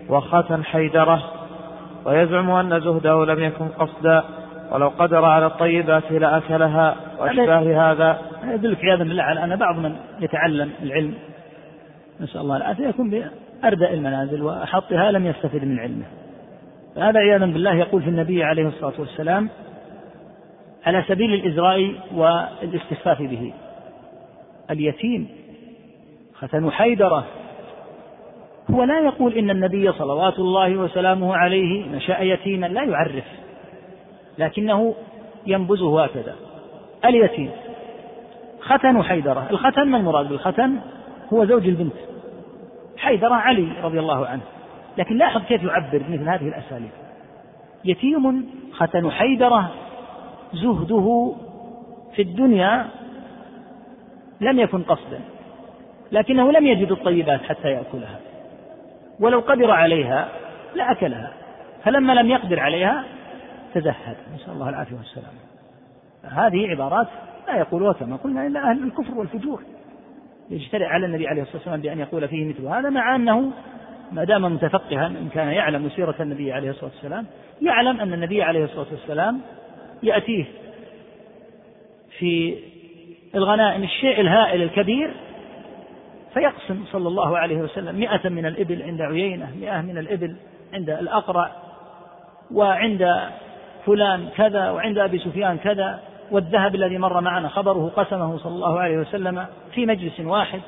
وختن 0.09 0.63
حيدرة 0.63 1.23
ويزعم 2.05 2.51
أن 2.51 2.79
زهده 2.79 3.25
لم 3.25 3.43
يكن 3.43 3.67
قصدا 3.67 4.23
ولو 4.71 4.87
قدر 4.87 5.25
على 5.25 5.45
الطيبات 5.45 6.11
لأكلها 6.11 6.95
وأشباه 7.19 7.91
هذا. 7.91 8.21
يدلك 8.43 8.85
عياذا 8.85 9.03
بالله 9.03 9.23
على 9.23 9.43
أن 9.43 9.55
بعض 9.55 9.77
من 9.77 9.95
يتعلم 10.19 10.71
العلم 10.83 11.13
نسأل 12.19 12.41
الله 12.41 12.57
العافية 12.57 12.87
يكون 12.87 13.09
بأردأ 13.09 13.93
المنازل 13.93 14.41
وأحطها 14.41 15.11
لم 15.11 15.25
يستفد 15.25 15.65
من 15.65 15.79
علمه. 15.79 16.05
فهذا 16.95 17.19
عياذا 17.19 17.45
بالله 17.45 17.75
يقول 17.75 18.01
في 18.01 18.09
النبي 18.09 18.43
عليه 18.43 18.67
الصلاة 18.67 18.93
والسلام 18.99 19.49
على 20.85 21.03
سبيل 21.07 21.33
الإزراء 21.33 21.93
والاستخفاف 22.15 23.21
به. 23.21 23.53
اليتيم 24.71 25.27
ختن 26.39 26.71
حيدرة. 26.71 27.25
هو 28.69 28.83
لا 28.83 28.99
يقول 28.99 29.33
إن 29.33 29.49
النبي 29.49 29.91
صلوات 29.91 30.39
الله 30.39 30.77
وسلامه 30.77 31.35
عليه 31.35 31.85
نشأ 31.85 32.19
يتيما 32.19 32.65
لا 32.65 32.83
يعرف. 32.83 33.23
لكنه 34.37 34.95
ينبذه 35.47 36.03
هكذا. 36.03 36.35
اليتيم. 37.05 37.51
ختن 38.61 39.03
حيدرة. 39.03 39.47
الختن 39.51 39.87
ما 39.87 39.97
المراد 39.97 40.29
بالختن؟ 40.29 40.75
هو 41.33 41.45
زوج 41.45 41.67
البنت. 41.67 41.93
حيدرة 42.97 43.33
علي 43.33 43.67
رضي 43.83 43.99
الله 43.99 44.25
عنه. 44.25 44.41
لكن 44.97 45.17
لاحظ 45.17 45.41
كيف 45.41 45.63
يعبر 45.63 45.97
بمثل 46.07 46.29
هذه 46.29 46.47
الأساليب. 46.47 46.91
يتيم 47.85 48.49
ختن 48.73 49.11
حيدرة 49.11 49.71
زهده 50.53 51.35
في 52.15 52.21
الدنيا 52.21 52.85
لم 54.41 54.59
يكن 54.59 54.81
قصدا. 54.83 55.19
لكنه 56.11 56.51
لم 56.51 56.67
يجد 56.67 56.91
الطيبات 56.91 57.43
حتى 57.43 57.67
يأكلها. 57.67 58.19
ولو 59.21 59.39
قدر 59.39 59.71
عليها 59.71 60.29
لأكلها 60.75 61.33
فلما 61.83 62.13
لم 62.13 62.29
يقدر 62.29 62.59
عليها 62.59 63.05
تزهد. 63.73 64.15
نسأل 64.35 64.53
الله 64.53 64.69
العافية 64.69 64.95
والسلام. 64.95 65.33
هذه 66.23 66.67
عبارات 66.67 67.07
لا 67.47 67.57
يقولها 67.57 67.93
كما 67.93 68.15
قلنا 68.15 68.47
إلا 68.47 68.59
أهل 68.59 68.83
الكفر 68.83 69.17
والفجور. 69.17 69.63
يجترئ 70.49 70.85
على 70.85 71.05
النبي 71.05 71.27
عليه 71.27 71.41
الصلاة 71.41 71.57
والسلام 71.57 71.81
بأن 71.81 71.99
يقول 71.99 72.27
فيه 72.27 72.49
مثل 72.49 72.65
هذا 72.65 72.89
مع 72.89 73.15
أنه 73.15 73.51
ما 74.11 74.23
دام 74.23 74.41
متفقها 74.53 75.07
إن 75.07 75.29
كان 75.33 75.47
يعلم 75.47 75.89
سيرة 75.89 76.15
النبي 76.19 76.53
عليه 76.53 76.69
الصلاة 76.69 76.91
والسلام 76.93 77.25
يعلم 77.61 78.01
أن 78.01 78.13
النبي 78.13 78.43
عليه 78.43 78.63
الصلاة 78.63 78.87
والسلام 78.91 79.41
يأتيه 80.03 80.45
في 82.19 82.57
الغنائم 83.35 83.83
الشيء 83.83 84.21
الهائل 84.21 84.61
الكبير 84.61 85.13
فيقسم 86.33 86.83
صلى 86.91 87.07
الله 87.07 87.37
عليه 87.37 87.57
وسلم 87.57 87.95
مئة 87.95 88.29
من 88.29 88.45
الإبل 88.45 88.83
عند 88.83 89.01
عيينة 89.01 89.51
مئة 89.61 89.81
من 89.81 89.97
الإبل 89.97 90.35
عند 90.73 90.89
الأقرع 90.89 91.51
وعند 92.53 93.29
فلان 93.85 94.29
كذا 94.35 94.69
وعند 94.69 94.97
أبي 94.97 95.19
سفيان 95.19 95.57
كذا 95.57 95.99
والذهب 96.31 96.75
الذي 96.75 96.97
مر 96.97 97.21
معنا 97.21 97.47
خبره 97.47 97.91
قسمه 97.95 98.37
صلى 98.37 98.55
الله 98.55 98.79
عليه 98.79 98.97
وسلم 98.97 99.45
في 99.71 99.85
مجلس 99.85 100.19
واحد. 100.19 100.61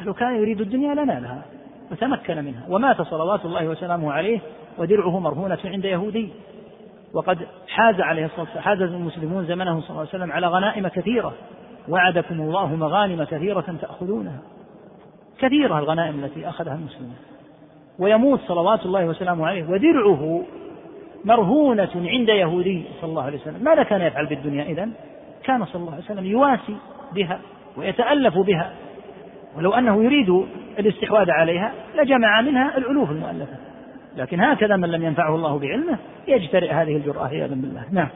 لو 0.00 0.14
كان 0.14 0.36
يريد 0.36 0.60
الدنيا 0.60 0.94
لنالها 0.94 1.42
وتمكن 1.90 2.44
منها. 2.44 2.62
ومات 2.68 3.02
صلوات 3.02 3.44
الله 3.44 3.68
وسلامه 3.68 4.12
عليه 4.12 4.40
ودرعه 4.78 5.18
مرهونة 5.18 5.58
عند 5.64 5.84
يهودي. 5.84 6.32
وقد 7.12 7.38
حاز 7.68 8.00
عليه 8.00 8.24
الصلاة 8.24 8.40
والسلام 8.40 8.62
حاز 8.62 8.82
المسلمون 8.82 9.46
زمنه 9.46 9.80
صلى 9.80 9.90
الله 9.90 10.00
عليه 10.00 10.08
وسلم 10.08 10.32
على 10.32 10.46
غنائم 10.46 10.88
كثيرة. 10.88 11.32
وعدكم 11.88 12.40
الله 12.40 12.74
مغانم 12.74 13.24
كثيرة 13.24 13.76
تأخذونها. 13.80 14.38
كثيرة 15.38 15.78
الغنائم 15.78 16.24
التي 16.24 16.48
أخذها 16.48 16.74
المسلمون. 16.74 17.16
ويموت 17.98 18.40
صلوات 18.48 18.86
الله 18.86 19.04
وسلامه 19.04 19.46
عليه 19.46 19.64
ودرعه 19.70 20.42
مرهونة 21.24 21.90
عند 21.94 22.28
يهودي 22.28 22.84
صلى 23.00 23.10
الله 23.10 23.22
عليه 23.22 23.38
وسلم. 23.38 23.64
ماذا 23.64 23.82
كان 23.82 24.00
يفعل 24.00 24.26
بالدنيا 24.26 24.64
إذن؟ 24.64 24.92
كان 25.44 25.64
صلى 25.64 25.80
الله 25.80 25.92
عليه 25.92 26.04
وسلم 26.04 26.24
يواسي 26.24 26.76
بها 27.14 27.40
ويتألف 27.76 28.38
بها. 28.38 28.72
ولو 29.56 29.74
أنه 29.74 30.04
يريد 30.04 30.46
الاستحواذ 30.78 31.30
عليها 31.30 31.72
لجمع 31.94 32.40
منها 32.40 32.78
الألوف 32.78 33.10
المؤلفة. 33.10 33.56
لكن 34.16 34.40
هكذا 34.40 34.76
من 34.76 34.90
لم 34.90 35.04
ينفعه 35.04 35.34
الله 35.34 35.58
بعلمه 35.58 35.98
يجترئ 36.28 36.72
هذه 36.72 36.96
الجرأة 36.96 37.26
عياذا 37.26 37.54
بالله. 37.54 37.84
نعم. 37.92 38.08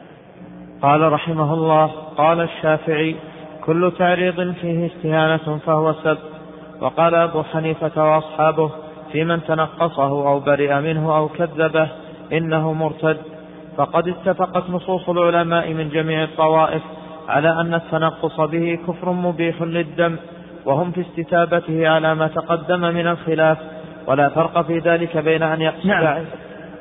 قال 0.82 1.12
رحمه 1.12 1.54
الله 1.54 1.86
قال 2.16 2.40
الشافعي 2.40 3.16
كل 3.64 3.92
تعريض 3.98 4.52
فيه 4.52 4.86
استهانة 4.86 5.58
فهو 5.58 5.92
سب 5.92 6.18
وقال 6.82 7.14
أبو 7.14 7.42
حنيفة 7.42 8.14
وأصحابه 8.14 8.70
في 9.12 9.24
من 9.24 9.44
تنقصه 9.44 10.28
أو 10.28 10.40
برئ 10.40 10.80
منه 10.80 11.16
أو 11.16 11.28
كذبه 11.28 11.88
إنه 12.32 12.72
مرتد. 12.72 13.18
فقد 13.76 14.08
اتفقت 14.08 14.70
نصوص 14.70 15.08
العلماء 15.08 15.72
من 15.72 15.88
جميع 15.88 16.22
الطوائف 16.22 16.82
على 17.28 17.50
أن 17.60 17.74
التنقص 17.74 18.40
به 18.40 18.78
كفر 18.88 19.12
مبيح 19.12 19.62
للدم 19.62 20.16
وهم 20.64 20.90
في 20.92 21.00
استتابته 21.00 21.88
على 21.88 22.14
ما 22.14 22.26
تقدم 22.26 22.80
من 22.80 23.06
الخلاف 23.06 23.58
ولا 24.06 24.28
فرق 24.28 24.62
في 24.66 24.78
ذلك 24.78 25.16
بين 25.16 25.42
أن 25.42 25.60
يقصد 25.60 25.86
نعم. 25.86 26.24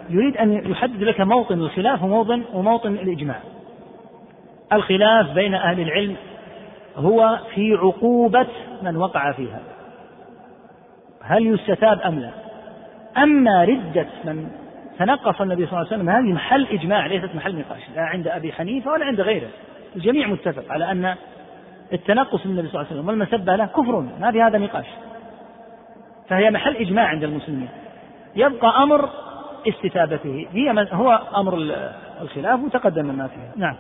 يريد 0.10 0.38
أن 0.38 0.72
يحدد 0.72 1.04
لك 1.04 1.22
موطن 1.22 1.60
الخلاف 1.60 2.04
وموطن 2.04 2.44
وموطن 2.54 2.94
الإجماع. 2.94 3.40
الخلاف 4.74 5.34
بين 5.34 5.54
أهل 5.54 5.80
العلم 5.80 6.16
هو 6.98 7.40
في 7.56 7.74
عقوبة 7.74 8.48
من 8.82 8.98
وقع 8.98 9.32
فيها. 9.32 9.71
هل 11.24 11.48
يستتاب 11.48 12.02
أم 12.02 12.20
لا؟ 12.20 12.32
أما 13.18 13.64
ردة 13.64 14.08
من 14.24 14.48
تنقص 15.00 15.42
النبي 15.42 15.66
صلى 15.66 15.74
الله 15.74 15.88
عليه 15.92 15.96
وسلم 15.96 16.10
هذه 16.10 16.34
محل 16.34 16.68
إجماع 16.68 17.06
ليست 17.06 17.36
محل 17.36 17.56
نقاش 17.56 17.82
لا 17.96 18.02
عند 18.02 18.28
أبي 18.28 18.54
حنيفة 18.54 18.92
ولا 18.92 19.06
عند 19.06 19.22
غيره. 19.22 19.48
الجميع 19.96 20.28
متفق 20.28 20.72
على 20.72 20.92
أن 20.92 21.16
التنقص 21.94 22.46
من 22.46 22.52
النبي 22.52 22.68
صلى 22.68 22.82
الله 22.82 22.92
عليه 22.92 23.02
وسلم 23.02 23.08
والمسبة 23.08 23.56
له 23.56 23.66
كفر 23.66 24.06
ما 24.20 24.32
في 24.32 24.42
هذا 24.42 24.58
نقاش. 24.58 24.86
فهي 26.30 26.52
محل 26.52 26.76
إجماع 26.76 27.08
عند 27.08 27.24
المسلمين. 27.24 27.70
يبقى 28.36 28.84
أمر 28.84 29.10
استتابته. 29.68 30.48
هي 30.54 30.88
هو 30.92 31.22
أمر 31.38 31.58
الخلاف 32.22 32.60
وتقدم 32.60 33.06
ما 33.06 33.28
فيه 33.28 33.62
نعم. 33.62 33.76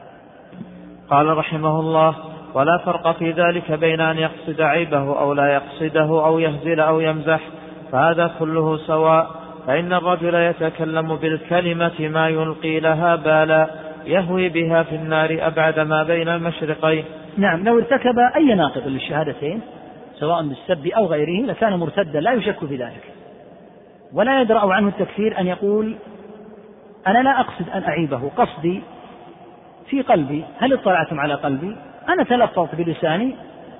قال 1.09 1.37
رحمه 1.37 1.79
الله 1.79 2.30
ولا 2.53 2.77
فرق 2.77 3.17
في 3.17 3.31
ذلك 3.31 3.71
بين 3.71 4.01
أن 4.01 4.17
يقصد 4.17 4.61
عيبه 4.61 5.19
أو 5.19 5.33
لا 5.33 5.53
يقصده 5.53 6.25
أو 6.25 6.39
يهزل 6.39 6.79
أو 6.79 6.99
يمزح 6.99 7.39
فهذا 7.91 8.31
كله 8.39 8.77
سواء. 8.77 9.41
فإن 9.67 9.93
الرجل 9.93 10.35
يتكلم 10.35 11.15
بالكلمة 11.15 11.91
ما 11.99 12.29
يلقي 12.29 12.79
لها 12.79 13.15
بالا 13.15 13.67
يهوي 14.05 14.49
بها 14.49 14.83
في 14.83 14.95
النار 14.95 15.37
أبعد 15.41 15.79
ما 15.79 16.03
بين 16.03 16.29
المشرقين. 16.29 17.05
نعم 17.37 17.63
لو 17.63 17.77
ارتكب 17.77 18.19
أي 18.35 18.55
ناقض 18.55 18.87
للشهادتين 18.87 19.61
سواء 20.19 20.43
بالسب 20.43 20.87
أو 20.87 21.05
غيره 21.05 21.45
لكان 21.45 21.73
مرتدا 21.73 22.19
لا 22.19 22.31
يشك 22.31 22.65
في 22.65 22.75
ذلك. 22.75 23.03
ولا 24.13 24.41
يدرأ 24.41 24.73
عنه 24.73 24.87
التكفير 24.87 25.39
أن 25.39 25.47
يقول 25.47 25.95
أنا 27.07 27.23
لا 27.23 27.39
أقصد 27.39 27.69
أن 27.73 27.83
أعيبه 27.83 28.31
قصدي 28.37 28.81
في 29.89 30.01
قلبي 30.01 30.43
هل 30.59 30.73
اطلعتم 30.73 31.19
على 31.19 31.33
قلبي؟ 31.33 31.75
أنا 32.09 32.23
تلفظت 32.23 32.75
بلساني 32.75 33.35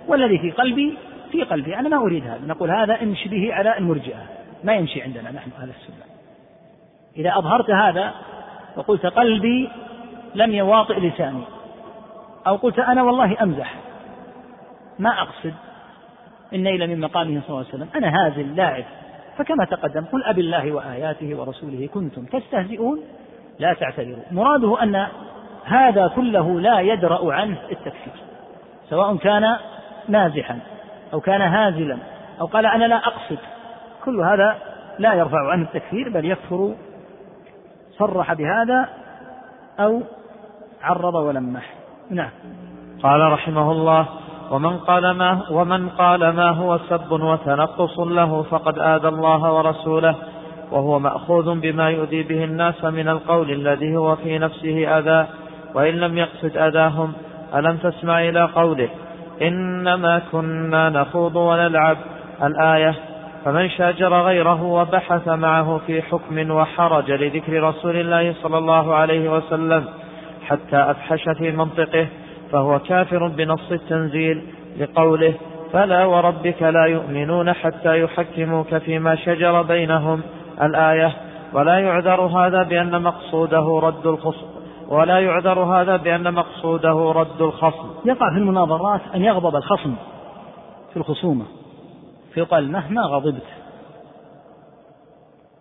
والذي 0.08 0.38
في 0.38 0.52
قلبي 0.52 0.98
في 1.32 1.44
قلبي. 1.44 1.76
أنا 1.76 1.90
ما 1.90 1.98
أريد 1.98 2.24
هذا. 2.24 2.42
نقول 2.48 2.72
هذا 2.72 3.04
امشي 3.04 3.30
به 3.30 3.54
على 3.54 3.78
المرجئة 3.78 4.24
ما 4.64 4.74
يمشي 4.74 5.02
عندنا 5.02 5.32
نحن 5.32 5.52
أهل 5.62 5.70
السنة. 5.70 6.06
إذا 7.18 7.38
أظهرت 7.38 7.70
هذا 7.70 8.14
وقلت 8.78 9.06
قلبي 9.06 9.70
لم 10.36 10.52
يواطئ 10.52 11.00
لساني 11.00 11.44
أو 12.48 12.56
قلت 12.56 12.80
أنا 12.80 13.04
والله 13.04 13.44
أمزح 13.44 13.76
ما 15.00 15.22
أقصد 15.22 15.54
النيل 16.54 16.88
من 16.88 17.00
مقامه 17.00 17.42
صلى 17.42 17.50
الله 17.50 17.58
عليه 17.58 17.68
وسلم. 17.70 17.88
أنا 17.96 18.08
هازل 18.08 18.56
لاعب. 18.56 18.84
فكما 19.38 19.66
تقدم 19.66 20.06
قل 20.06 20.24
أبي 20.24 20.42
الله 20.42 20.72
وآياته 20.72 21.36
ورسوله 21.36 21.90
كنتم 21.94 22.26
تستهزئون 22.26 23.00
لا 23.60 23.74
تعتذروا. 23.74 24.24
مراده 24.32 24.84
أن 24.84 25.08
هذا 25.66 26.08
كله 26.08 26.60
لا 26.60 26.80
يدرأ 26.80 27.34
عنه 27.34 27.58
التكفير 27.72 28.14
سواء 28.90 29.16
كان 29.16 29.56
مازحا 30.10 30.60
أو 31.14 31.20
كان 31.20 31.42
هازلا 31.42 31.98
أو 32.42 32.46
قال 32.46 32.66
أنا 32.66 32.86
لا 32.86 32.98
أقصد. 32.98 33.38
كل 34.06 34.20
هذا 34.20 34.56
لا 35.00 35.14
يرفع 35.14 35.52
عنه 35.52 35.64
التكفير 35.64 36.10
بل 36.10 36.26
يكفر 36.26 36.76
صرح 37.98 38.34
بهذا 38.34 38.90
أو 39.80 40.02
عرض 40.84 41.16
ولمح. 41.16 41.74
نعم. 42.10 42.30
قال 43.04 43.32
رحمه 43.32 43.72
الله 43.72 44.08
ومن 44.52 44.78
قال 44.78 45.12
ما 45.12 45.42
ومن 45.52 45.90
قال 45.90 46.30
ما 46.30 46.50
هو 46.50 46.80
سب 46.90 47.12
وتنقص 47.12 48.00
له 48.00 48.44
فقد 48.44 48.80
آذى 48.80 49.08
الله 49.08 49.54
ورسوله 49.54 50.16
وهو 50.72 51.00
مأخوذ 51.00 51.60
بما 51.60 51.90
يؤذي 51.90 52.24
به 52.24 52.44
الناس 52.44 52.84
من 52.84 53.10
القول 53.10 53.52
الذي 53.52 53.98
هو 53.98 54.16
في 54.16 54.40
نفسه 54.40 54.98
أذى 54.98 55.28
وإن 55.74 55.94
لم 55.94 56.18
يقصد 56.18 56.58
أذاهم 56.58 57.14
ألم 57.56 57.78
تسمع 57.78 58.30
إلى 58.30 58.42
قوله؟ 58.44 58.90
إنما 59.42 60.22
كنا 60.32 60.90
نخوض 60.90 61.36
ونلعب. 61.36 61.98
الآية 62.44 62.96
فمن 63.46 63.70
شاجر 63.70 64.22
غيره 64.22 64.64
وبحث 64.64 65.28
معه 65.28 65.82
في 65.88 66.02
حكم 66.02 66.52
وحرج 66.52 67.12
لذكر 67.12 67.64
رسول 67.64 67.96
الله 67.96 68.34
صلى 68.44 68.58
الله 68.58 68.96
عليه 68.96 69.30
وسلم 69.30 69.86
حتى 70.48 70.78
أفحش 70.78 71.30
في 71.38 71.52
منطقه 71.52 72.08
فهو 72.52 72.80
كافر 72.80 73.28
بنص 73.28 73.72
التنزيل 73.72 74.42
لقوله 74.80 75.34
فلا 75.74 76.06
وربك 76.06 76.62
لا 76.62 76.86
يؤمنون 76.86 77.54
حتى 77.54 78.02
يحكموك 78.02 78.78
فيما 78.78 79.16
شجر 79.16 79.62
بينهم. 79.62 80.22
الآية 80.62 81.14
ولا 81.54 81.80
يعذر 81.80 82.22
هذا 82.22 82.64
بأن 82.64 83.02
مقصوده 83.02 83.80
رد 83.84 84.08
الخصم 84.08 84.51
ولا 84.92 85.20
يعذر 85.20 85.60
هذا 85.60 85.98
بأن 85.98 86.34
مقصوده 86.34 87.12
رد 87.12 87.42
الخصم. 87.42 87.90
يقع 88.06 88.34
في 88.34 88.38
المناظرات 88.38 89.02
أن 89.16 89.24
يغضب 89.24 89.56
الخصم 89.56 89.96
في 90.94 90.98
الخصومة 90.98 91.46
فيقال 92.34 92.72
مهما 92.72 93.02
غضبت. 93.02 93.48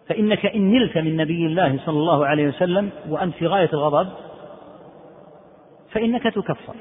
فإنك 0.08 0.46
إن 0.46 0.72
نلت 0.72 0.98
من 0.98 1.16
نبي 1.16 1.46
الله 1.46 1.78
صلى 1.86 1.98
الله 1.98 2.26
عليه 2.26 2.48
وسلم 2.48 2.90
وأنت 3.08 3.34
في 3.34 3.46
غاية 3.46 3.70
الغضب 3.72 4.08
فإنك 5.90 6.22
تكفر. 6.22 6.74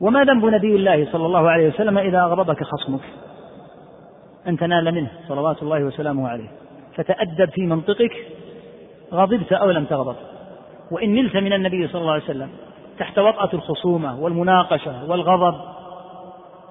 وما 0.00 0.24
ذنب 0.24 0.44
نبي 0.44 0.76
الله 0.76 1.12
صلى 1.12 1.26
الله 1.26 1.50
عليه 1.50 1.68
وسلم 1.68 1.98
إذا 1.98 2.20
أغضبك 2.20 2.62
خصمك؟ 2.62 3.00
أن 4.48 4.56
تنال 4.56 4.94
منه 4.94 5.10
صلوات 5.28 5.62
الله 5.62 5.84
وسلامه 5.84 6.28
عليه. 6.28 6.48
فتأدب 6.94 7.50
في 7.50 7.66
منطقك 7.66 8.35
غضبت 9.12 9.52
أو 9.52 9.70
لم 9.70 9.84
تغضب. 9.84 10.16
وإن 10.90 11.14
نلت 11.14 11.36
من 11.36 11.52
النبي 11.52 11.88
صلى 11.88 12.00
الله 12.00 12.12
عليه 12.12 12.24
وسلم 12.24 12.48
تحت 12.98 13.18
وطأة 13.18 13.50
الخصومة 13.54 14.20
والمناقشة 14.20 15.10
والغضب 15.10 15.60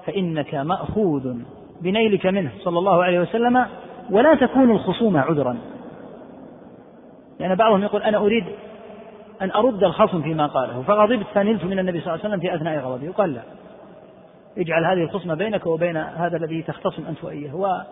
فإنك 0.06 0.54
مأخوذ 0.54 1.34
بنيلك 1.80 2.26
منه 2.26 2.50
صلى 2.64 2.78
الله 2.78 3.04
عليه 3.04 3.20
وسلم 3.20 3.66
ولا 4.10 4.34
تكون 4.34 4.70
الخصومة 4.70 5.20
عذرا. 5.20 5.52
لأن 5.52 5.60
يعني 7.40 7.56
بعضهم 7.56 7.82
يقول 7.82 8.02
أنا 8.02 8.18
أريد 8.18 8.44
أن 9.42 9.50
أرد 9.50 9.84
الخصم 9.84 10.22
فيما 10.22 10.46
قاله 10.46 10.82
فغضبت 10.82 11.26
فنلت 11.34 11.64
من 11.64 11.78
النبي 11.78 12.00
صلى 12.00 12.14
الله 12.14 12.24
عليه 12.24 12.34
وسلم 12.34 12.40
في 12.40 12.54
أثناء 12.54 12.78
غضبه 12.78 13.04
يقال 13.04 13.34
لا. 13.34 13.42
اجعل 14.58 14.84
هذه 14.84 15.02
الخصمة 15.02 15.34
بينك 15.34 15.66
وبين 15.66 15.96
هذا 15.96 16.36
الذي 16.36 16.62
تختصم 16.62 17.06
أنت 17.08 17.24
وإياه 17.24 17.84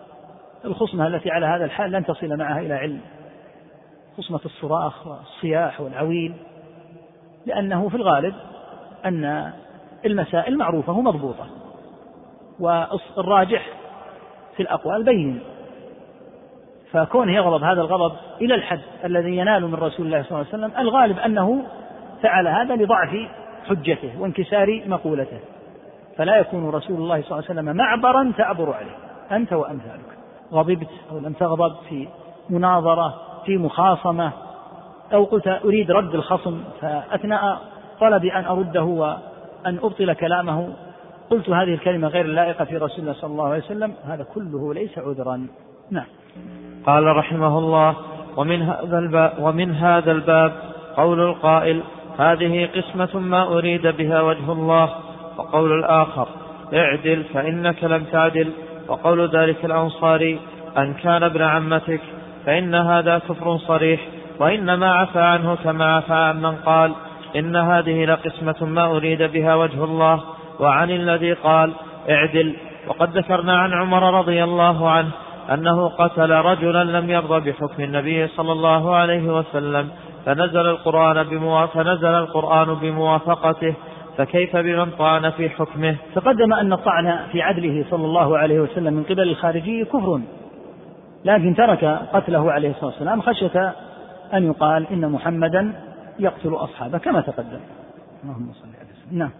والخصمة 0.63 1.07
التي 1.07 1.31
على 1.31 1.45
هذا 1.45 1.65
الحال 1.65 1.91
لن 1.91 2.05
تصل 2.05 2.37
معها 2.37 2.59
إلى 2.59 2.73
علم. 2.73 2.99
خصمة 4.17 4.39
الصراخ 4.45 5.07
والصياح 5.07 5.81
والعويل 5.81 6.33
لأنه 7.45 7.89
في 7.89 7.95
الغالب 7.95 8.35
أن 9.05 9.53
المسائل 10.05 10.57
معروفة 10.57 10.93
ومضبوطة 10.93 11.47
والراجح 12.59 13.69
في 14.55 14.63
الأقوال 14.63 15.03
بين. 15.03 15.39
فكونه 16.91 17.33
يغضب 17.33 17.63
هذا 17.63 17.81
الغضب 17.81 18.15
إلى 18.41 18.55
الحد 18.55 18.81
الذي 19.03 19.37
ينال 19.37 19.67
من 19.67 19.75
رسول 19.75 20.05
الله 20.05 20.23
صلى 20.23 20.31
الله 20.31 20.47
عليه 20.53 20.65
وسلم 20.65 20.71
الغالب 20.79 21.19
أنه 21.19 21.63
فعل 22.21 22.47
هذا 22.47 22.75
لضعف 22.75 23.29
حجته 23.69 24.21
وانكسار 24.21 24.83
مقولته. 24.87 25.39
فلا 26.17 26.37
يكون 26.37 26.69
رسول 26.69 26.97
الله 26.97 27.21
صلى 27.21 27.31
الله 27.31 27.49
عليه 27.49 27.59
وسلم 27.61 27.77
معبرا 27.77 28.31
تعبر 28.37 28.73
عليه 28.73 28.95
أنت 29.31 29.53
وأمثالك. 29.53 30.17
غضبت 30.53 30.89
أو 31.11 31.19
لم 31.19 31.33
تغضب 31.33 31.75
في 31.89 32.07
مناظرة 32.49 33.21
في 33.45 33.57
مخاصمة 33.57 34.31
أو 35.13 35.23
قلت 35.23 35.47
أريد 35.47 35.91
رد 35.91 36.15
الخصم 36.15 36.63
فأثناء 36.81 37.61
طلبي 37.99 38.33
أن 38.33 38.45
أرده 38.45 38.83
وأن 38.83 39.77
أبطل 39.83 40.13
كلامه 40.13 40.73
قلت 41.29 41.49
هذه 41.49 41.73
الكلمة 41.73 42.07
غير 42.07 42.25
اللائقة 42.25 42.65
في 42.65 42.77
رسول 42.77 42.99
الله 42.99 43.13
صلى 43.13 43.31
الله 43.31 43.47
عليه 43.47 43.63
وسلم 43.63 43.93
هذا 44.05 44.23
كله 44.23 44.73
ليس 44.73 44.97
عذرا. 44.97 45.47
نعم. 45.91 46.05
قال 46.85 47.17
رحمه 47.17 47.59
الله 47.59 47.95
ومن 48.37 48.61
هذا 48.61 48.99
الباب 48.99 49.33
ومن 49.39 49.71
هذا 49.75 50.11
الباب 50.11 50.51
قول 50.97 51.19
القائل 51.19 51.81
هذه 52.19 52.69
قسمة 52.75 53.19
ما 53.19 53.43
أريد 53.43 53.87
بها 53.87 54.21
وجه 54.21 54.51
الله 54.51 54.89
وقول 55.37 55.79
الآخر 55.79 56.27
اعدل 56.73 57.23
فإنك 57.23 57.83
لم 57.83 58.03
تعدل 58.03 58.51
وقول 58.87 59.29
ذلك 59.29 59.65
الأنصاري 59.65 60.39
أن 60.77 60.93
كان 60.93 61.23
ابن 61.23 61.41
عمتك 61.41 62.01
فإن 62.45 62.75
هذا 62.75 63.17
كفر 63.17 63.57
صريح 63.57 64.07
وإنما 64.39 64.93
عفى 64.93 65.19
عنه 65.19 65.55
كما 65.55 65.95
عفى 65.95 66.13
عن 66.13 66.41
من 66.41 66.55
قال 66.55 66.91
إن 67.35 67.55
هذه 67.55 68.05
لقسمة 68.05 68.55
ما 68.61 68.85
أريد 68.85 69.23
بها 69.23 69.55
وجه 69.55 69.83
الله 69.83 70.23
وعن 70.59 70.89
الذي 70.89 71.33
قال 71.33 71.71
اعدل. 72.09 72.55
وقد 72.87 73.17
ذكرنا 73.17 73.57
عن 73.57 73.73
عمر 73.73 74.19
رضي 74.19 74.43
الله 74.43 74.89
عنه 74.89 75.09
أنه 75.53 75.89
قتل 75.89 76.31
رجلا 76.31 76.83
لم 76.83 77.09
يرضى 77.09 77.51
بحكم 77.51 77.83
النبي 77.83 78.27
صلى 78.27 78.51
الله 78.51 78.95
عليه 78.95 79.23
وسلم 79.23 79.89
فنزل 80.25 80.65
القرآن 80.65 81.23
فنزل 81.67 82.15
القرآن 82.15 82.73
بموافقته 82.73 83.73
فكيف 84.17 84.57
بمن 84.57 84.91
طعن 84.91 85.29
في 85.29 85.49
حكمه؟ 85.49 85.95
تقدم 86.15 86.53
أن 86.53 86.73
الطعن 86.73 87.19
في 87.31 87.41
عدله 87.41 87.85
صلى 87.89 88.05
الله 88.05 88.37
عليه 88.37 88.59
وسلم 88.59 88.93
من 88.93 89.03
قبل 89.03 89.21
الخارجي 89.21 89.85
كفر. 89.85 90.19
لكن 91.25 91.55
ترك 91.55 91.85
قتله 92.13 92.51
عليه 92.51 92.69
الصلاة 92.69 92.85
والسلام 92.85 93.21
خشية 93.21 93.73
أن 94.33 94.47
يقال 94.47 94.87
إن 94.91 95.11
محمدا 95.11 95.73
يقتل 96.19 96.53
أصحابه 96.53 96.97
كما 96.97 97.21
تقدم. 97.21 97.59
اللهم 98.23 98.51
صل 98.53 98.67
على 98.67 99.17
نعم. 99.17 99.31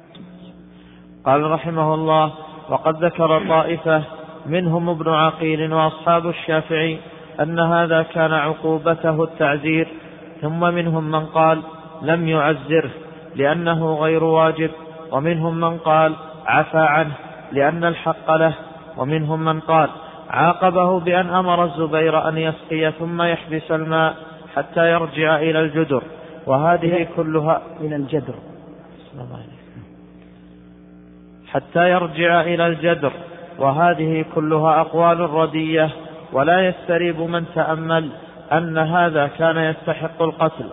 قال 1.26 1.52
رحمه 1.52 1.94
الله 1.94 2.32
وقد 2.70 3.04
ذكر 3.04 3.48
طائفة 3.50 4.04
منهم 4.46 4.90
ابن 4.90 5.10
عقيل 5.10 5.74
وأصحاب 5.74 6.28
الشافعي 6.28 7.00
أن 7.42 7.60
هذا 7.60 8.04
كان 8.04 8.34
عقوبته 8.34 9.24
التعزير 9.24 9.88
ثم 10.42 10.60
منهم 10.60 11.12
من 11.12 11.26
قال 11.26 11.62
لم 12.02 12.28
يعزره 12.28 12.92
لأنه 13.36 13.96
غير 13.96 14.24
واجب 14.24 14.72
ومنهم 15.12 15.60
من 15.60 15.78
قال 15.78 16.16
عفى 16.46 16.78
عنه 16.78 17.14
لأن 17.52 17.84
الحق 17.84 18.32
له 18.32 18.54
ومنهم 18.98 19.46
من 19.46 19.60
قال 19.60 19.90
عاقبه 20.30 21.00
بأن 21.00 21.30
أمر 21.30 21.64
الزبير 21.64 22.30
أن 22.30 22.38
يسقي 22.38 22.92
ثم 22.92 23.22
يحبس 23.22 23.72
الماء 23.72 24.16
حتى 24.56 24.92
يرجع 24.92 25.38
إلى 25.38 25.60
الجدر. 25.60 26.04
وهذه 26.48 27.08
كلها 27.16 27.62
إلى 27.82 27.96
الجدر. 27.96 28.36
حتى 31.52 31.90
يرجع 31.90 32.42
إلى 32.42 32.68
الجدر. 32.68 33.12
وهذه 33.60 34.26
كلها 34.36 34.82
أقوال 34.82 35.20
ردية. 35.20 35.90
ولا 36.34 36.68
يستريب 36.68 37.22
من 37.22 37.46
تأمل 37.56 38.10
أن 38.52 38.78
هذا 38.78 39.28
كان 39.28 39.58
يستحق 39.58 40.22
القتل. 40.22 40.66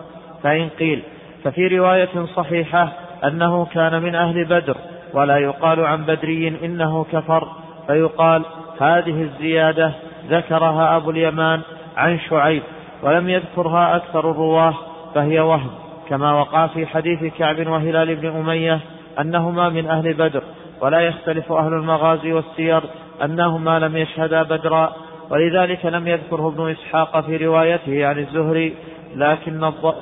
فإن 0.43 0.69
قيل 0.69 1.03
ففي 1.43 1.67
رواية 1.67 2.25
صحيحة 2.35 2.91
أنه 3.23 3.65
كان 3.65 4.03
من 4.03 4.15
أهل 4.15 4.45
بدر. 4.45 4.77
ولا 5.13 5.37
يقال 5.37 5.85
عن 5.85 6.03
بدري 6.03 6.47
إنه 6.47 7.03
كفر. 7.11 7.47
فيقال 7.87 8.43
هذه 8.79 9.21
الزيادة 9.21 9.91
ذكرها 10.29 10.97
أبو 10.97 11.09
اليمان 11.09 11.61
عن 11.97 12.19
شعيب 12.29 12.63
ولم 13.03 13.29
يذكرها 13.29 13.95
أكثر 13.95 14.31
الرواة 14.31 14.73
فهي 15.15 15.39
وهم. 15.39 15.71
كما 16.09 16.33
وقع 16.33 16.67
في 16.67 16.85
حديث 16.85 17.33
كعب 17.37 17.67
وهلال 17.67 18.15
بن 18.15 18.27
أمية 18.27 18.79
أنهما 19.19 19.69
من 19.69 19.87
أهل 19.89 20.13
بدر 20.13 20.43
ولا 20.81 20.99
يختلف 20.99 21.51
أهل 21.51 21.73
المغازي 21.73 22.33
والسير 22.33 22.83
أنهما 23.23 23.79
لم 23.79 23.97
يشهدا 23.97 24.43
بدرا 24.43 24.93
ولذلك 25.29 25.85
لم 25.85 26.07
يذكره 26.07 26.47
ابن 26.47 26.69
إسحاق 26.69 27.21
في 27.21 27.37
روايته 27.37 28.05
عن 28.07 28.17
الزهري 28.17 28.75
لكن 29.15 29.63
الض... 29.63 29.95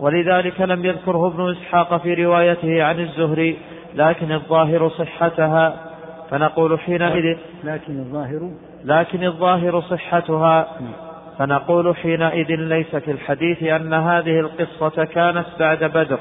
ولذلك 0.00 0.60
لم 0.60 0.84
يذكره 0.84 1.26
ابن 1.26 1.50
إسحاق 1.50 2.02
في 2.02 2.14
روايته 2.14 2.84
عن 2.84 3.00
الزهري 3.00 3.58
لكن 3.94 4.32
الظاهر 4.32 4.88
صحتها 4.88 5.85
فنقول 6.30 6.80
حينئذ 6.80 7.36
لكن 7.64 7.98
الظاهر 7.98 8.50
لكن 8.84 9.24
الظاهر 9.24 9.80
صحتها. 9.80 10.68
فنقول 11.38 11.96
حينئذ 11.96 12.46
ليس 12.48 12.96
في 12.96 13.10
الحديث 13.10 13.62
أن 13.62 13.94
هذه 13.94 14.40
القصة 14.40 15.04
كانت 15.04 15.46
بعد 15.60 15.84
بدر 15.84 16.18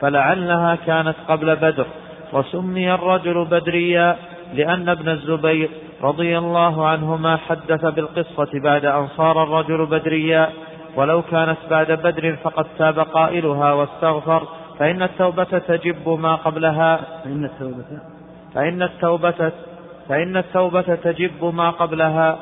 فلعلها 0.00 0.74
كانت 0.86 1.14
قبل 1.28 1.56
بدر. 1.56 1.86
وسمي 2.32 2.94
الرجل 2.94 3.44
بدريا 3.44 4.16
لأن 4.54 4.88
ابن 4.88 5.08
الزبير 5.08 5.68
رضي 6.02 6.38
الله 6.38 6.86
عنهما 6.86 7.36
حدث 7.36 7.84
بالقصة 7.84 8.60
بعد 8.60 8.84
أن 8.84 9.06
صار 9.06 9.42
الرجل 9.42 9.86
بدريا. 9.86 10.48
ولو 10.96 11.22
كانت 11.22 11.58
بعد 11.70 11.92
بدر 11.92 12.36
فقد 12.36 12.66
تاب 12.78 12.98
قائلها 12.98 13.72
واستغفر 13.72 14.42
فإن 14.78 15.02
التوبة 15.02 15.44
تجب 15.44 16.08
ما 16.08 16.34
قبلها. 16.34 17.00
فإن 17.24 17.44
التوبة 17.44 18.13
فإن 18.54 18.82
التوبة 18.82 19.52
فإن 20.08 20.36
التوبة 20.36 20.94
تجب 20.94 21.44
ما 21.44 21.70
قبلها. 21.70 22.38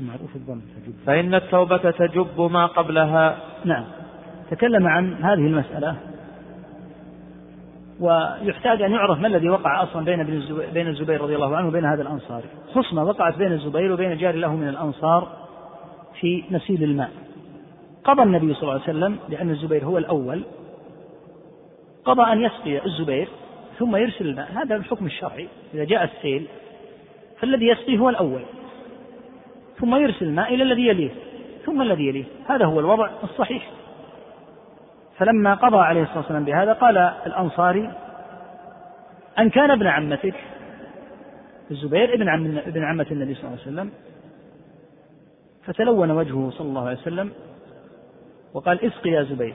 معروف 0.00 0.36
الظن 0.36 0.60
تجب. 0.60 0.94
فإن 1.06 1.34
التوبة 1.34 1.90
تجب 1.90 2.40
ما 2.40 2.66
قبلها. 2.66 3.36
نعم. 3.64 3.84
تكلم 4.50 4.86
عن 4.86 5.14
هذه 5.14 5.46
المسألة. 5.46 5.96
ويحتاج 8.00 8.82
أن 8.82 8.92
يعرف 8.92 9.18
ما 9.18 9.26
الذي 9.26 9.48
وقع 9.48 9.82
أصلا 9.82 10.04
بين 10.04 10.42
بين 10.74 10.88
الزبير 10.88 11.20
رضي 11.20 11.34
الله 11.34 11.56
عنه 11.56 11.68
وبين 11.68 11.84
هذا 11.84 12.02
الأنصاري 12.02 12.44
خصمة 12.74 13.04
وقعت 13.04 13.38
بين 13.38 13.52
الزبير 13.52 13.92
وبين 13.92 14.16
جار 14.16 14.34
له 14.34 14.56
من 14.56 14.68
الأنصار 14.68 15.28
في 16.20 16.44
نسيل 16.50 16.82
الماء. 16.82 17.10
قضى 18.04 18.22
النبي 18.22 18.54
صلى 18.54 18.62
الله 18.62 18.72
عليه 18.72 18.82
وسلم 18.82 19.18
لأن 19.28 19.50
الزبير 19.50 19.84
هو 19.84 19.98
الأول 19.98 20.44
قضى 22.04 22.32
أن 22.32 22.40
يسقي 22.40 22.86
الزبير 22.86 23.28
ثم 23.78 23.96
يرسل 23.96 24.26
الماء. 24.26 24.52
هذا 24.52 24.76
الحكم 24.76 25.06
الشرعي. 25.06 25.48
إذا 25.74 25.84
جاء 25.84 26.04
السيل 26.04 26.46
فالذي 27.40 27.66
يسقي 27.66 27.98
هو 27.98 28.08
الأول. 28.08 28.42
ثم 29.80 29.94
يرسل 29.94 30.24
الماء 30.24 30.54
إلى 30.54 30.62
الذي 30.62 30.86
يليه 30.86 31.10
ثم 31.66 31.82
الذي 31.82 32.06
يليه. 32.06 32.24
هذا 32.48 32.64
هو 32.64 32.80
الوضع 32.80 33.10
الصحيح. 33.22 33.70
فلما 35.18 35.54
قضى 35.54 35.76
عليه 35.76 36.02
الصلاة 36.02 36.18
والسلام 36.18 36.44
بهذا 36.44 36.72
قال 36.72 36.98
الأنصاري 36.98 37.92
أن 39.38 39.50
كان 39.50 39.70
ابن 39.70 39.86
عمتك 39.86 40.34
الزبير 41.70 42.14
ابن 42.14 42.28
عم 42.28 42.58
ابن 42.58 42.84
عمة 42.84 43.06
النبي 43.10 43.34
صلى 43.34 43.44
الله 43.44 43.58
عليه 43.60 43.72
وسلم 43.72 43.90
فتلون 45.64 46.10
وجهه 46.10 46.50
صلى 46.50 46.68
الله 46.68 46.88
عليه 46.88 46.98
وسلم 46.98 47.32
وقال 48.54 48.84
اسق 48.84 49.06
يا 49.06 49.22
زبير. 49.22 49.54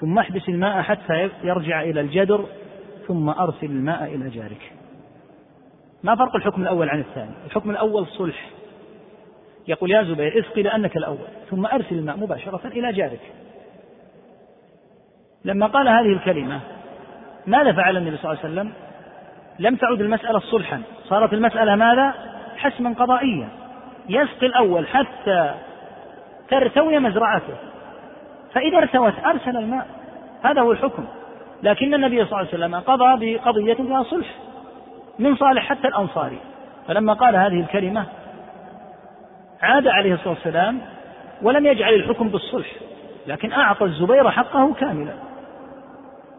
ثم 0.00 0.18
احبس 0.18 0.48
الماء 0.48 0.82
حتى 0.82 1.30
يرجع 1.44 1.82
إلى 1.82 2.00
الجدر 2.00 2.46
ثم 3.08 3.28
أرسل 3.28 3.66
الماء 3.66 4.04
إلى 4.04 4.30
جارك. 4.30 4.72
ما 6.02 6.16
فرق 6.16 6.36
الحكم 6.36 6.62
الأول 6.62 6.88
عن 6.88 7.00
الثاني؟ 7.00 7.30
الحكم 7.46 7.70
الأول 7.70 8.06
صلح. 8.06 8.50
يقول 9.68 9.90
يا 9.90 10.02
زبير 10.02 10.40
اسقي 10.40 10.62
لأنك 10.62 10.96
الأول 10.96 11.28
ثم 11.50 11.66
أرسل 11.66 11.94
الماء 11.98 12.16
مباشرة 12.16 12.66
إلى 12.66 12.92
جارك. 12.92 13.20
لما 15.44 15.66
قال 15.66 15.88
هذه 15.88 16.12
الكلمة 16.12 16.60
ماذا 17.46 17.72
فعل 17.72 17.96
النبي 17.96 18.16
صلى 18.16 18.30
الله 18.30 18.44
عليه 18.44 18.52
وسلم؟ 18.54 18.72
لم 19.58 19.76
تعد 19.76 20.00
المسألة 20.00 20.38
صلحا. 20.38 20.82
صارت 21.04 21.32
المسألة 21.32 21.76
ماذا؟ 21.76 22.14
حسما 22.56 22.94
قضائيا. 22.94 23.48
يسقي 24.08 24.46
الأول 24.46 24.86
حتى 24.86 25.54
ترتوي 26.48 26.98
مزرعته. 26.98 27.69
فإذا 28.54 28.78
ارتوت 28.78 29.14
أرسل 29.26 29.56
الماء. 29.56 29.86
هذا 30.42 30.60
هو 30.60 30.72
الحكم. 30.72 31.04
لكن 31.62 31.94
النبي 31.94 32.16
صلى 32.16 32.26
الله 32.26 32.38
عليه 32.38 32.48
وسلم 32.48 32.74
قضى 32.74 33.36
بقضية 33.36 33.74
فيها 33.74 34.02
صلح 34.02 34.26
من 35.18 35.36
صالح 35.36 35.68
حتى 35.68 35.88
الأنصاري. 35.88 36.38
فلما 36.88 37.12
قال 37.12 37.36
هذه 37.36 37.60
الكلمة 37.60 38.06
عاد 39.62 39.86
عليه 39.86 40.14
الصلاة 40.14 40.34
والسلام 40.34 40.80
ولم 41.42 41.66
يجعل 41.66 41.94
الحكم 41.94 42.28
بالصلح 42.28 42.68
لكن 43.26 43.52
أعطى 43.52 43.84
الزبير 43.84 44.30
حقه 44.30 44.74
كاملا. 44.74 45.12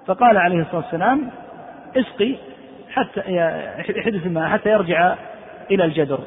فقال 0.07 0.37
عليه 0.37 0.61
الصلاة 0.61 0.77
والسلام 0.77 1.29
اسقي 1.97 2.35
حتى 2.91 3.19
يحدث 3.89 4.25
الماء 4.25 4.49
حتى 4.49 4.69
يرجع 4.69 5.15
إلى 5.71 5.85
الجدر 5.85 6.19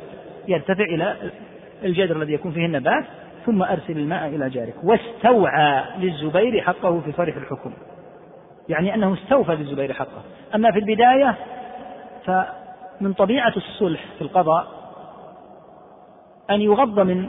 يرتفع 0.49 0.85
إلى 0.85 1.17
الجدر 1.85 2.17
الذي 2.17 2.33
يكون 2.33 2.53
فيه 2.53 2.67
النبات 2.67 3.05
ثم 3.47 3.63
أرسل 3.63 3.99
الماء 3.99 4.29
إلى 4.29 4.51
جارك. 4.51 4.75
واستوعى 4.83 5.85
للزبير 5.99 6.61
حقه 6.61 7.01
في 7.01 7.13
صرف 7.13 7.37
الحكم. 7.37 7.73
يعني 8.69 8.95
أنه 8.95 9.15
استوفى 9.15 9.53
للزبير 9.53 9.93
حقه. 9.93 10.23
أما 10.55 10.73
في 10.73 10.79
البداية 10.79 11.37
فمن 12.25 13.13
طبيعة 13.13 13.53
الصلح 13.57 14.05
في 14.19 14.23
القضاء 14.23 14.67
أن 16.51 16.61
يغض 16.61 17.01
من 17.01 17.29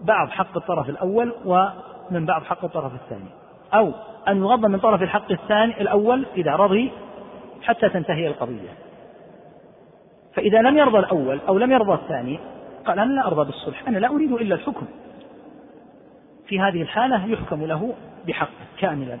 بعض 0.00 0.28
حق 0.28 0.56
الطرف 0.56 0.88
الأول 0.88 1.34
ومن 1.44 2.26
بعض 2.26 2.42
حق 2.42 2.64
الطرف 2.64 2.92
الثاني. 2.94 3.30
أو 3.74 3.92
أن 4.28 4.36
يغض 4.36 4.66
من 4.66 4.78
طرف 4.78 5.02
الحق 5.02 5.32
الثاني 5.32 5.80
الأول 5.80 6.26
إذا 6.36 6.56
رضي 6.56 6.92
حتى 7.62 7.88
تنتهي 7.88 8.26
القضية. 8.26 8.70
فإذا 10.34 10.58
لم 10.58 10.78
يرضى 10.78 10.98
الأول 10.98 11.40
أو 11.48 11.58
لم 11.58 11.72
يرضى 11.72 11.94
الثاني 11.94 12.40
قال 12.90 12.98
أنا 12.98 13.12
لا 13.12 13.26
أرضى 13.26 13.44
بالصلح 13.44 13.88
أنا 13.88 13.98
لا 13.98 14.08
أريد 14.08 14.32
إلا 14.32 14.54
الحكم. 14.54 14.86
في 16.46 16.60
هذه 16.60 16.82
الحالة 16.82 17.26
يحكم 17.26 17.64
له 17.64 17.94
بحق 18.26 18.50
كاملا. 18.78 19.18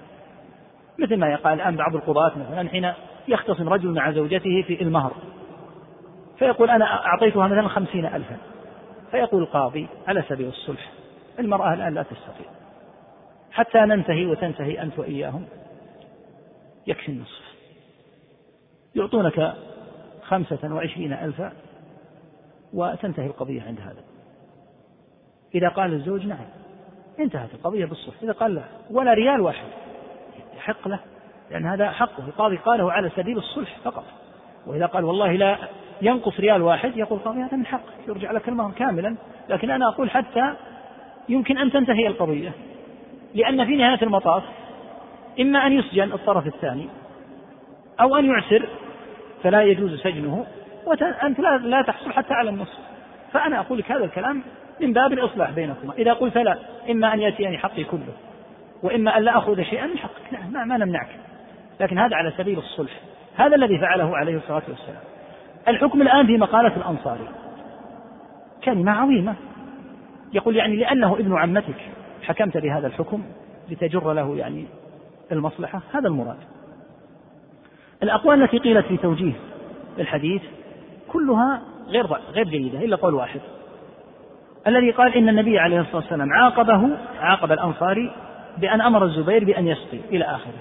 مثل 0.98 1.16
ما 1.16 1.32
يقال 1.32 1.60
الآن 1.60 1.76
بعض 1.76 1.94
القضاة 1.94 2.32
مثلا 2.38 2.68
حين 2.68 2.92
يختصم 3.28 3.68
رجل 3.68 3.88
مع 3.88 4.12
زوجته 4.12 4.64
في 4.66 4.82
المهر 4.82 5.12
فيقول 6.38 6.70
أنا 6.70 7.06
أعطيتها 7.06 7.48
مثلا 7.48 7.68
خمسين 7.68 8.06
ألفا. 8.06 8.36
فيقول 9.10 9.42
القاضي 9.42 9.88
على 10.08 10.22
سبيل 10.28 10.48
الصلح 10.48 10.90
المرأة 11.38 11.74
الآن 11.74 11.94
لا 11.94 12.02
تستطيع. 12.02 12.46
حتى 13.52 13.78
ننتهي 13.78 14.26
وتنتهي 14.26 14.82
أنت 14.82 14.98
وإياهم. 14.98 15.44
يكفي 16.86 17.08
النصف. 17.08 17.42
يعطونك 18.94 19.54
خمسة 20.22 20.74
وعشرين 20.74 21.12
ألفا. 21.12 21.52
وتنتهي 22.74 23.26
القضية 23.26 23.62
عند 23.62 23.80
هذا. 23.80 24.02
إذا 25.54 25.68
قال 25.68 25.92
الزوج 25.92 26.26
نعم 26.26 26.46
انتهت 27.20 27.54
القضية 27.54 27.84
بالصلح. 27.84 28.14
إذا 28.22 28.32
قال 28.32 28.54
لا 28.54 28.62
ولا 28.90 29.14
ريال 29.14 29.40
واحد 29.40 29.66
يحق 30.56 30.88
له 30.88 31.00
لأن 31.50 31.66
هذا 31.66 31.90
حقه. 31.90 32.26
القاضي 32.26 32.56
قاله 32.56 32.92
على 32.92 33.10
سبيل 33.16 33.38
الصلح 33.38 33.78
فقط. 33.84 34.04
وإذا 34.66 34.86
قال 34.86 35.04
والله 35.04 35.32
لا 35.32 35.58
ينقص 36.02 36.40
ريال 36.40 36.62
واحد 36.62 36.96
يقول 36.96 37.18
القاضي 37.18 37.40
هذا 37.40 37.56
من 37.56 37.66
حقك 37.66 38.08
يرجع 38.08 38.32
لك 38.32 38.48
المهر 38.48 38.72
كاملا. 38.72 39.16
لكن 39.48 39.70
أنا 39.70 39.88
أقول 39.88 40.10
حتى 40.10 40.54
يمكن 41.28 41.58
أن 41.58 41.70
تنتهي 41.70 42.06
القضية 42.06 42.52
لأن 43.34 43.66
في 43.66 43.76
نهاية 43.76 44.02
المطاف 44.02 44.42
إما 45.40 45.66
أن 45.66 45.72
يسجن 45.72 46.12
الطرف 46.12 46.46
الثاني 46.46 46.88
أو 48.00 48.16
أن 48.16 48.24
يعسر 48.24 48.68
فلا 49.42 49.62
يجوز 49.62 50.00
سجنه. 50.00 50.46
وأنت 50.86 51.40
لا, 51.40 51.58
لا 51.58 51.82
تحصل 51.82 52.12
حتى 52.12 52.34
على 52.34 52.50
النصف. 52.50 52.78
فأنا 53.32 53.60
أقول 53.60 53.78
لك 53.78 53.92
هذا 53.92 54.04
الكلام 54.04 54.42
من 54.80 54.92
باب 54.92 55.12
الإصلاح 55.12 55.50
بينكما. 55.50 55.94
إذا 55.98 56.12
قلت 56.12 56.38
لا 56.38 56.58
إما 56.90 57.14
أن 57.14 57.20
يأتيني 57.20 57.58
حقي 57.58 57.84
كله 57.84 58.12
وإما 58.82 59.18
أن 59.18 59.22
لا 59.22 59.38
أخذ 59.38 59.62
شيئا 59.62 59.86
من 59.86 59.98
حقك. 59.98 60.32
لا 60.32 60.38
ما, 60.50 60.64
ما 60.64 60.76
نمنعك. 60.76 61.08
لكن 61.80 61.98
هذا 61.98 62.16
على 62.16 62.32
سبيل 62.38 62.58
الصلح. 62.58 62.92
هذا 63.36 63.56
الذي 63.56 63.78
فعله 63.78 64.16
عليه 64.16 64.36
الصلاة 64.36 64.62
والسلام. 64.68 65.02
الحكم 65.68 66.02
الآن 66.02 66.26
في 66.26 66.36
مقالة 66.36 66.76
الأنصاري. 66.76 67.28
كلمة 68.64 68.92
عظيمة. 68.92 69.34
يقول 70.32 70.56
يعني 70.56 70.76
لأنه 70.76 71.14
ابن 71.14 71.38
عمتك 71.38 71.90
حكمت 72.22 72.56
بهذا 72.56 72.86
الحكم 72.86 73.22
لتجر 73.70 74.12
له 74.12 74.36
يعني 74.36 74.66
المصلحة. 75.32 75.80
هذا 75.92 76.08
المراد. 76.08 76.38
الأقوال 78.02 78.42
التي 78.42 78.58
قيلت 78.58 78.86
في 78.86 78.96
توجيه 78.96 79.32
الحديث 79.98 80.42
كلها 81.12 81.62
غير 81.88 82.06
غير 82.06 82.48
جيدة 82.48 82.78
إلا 82.78 82.96
قول 82.96 83.14
واحد. 83.14 83.40
الذي 84.66 84.90
قال 84.90 85.14
إن 85.14 85.28
النبي 85.28 85.58
عليه 85.58 85.80
الصلاة 85.80 85.96
والسلام 85.96 86.32
عاقبه 86.32 86.96
عاقب 87.20 87.52
الأنصاري 87.52 88.12
بأن 88.58 88.80
أمر 88.80 89.04
الزبير 89.04 89.44
بأن 89.44 89.66
يسقي 89.66 89.98
إلى 90.10 90.24
آخره. 90.24 90.58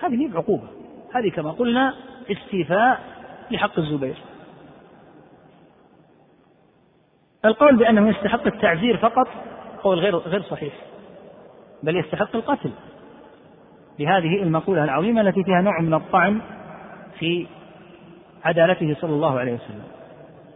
هذه 0.00 0.30
عقوبة 0.34 0.68
هذه 1.14 1.30
كما 1.30 1.50
قلنا 1.50 1.94
استيفاء 2.30 3.00
لحق 3.50 3.78
الزبير. 3.78 4.16
القول 7.44 7.76
بأنه 7.76 8.08
يستحق 8.08 8.46
التعزير 8.46 8.96
فقط 8.96 9.28
قول 9.82 9.98
غير 9.98 10.16
غير 10.16 10.42
صحيح 10.42 10.74
بل 11.82 11.96
يستحق 11.96 12.36
القتل. 12.36 12.70
لهذه 13.98 14.42
المقولة 14.42 14.84
العظيمة 14.84 15.20
التي 15.20 15.44
فيها 15.44 15.60
نوع 15.60 15.80
من 15.80 15.94
الطعن 15.94 16.40
في 17.18 17.46
عدالته 18.44 18.96
صلى 19.00 19.10
الله 19.10 19.38
عليه 19.38 19.52
وسلم. 19.52 19.82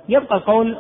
يبقى 0.09 0.37
القول 0.37 0.77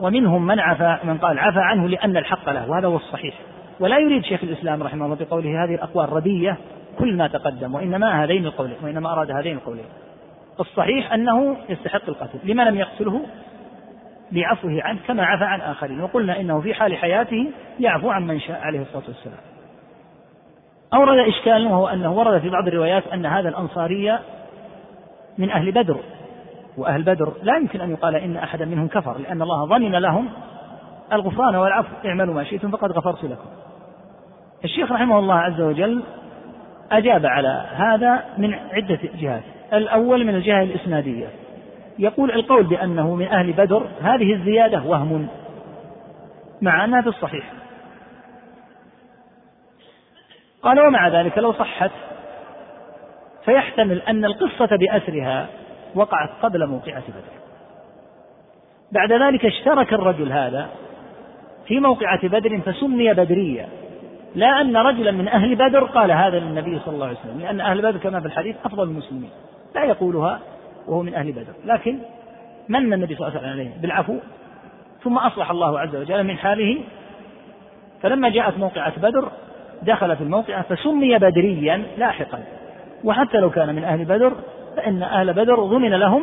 ومنهم 0.00 0.46
من 0.46 0.60
عفى 0.60 0.98
من 1.04 1.18
قال 1.18 1.38
عفى 1.38 1.60
عنه 1.60 1.88
لأن 1.88 2.16
الحق 2.16 2.50
له 2.50 2.70
وهذا 2.70 2.86
هو 2.86 2.96
الصحيح. 2.96 3.34
ولا 3.80 3.98
يريد 3.98 4.24
شيخ 4.24 4.42
الإسلام 4.42 4.82
رحمه 4.82 5.04
الله 5.04 5.16
بقوله 5.16 5.64
هذه 5.64 5.74
الأقوال 5.74 6.12
ردية 6.12 6.56
كل 6.98 7.16
ما 7.16 7.28
تقدم 7.28 7.74
وإنما 7.74 8.24
هذين 8.24 8.46
القولين 8.46 8.76
وإنما 8.82 9.12
أراد 9.12 9.30
هذين 9.30 9.56
القولين. 9.56 9.84
الصحيح 10.60 11.12
أنه 11.12 11.56
يستحق 11.68 12.08
القتل 12.08 12.38
لما 12.44 12.62
لم 12.62 12.76
يقتله 12.76 13.20
لعفوه 14.32 14.82
عنه 14.82 14.98
كما 15.06 15.24
عفى 15.24 15.44
عن 15.44 15.60
آخرين 15.60 16.00
وقلنا 16.00 16.40
إنه 16.40 16.60
في 16.60 16.74
حال 16.74 16.96
حياته 16.96 17.50
يعفو 17.80 18.10
عن 18.10 18.26
من 18.26 18.40
شاء 18.40 18.60
عليه 18.60 18.80
الصلاة 18.80 19.04
والسلام. 19.08 19.38
أورد 20.94 21.28
إشكال 21.28 21.66
وهو 21.66 21.88
أنه 21.88 22.12
ورد 22.12 22.40
في 22.40 22.50
بعض 22.50 22.68
الروايات 22.68 23.06
أن 23.06 23.26
هذا 23.26 23.48
الأنصاري 23.48 24.18
من 25.38 25.50
أهل 25.50 25.72
بدر. 25.72 26.00
وأهل 26.78 27.02
بدر 27.02 27.32
لا 27.42 27.56
يمكن 27.56 27.80
أن 27.80 27.90
يقال 27.90 28.14
إن 28.16 28.36
أحدا 28.36 28.64
منهم 28.64 28.88
كفر 28.88 29.18
لأن 29.18 29.42
الله 29.42 29.64
ضمن 29.64 29.92
لهم 29.92 30.28
الغفران 31.12 31.56
والعفو. 31.56 31.88
اعملوا 32.04 32.34
ما 32.34 32.44
شئتم 32.44 32.70
فقد 32.70 32.92
غفرت 32.92 33.24
لكم. 33.24 33.48
الشيخ 34.64 34.92
رحمه 34.92 35.18
الله 35.18 35.34
عز 35.34 35.60
وجل 35.60 36.02
أجاب 36.92 37.26
على 37.26 37.66
هذا 37.72 38.24
من 38.38 38.54
عدة 38.54 38.98
جهات. 39.20 39.42
الأول 39.72 40.24
من 40.24 40.34
الجهة 40.34 40.62
الإسنادية. 40.62 41.26
يقول 41.98 42.30
القول 42.30 42.64
بأنه 42.64 43.14
من 43.14 43.26
أهل 43.26 43.52
بدر 43.52 43.86
هذه 44.02 44.32
الزيادة 44.32 44.82
وهم 44.82 45.28
مع 46.62 46.84
أنها 46.84 47.00
في 47.00 47.08
الصحيح. 47.08 47.52
قال 50.62 50.80
ومع 50.80 51.08
ذلك 51.08 51.38
لو 51.38 51.52
صحت 51.52 51.90
فيحتمل 53.44 54.02
أن 54.02 54.24
القصة 54.24 54.76
بأسرها 54.76 55.46
وقعت 55.94 56.30
قبل 56.42 56.66
موقعة 56.66 57.02
بدر. 57.08 57.44
بعد 58.92 59.12
ذلك 59.12 59.46
اشترك 59.46 59.92
الرجل 59.92 60.32
هذا 60.32 60.68
في 61.66 61.80
موقعة 61.80 62.28
بدر 62.28 62.60
فسمي 62.60 63.14
بدريا 63.14 63.68
لا 64.34 64.60
أن 64.60 64.76
رجلا 64.76 65.10
من 65.10 65.28
أهل 65.28 65.54
بدر 65.54 65.84
قال 65.84 66.12
هذا 66.12 66.38
للنبي 66.38 66.78
صلى 66.78 66.94
الله 66.94 67.06
عليه 67.06 67.18
وسلم 67.18 67.40
لأن 67.40 67.60
أهل 67.60 67.82
بدر 67.82 67.98
كما 67.98 68.20
في 68.20 68.26
الحديث 68.26 68.56
أفضل 68.64 68.82
المسلمين. 68.82 69.30
لا 69.74 69.84
يقولها 69.84 70.40
وهو 70.86 71.02
من 71.02 71.14
أهل 71.14 71.32
بدر. 71.32 71.52
لكن 71.64 71.98
من 72.68 72.92
النبي 72.92 73.14
صلى 73.14 73.28
الله 73.28 73.38
عليه 73.38 73.48
وسلم؟ 73.48 73.60
عليه 73.60 73.80
بالعفو. 73.82 74.16
ثم 75.02 75.18
أصلح 75.18 75.50
الله 75.50 75.80
عز 75.80 75.96
وجل 75.96 76.24
من 76.24 76.36
حاله. 76.36 76.80
فلما 78.02 78.28
جاءت 78.28 78.58
موقعة 78.58 79.00
بدر 79.00 79.28
دخل 79.82 80.16
في 80.16 80.22
الموقعة 80.22 80.62
فسمي 80.62 81.18
بدريا 81.18 81.82
لاحقا. 81.98 82.44
وحتى 83.04 83.38
لو 83.38 83.50
كان 83.50 83.74
من 83.74 83.84
أهل 83.84 84.04
بدر 84.04 84.32
فإن 84.76 85.02
أهل 85.02 85.32
بدر 85.32 85.64
ضمن 85.64 85.90
لهم 85.90 86.22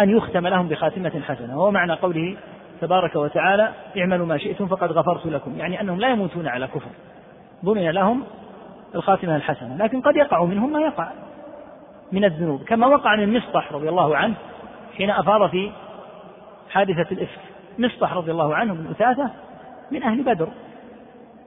أن 0.00 0.10
يختم 0.10 0.46
لهم 0.46 0.68
بخاتمة 0.68 1.20
حسنة 1.20 1.58
وهو 1.58 1.70
معنى 1.70 1.92
قوله 1.92 2.36
تبارك 2.80 3.16
وتعالى 3.16 3.72
اعملوا 3.98 4.26
ما 4.26 4.38
شئتم 4.38 4.66
فقد 4.66 4.92
غفرت 4.92 5.26
لكم 5.26 5.58
يعني 5.58 5.80
أنهم 5.80 6.00
لا 6.00 6.08
يموتون 6.08 6.46
على 6.46 6.66
كفر 6.66 6.90
ضمن 7.64 7.90
لهم 7.90 8.24
الخاتمة 8.94 9.36
الحسنة 9.36 9.76
لكن 9.76 10.00
قد 10.00 10.16
يقع 10.16 10.44
منهم 10.44 10.72
ما 10.72 10.80
يقع 10.80 11.08
من 12.12 12.24
الذنوب 12.24 12.62
كما 12.62 12.86
وقع 12.86 13.16
من 13.16 13.36
مصطح 13.36 13.72
رضي 13.72 13.88
الله 13.88 14.16
عنه 14.16 14.34
حين 14.96 15.10
أفاض 15.10 15.50
في 15.50 15.70
حادثة 16.70 17.06
الإفك 17.12 17.40
مصطح 17.78 18.12
رضي 18.12 18.30
الله 18.30 18.54
عنه 18.54 18.74
من 18.74 18.86
أثاثة 18.86 19.30
من 19.90 20.02
أهل 20.02 20.22
بدر 20.22 20.48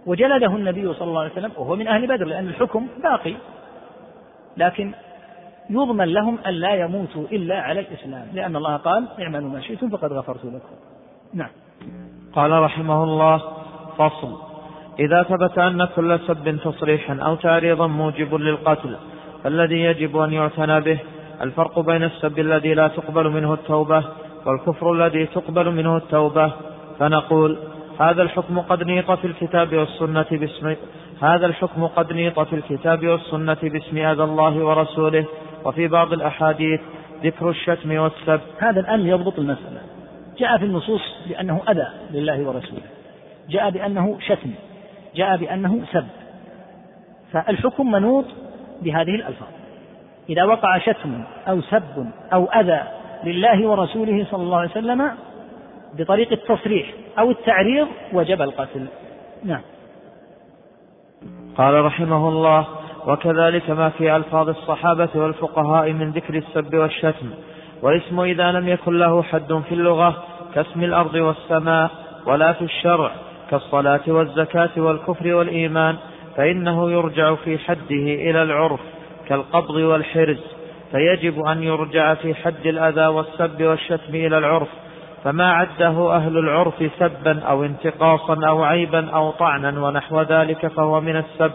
وجلده 0.06 0.56
النبي 0.56 0.94
صلى 0.94 1.08
الله 1.08 1.22
عليه 1.22 1.32
وسلم 1.32 1.52
وهو 1.58 1.76
من 1.76 1.88
أهل 1.88 2.08
بدر 2.08 2.26
لأن 2.26 2.48
الحكم 2.48 2.88
باقي 3.04 3.34
لكن 4.58 4.94
يضمن 5.72 6.06
لهم 6.06 6.38
أن 6.48 6.54
لا 6.54 6.74
يموتوا 6.76 7.26
إلا 7.32 7.62
على 7.62 7.80
الإسلام. 7.80 8.28
لأن 8.34 8.56
الله 8.56 8.78
قال 8.78 9.08
اعملوا 9.22 9.50
ما 9.50 9.62
شئتم 9.62 9.90
فقد 9.90 10.14
غفرت 10.14 10.46
لكم. 10.46 10.76
نعم. 11.34 11.50
قال 12.34 12.52
رحمه 12.52 13.04
الله 13.04 13.38
فصل. 13.98 14.32
إذا 15.00 15.24
ثبت 15.24 15.58
أن 15.58 15.86
كل 15.96 16.20
سب 16.28 16.58
تصريحا 16.64 17.16
أو 17.16 17.36
تعريضا 17.36 17.88
موجب 17.88 18.36
للقتل 18.36 18.96
فالذي 19.44 19.80
يجب 19.80 20.18
أن 20.18 20.34
يعتنى 20.34 20.82
به 20.82 21.00
الفرق 21.42 21.80
بين 21.80 22.04
السب 22.04 22.40
الذي 22.40 22.74
لا 22.74 22.88
تقبل 22.88 23.30
منه 23.30 23.54
التوبة 23.54 24.04
والكفر 24.46 24.92
الذي 24.92 25.26
تقبل 25.26 25.72
منه 25.72 25.98
التوبة. 25.98 26.52
فنقول 27.00 27.58
هذا 28.00 28.22
الحكم 28.22 28.60
قد 28.60 28.84
نيط 28.84 29.12
في 29.12 29.28
الكتاب 29.28 29.76
والسنة 29.76 30.26
باسم 30.32 30.76
هذا 31.22 31.46
الحكم 31.46 31.88
قد 31.88 32.14
نيط 32.14 32.40
في 32.40 32.56
الكتاب 32.56 33.08
والسنة 33.08 33.58
باسم 33.64 33.98
أذى 33.98 34.24
الله 34.24 34.66
ورسوله 34.66 35.26
وفي 35.66 35.88
بعض 35.88 36.14
الأحاديث 36.14 36.82
ذكر 37.24 37.50
الشتم 37.50 37.98
والسب 37.98 38.42
هذا 38.60 38.80
الآن 38.80 39.08
يضبط 39.08 39.40
المسألة. 39.40 39.82
جاء 40.38 40.58
في 40.58 40.66
النصوص 40.66 41.02
بأنه 41.30 41.62
أذى 41.70 41.88
لله 42.12 42.48
ورسوله. 42.48 42.82
جاء 43.50 43.70
بأنه 43.70 44.18
شتم. 44.20 44.52
جاء 45.16 45.38
بأنه 45.38 45.86
سب. 45.92 46.08
فالحكم 47.32 47.92
منوط 47.92 48.26
بهذه 48.82 49.16
الألفاظ. 49.16 49.48
إذا 50.30 50.44
وقع 50.44 50.78
شتم 50.78 51.24
أو 51.48 51.62
سب 51.62 52.06
أو 52.34 52.46
أذى 52.46 52.84
لله 53.24 53.68
ورسوله 53.68 54.26
صلى 54.32 54.44
الله 54.44 54.58
عليه 54.58 54.72
وسلم 54.72 55.12
بطريق 55.98 56.32
التصريح 56.32 56.94
أو 57.20 57.32
التعريض 57.32 57.88
وجب 58.14 58.42
القتل. 58.42 58.86
نعم. 59.44 59.62
قال 61.58 61.86
رحمه 61.86 62.30
الله 62.30 62.68
وكذلك 63.08 63.70
ما 63.70 63.90
في 63.90 64.16
ألفاظ 64.16 64.50
الصحابة 64.50 65.10
والفقهاء 65.16 65.92
من 65.92 66.12
ذكر 66.12 66.36
السب 66.36 66.76
والشتم. 66.76 67.30
والاسم 67.82 68.20
إذا 68.20 68.52
لم 68.52 68.68
يكن 68.68 69.00
له 69.00 69.24
حد 69.24 69.62
في 69.70 69.76
اللغة 69.76 70.24
كاسم 70.56 70.84
الأرض 70.84 71.16
والسماء 71.16 71.92
ولا 72.26 72.54
في 72.54 72.62
الشرع 72.62 73.12
كالصلاة 73.50 74.02
والزكاة 74.08 74.70
والكفر 74.78 75.34
والإيمان 75.34 75.96
فإنه 76.38 76.92
يرجع 76.92 77.36
في 77.36 77.58
حده 77.58 78.06
إلى 78.30 78.44
العرف 78.44 78.80
كالقبض 79.28 79.76
والحرز. 79.76 80.42
فيجب 80.92 81.46
أن 81.46 81.64
يرجع 81.64 82.14
في 82.14 82.36
حد 82.36 82.66
الأذى 82.66 83.08
والسب 83.08 83.64
والشتم 83.64 84.16
إلى 84.16 84.38
العرف. 84.38 84.68
فما 85.24 85.52
عده 85.52 86.16
أهل 86.16 86.38
العرف 86.38 86.92
سبا 87.00 87.40
أو 87.40 87.64
انتقاصا 87.64 88.48
أو 88.48 88.64
عيبا 88.64 89.10
أو 89.10 89.32
طعنا 89.32 89.86
ونحو 89.86 90.22
ذلك 90.22 90.68
فهو 90.68 91.02
من 91.02 91.16
السب. 91.16 91.52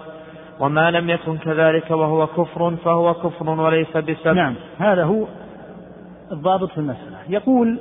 وما 0.61 0.91
لم 0.91 1.11
يكن 1.11 1.39
كذلك 1.39 1.91
وهو 1.91 2.27
كفر 2.27 2.77
فهو 2.77 3.15
كفر 3.15 3.51
وليس 3.51 3.97
بسب 3.97 4.29
نعم 4.29 4.55
هذا 4.79 5.05
هو 5.05 5.27
الضابط 6.33 6.71
في 6.71 6.79
المسألة. 6.79 7.19
يقول 7.29 7.81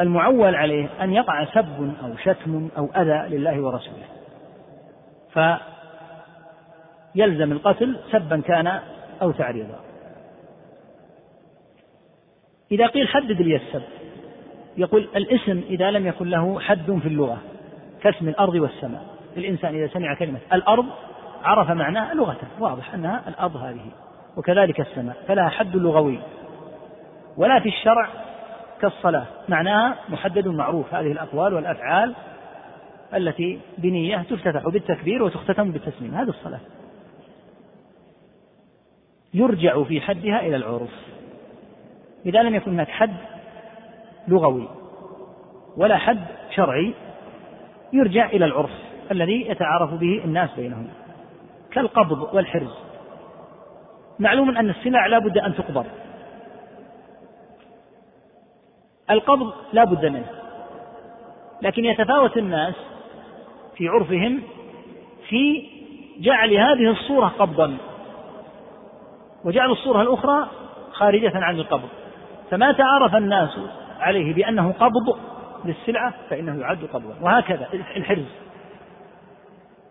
المعول 0.00 0.54
عليه 0.54 0.88
أن 1.02 1.12
يقع 1.12 1.44
سب 1.44 1.94
أو 2.04 2.16
شتم 2.16 2.68
أو 2.78 2.88
أذى 2.96 3.36
لله 3.36 3.60
ورسوله. 3.60 4.06
فيلزم 7.14 7.52
القتل 7.52 7.96
سبا 8.12 8.40
كان 8.40 8.80
أو 9.22 9.30
تعريضا. 9.30 9.80
إذا 12.72 12.86
قيل 12.86 13.08
حدد 13.08 13.42
لي 13.42 13.56
السب 13.56 13.82
يقول 14.76 15.08
الاسم 15.16 15.62
إذا 15.70 15.90
لم 15.90 16.06
يكن 16.06 16.30
له 16.30 16.60
حد 16.60 16.98
في 17.02 17.08
اللغة 17.08 17.38
كاسم 18.02 18.28
الأرض 18.28 18.54
والسماء. 18.54 19.11
الإنسان 19.36 19.74
إذا 19.74 19.86
سمع 19.86 20.14
كلمة 20.14 20.38
الأرض 20.52 20.86
عرف 21.44 21.70
معناه 21.70 22.14
لغة 22.14 22.38
واضح 22.60 22.94
أنها 22.94 23.22
الأرض 23.28 23.56
هذه 23.56 23.90
وكذلك 24.36 24.80
السماء 24.80 25.16
فلها 25.28 25.48
حد 25.48 25.76
لغوي 25.76 26.18
ولا 27.36 27.60
في 27.60 27.68
الشرع 27.68 28.08
كالصلاة 28.80 29.26
معناها 29.48 29.96
محدد 30.08 30.48
معروف 30.48 30.94
هذه 30.94 31.12
الأقوال 31.12 31.54
والأفعال 31.54 32.14
التي 33.14 33.60
بنية 33.78 34.24
تفتتح 34.30 34.68
بالتكبير 34.68 35.22
وتختتم 35.22 35.72
بالتسليم 35.72 36.14
هذه 36.14 36.28
الصلاة. 36.28 36.60
يرجع 39.34 39.82
في 39.82 40.00
حدها 40.00 40.40
إلى 40.40 40.56
العرف. 40.56 40.90
إذا 42.26 42.42
لم 42.42 42.54
يكن 42.54 42.70
هناك 42.70 42.88
حد 42.88 43.16
لغوي 44.28 44.68
ولا 45.76 45.96
حد 45.96 46.24
شرعي 46.54 46.94
يرجع 47.92 48.26
إلى 48.26 48.44
العرف. 48.44 48.91
الذي 49.12 49.48
يتعارف 49.48 49.90
به 49.90 50.22
الناس 50.24 50.50
بينهم 50.56 50.88
كالقبض 51.72 52.34
والحرز. 52.34 52.74
معلوم 54.18 54.56
أن 54.56 54.70
السلع 54.70 55.06
لا 55.06 55.18
بد 55.18 55.38
أن 55.38 55.54
تقبض. 55.54 55.86
القبض 59.10 59.52
لا 59.72 59.84
بد 59.84 60.06
منه. 60.06 60.30
لكن 61.62 61.84
يتفاوت 61.84 62.36
الناس 62.36 62.74
في 63.76 63.88
عرفهم 63.88 64.42
في 65.28 65.66
جعل 66.20 66.54
هذه 66.54 66.90
الصورة 66.90 67.26
قبضا. 67.26 67.76
وجعل 69.44 69.70
الصورة 69.70 70.02
الأخرى 70.02 70.48
خارجة 70.92 71.32
عن 71.34 71.56
القبض. 71.56 71.88
فما 72.50 72.72
تعارف 72.72 73.16
الناس 73.16 73.58
عليه 74.00 74.34
بأنه 74.34 74.72
قبض 74.72 75.18
للسلعة 75.64 76.14
فإنه 76.30 76.60
يعد 76.60 76.84
قبضا. 76.92 77.14
وهكذا 77.22 77.68
الحرز. 77.72 78.41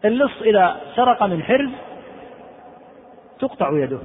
اللص 0.06 0.42
إذا 0.42 0.82
سرق 0.96 1.24
من 1.24 1.44
حرز 1.44 1.70
تقطع 3.40 3.70
يده. 3.74 4.00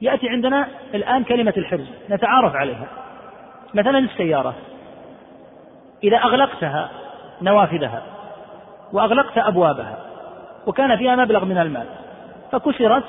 يأتي 0.00 0.28
عندنا 0.28 0.68
الآن 0.94 1.24
كلمة 1.24 1.54
الحرز 1.56 1.86
نتعارف 2.10 2.54
عليها. 2.54 2.86
مثلا 3.74 3.98
السيارة. 3.98 4.54
إذا 6.04 6.16
أغلقتها 6.16 6.90
نوافذها 7.42 8.02
وأغلقت 8.92 9.38
أبوابها 9.38 9.98
وكان 10.66 10.96
فيها 10.96 11.16
مبلغ 11.16 11.44
من 11.44 11.58
المال 11.58 11.86
فكسرت 12.52 13.04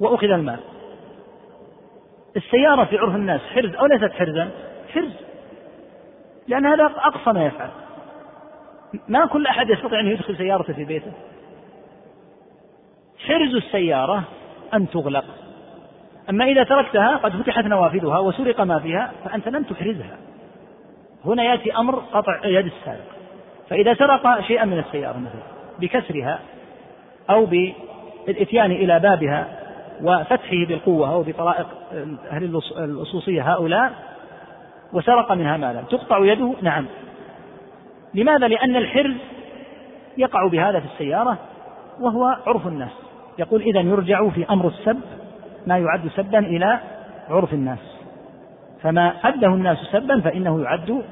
وأخذ 0.00 0.26
المال. 0.26 0.60
السيارة 2.36 2.84
في 2.84 2.98
عرف 2.98 3.14
الناس 3.14 3.40
حرز 3.40 3.74
أو 3.74 3.86
ليست 3.86 4.12
حرزا؟ 4.12 4.50
حرز. 4.94 5.12
لأن 6.48 6.66
هذا 6.66 6.84
أقصى 6.84 7.32
ما 7.32 7.46
يفعل. 7.46 7.70
ما 9.08 9.26
كل 9.26 9.46
أحد 9.46 9.70
يستطيع 9.70 10.00
أن 10.00 10.06
يدخل 10.06 10.36
سيارته 10.36 10.72
في 10.72 10.84
بيته. 10.84 11.12
حرز 13.26 13.54
السيارة 13.54 14.22
أن 14.74 14.90
تغلق. 14.90 15.24
أما 16.30 16.44
إذا 16.44 16.64
تركتها 16.64 17.16
قد 17.16 17.42
فتحت 17.42 17.64
نوافذها 17.64 18.18
وسرق 18.18 18.60
ما 18.60 18.78
فيها 18.78 19.12
فأنت 19.24 19.48
لم 19.48 19.62
تحرزها. 19.62 20.16
هنا 21.24 21.42
يأتي 21.42 21.76
أمر 21.76 21.94
قطع 21.94 22.40
يد 22.44 22.66
السارق. 22.66 23.06
فإذا 23.70 23.94
سرق 23.94 24.40
شيئا 24.40 24.64
من 24.64 24.78
السيارة 24.78 25.18
مثلا 25.18 25.42
بكسرها 25.80 26.38
أو 27.30 27.46
بالإتيان 27.46 28.70
إلى 28.70 29.00
بابها 29.00 29.60
وفتحه 30.02 30.66
بالقوة 30.68 31.14
أو 31.14 31.22
بطرائق 31.22 31.66
أهل 32.30 32.60
اللصوصية 32.76 33.52
هؤلاء 33.52 33.92
وسرق 34.92 35.32
منها 35.32 35.56
مالا. 35.56 35.82
تقطع 35.82 36.18
يده؟ 36.18 36.54
نعم. 36.62 36.86
لماذا؟ 38.14 38.48
لأن 38.48 38.76
الحرز 38.76 39.14
يقع 40.18 40.46
بهذا 40.46 40.80
في 40.80 40.86
السيارة 40.86 41.38
وهو 42.00 42.36
عرف 42.46 42.66
الناس. 42.66 42.90
يقول 43.38 43.62
إذا 43.62 43.80
يرجع 43.80 44.28
في 44.28 44.46
أمر 44.50 44.68
السب 44.68 45.00
ما 45.66 45.78
يعد 45.78 46.08
سبا 46.08 46.38
إلى 46.38 46.78
عرف 47.30 47.52
الناس. 47.52 47.78
فما 48.82 49.14
أده 49.24 49.46
الناس 49.46 49.78
سبا 49.92 50.20
فإنه 50.20 50.62
يعد 50.62 51.02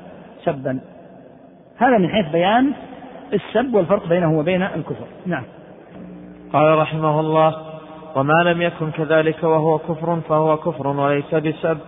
سبا. 0.44 0.80
هذا 1.78 1.98
من 1.98 2.08
حيث 2.08 2.32
بيان 2.32 2.72
السب 3.32 3.74
والفرق 3.74 4.08
بينه 4.08 4.38
وبين 4.38 4.62
الكفر. 4.62 5.06
نعم. 5.26 5.44
قال 6.52 6.78
رحمه 6.78 7.20
الله 7.20 7.56
وما 8.16 8.42
لم 8.42 8.62
يكن 8.62 8.90
كذلك 8.90 9.42
وهو 9.42 9.78
كفر 9.78 10.20
فهو 10.20 10.56
كفر 10.56 10.86
وليس 10.86 11.34
بسب. 11.34 11.78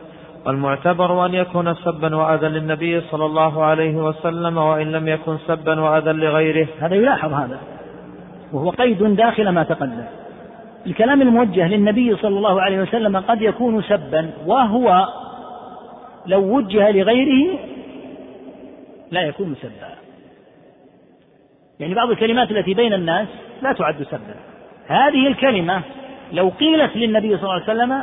والمعتبر 0.46 1.26
أن 1.26 1.34
يكون 1.34 1.74
سبا 1.74 2.16
وأذى 2.16 2.48
للنبي 2.48 3.00
صلى 3.00 3.24
الله 3.26 3.64
عليه 3.64 3.96
وسلم 3.96 4.56
وإن 4.56 4.92
لم 4.92 5.08
يكن 5.08 5.38
سبا 5.38 5.80
وأذى 5.80 6.12
لغيره. 6.12 6.68
هذا 6.80 6.94
يلاحظ 6.94 7.32
هذا. 7.32 7.58
وهو 8.52 8.70
قيد 8.70 9.16
داخل 9.16 9.48
ما 9.48 9.62
تقدم. 9.62 10.04
الكلام 10.86 11.22
الموجه 11.22 11.68
للنبي 11.68 12.16
صلى 12.16 12.36
الله 12.36 12.62
عليه 12.62 12.80
وسلم 12.82 13.16
قد 13.16 13.42
يكون 13.42 13.82
سبا 13.82 14.30
وهو 14.46 15.08
لو 16.26 16.56
وجه 16.56 16.90
لغيره 16.90 17.58
لا 19.10 19.22
يكون 19.22 19.54
سبا. 19.62 19.94
يعني 21.80 21.94
بعض 21.94 22.10
الكلمات 22.10 22.50
التي 22.50 22.74
بين 22.74 22.92
الناس 22.92 23.28
لا 23.62 23.72
تعد 23.72 24.02
سبا. 24.02 24.34
هذه 24.86 25.26
الكلمة 25.26 25.80
لو 26.32 26.48
قيلت 26.48 26.96
للنبي 26.96 27.36
صلى 27.36 27.42
الله 27.42 27.52
عليه 27.52 27.64
وسلم 27.64 28.02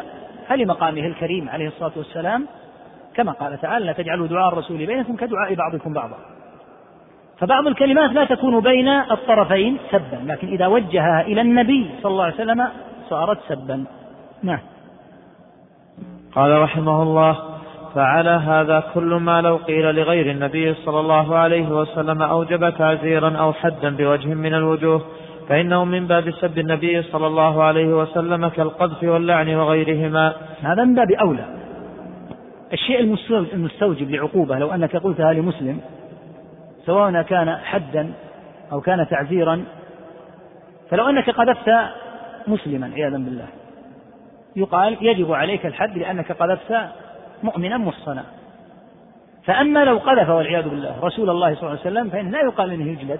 فلمقامه 0.51 1.01
الكريم 1.01 1.49
عليه 1.49 1.67
الصلاة 1.67 1.91
والسلام 1.95 2.47
كما 3.15 3.31
قال 3.31 3.61
تعالى 3.61 3.85
لا 3.85 3.91
تجعلوا 3.91 4.27
دعاء 4.27 4.53
الرسول 4.53 4.85
بينكم 4.85 5.15
كدعاء 5.15 5.53
بعضكم 5.55 5.93
بعضا. 5.93 6.17
فبعض 7.39 7.67
الكلمات 7.67 8.11
لا 8.11 8.25
تكون 8.25 8.59
بين 8.59 8.87
الطرفين 8.87 9.77
سبا 9.91 10.21
لكن 10.25 10.47
إذا 10.47 10.67
وجهها 10.67 11.21
إلى 11.21 11.41
النبي 11.41 11.89
صلى 12.03 12.11
الله 12.11 12.23
عليه 12.23 12.33
وسلم 12.33 12.67
صارت 13.09 13.37
سبا. 13.47 13.85
نعم. 14.43 14.59
قال 16.35 16.61
رحمه 16.61 17.03
الله 17.03 17.37
فعلى 17.95 18.29
هذا 18.29 18.83
كل 18.93 19.13
ما 19.15 19.41
لو 19.41 19.55
قيل 19.55 19.95
لغير 19.95 20.31
النبي 20.31 20.73
صلى 20.73 20.99
الله 20.99 21.37
عليه 21.37 21.69
وسلم 21.69 22.21
أوجب 22.21 22.69
تعزيرا 22.69 23.37
أو 23.37 23.53
حدا 23.53 23.89
بوجه 23.95 24.33
من 24.33 24.53
الوجوه 24.53 25.01
فإنه 25.51 25.85
من 25.85 26.07
باب 26.07 26.31
سب 26.31 26.57
النبي 26.57 27.01
صلى 27.01 27.27
الله 27.27 27.63
عليه 27.63 27.87
وسلم 27.87 28.47
كالقذف 28.47 29.03
واللعن 29.03 29.55
وغيرهما. 29.55 30.33
هذا 30.61 30.83
من 30.83 30.95
باب 30.95 31.11
أولى. 31.11 31.45
الشيء 32.73 33.17
المستوجب 33.53 34.11
لعقوبة 34.11 34.59
لو 34.59 34.71
أنك 34.71 34.95
قلتها 34.95 35.33
لمسلم 35.33 35.79
سواء 36.85 37.21
كان 37.21 37.55
حدا 37.55 38.11
أو 38.71 38.81
كان 38.81 39.07
تعزيرا 39.07 39.63
فلو 40.89 41.09
أنك 41.09 41.29
قذفت 41.29 41.71
مسلما 42.47 42.91
عياذا 42.93 43.17
بالله. 43.17 43.47
يقال 44.55 44.97
يجب 45.01 45.33
عليك 45.33 45.65
الحد 45.65 45.97
لأنك 45.97 46.31
قذفت 46.31 46.75
مؤمنا 47.43 47.77
محصنا. 47.77 48.23
فأما 49.43 49.85
لو 49.85 49.97
قذف 49.97 50.29
والعياذ 50.29 50.69
بالله 50.69 50.95
رسول 51.03 51.29
الله 51.29 51.55
صلى 51.55 51.63
الله 51.63 51.79
عليه 51.79 51.91
وسلم 51.91 52.09
فإنه 52.09 52.29
لا 52.29 52.41
يقال 52.41 52.71
إنه 52.71 52.91
يجلد. 52.91 53.19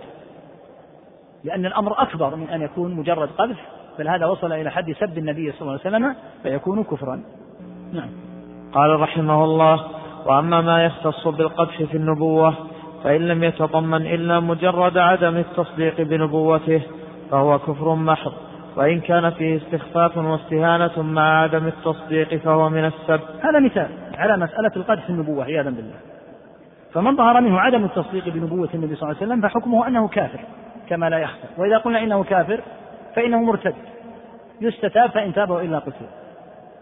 لأن 1.44 1.66
الأمر 1.66 2.02
أكبر 2.02 2.36
من 2.36 2.50
أن 2.50 2.62
يكون 2.62 2.96
مجرد 2.96 3.30
قذف 3.38 3.58
بل 4.00 4.08
هذا 4.08 4.26
وصل 4.26 4.54
إلى 4.54 4.72
حد 4.72 4.92
سب 4.92 5.18
النبي 5.18 5.52
صلى 5.52 5.62
الله 5.62 5.72
عليه 5.72 5.82
وسلم 5.82 6.16
فيكون 6.44 6.84
كفرا. 6.84 7.24
نعم. 7.94 8.10
قال 8.74 9.00
رحمه 9.00 9.44
الله 9.44 9.86
وأما 10.26 10.62
ما 10.62 10.86
يختص 10.86 11.28
بالقذف 11.28 11.84
في 11.84 11.98
النبوة 11.98 12.54
فإن 13.04 13.28
لم 13.28 13.44
يتضمن 13.44 14.02
إلا 14.02 14.40
مجرد 14.40 14.98
عدم 14.98 15.38
التصديق 15.38 16.02
بنبوته 16.02 16.82
فهو 17.32 17.60
كفر 17.60 17.96
محض. 17.96 18.34
وإن 18.76 19.00
كان 19.00 19.30
فيه 19.30 19.58
استخفاف 19.58 20.18
واستهانة 20.18 21.02
مع 21.02 21.42
عدم 21.42 21.68
التصديق 21.68 22.36
فهو 22.36 22.70
من 22.70 22.86
السب. 22.86 23.20
هذا 23.42 23.60
مثال 23.60 23.90
على 24.16 24.38
مسألة 24.38 24.72
القذف 24.76 25.04
في 25.04 25.10
النبوة 25.10 25.44
عياذا 25.44 25.70
بالله. 25.70 25.96
فمن 26.94 27.16
ظهر 27.16 27.42
منه 27.42 27.60
عدم 27.60 27.86
التصديق 27.86 28.30
بنبوة 28.30 28.70
النبي 28.74 28.96
صلى 28.96 29.10
الله 29.10 29.22
عليه 29.22 29.28
وسلم 29.28 29.42
فحكمه 29.42 29.88
أنه 29.88 30.08
كافر. 30.08 30.40
كما 30.92 31.10
لا 31.10 31.18
يخفى 31.18 31.48
وإذا 31.58 31.78
قلنا 31.78 32.04
إنه 32.04 32.24
كافر 32.24 32.62
فإنه 33.16 33.44
مرتد. 33.44 33.76
يستتاب 34.62 35.10
فإن 35.10 35.34
تاب 35.34 35.50
وإلا 35.50 35.80
قتل 35.80 36.06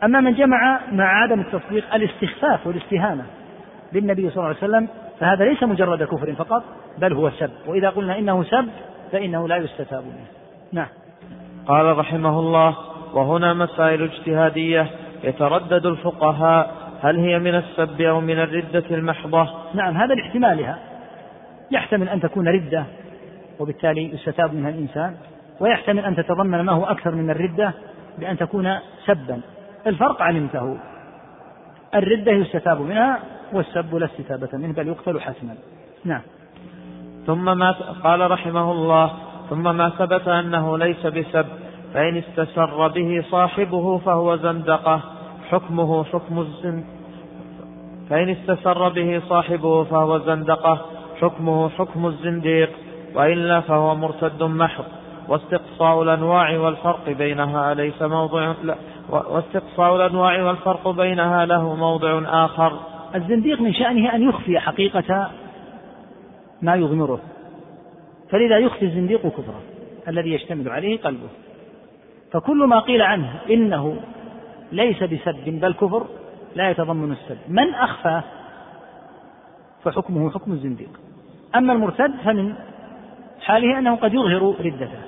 أما 0.04 0.20
من 0.20 0.34
جمع 0.34 0.80
مع 0.92 1.24
عدم 1.24 1.40
التصديق 1.40 1.96
الاستخفاف 1.96 2.68
والاستهانة 2.68 3.26
بالنبي 3.94 4.30
صلى 4.30 4.38
الله 4.38 4.46
عليه 4.46 4.58
وسلم 4.58 4.88
فهذا 5.20 5.46
ليس 5.46 5.64
مجرد 5.64 6.04
كفر 6.04 6.34
فقط 6.34 6.64
بل 6.98 7.14
هو 7.14 7.30
سب. 7.30 7.50
وإذا 7.68 7.90
قلنا 7.90 8.18
إنه 8.18 8.44
سب 8.44 8.70
فإنه 9.12 9.48
لا 9.48 9.58
يستتاب. 9.58 10.04
منه 10.04 10.28
نعم. 10.72 10.88
قال 11.68 11.98
رحمه 11.98 12.40
الله 12.40 12.76
وهنا 13.14 13.54
مسائل 13.54 14.04
اجتهادية 14.04 14.88
يتردد 15.24 15.86
الفقهاء 15.86 16.76
هل 17.02 17.18
هي 17.18 17.40
من 17.40 17.56
السب 17.56 18.02
أو 18.02 18.22
من 18.22 18.40
الردة 18.40 18.84
المحضة؟ 18.92 19.50
نعم 19.74 19.98
هذا 19.98 20.14
لاحتمالها. 20.14 20.80
يحتمل 21.72 22.10
أن 22.10 22.22
تكون 22.22 22.48
ردة. 22.48 22.86
وبالتالي 23.60 24.14
يستتاب 24.14 24.54
منها 24.54 24.70
الإنسان 24.70 25.16
ويحتمل 25.60 26.06
أن 26.06 26.16
تتضمن 26.16 26.62
ما 26.62 26.72
هو 26.72 26.86
أكثر 26.86 27.16
من 27.16 27.30
الردة 27.30 27.74
بأن 28.18 28.38
تكون 28.38 28.80
سبا. 29.06 29.42
الفرق 29.88 30.22
علمته. 30.22 30.78
الردة 31.96 32.32
يستتاب 32.32 32.82
منها 32.82 33.20
والسب 33.54 33.96
لا 33.96 34.06
استتابة 34.06 34.50
منه 34.54 34.74
بل 34.74 34.88
يقتل 34.88 35.22
حتما. 35.22 35.56
نعم. 36.06 36.22
ثم 37.26 37.58
ما 37.58 37.72
قال 38.04 38.32
رحمه 38.32 38.72
الله 38.72 39.12
ثم 39.50 39.76
ما 39.78 39.90
ثبت 39.90 40.28
أنه 40.28 40.78
ليس 40.78 41.06
بسب 41.06 41.46
فإن 41.94 42.18
استسر 42.18 42.88
به 42.88 43.24
صاحبه 43.30 43.98
فهو 43.98 44.36
زندقة. 44.36 45.02
حكمه 45.50 46.04
حكم 46.04 46.40
الزن 46.40 46.84
فإن 48.10 48.30
استسر 48.30 48.90
به 48.90 49.22
صاحبه 49.30 49.84
فهو 49.84 50.20
زندقة. 50.20 50.86
حكمه 51.22 51.70
حكم 51.70 52.06
الزنديق. 52.06 52.70
وإلا 53.16 53.62
فهو 53.62 53.96
مرتد 53.96 54.44
محض. 54.44 54.86
واستقصاء 55.28 56.04
الأنواع 56.04 56.58
والفرق 56.58 57.10
بينها 57.10 57.74
ليس 57.74 58.02
موضع 58.02 58.54
لا 58.64 58.76
واستقصاء 59.10 59.96
الأنواع 59.96 60.44
والفرق 60.44 60.90
بينها 60.90 61.46
له 61.46 61.76
موضع 61.76 62.22
آخر. 62.46 62.80
الزنديق 63.16 63.62
من 63.62 63.74
شأنه 63.74 64.16
أن 64.16 64.30
يخفي 64.30 64.60
حقيقة 64.60 65.32
ما 66.62 66.76
يضمره 66.76 67.20
فلذا 68.30 68.58
يخفي 68.58 68.86
الزنديق 68.86 69.28
كفره 69.28 69.62
الذي 70.08 70.34
يشتمل 70.34 70.70
عليه 70.70 71.02
قلبه. 71.02 71.30
فكل 72.32 72.58
ما 72.58 72.80
قيل 72.80 73.02
عنه 73.02 73.40
إنه 73.50 73.96
ليس 74.72 75.04
بسب 75.04 75.36
بل 75.48 75.74
كفر 75.74 76.06
لا 76.56 76.70
يتضمن 76.70 77.12
السب 77.12 77.38
من 77.48 77.74
أخفى 77.74 78.22
فحكمه 79.84 80.30
حكم 80.30 80.52
الزنديق. 80.52 80.90
أما 81.56 81.74
المرتد 81.74 82.12
فمن 82.24 82.56
حاله 83.50 83.80
أنه 83.80 83.96
قد 83.96 84.14
يظهر 84.14 84.56
ردته. 84.60 85.00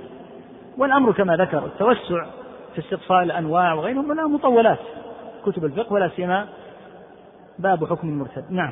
والأمر 0.77 1.11
كما 1.11 1.35
ذكر 1.37 1.65
التوسع 1.65 2.25
في 2.73 2.79
استقصاء 2.79 3.23
الأنواع 3.23 3.73
وغيرهم 3.73 4.07
منها 4.07 4.27
مطولات. 4.27 4.79
كتب 5.45 5.65
الفقه 5.65 5.93
ولا 5.93 6.09
سيما 6.15 6.47
باب 7.59 7.85
حكم 7.85 8.07
المرتد. 8.09 8.45
نعم. 8.49 8.71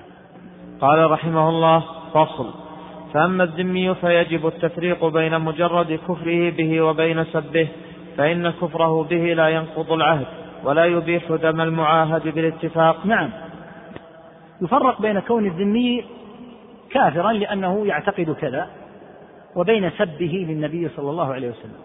قال 0.81 1.11
رحمه 1.11 1.49
الله 1.49 1.83
فصل. 2.13 2.49
فأما 3.13 3.43
الذمي 3.43 3.95
فيجب 3.95 4.47
التفريق 4.47 5.05
بين 5.05 5.41
مجرد 5.41 5.99
كفره 6.07 6.49
به 6.49 6.81
وبين 6.81 7.23
سبه 7.23 7.67
فإن 8.17 8.49
كفره 8.49 9.03
به 9.03 9.33
لا 9.33 9.49
ينقض 9.49 9.91
العهد 9.91 10.27
ولا 10.63 10.85
يبيح 10.85 11.31
دم 11.31 11.61
المعاهد 11.61 12.27
بالاتفاق. 12.27 13.05
نعم. 13.05 13.29
يفرق 14.61 15.01
بين 15.01 15.19
كون 15.19 15.45
الذمي 15.45 16.05
كافرا 16.91 17.31
لأنه 17.31 17.85
يعتقد 17.85 18.35
كذا 18.41 18.78
وبين 19.55 19.89
سبه 19.89 20.45
للنبي 20.49 20.89
صلى 20.89 21.09
الله 21.09 21.33
عليه 21.33 21.49
وسلم. 21.49 21.79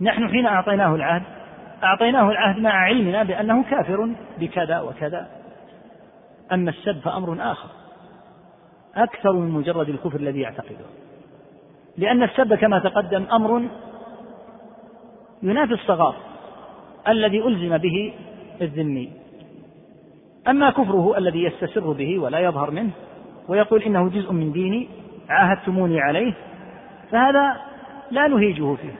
نحن 0.00 0.28
حين 0.28 0.46
أعطيناه 0.46 0.94
العهد 0.94 1.22
أعطيناه 1.84 2.30
العهد 2.30 2.58
مع 2.58 2.70
علمنا 2.70 3.22
بأنه 3.22 3.62
كافر 3.62 4.08
بكذا 4.40 4.80
وكذا. 4.80 5.28
أما 6.52 6.70
السب 6.70 7.00
فأمر 7.00 7.52
آخر 7.52 7.68
أكثر 8.96 9.32
من 9.32 9.50
مجرد 9.50 9.88
الكفر 9.88 10.20
الذي 10.20 10.40
يعتقده. 10.40 10.86
لأن 11.96 12.22
السب 12.22 12.54
كما 12.54 12.78
تقدم 12.78 13.24
أمر 13.32 13.62
ينافي 15.42 15.74
الصغار 15.74 16.14
الذي 17.08 17.42
ألزم 17.42 17.78
به 17.78 18.12
الذمي. 18.62 19.12
أما 20.48 20.70
كفره 20.70 21.18
الذي 21.18 21.44
يستسر 21.44 21.92
به 21.92 22.18
ولا 22.18 22.38
يظهر 22.38 22.70
منه 22.70 22.90
ويقول 23.48 23.82
إنه 23.82 24.08
جزء 24.08 24.32
من 24.32 24.52
ديني 24.52 24.88
عاهدتموني 25.28 26.00
عليه 26.00 26.34
فهذا 27.10 27.56
لا 28.10 28.28
نهيجه 28.28 28.74
فيه. 28.74 28.94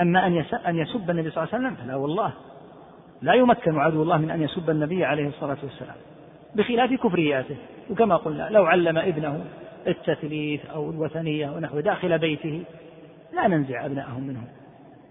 أما 0.00 0.26
أن 0.26 0.44
أن 0.66 0.76
يسب 0.76 1.10
النبي 1.10 1.30
صلى 1.30 1.44
الله 1.44 1.54
عليه 1.54 1.66
وسلم 1.66 1.74
فلا 1.74 1.96
والله. 1.96 2.32
لا 3.22 3.34
يمكن 3.34 3.78
عدو 3.78 4.02
الله 4.02 4.18
من 4.18 4.30
أن 4.30 4.42
يسب 4.42 4.70
النبي 4.70 5.04
عليه 5.04 5.28
الصلاة 5.28 5.58
والسلام 5.62 5.96
بخلاف 6.54 6.92
كفرياته. 6.92 7.56
وكما 7.90 8.16
قلنا 8.16 8.48
لو 8.50 8.64
علم 8.64 8.98
ابنه 8.98 9.44
التثليث 9.86 10.66
أو 10.66 10.90
الوثنية 10.90 11.50
ونحو 11.50 11.80
داخل 11.80 12.18
بيته 12.18 12.64
لا 13.32 13.48
ننزع 13.48 13.86
أبناءهم 13.86 14.26
منه 14.26 14.42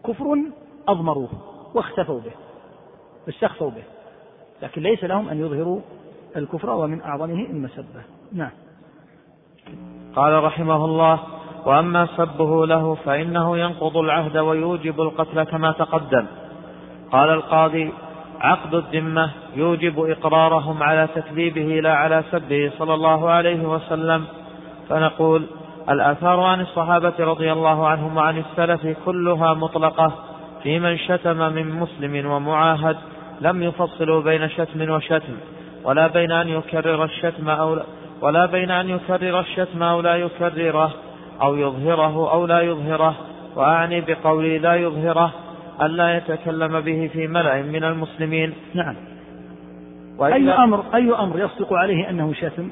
كفر 0.07 0.37
أضمروه 0.87 1.29
واختفوا 1.73 2.19
به 2.19 2.31
واستخفوا 3.27 3.69
به. 3.69 3.83
لكن 4.61 4.81
ليس 4.81 5.03
لهم 5.03 5.29
أن 5.29 5.39
يظهروا 5.39 5.79
الكفر 6.35 6.69
ومن 6.69 7.01
أعظمه 7.01 7.45
المسبة 7.49 8.01
نعم. 8.33 8.51
قال 10.15 10.43
رحمه 10.43 10.85
الله 10.85 11.19
وأما 11.65 12.07
سبه 12.17 12.67
له 12.67 12.97
فإنه 13.05 13.57
ينقض 13.57 13.97
العهد 13.97 14.37
ويوجب 14.37 15.01
القتل 15.01 15.43
كما 15.43 15.71
تقدم. 15.71 16.25
قال 17.11 17.29
القاضي 17.29 17.93
عقد 18.41 18.73
الذمة 18.73 19.29
يوجب 19.55 19.99
إقرارهم 19.99 20.83
على 20.83 21.07
تكذيبه 21.15 21.79
لا 21.79 21.93
على 21.93 22.23
سبه 22.31 22.71
صلى 22.77 22.93
الله 22.93 23.29
عليه 23.29 23.61
وسلم. 23.61 24.25
فنقول 24.89 25.45
الآثار 25.89 26.39
عن 26.39 26.61
الصحابة 26.61 27.13
رضي 27.19 27.51
الله 27.51 27.87
عنهم 27.87 28.17
وعن 28.17 28.37
السلف 28.37 28.97
كلها 29.05 29.53
مطلقة 29.53 30.11
في 30.63 30.79
من 30.79 30.97
شتم 30.97 31.37
من 31.37 31.69
مسلم 31.69 32.31
ومعاهد 32.31 32.97
لم 33.41 33.63
يفصلوا 33.63 34.21
بين 34.21 34.49
شتم 34.49 34.91
وشتم 34.91 35.33
ولا 35.83 36.07
بين 36.07 36.31
أن 36.31 36.49
يكرر 36.49 37.03
الشتم 37.03 37.49
أو 37.49 37.75
لا 37.75 37.83
ولا 38.21 38.45
بين 38.45 38.71
أن 38.71 38.89
يكرر 38.89 39.39
الشتم 39.39 39.83
أو 39.83 40.01
لا 40.01 40.15
يكرره. 40.15 40.91
أو 41.41 41.55
يظهره 41.55 42.31
أو 42.31 42.45
لا 42.45 42.61
يظهره 42.61 43.15
وأعني 43.55 44.01
بقولي 44.01 44.59
لا 44.59 44.75
يظهره 44.75 45.33
ألا 45.81 46.17
يتكلم 46.17 46.79
به 46.79 47.09
في 47.13 47.27
ملأ 47.27 47.61
من 47.61 47.83
المسلمين. 47.83 48.53
نعم. 48.73 48.95
أي 50.21 50.51
أمر 50.51 50.83
أي 50.95 51.13
أمر 51.13 51.39
يصدق 51.39 51.73
عليه 51.73 52.09
أنه 52.09 52.33
شتم؟ 52.33 52.69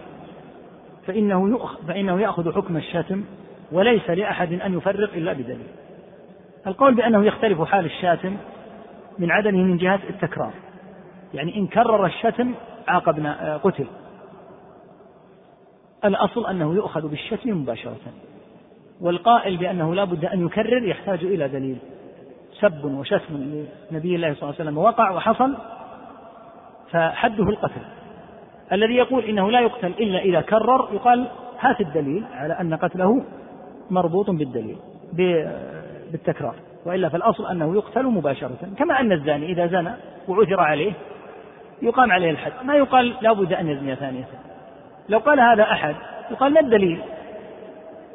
فإنه 1.08 1.50
يؤخ 1.50 1.78
فإنه 1.88 2.22
يأخذ 2.22 2.56
حكم 2.56 2.78
الشتم 2.78 3.24
وليس 3.72 4.10
لأحد 4.10 4.54
أن 4.54 4.78
يفرق 4.78 5.14
إلا 5.14 5.34
بدليل. 5.34 5.68
القول 6.68 6.96
بأنه 6.96 7.26
يختلف 7.26 7.62
حال 7.62 7.86
الشاتم 7.86 8.38
من 9.20 9.32
عدمه 9.32 9.64
من 9.64 9.78
جهة 9.78 10.00
التكرار. 10.10 10.54
يعني 11.34 11.56
إن 11.56 11.68
كرر 11.68 12.06
الشتم 12.06 12.54
عاقبنا 12.88 13.60
قتل. 13.64 13.86
الأصل 16.06 16.46
أنه 16.46 16.76
يؤخذ 16.76 17.08
بالشتم 17.08 17.50
مباشرة. 17.50 17.98
والقائل 19.04 19.58
بأنه 19.58 19.96
لا 19.96 20.04
بد 20.04 20.26
أن 20.26 20.46
يكرر 20.46 20.84
يحتاج 20.84 21.24
إلى 21.24 21.48
دليل. 21.48 21.78
سب 22.60 22.86
وشتم 22.86 23.66
لنبي 23.92 24.16
الله 24.16 24.34
صلى 24.34 24.42
الله 24.44 24.56
عليه 24.60 24.64
وسلم. 24.64 24.78
وقع 24.78 25.12
وحصل 25.12 25.56
فحده 26.92 27.44
القتل. 27.44 27.82
الذي 28.72 28.94
يقول 28.96 29.24
إنه 29.24 29.52
لا 29.52 29.60
يقتل 29.60 29.88
إلا 29.88 30.20
إذا 30.20 30.42
كرر 30.42 30.90
يقال 30.94 31.28
هات 31.60 31.82
الدليل 31.82 32.24
على 32.34 32.54
أن 32.54 32.74
قتله 32.74 33.24
مربوط 33.90 34.30
بالدليل 34.30 34.78
بالتكرار. 36.12 36.56
وإلا 36.86 37.10
فالأصل 37.10 37.48
أنه 37.52 37.76
يقتل 37.76 38.04
مباشرة. 38.06 38.58
كما 38.78 39.00
أن 39.00 39.12
الزاني 39.12 39.52
إذا 39.52 39.68
زنى 39.68 39.92
وعثر 40.28 40.60
عليه 40.60 40.94
يقام 41.82 42.12
عليه 42.12 42.32
الحد. 42.32 42.52
ما 42.64 42.76
يقال 42.76 43.14
لا 43.22 43.34
بد 43.34 43.54
أن 43.54 43.68
يزني 43.68 43.96
ثانية. 43.96 44.24
لو 45.10 45.20
قال 45.20 45.40
هذا 45.40 45.64
أحد 45.64 45.96
يقال 46.32 46.54
ما 46.54 46.60
الدليل؟ 46.60 47.02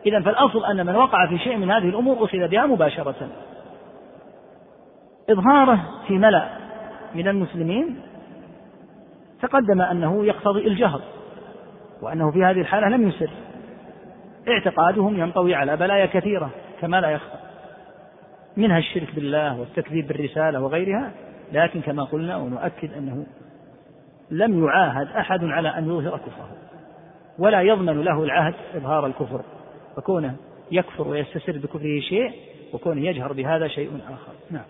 إذا 0.07 0.21
فالأصل 0.21 0.65
أن 0.65 0.87
من 0.87 0.97
وقع 0.97 1.27
في 1.27 1.39
شيء 1.39 1.57
من 1.57 1.71
هذه 1.71 1.89
الأمور 1.89 2.25
أخذ 2.25 2.49
بها 2.49 2.67
مباشرة. 2.67 3.29
إظهاره 5.31 5.81
في 6.07 6.19
ملأ 6.19 6.49
من 7.15 7.29
المسلمين 7.29 8.01
تقدم 9.43 9.81
أنه 9.81 10.25
يقتضي 10.25 10.67
الجهر 10.67 11.01
وأنه 12.03 12.31
في 12.31 12.45
هذه 12.45 12.61
الحالة 12.61 12.89
لم 12.89 13.09
يسر. 13.09 13.31
اعتقادهم 14.49 15.21
ينطوي 15.21 15.55
على 15.55 15.77
بلايا 15.77 16.07
كثيرة 16.07 16.51
كما 16.81 17.01
لا 17.01 17.11
يخفى 17.11 17.39
منها 18.57 18.79
الشرك 18.79 19.15
بالله 19.15 19.61
والتكذيب 19.61 20.09
بالرسالة 20.09 20.61
وغيرها 20.61 21.11
لكن 21.53 21.81
كما 21.81 22.05
قلنا 22.05 22.37
ونؤكد 22.37 22.93
أنه 22.93 23.27
لم 24.31 24.65
يعاهد 24.65 25.09
أحد 25.09 25.45
على 25.45 25.69
أن 25.69 25.85
يظهر 25.85 26.19
كفره 26.19 26.49
ولا 27.39 27.63
يضمن 27.63 28.01
له 28.03 28.25
العهد 28.25 28.55
إظهار 28.75 29.07
الكفر. 29.07 29.41
فكونه 29.99 30.37
يكفر 30.73 31.09
ويستسر 31.09 31.59
بكفره 31.59 32.01
شيء 32.01 32.33
وكونه 32.73 33.01
يجهر 33.01 33.33
بهذا 33.33 33.69
شيء 33.69 33.91
آخر. 34.07 34.33
نعم. 34.51 34.65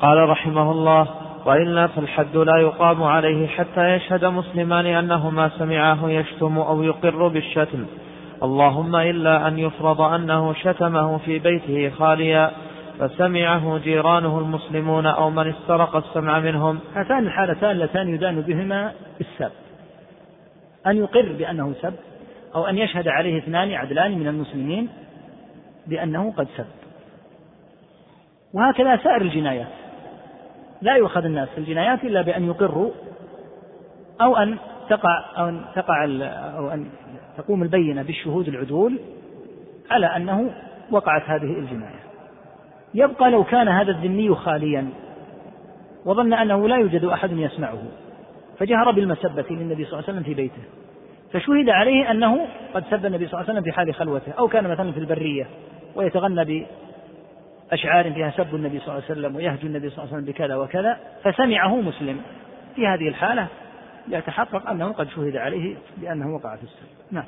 قال 0.00 0.28
رحمه 0.28 0.72
الله 0.72 1.08
وإلا 1.46 1.86
فالحد 1.86 2.36
لا 2.36 2.56
يقام 2.56 3.02
عليه 3.02 3.46
حتى 3.46 3.94
يشهد 3.94 4.24
مسلمان 4.24 4.86
أنهما 4.86 5.50
سمعاه 5.58 6.10
يشتم 6.10 6.58
أو 6.58 6.82
يقر 6.82 7.28
بالشتم. 7.28 7.86
اللهم 8.42 8.96
إلا 8.96 9.48
أن 9.48 9.58
يفرض 9.58 10.00
أنه 10.00 10.52
شتمه 10.54 11.18
في 11.18 11.38
بيته 11.38 11.90
خاليا 11.90 12.50
فسمعه 12.98 13.78
جيرانه 13.78 14.38
المسلمون 14.38 15.06
أو 15.06 15.30
من 15.30 15.48
استرق 15.48 15.96
السمع 15.96 16.40
منهم. 16.40 16.78
هاتان 16.94 17.26
الحالتان 17.26 17.70
اللتان 17.70 18.08
يدان 18.08 18.40
بهما 18.40 18.92
السب 19.20 19.52
أن 20.86 20.96
يقر 20.96 21.32
بأنه 21.38 21.74
سب 21.82 21.94
أو 22.54 22.66
أن 22.66 22.78
يشهد 22.78 23.08
عليه 23.08 23.38
اثنان 23.38 23.72
عدلان 23.72 24.18
من 24.18 24.26
المسلمين 24.26 24.88
بأنه 25.86 26.32
قد 26.36 26.48
سب. 26.56 26.66
وهكذا 28.54 28.96
سائر 28.96 29.22
الجنايات. 29.22 29.68
لا 30.82 30.96
يؤخذ 30.96 31.24
الناس 31.24 31.48
في 31.48 31.58
الجنايات 31.58 32.04
إلا 32.04 32.22
بأن 32.22 32.46
يقروا 32.46 32.90
أو 34.20 34.36
أن 34.36 34.58
تقع 34.88 35.24
أو 35.38 35.48
أن 35.48 35.64
تقع 35.74 36.04
أو 36.56 36.70
أن 36.70 36.86
تقوم 37.36 37.62
البينة 37.62 38.02
بالشهود 38.02 38.48
العدول 38.48 39.00
على 39.90 40.06
أنه 40.06 40.50
وقعت 40.90 41.22
هذه 41.22 41.58
الجناية. 41.58 42.00
يبقى 42.94 43.30
لو 43.30 43.44
كان 43.44 43.68
هذا 43.68 43.90
الذمي 43.90 44.34
خاليا 44.34 44.88
وظن 46.04 46.32
أنه 46.32 46.68
لا 46.68 46.76
يوجد 46.76 47.04
أحد 47.04 47.32
يسمعه 47.32 47.82
فجهر 48.58 48.90
بالمسبة 48.90 49.44
للنبي 49.50 49.84
صلى 49.84 49.92
الله 49.92 50.04
عليه 50.08 50.12
وسلم 50.12 50.22
في 50.22 50.34
بيته. 50.34 50.62
فشهد 51.32 51.68
عليه 51.68 52.10
أنه 52.10 52.46
قد 52.74 52.84
سب 52.90 53.06
النبي 53.06 53.26
صلى 53.26 53.40
الله 53.40 53.50
عليه 53.50 53.52
وسلم 53.52 53.62
في 53.62 53.72
حال 53.72 53.94
خلوته 53.94 54.32
أو 54.38 54.48
كان 54.48 54.68
مثلا 54.68 54.92
في 54.92 54.98
البرية 54.98 55.46
ويتغنى 55.94 56.66
بأشعار 57.70 58.12
فيها 58.12 58.30
سب 58.30 58.54
النبي 58.54 58.78
صلى 58.78 58.88
الله 58.88 59.04
عليه 59.08 59.20
وسلم 59.20 59.36
ويهجو 59.36 59.66
النبي 59.66 59.90
صلى 59.90 59.98
الله 60.04 60.14
عليه 60.14 60.22
وسلم 60.22 60.32
بكذا 60.32 60.56
وكذا 60.56 60.96
فسمعه 61.24 61.76
مسلم. 61.80 62.20
في 62.76 62.86
هذه 62.86 63.08
الحالة 63.08 63.46
يتحقق 64.08 64.70
أنه 64.70 64.92
قد 64.92 65.08
شهد 65.08 65.36
عليه 65.36 65.76
بأنه 65.96 66.34
وقع 66.34 66.56
في 66.56 66.62
السب 66.62 67.12
نعم. 67.12 67.24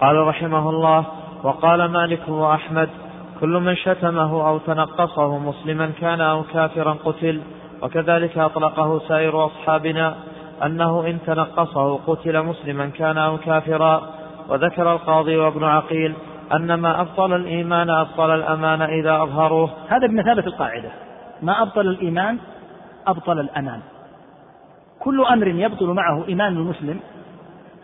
قال 0.00 0.16
رحمه 0.16 0.70
الله 0.70 1.06
وقال 1.42 1.84
مالك 1.84 2.28
وأحمد 2.28 2.88
كل 3.40 3.48
من 3.48 3.76
شتمه 3.76 4.48
أو 4.48 4.58
تنقصه 4.58 5.38
مسلما 5.38 5.90
كان 6.00 6.20
أو 6.20 6.42
كافرا 6.42 6.92
قتل 6.92 7.40
وكذلك 7.82 8.38
أطلقه 8.38 8.98
سائر 9.08 9.46
أصحابنا. 9.46 10.16
أنه 10.64 11.06
إن 11.06 11.18
تنقصه 11.26 11.96
قتل 11.96 12.42
مسلما 12.42 12.86
كان 12.86 13.18
أو 13.18 13.38
كافرا 13.38 14.02
وذكر 14.48 14.92
القاضي 14.92 15.36
وابن 15.36 15.64
عقيل 15.64 16.14
أن 16.52 16.74
ما 16.74 17.00
أبطل 17.00 17.36
الإيمان 17.36 17.90
أبطل 17.90 18.34
الأمان 18.34 18.82
إذا 18.82 19.22
أظهروه. 19.22 19.70
هذا 19.88 20.06
بمثابة 20.06 20.46
القاعدة. 20.46 20.90
ما 21.42 21.62
أبطل 21.62 21.80
الإيمان 21.80 22.38
أبطل 23.06 23.40
الأمان. 23.40 23.80
كل 25.00 25.24
أمر 25.24 25.46
يبطل 25.46 25.86
معه 25.86 26.24
إيمان 26.28 26.56
المسلم 26.56 27.00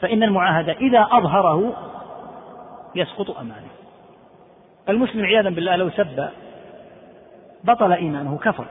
فإن 0.01 0.23
المعاهدة 0.23 0.73
إذا 0.73 1.07
أظهره 1.13 1.73
يسقط 2.95 3.39
أمانه. 3.39 3.71
المسلم 4.89 5.25
عياذا 5.25 5.51
بالله 5.51 5.77
لو 5.77 5.91
سب 5.91 6.29
بطل 7.65 7.93
إيمانه 7.93 8.39
كفر. 8.39 8.65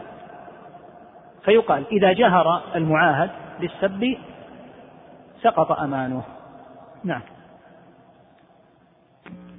فيقال 1.45 1.83
إذا 1.91 2.13
جهر 2.13 2.61
المعاهد 2.75 3.29
بالسب 3.59 4.17
سقط 5.43 5.71
أمانه. 5.71 6.23
نعم. 7.03 7.21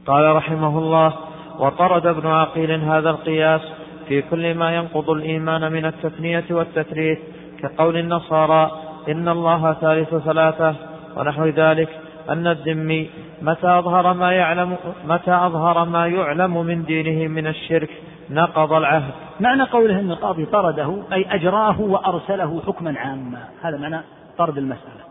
قال 0.07 0.37
رحمه 0.37 0.79
الله 0.79 1.15
وطرد 1.59 2.07
ابن 2.07 2.27
عقيل 2.27 2.71
هذا 2.71 3.11
القياس 3.11 3.61
في 4.09 4.23
كل 4.23 4.55
ما 4.55 4.77
ينقض 4.77 5.11
الإيمان 5.11 5.73
من 5.73 5.85
التثنية 5.85 6.45
والتثريث 6.51 7.19
كقول 7.63 7.97
النصارى 7.97 8.71
إن 9.09 9.29
الله 9.29 9.73
ثالث 9.73 10.15
ثلاثة 10.15 10.75
ونحو 11.17 11.47
ذلك 11.47 11.89
أن 12.29 12.47
الذمي 12.47 13.11
متى 13.43 13.67
أظهر 13.67 14.13
ما 14.13 14.33
يعلم 14.33 14.77
متى 15.05 15.33
أظهر 15.33 15.85
ما 15.85 16.07
يعلم 16.07 16.67
من 16.67 16.85
دينه 16.85 17.29
من 17.29 17.47
الشرك 17.47 17.91
نقض 18.31 18.73
العهد. 18.73 19.26
معنى 19.41 19.63
قوله 19.63 20.01
أن 20.01 20.11
القاضي 20.11 20.45
طرده 20.47 21.03
أي 21.13 21.35
أجراه 21.35 21.81
وأرسله 21.81 22.63
حكما 22.67 22.99
عاما. 22.99 23.39
هذا 23.63 23.77
معنى 23.77 24.01
طرد 24.39 24.59
المسألة. 24.59 25.05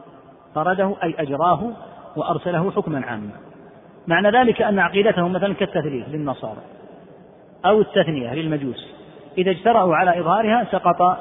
طرده 0.55 0.95
أي 1.03 1.15
أجراه 1.19 1.71
وأرسله 2.15 2.71
حكما 2.71 3.05
عاما. 3.05 3.31
معنى 4.07 4.29
ذلك 4.29 4.61
أن 4.61 4.79
عقيدتهم 4.79 5.33
مثلا 5.33 5.53
كالتثليث 5.53 6.09
للنصارى 6.09 6.61
أو 7.65 7.81
التثنية 7.81 8.33
للمجوس. 8.33 8.95
إذا 9.37 9.51
اجترأوا 9.51 9.95
على 9.95 10.19
إظهارها 10.19 10.67
سقط 10.71 11.17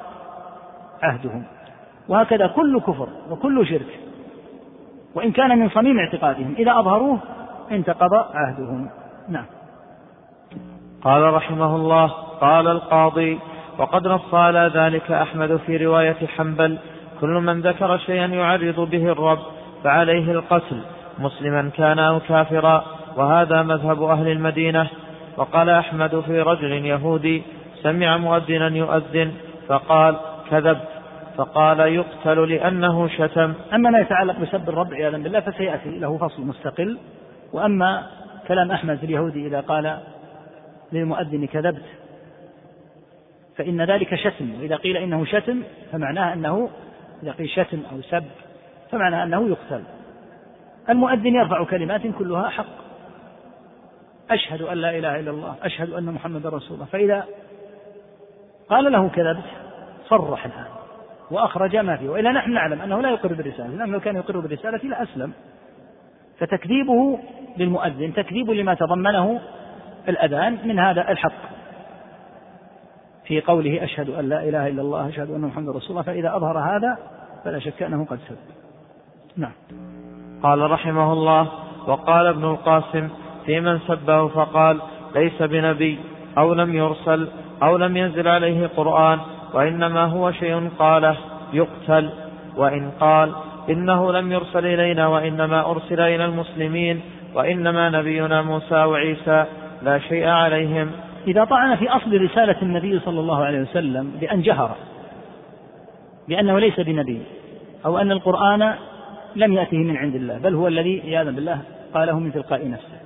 عهدهم. 1.03 1.45
وهكذا 2.09 2.47
كل 2.47 2.81
كفر 2.81 3.09
وكل 3.31 3.67
شرك. 3.67 4.01
وإن 5.15 5.33
كان 5.33 5.59
من 5.59 5.69
صميم 5.69 5.99
اعتقادهم 5.99 6.55
إذا 6.59 6.79
أظهروه 6.79 7.19
انتقض 7.71 8.15
عهدهم. 8.15 8.91
نعم. 9.29 9.45
قال 11.03 11.35
رحمه 11.35 11.77
الله 11.77 12.13
قال 12.41 12.69
القاضي 12.69 13.39
وقد 13.79 14.09
نص 14.09 14.35
على 14.35 14.71
ذلك 14.75 15.11
أحمد 15.11 15.57
في 15.57 15.77
رواية 15.77 16.27
حنبل 16.37 16.79
كل 17.21 17.29
من 17.29 17.61
ذكر 17.61 17.99
شيئا 17.99 18.27
يعرض 18.27 18.81
به 18.91 19.13
الرب 19.13 19.39
فعليه 19.85 20.33
القتل 20.33 20.81
مسلما 21.19 21.71
كان 21.77 21.99
أو 21.99 22.21
كافرا 22.21 22.85
وهذا 23.17 23.63
مذهب 23.63 24.03
أهل 24.03 24.29
المدينة. 24.29 24.89
وقال 25.37 25.71
أحمد 25.71 26.21
في 26.21 26.41
رجل 26.41 26.73
يهودي 26.73 27.43
سمع 27.83 28.17
مؤذنا 28.17 28.69
يؤذن 28.69 29.33
فقال 29.69 30.17
كذبت 30.51 30.89
فقال 31.37 31.81
يقتل 31.81 32.49
لأنه 32.49 33.09
شتم. 33.09 33.53
أما 33.75 33.91
ما 33.91 33.99
يتعلق 33.99 34.39
بسب 34.39 34.69
الرب 34.69 34.95
عياذا 34.95 35.19
بالله 35.19 35.41
فسيأتي 35.41 35.99
له 35.99 36.19
فصل 36.19 36.43
مستقل. 36.43 36.99
وأما 37.53 38.03
كلام 38.49 38.71
أحمد 38.71 39.05
اليهودي 39.05 39.47
إذا 39.47 39.61
قال 39.61 39.99
للمؤذن 40.93 41.47
كذبت 41.47 41.85
فإن 43.57 43.83
ذلك 43.83 44.15
شتم 44.15 44.61
وإذا 44.61 44.77
قيل 44.77 44.97
إنه 44.97 45.25
شتم 45.25 45.63
فمعناه 45.93 46.33
أنه 46.33 46.71
إذا 47.23 47.33
قيل 47.33 47.49
شتم 47.49 47.83
أو 47.93 48.03
سب 48.03 48.25
فمعناه 48.91 49.25
أنه 49.25 49.49
يقتل. 49.49 49.83
المؤذن 50.89 51.35
يرفع 51.35 51.65
كلمات 51.65 52.07
كلها 52.19 52.49
حق. 52.49 52.85
أشهد 54.31 54.63
أن 54.63 54.79
لا 54.79 54.99
إله 54.99 55.21
إلا 55.21 55.31
الله 55.31 55.55
أشهد 55.63 55.91
أن 55.91 56.05
محمد 56.05 56.47
رسول 56.47 56.75
الله. 56.75 56.87
فإذا 56.87 57.27
قال 58.69 58.93
له 58.93 59.09
كذبت 59.09 59.45
صرح 60.09 60.47
الآن 60.47 60.67
وأخرج 61.31 61.77
ما 61.77 61.97
فيه. 61.97 62.09
وإلا 62.09 62.33
نحن 62.33 62.53
نعلم 62.53 62.81
أنه 62.81 63.01
لا 63.01 63.11
يقر 63.11 63.33
بالرسالة. 63.33 63.69
لأنه 63.69 63.93
لو 63.93 64.01
كان 64.01 64.17
يقر 64.17 64.41
بالرسالة 64.41 64.79
لأسلم 64.79 65.33
فتكذيبه 66.39 67.19
للمؤذن 67.59 68.15
تكذيب 68.15 68.51
لما 68.51 68.75
تضمنه 68.75 69.41
الأذان 70.09 70.59
من 70.65 70.79
هذا 70.79 71.11
الحق. 71.11 71.54
في 73.27 73.41
قوله 73.41 73.85
أشهد 73.85 74.11
أن 74.11 74.29
لا 74.29 74.43
إله 74.43 74.69
إلا 74.69 74.83
الله 74.83 75.09
أشهد 75.09 75.31
أن 75.31 75.41
محمد 75.41 75.69
رسول 75.69 75.91
الله 75.91 76.03
فإذا 76.03 76.37
أظهر 76.37 76.59
هذا 76.59 76.99
فلا 77.45 77.59
شك 77.59 77.83
أنه 77.83 78.05
قد 78.05 78.19
سب. 78.29 78.37
نعم. 79.37 79.53
قال 80.43 80.71
رحمه 80.71 81.13
الله 81.13 81.49
وقال 81.87 82.27
ابن 82.27 82.45
القاسم 82.45 83.09
في 83.47 83.61
من 83.61 83.79
سبه 83.79 84.29
فقال 84.29 84.81
ليس 85.15 85.43
بنبي 85.43 85.99
أو 86.39 86.55
لم 86.55 86.75
يرسل 86.75 87.29
أو 87.63 87.77
لم 87.77 87.97
ينزل 87.97 88.29
عليه 88.29 88.67
قرآن 88.67 89.19
وإنما 89.55 90.05
هو 90.05 90.33
شيء 90.33 90.69
قاله 90.79 91.17
يقتل 91.53 92.11
وإن 92.57 92.91
قال 93.01 93.33
إنه 93.71 94.13
لم 94.13 94.33
يرسل 94.33 94.67
إلينا 94.67 95.07
وإنما 95.07 95.71
أرسل 95.71 96.01
إلى 96.01 96.25
المسلمين 96.25 97.01
وإنما 97.35 97.91
نبينا 97.91 98.43
موسى 98.43 98.85
وعيسى 98.85 99.45
لا 99.83 99.99
شيء 99.99 100.29
عليهم 100.29 100.91
إذا 101.27 101.45
طعن 101.45 101.77
في 101.77 101.89
أصل 101.89 102.21
رسالة 102.21 102.63
النبي 102.63 103.01
صلى 103.01 103.21
الله 103.21 103.45
عليه 103.45 103.61
وسلم 103.61 104.11
بأن 104.21 104.43
جهر 104.43 104.77
بأنه 106.29 106.59
ليس 106.59 106.81
بنبي 106.81 107.23
أو 107.87 107.99
أن 107.99 108.13
القرآن 108.13 108.75
لم 109.37 109.53
يأته 109.53 109.79
من 109.79 109.97
عند 109.97 110.15
الله 110.15 110.39
بل 110.39 110.55
هو 110.55 110.69
الذي 110.69 111.01
عياذا 111.01 111.31
بالله 111.31 111.61
قاله 111.95 112.19
من 112.19 112.33
تلقاء 112.33 112.71
نفسه. 112.71 113.01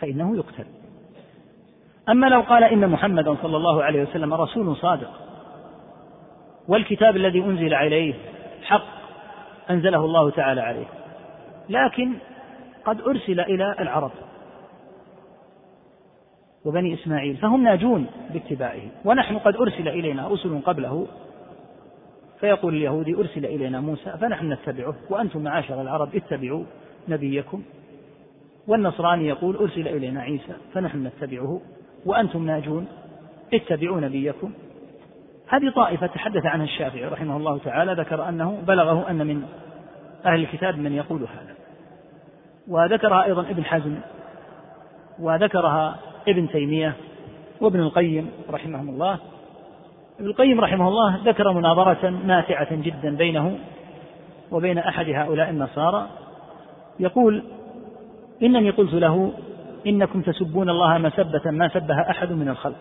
فإنه 0.00 0.36
يقتل. 0.36 0.64
أما 2.08 2.26
لو 2.26 2.40
قال 2.40 2.64
إن 2.64 2.88
محمدا 2.88 3.36
صلى 3.42 3.56
الله 3.56 3.82
عليه 3.82 4.02
وسلم 4.02 4.34
رسول 4.34 4.76
صادق 4.76 5.10
والكتاب 6.68 7.16
الذي 7.16 7.40
أنزل 7.40 7.74
عليه 7.74 8.14
حق 8.62 8.86
أنزله 9.70 10.04
الله 10.04 10.30
تعالى 10.30 10.60
عليه 10.60 10.86
لكن 11.68 12.12
قد 12.84 13.00
أرسل 13.00 13.40
إلى 13.40 13.74
العرب. 13.80 14.10
وبني 16.64 16.94
إسماعيل 16.94 17.36
فهم 17.36 17.62
ناجون 17.62 18.06
باتباعه. 18.32 18.80
ونحن 19.04 19.38
قد 19.38 19.56
أرسل 19.56 19.88
إلينا 19.88 20.28
رسل 20.28 20.60
قبله 20.60 21.06
فيقول 22.40 22.74
اليهودي 22.74 23.14
أرسل 23.14 23.44
إلينا 23.46 23.80
موسى 23.80 24.10
فنحن 24.20 24.52
نتبعه 24.52 24.94
وأنتم 25.10 25.42
معاشر 25.42 25.82
العرب 25.82 26.16
اتبعوا 26.16 26.64
نبيكم. 27.08 27.62
والنصراني 28.66 29.28
يقول 29.28 29.56
أرسل 29.56 29.88
إلينا 29.88 30.20
عيسى 30.20 30.52
فنحن 30.72 31.06
نتبعه 31.06 31.60
وأنتم 32.06 32.46
ناجون 32.46 32.86
اتبعوا 33.54 34.00
نبيكم. 34.00 34.52
هذه 35.48 35.70
طائفة 35.76 36.06
تحدث 36.06 36.46
عنها 36.46 36.64
الشافعي 36.64 37.04
رحمه 37.04 37.36
الله 37.36 37.58
تعالى 37.58 37.92
ذكر 37.92 38.28
أنه 38.28 38.58
بلغه 38.66 39.10
أن 39.10 39.26
من 39.26 39.42
أهل 40.26 40.40
الكتاب 40.40 40.78
من 40.78 40.92
يقول 40.92 41.22
هذا. 41.22 41.54
وذكرها 42.68 43.24
أيضا 43.24 43.40
ابن 43.40 43.64
حزم 43.64 43.98
وذكرها 45.18 45.98
ابن 46.28 46.48
تيمية 46.48 46.96
وابن 47.60 47.80
القيم 47.80 48.30
رحمهم 48.50 48.88
الله. 48.88 49.18
ابن 50.20 50.28
القيم 50.28 50.60
رحمه 50.60 50.88
الله 50.88 51.20
ذكر 51.24 51.52
مناظرة 51.52 52.10
ماتعة 52.10 52.74
جدا 52.74 53.16
بينه 53.16 53.58
وبين 54.50 54.78
أحد 54.78 55.08
هؤلاء 55.08 55.50
النصارى. 55.50 56.08
يقول 57.00 57.42
إنني 58.42 58.70
قلت 58.70 58.94
له 58.94 59.32
إنكم 59.86 60.22
تسبون 60.22 60.70
الله 60.70 60.98
مسبة 60.98 61.50
ما 61.50 61.68
سبها 61.68 62.10
أحد 62.10 62.32
من 62.32 62.48
الخلق. 62.48 62.78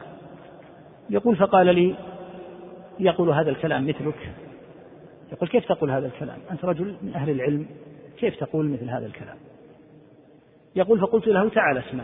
يقول 1.10 1.36
فقال 1.36 1.76
لي 1.76 1.96
يقول 3.00 3.30
هذا 3.30 3.50
الكلام 3.50 3.88
مثلك. 3.88 4.32
يقول 5.32 5.50
كيف 5.50 5.66
تقول 5.66 5.92
هذا 5.92 6.08
الكلام؟ 6.08 6.38
أنت 6.52 6.66
رجل 6.66 6.96
من 7.02 7.16
أهل 7.16 7.30
العلم 7.30 7.66
كيف 8.20 8.36
تقول 8.36 8.70
مثل 8.70 8.90
هذا 8.90 9.06
الكلام؟ 9.06 9.38
يقول 10.76 11.00
فقلت 11.00 11.28
له 11.28 11.50
تعال 11.50 11.78
اسمع. 11.78 12.04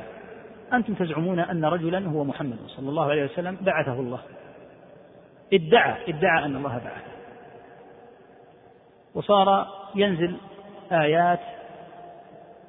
أنتم 0.73 0.93
تزعمون 0.93 1.39
أن 1.39 1.65
رجلا 1.65 2.09
هو 2.09 2.23
محمد 2.23 2.57
صلى 2.67 2.89
الله 2.89 3.05
عليه 3.05 3.23
وسلم 3.23 3.57
بعثه 3.61 3.93
الله. 3.93 4.19
ادعى 5.53 6.09
ادعى 6.09 6.45
أن 6.45 6.55
الله 6.55 6.77
بعثه. 6.77 7.11
وصار 9.15 9.67
ينزل 9.95 10.37
آيات 10.91 11.39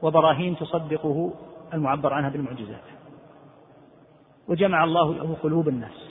وبراهين 0.02 0.56
تصدقه 0.56 1.32
المعبر 1.74 2.12
عنها 2.12 2.30
بالمعجزات. 2.30 2.84
وجمع 4.48 4.84
الله 4.84 5.14
له 5.14 5.36
قلوب 5.42 5.68
الناس. 5.68 6.10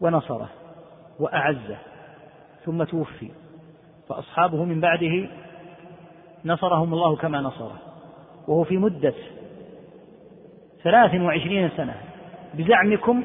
ونصره 0.00 0.48
وأعزه. 1.20 1.78
ثم 2.64 2.84
توفي. 2.84 3.30
فأصحابه 4.08 4.64
من 4.64 4.80
بعده 4.80 5.30
نصرهم 6.44 6.94
الله 6.94 7.16
كما 7.16 7.40
نصره. 7.40 7.78
وهو 8.48 8.64
في 8.64 8.76
مدة 8.76 9.14
ثلاث 10.84 11.14
وعشرين 11.14 11.70
سنة 11.76 11.94
بزعمكم 12.54 13.24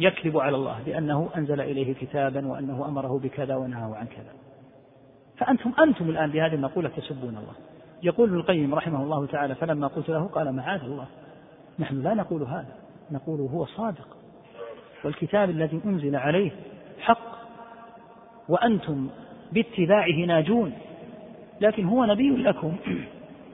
يكذب 0.00 0.38
على 0.38 0.56
الله 0.56 0.76
بأنه 0.86 1.28
أنزل 1.36 1.60
إليه 1.60 1.94
كتابا 1.94 2.46
وأنه 2.46 2.88
أمره 2.88 3.18
بكذا 3.18 3.56
ونهاه 3.56 3.94
عن 3.96 4.06
كذا. 4.06 4.32
فأنتم 5.36 5.72
أنتم 5.82 6.10
الآن 6.10 6.30
بهذه 6.30 6.54
المقولة 6.54 6.88
تسبون 6.88 7.28
الله. 7.28 7.54
يقول 8.02 8.28
ابن 8.28 8.38
القيم 8.38 8.74
رحمه 8.74 9.02
الله 9.02 9.26
تعالى 9.26 9.54
فلما 9.54 9.86
قلت 9.86 10.08
له 10.08 10.24
قال 10.26 10.52
معاذ 10.52 10.80
الله. 10.80 11.06
نحن 11.78 12.02
لا 12.02 12.14
نقول 12.14 12.42
هذا 12.42 12.76
نقول 13.10 13.40
هو 13.40 13.66
صادق. 13.66 14.16
والكتاب 15.04 15.50
الذي 15.50 15.80
أنزل 15.84 16.16
عليه 16.16 16.50
حق 17.00 17.34
وأنتم 18.48 19.08
باتباعه 19.52 20.26
ناجون. 20.26 20.72
لكن 21.60 21.84
هو 21.84 22.04
نبي 22.04 22.30
لكم 22.30 22.76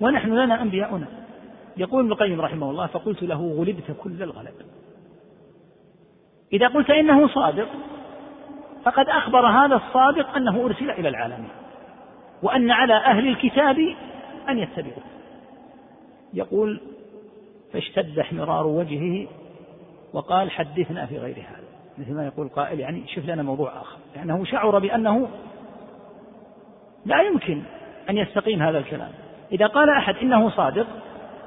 ونحن 0.01 0.33
لنا 0.33 0.62
أنبياؤنا. 0.62 1.07
يقول 1.77 2.01
ابن 2.01 2.13
القيم 2.13 2.41
رحمه 2.41 2.71
الله 2.71 2.87
فقلت 2.87 3.23
له 3.23 3.55
غلبت 3.59 3.97
كل 4.03 4.23
الغلب. 4.23 4.55
إذا 6.53 6.69
قلت 6.69 6.91
إنه 6.91 7.29
صادق 7.29 7.69
فقد 8.85 9.09
أخبر 9.09 9.47
هذا 9.47 9.77
الصادق 9.77 10.37
أنه 10.37 10.65
أرسل 10.65 10.91
إلى 10.91 11.09
العالمين 11.09 11.51
وأن 12.43 12.71
على 12.71 12.95
أهل 12.95 13.29
الكتاب 13.29 13.79
أن 14.49 14.59
يتبعوه. 14.59 15.05
يقول 16.35 16.81
فاشتد 17.73 18.19
احمرار 18.19 18.67
وجهه 18.67 19.29
وقال 20.13 20.51
حدثنا 20.51 21.07
في 21.07 21.19
غير 21.19 21.37
هذا. 21.37 21.65
مثل 21.99 22.15
ما 22.15 22.27
يقول 22.27 22.49
قائل 22.49 22.81
يعني 22.81 23.09
شوف 23.09 23.25
لنا 23.25 23.43
موضوع 23.43 23.81
آخر. 23.81 23.97
لأنه 24.17 24.45
شعر 24.45 24.79
بأنه 24.79 25.29
لا 27.07 27.23
يمكن 27.23 27.63
أن 28.11 28.17
يستقيم 28.17 28.63
هذا 28.63 28.79
الكلام. 28.79 29.11
إذا 29.53 29.67
قال 29.67 29.91
أحد 29.91 30.17
إنه 30.17 30.51
صادق 30.51 30.87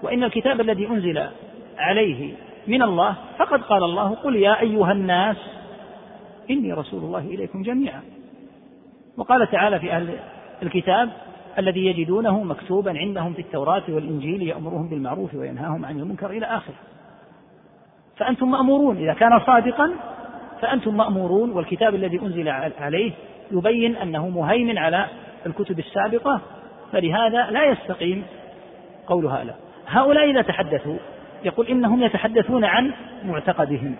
وإن 0.04 0.24
الكتاب 0.24 0.62
الذي 0.62 0.88
أنزل 0.88 1.28
عليه 1.78 2.34
من 2.68 2.82
الله 2.82 3.16
فقد 3.38 3.62
قال 3.62 3.84
الله 3.84 4.16
قل 4.16 4.36
يا 4.36 4.62
أيها 4.62 4.92
الناس 4.92 5.38
إني 6.50 6.74
رسول 6.74 7.04
الله 7.04 7.20
إليكم 7.20 7.62
جميعا. 7.62 8.02
وقال 9.18 9.52
تعالى 9.52 9.80
في 9.80 9.92
أهل 9.92 10.20
الكتاب 10.64 11.10
الذي 11.58 11.86
يجدونه 11.86 12.44
مكتوبا 12.44 12.98
عندهم 12.98 13.34
في 13.34 13.42
التوراة 13.42 13.84
والإنجيل 13.90 14.42
يأمرهم 14.42 14.90
بالمعروف 14.90 15.36
وينهاهم 15.36 15.86
عن 15.86 16.00
المنكر 16.00 16.30
إلى 16.30 16.46
آخره. 16.46 16.76
فأنتم 18.18 18.52
مأمورون 18.52 18.98
إذا 18.98 19.14
كان 19.14 19.40
صادقا 19.40 19.92
فأنتم 20.62 20.98
مأمورون 20.98 21.52
والكتاب 21.52 21.96
الذي 21.96 22.20
أنزل 22.20 22.50
عليه 22.80 23.12
يبين 23.52 23.96
أنه 23.96 24.30
مهيمن 24.30 24.78
على 24.78 25.08
الكتب 25.46 25.80
السابقة 25.80 26.42
فلهذا 26.92 27.52
لا 27.52 27.66
يستقيم 27.66 28.24
قول 29.08 29.26
هؤلاء 29.26 29.60
هؤلاء 29.88 30.31
إذا 30.31 30.41
تحدثوا 30.41 30.97
يقول 31.43 31.68
إنهم 31.68 32.03
يتحدثون 32.03 32.65
عن 32.65 32.93
معتقدهم. 33.26 33.95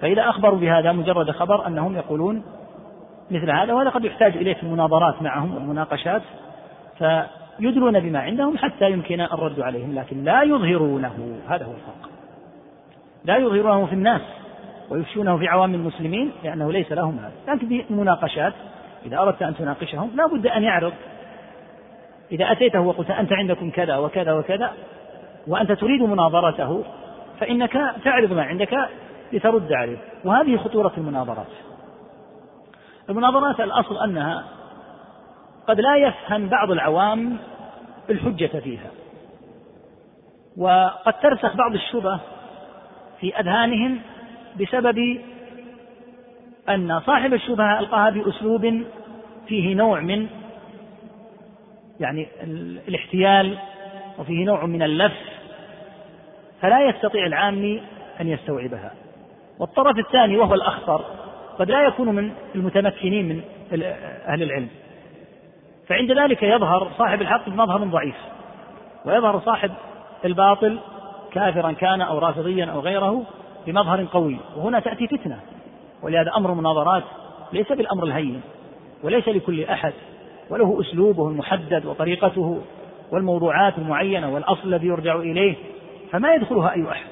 فإذا 0.00 0.28
أخبروا 0.28 0.58
بهذا 0.58 0.92
مجرد 0.92 1.30
خبر 1.30 1.66
أنهم 1.66 1.96
يقولون 1.96 2.42
مثل 3.30 3.50
هذا 3.50 3.72
وهذا 3.72 3.90
قد 3.90 4.04
يحتاج 4.04 4.36
إليه 4.36 4.54
في 4.54 4.62
المناظرات 4.62 5.22
معهم 5.22 5.54
والمناقشات 5.54 6.22
فيدلون 6.98 8.00
بما 8.00 8.18
عندهم 8.18 8.58
حتى 8.58 8.90
يمكن 8.90 9.20
الرد 9.20 9.60
عليهم 9.60 9.94
لكن 9.94 10.24
لا 10.24 10.42
يظهرونه. 10.42 11.38
هذا 11.48 11.64
هو 11.64 11.70
الفرق. 11.72 12.10
لا 13.24 13.36
يظهرونه 13.36 13.86
في 13.86 13.92
الناس 13.92 14.20
ويفشونه 14.90 15.36
في 15.36 15.48
عوام 15.48 15.74
المسلمين 15.74 16.32
لأنه 16.44 16.72
ليس 16.72 16.92
لهم 16.92 17.18
هذا. 17.18 17.54
لكن 17.54 17.68
في 17.68 17.84
المناقشات 17.90 18.52
إذا 19.06 19.18
أردت 19.18 19.42
أن 19.42 19.56
تناقشهم 19.56 20.10
لا 20.14 20.26
بد 20.26 20.46
أن 20.46 20.62
يعرض. 20.62 20.92
إذا 22.32 22.52
أتيته 22.52 22.80
وقلت 22.80 23.10
أنت 23.10 23.32
عندكم 23.32 23.70
كذا 23.70 23.96
وكذا 23.96 24.32
وكذا 24.32 24.72
وأنت 25.46 25.72
تريد 25.72 26.02
مناظرته 26.02 26.84
فإنك 27.40 27.72
تعرض 28.04 28.32
ما 28.32 28.42
عندك 28.42 28.88
لترد 29.32 29.72
عليه. 29.72 29.98
وهذه 30.24 30.56
خطورة 30.56 30.92
المناظرات. 30.98 31.46
المناظرات 33.10 33.60
الأصل 33.60 33.98
أنها 33.98 34.44
قد 35.68 35.80
لا 35.80 35.96
يفهم 35.96 36.48
بعض 36.48 36.70
العوام 36.70 37.36
الحجة 38.10 38.58
فيها. 38.58 38.90
وقد 40.56 41.12
ترسخ 41.22 41.56
بعض 41.56 41.74
الشبه 41.74 42.20
في 43.20 43.40
أذهانهم 43.40 44.00
بسبب 44.60 45.18
أن 46.68 47.00
صاحب 47.00 47.34
الشبهة 47.34 47.78
ألقاها 47.78 48.10
بأسلوب 48.10 48.82
فيه 49.48 49.74
نوع 49.74 50.00
من 50.00 50.26
يعني 52.00 52.28
الاحتيال 52.88 53.58
وفيه 54.18 54.44
نوع 54.44 54.66
من 54.66 54.82
اللف 54.82 55.35
فلا 56.60 56.88
يستطيع 56.88 57.26
العامي 57.26 57.82
أن 58.20 58.28
يستوعبها. 58.28 58.92
والطرف 59.58 59.98
الثاني 59.98 60.38
وهو 60.38 60.54
الأخطر 60.54 61.04
قد 61.58 61.70
لا 61.70 61.86
يكون 61.86 62.14
من 62.14 62.32
المتمكنين 62.54 63.28
من 63.28 63.42
أهل 64.28 64.42
العلم. 64.42 64.68
فعند 65.88 66.12
ذلك 66.12 66.42
يظهر 66.42 66.90
صاحب 66.98 67.22
الحق 67.22 67.48
بمظهر 67.48 67.84
ضعيف 67.84 68.16
ويظهر 69.04 69.40
صاحب 69.40 69.70
الباطل 70.24 70.78
كافرا 71.32 71.72
كان 71.72 72.00
أو 72.00 72.18
رافضيا 72.18 72.64
أو 72.64 72.80
غيره 72.80 73.22
بمظهر 73.66 74.04
قوي. 74.04 74.36
وهنا 74.56 74.80
تأتي 74.80 75.06
فتنة 75.06 75.40
ولهذا 76.02 76.32
أمر 76.36 76.52
المناظرات 76.52 77.02
ليس 77.52 77.72
بالأمر 77.72 78.04
الهين 78.04 78.40
وليس 79.02 79.28
لكل 79.28 79.64
أحد 79.64 79.92
وله 80.50 80.80
أسلوبه 80.80 81.28
المحدد 81.28 81.86
وطريقته 81.86 82.62
والموضوعات 83.12 83.78
المعينة 83.78 84.34
والأصل 84.34 84.68
الذي 84.68 84.86
يرجع 84.86 85.16
إليه. 85.16 85.54
فما 86.12 86.34
يدخلها 86.34 86.72
أي 86.72 86.90
أحد. 86.90 87.06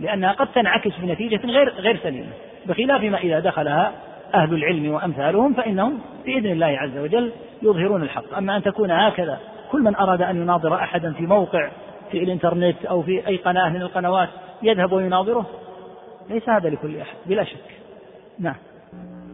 لأنها 0.00 0.32
قد 0.32 0.46
تنعكس 0.46 0.92
بنتيجة 1.02 1.46
غير 1.46 1.68
غير 1.68 1.98
سليمة. 2.02 2.32
بخلاف 2.66 3.02
ما 3.02 3.18
إذا 3.18 3.40
دخلها 3.40 3.92
أهل 4.34 4.54
العلم 4.54 4.92
وأمثالهم 4.92 5.54
فإنهم 5.54 5.98
بإذن 6.24 6.52
الله 6.52 6.66
عز 6.66 6.98
وجل 6.98 7.32
يظهرون 7.62 8.02
الحق. 8.02 8.36
أما 8.36 8.56
أن 8.56 8.62
تكون 8.62 8.90
هكذا 8.90 9.38
كل 9.70 9.82
من 9.82 9.96
أراد 9.96 10.22
أن 10.22 10.36
يناظر 10.36 10.74
أحدا 10.74 11.12
في 11.12 11.26
موقع 11.26 11.70
في 12.10 12.18
الإنترنت 12.18 12.84
أو 12.84 13.02
في 13.02 13.26
أي 13.26 13.36
قناة 13.36 13.68
من 13.68 13.82
القنوات 13.82 14.28
يذهب 14.62 14.92
ويناظره 14.92 15.46
ليس 16.30 16.48
هذا 16.48 16.68
لكل 16.68 17.00
أحد 17.00 17.16
بلا 17.26 17.44
شك. 17.44 17.56
نعم. 18.38 18.54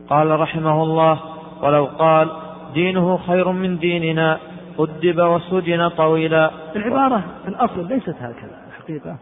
قال 0.09 0.41
رحمه 0.41 0.83
الله 0.83 1.21
ولو 1.63 1.85
قال 1.85 2.31
دينه 2.75 3.17
خير 3.17 3.53
من 3.53 3.79
ديننا 3.79 4.39
أدب 4.79 5.21
وسجن 5.21 5.89
طويلا. 5.89 6.51
العبارة 6.77 7.25
في 7.43 7.49
الأصل 7.49 7.89
ليست 7.89 8.15
هكذا 8.21 8.65
الحقيقة. 8.69 9.17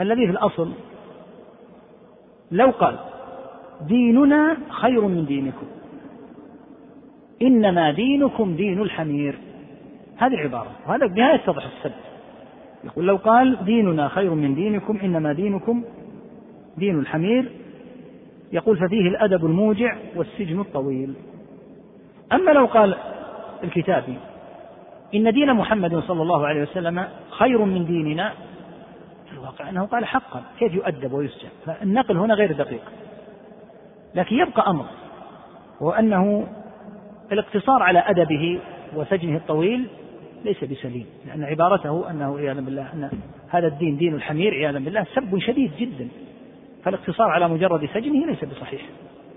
الذي 0.00 0.26
في 0.26 0.32
الأصل 0.32 0.72
لو 2.50 2.70
قال 2.70 2.96
ديننا 3.80 4.56
خير 4.70 5.00
من 5.00 5.24
دينكم. 5.24 5.66
إنما 7.42 7.90
دينكم 7.90 8.56
دين 8.56 8.82
الحمير. 8.82 9.38
هذه 10.16 10.34
العبارة 10.34 10.70
وهذا 10.86 11.06
بها 11.06 11.34
يتضح 11.34 11.64
السد. 11.64 11.92
يقول 12.84 13.06
لو 13.06 13.16
قال 13.16 13.64
ديننا 13.64 14.08
خير 14.08 14.30
من 14.30 14.54
دينكم 14.54 14.98
إنما 15.02 15.32
دينكم 15.32 15.84
دين 16.76 16.98
الحمير 16.98 17.52
يقول 18.52 18.76
ففيه 18.76 19.08
الأدب 19.08 19.44
الموجع 19.44 19.96
والسجن 20.16 20.60
الطويل. 20.60 21.14
أما 22.32 22.50
لو 22.50 22.66
قال 22.66 22.94
الكتابي 23.64 24.16
إن 25.14 25.32
دين 25.32 25.54
محمد 25.54 25.98
صلى 25.98 26.22
الله 26.22 26.46
عليه 26.46 26.62
وسلم 26.62 27.08
خير 27.30 27.64
من 27.64 27.86
ديننا 27.86 28.32
في 29.26 29.32
الواقع 29.32 29.68
أنه 29.68 29.86
قال 29.86 30.04
حقا 30.04 30.42
كيف 30.58 30.74
يؤدب 30.74 31.12
ويسجن؟ 31.12 31.48
فالنقل 31.66 32.16
هنا 32.16 32.34
غير 32.34 32.52
دقيق. 32.52 32.82
لكن 34.14 34.36
يبقى 34.36 34.70
أمر 34.70 34.84
هو 35.82 35.90
أنه 35.90 36.46
الاقتصار 37.32 37.82
على 37.82 37.98
أدبه 37.98 38.60
وسجنه 38.96 39.36
الطويل 39.36 39.86
ليس 40.44 40.64
بسليم 40.64 41.06
لأن 41.26 41.44
عبارته 41.44 42.10
أنه 42.10 42.38
عياذا 42.38 42.60
بالله 42.60 42.92
أن 42.92 43.10
هذا 43.48 43.66
الدين 43.66 43.96
دين 43.96 44.14
الحمير 44.14 44.54
عياذا 44.54 44.78
بالله 44.78 45.06
سب 45.14 45.38
شديد 45.38 45.70
جدا. 45.78 46.08
فالاقتصار 46.84 47.30
على 47.30 47.48
مجرد 47.48 47.88
سجنه 47.94 48.26
ليس 48.26 48.44
بصحيح 48.44 48.82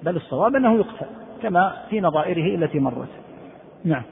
بل 0.04 0.16
الصواب 0.16 0.56
أنه 0.56 0.76
يقتل 0.76 1.06
كما 1.44 1.86
في 1.90 2.00
نظائره 2.00 2.56
التي 2.56 2.80
مرت. 2.80 3.10
نعم. 3.86 4.04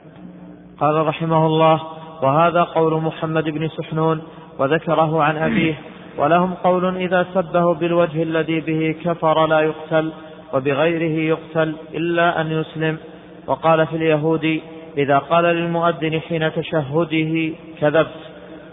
قال 0.80 1.06
رحمه 1.06 1.46
الله 1.46 1.80
وهذا 2.22 2.62
قول 2.62 3.02
محمد 3.02 3.44
بن 3.44 3.68
سحنون 3.68 4.22
وذكره 4.58 5.22
عن 5.22 5.36
أبيه 5.36 5.74
ولهم 6.18 6.54
قول 6.54 6.96
إذا 6.96 7.26
سبه 7.34 7.74
بالوجه 7.74 8.22
الذي 8.22 8.60
به 8.60 8.96
كفر 9.04 9.46
لا 9.46 9.60
يقتل 9.60 10.12
وبغيره 10.52 11.36
يقتل 11.36 11.74
إلا 11.94 12.40
أن 12.40 12.52
يسلم. 12.52 12.98
وقال 13.46 13.86
في 13.86 13.96
اليهود 13.96 14.60
إذا 14.98 15.18
قال 15.18 15.44
للمؤذن 15.44 16.20
حين 16.20 16.52
تشهده 16.52 17.52
كذبت 17.80 18.20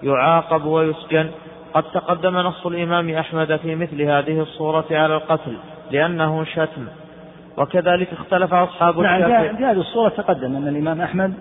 يعاقب 0.04 0.66
ويسجن. 0.66 1.30
قد 1.74 1.84
تقدم 1.84 2.38
نص 2.38 2.66
الإمام 2.66 3.10
أحمد 3.10 3.56
في 3.56 3.76
مثل 3.76 4.02
هذه 4.02 4.42
الصورة 4.42 4.86
على 4.92 5.16
القتل 5.16 5.58
لأنه 5.92 6.44
شتم. 6.44 6.88
وكذلك 7.58 8.14
اختلف 8.14 8.54
أصحاب 8.54 9.00
نعم 9.00 9.56
في 9.58 9.64
هذه 9.64 9.80
الصورة 9.80 10.10
تقدم 10.10 10.56
أن 10.56 10.68
الإمام 10.68 11.02
أحمد 11.02 11.34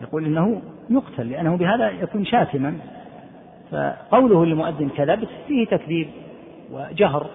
يقول 0.00 0.24
إنه 0.24 0.62
يقتل 0.90 1.30
لأنه 1.30 1.56
بهذا 1.56 1.90
يكون 1.90 2.24
شاتما. 2.24 2.78
فقوله 3.70 4.46
للمؤذن 4.46 4.88
كذبت 4.88 5.28
فيه 5.48 5.66
تكذيب 5.66 6.08
وجهر 6.72 7.26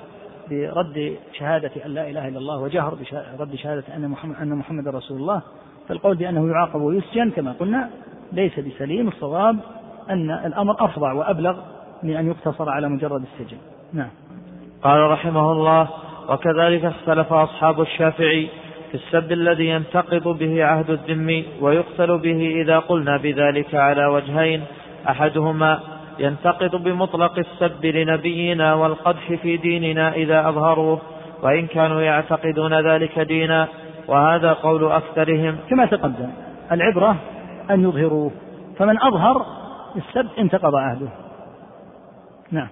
برد 0.50 1.18
شهادة 1.34 1.72
أن 1.86 1.92
لا 1.92 2.10
إله 2.10 2.28
إلا 2.28 2.38
الله 2.38 2.60
وجهر 2.60 2.98
برد 3.40 3.56
شهادة 3.56 3.84
أن 3.96 4.10
محمد 4.10 4.36
أن 4.42 4.56
محمد 4.56 4.88
رسول 4.88 5.18
الله. 5.18 5.42
فالقول 5.88 6.16
بأنه 6.16 6.50
يعاقب 6.50 6.82
ويسجن 6.82 7.32
كما 7.32 7.52
قلنا 7.60 7.90
ليس 8.32 8.60
بسليم. 8.60 9.08
الصواب 9.08 9.58
أن 10.10 10.32
الأمر 10.32 10.86
أفظع 10.86 11.14
وأبلغ 11.14 11.60
من 12.04 12.16
أن 12.16 12.28
يقتصر 12.28 12.70
على 12.70 12.90
مجرد 12.90 13.24
السجن. 13.24 13.58
نعم. 13.94 14.10
قال 14.84 15.12
رحمه 15.12 15.52
الله 15.52 15.90
وكذلك 16.30 16.86
اختلف 16.86 17.34
أصحاب 17.34 17.82
الشافعي 17.82 18.50
في 18.96 19.02
السب 19.02 19.32
الذي 19.32 19.66
ينتقض 19.66 20.38
به 20.38 20.64
عهد 20.64 20.90
الذم 20.90 21.44
ويقتل 21.62 22.18
به 22.18 22.62
إذا 22.62 22.80
قلنا 22.80 23.18
بذلك 23.18 23.76
على 23.76 24.06
وجهين. 24.06 24.64
أحدهما 25.10 25.80
ينتقض 26.20 26.76
بمطلق 26.76 27.40
السب 27.40 27.86
لنبينا 27.86 28.74
والقدح 28.74 29.34
في 29.34 29.58
ديننا 29.58 30.14
إذا 30.14 30.50
أظهروه 30.50 31.02
وإن 31.44 31.68
كانوا 31.68 32.02
يعتقدون 32.02 32.88
ذلك 32.88 33.20
دينا. 33.20 33.68
وهذا 34.08 34.54
قول 34.54 34.92
أكثرهم. 34.92 35.58
كما 35.70 35.86
تقدم 35.86 36.30
العبرة 36.72 37.16
أن 37.72 37.84
يظهروه 37.84 38.32
فمن 38.78 39.02
أظهر 39.02 39.46
السب 39.96 40.28
انتقض 40.40 40.76
عهده. 40.76 41.10
نعم. 42.52 42.68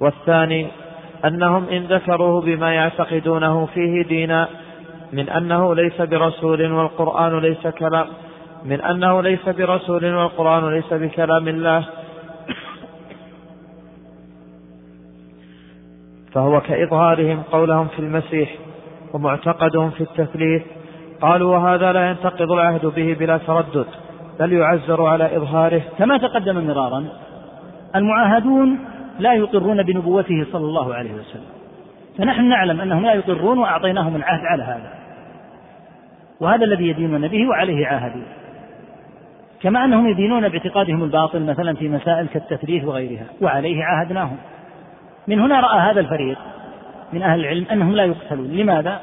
والثاني 0.00 0.66
أنهم 1.24 1.68
إن 1.68 1.82
ذكروه 1.82 2.40
بما 2.40 2.74
يعتقدونه 2.74 3.66
فيه 3.66 4.02
دينا 4.02 4.48
من 5.12 5.28
أنه 5.28 5.74
ليس 5.74 6.00
برسول 6.00 6.72
والقرآن 6.72 7.38
ليس 7.38 7.66
كلام 7.66 8.06
من 8.64 8.80
أنه 8.80 9.22
ليس 9.22 9.48
برسول 9.48 10.14
والقرآن 10.14 10.74
ليس 10.74 10.92
بكلام 10.92 11.48
الله. 11.48 11.84
فهو 16.32 16.60
كإظهارهم 16.60 17.42
قولهم 17.52 17.88
في 17.88 17.98
المسيح 17.98 18.54
ومعتقدهم 19.12 19.90
في 19.90 20.00
التثليث 20.00 20.62
قالوا 21.20 21.56
وهذا 21.56 21.92
لا 21.92 22.10
ينتقض 22.10 22.52
العهد 22.52 22.86
به 22.86 23.16
بلا 23.18 23.38
تردد 23.38 23.86
بل 24.40 24.52
يعزر 24.52 25.06
على 25.06 25.36
إظهاره. 25.36 25.82
كما 25.98 26.18
تقدم 26.18 26.66
مرارا 26.66 27.04
المعاهدون 27.94 28.95
لا 29.18 29.34
يقرون 29.34 29.82
بنبوته 29.82 30.46
صلى 30.52 30.64
الله 30.64 30.94
عليه 30.94 31.12
وسلم. 31.12 31.50
فنحن 32.18 32.44
نعلم 32.44 32.80
أنهم 32.80 33.02
لا 33.02 33.12
يقرون 33.12 33.58
وأعطيناهم 33.58 34.16
العهد 34.16 34.44
على 34.44 34.62
هذا. 34.62 34.90
وهذا 36.40 36.64
الذي 36.64 36.88
يدينون 36.88 37.28
به 37.28 37.48
وعليه 37.48 37.86
عاهدوا 37.86 38.22
كما 39.62 39.84
أنهم 39.84 40.08
يدينون 40.08 40.48
باعتقادهم 40.48 41.04
الباطل 41.04 41.42
مثلا 41.42 41.74
في 41.74 41.88
مسائل 41.88 42.26
كالتثليث 42.26 42.84
وغيرها 42.84 43.26
وعليه 43.42 43.84
عاهدناهم. 43.84 44.36
من 45.28 45.40
هنا 45.40 45.60
رأى 45.60 45.78
هذا 45.78 46.00
الفريق 46.00 46.38
من 47.12 47.22
أهل 47.22 47.40
العلم 47.40 47.66
أنهم 47.72 47.92
لا 47.92 48.04
يقتلون. 48.04 48.46
لماذا؟ 48.46 49.00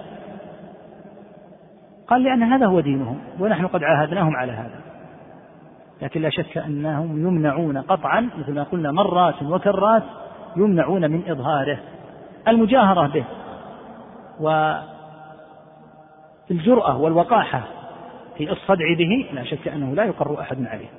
قال 2.07 2.23
لأن 2.23 2.44
هذا 2.44 2.65
هو 2.65 2.80
دينهم 2.80 3.19
ونحن 3.40 3.68
قد 3.68 3.84
عاهدناهم 3.84 4.35
على 4.35 4.52
هذا. 4.52 4.82
لكن 6.03 6.21
لا 6.21 6.30
شك 6.30 6.57
أنهم 6.57 7.27
يمنعون 7.27 7.77
قطعا 7.77 8.30
مثل 8.38 8.53
ما 8.53 8.63
قلنا 8.63 8.91
مرات 8.91 9.43
وكرات 9.43 10.03
يمنعون 10.57 11.11
من 11.11 11.30
إظهاره. 11.30 11.80
المجاهرة 12.47 13.07
به 13.07 13.25
والجرأة 16.49 16.97
والوقاحة 16.97 17.63
في 18.38 18.51
الصدع 18.51 18.93
به 18.97 19.30
لا 19.34 19.43
شك 19.43 19.67
أنه 19.67 19.95
لا 19.95 20.03
يقر 20.03 20.41
أحد 20.41 20.65
عليه. 20.65 20.89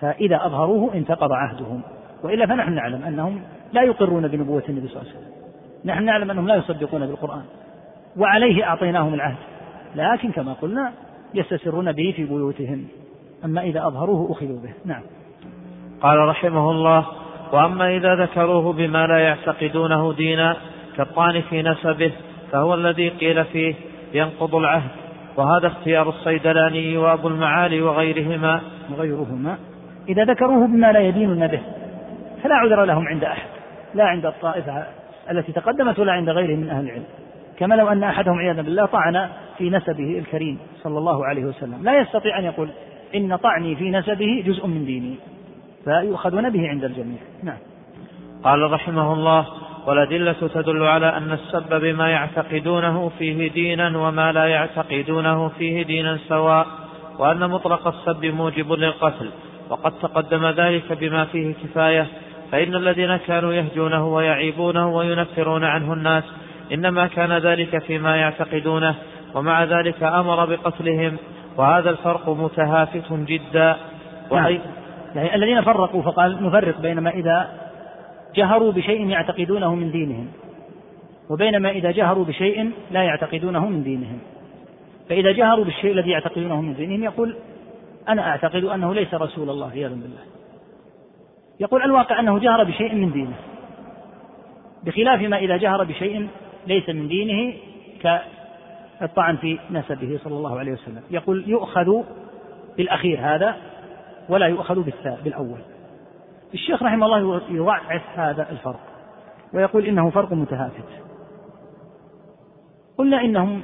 فإذا 0.00 0.46
أظهروه 0.46 0.94
انتقض 0.94 1.32
عهدهم. 1.32 1.80
وإلا 2.22 2.46
فنحن 2.46 2.72
نعلم 2.72 3.02
أنهم 3.02 3.42
لا 3.72 3.82
يقرون 3.82 4.28
بنبوة 4.28 4.62
النبي 4.68 4.88
صلى 4.88 5.02
الله 5.02 5.12
عليه 5.12 5.20
وسلم. 5.20 5.32
نحن 5.84 6.04
نعلم 6.04 6.30
أنهم 6.30 6.48
لا 6.48 6.54
يصدقون 6.54 7.06
بالقرآن. 7.06 7.44
وعليه 8.16 8.64
أعطيناهم 8.64 9.14
العهد. 9.14 9.36
لكن 9.94 10.32
كما 10.32 10.52
قلنا 10.52 10.92
يستسرون 11.34 11.92
به 11.92 12.12
في 12.16 12.24
بيوتهم. 12.24 12.88
أما 13.44 13.60
إذا 13.60 13.86
أظهروه 13.86 14.32
أخذوا 14.32 14.58
به. 14.62 14.72
نعم. 14.84 15.02
قال 16.02 16.18
رحمه 16.18 16.70
الله 16.70 17.06
وأما 17.52 17.96
إذا 17.96 18.14
ذكروه 18.14 18.72
بما 18.72 19.06
لا 19.06 19.18
يعتقدونه 19.18 20.12
دينا 20.12 20.56
كالطعن 20.96 21.40
في 21.40 21.62
نسبه 21.62 22.12
فهو 22.52 22.74
الذي 22.74 23.08
قيل 23.08 23.44
فيه 23.44 23.74
ينقض 24.14 24.54
العهد. 24.54 24.90
وهذا 25.36 25.66
اختيار 25.66 26.08
الصيدلاني 26.08 26.96
وأبو 26.96 27.28
المعالي 27.28 27.82
وغيرهما. 27.82 28.60
وغيرهما. 28.90 29.58
إذا 30.08 30.24
ذكروه 30.24 30.66
بما 30.66 30.92
لا 30.92 31.00
يدينون 31.00 31.46
به 31.46 31.60
فلا 32.42 32.54
عذر 32.54 32.84
لهم 32.84 33.08
عند 33.08 33.24
أحد. 33.24 33.48
لا 33.94 34.04
عند 34.04 34.26
الطائفة 34.26 34.86
التي 35.30 35.52
تقدمت 35.52 35.98
ولا 35.98 36.12
عند 36.12 36.30
غيرهم 36.30 36.58
من 36.58 36.70
أهل 36.70 36.84
العلم. 36.84 37.04
كما 37.58 37.74
لو 37.74 37.88
أن 37.88 38.04
أحدهم 38.04 38.38
عياذا 38.38 38.62
بالله 38.62 38.86
طعن 38.86 39.28
في 39.58 39.70
نسبه 39.70 40.18
الكريم 40.18 40.58
صلى 40.82 40.98
الله 40.98 41.26
عليه 41.26 41.44
وسلم. 41.44 41.84
لا 41.84 42.00
يستطيع 42.00 42.38
أن 42.38 42.44
يقول 42.44 42.68
إن 43.14 43.36
طعني 43.36 43.76
في 43.76 43.90
نسبه 43.90 44.44
جزء 44.46 44.66
من 44.66 44.84
ديني 44.84 45.14
فيؤخذون 45.84 46.50
به 46.50 46.68
عند 46.68 46.84
الجميع. 46.84 47.18
نعم. 47.42 47.58
قال 48.44 48.72
رحمه 48.72 49.12
الله 49.12 49.46
والأدلة 49.86 50.32
تدل 50.54 50.82
على 50.82 51.16
أن 51.16 51.32
السب 51.32 51.80
بما 51.80 52.10
يعتقدونه 52.10 53.10
فيه 53.18 53.50
دينا 53.50 53.98
وما 53.98 54.32
لا 54.32 54.44
يعتقدونه 54.44 55.48
فيه 55.48 55.82
دينا 55.82 56.18
سواء 56.28 56.66
وأن 57.18 57.50
مطلق 57.50 57.88
السب 57.88 58.24
موجب 58.26 58.72
للقتل 58.72 59.30
وقد 59.70 59.92
تقدم 59.92 60.46
ذلك 60.46 60.92
بما 60.92 61.24
فيه 61.24 61.54
كفاية 61.54 62.06
فإن 62.52 62.74
الذين 62.74 63.16
كانوا 63.16 63.52
يهجونه 63.52 64.14
ويعيبونه 64.14 64.88
وينفرون 64.88 65.64
عنه 65.64 65.92
الناس 65.92 66.24
إنما 66.72 67.06
كان 67.06 67.32
ذلك 67.32 67.82
فيما 67.82 68.16
يعتقدونه 68.16 68.94
ومع 69.34 69.64
ذلك 69.64 70.02
أمر 70.02 70.44
بقتلهم 70.44 71.16
وهذا 71.58 71.90
الفرق 71.90 72.28
متهافت 72.28 73.12
جدا. 73.12 73.76
نعم. 74.32 74.58
يعني 75.14 75.34
الذين 75.34 75.62
فرقوا 75.62 76.02
فقال 76.02 76.46
نفرق 76.46 76.80
بينما 76.80 77.10
إذا 77.10 77.48
جهروا 78.34 78.72
بشيء 78.72 79.08
يعتقدونه 79.08 79.74
من 79.74 79.90
دينهم 79.90 80.28
وبينما 81.30 81.70
إذا 81.70 81.90
جهروا 81.90 82.24
بشيء 82.24 82.70
لا 82.90 83.02
يعتقدونه 83.02 83.68
من 83.68 83.82
دينهم. 83.82 84.18
فإذا 85.08 85.32
جهروا 85.32 85.64
بالشيء 85.64 85.92
الذي 85.92 86.10
يعتقدونه 86.10 86.60
من 86.60 86.74
دينهم 86.74 87.04
يقول 87.04 87.36
أنا 88.08 88.28
أعتقد 88.28 88.64
أنه 88.64 88.94
ليس 88.94 89.14
رسول 89.14 89.50
الله 89.50 89.70
عياذا 89.70 89.94
بالله. 89.94 90.22
يقول 91.60 91.82
الواقع 91.82 92.20
أنه 92.20 92.38
جهر 92.38 92.64
بشيء 92.64 92.94
من 92.94 93.12
دينه 93.12 93.36
بخلاف 94.84 95.20
ما 95.20 95.38
إذا 95.38 95.56
جهر 95.56 95.84
بشيء 95.84 96.28
ليس 96.66 96.88
من 96.88 97.08
دينه 97.08 97.54
كالطعن 99.00 99.36
في 99.36 99.58
نسبه 99.70 100.20
صلى 100.24 100.36
الله 100.36 100.58
عليه 100.58 100.72
وسلم. 100.72 101.02
يقول 101.10 101.44
يؤخذ 101.46 102.02
بالأخير 102.76 103.20
هذا 103.20 103.56
ولا 104.28 104.46
يؤخذ 104.46 104.82
بالأول. 105.24 105.58
الشيخ 106.54 106.82
رحمه 106.82 107.06
الله 107.06 107.40
يضعف 107.50 108.02
هذا 108.16 108.50
الفرق 108.50 108.80
ويقول 109.54 109.86
إنه 109.86 110.10
فرق 110.10 110.32
متهافت. 110.32 110.84
قلنا 112.98 113.20
إنهم 113.20 113.62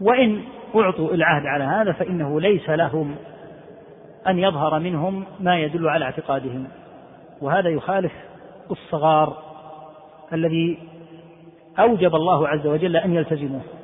وإن 0.00 0.42
أعطوا 0.76 1.14
العهد 1.14 1.46
على 1.46 1.64
هذا 1.64 1.92
فإنه 1.92 2.40
ليس 2.40 2.70
لهم 2.70 3.14
أن 4.26 4.38
يظهر 4.38 4.78
منهم 4.78 5.24
ما 5.40 5.58
يدل 5.58 5.88
على 5.88 6.04
اعتقادهم. 6.04 6.68
وهذا 7.40 7.68
يخالف 7.68 8.12
الصغار 8.70 9.36
الذي 10.32 10.78
أوجب 11.78 12.14
الله 12.14 12.48
عز 12.48 12.66
وجل 12.66 12.96
أن 12.96 13.14
يلتزموه. 13.14 13.77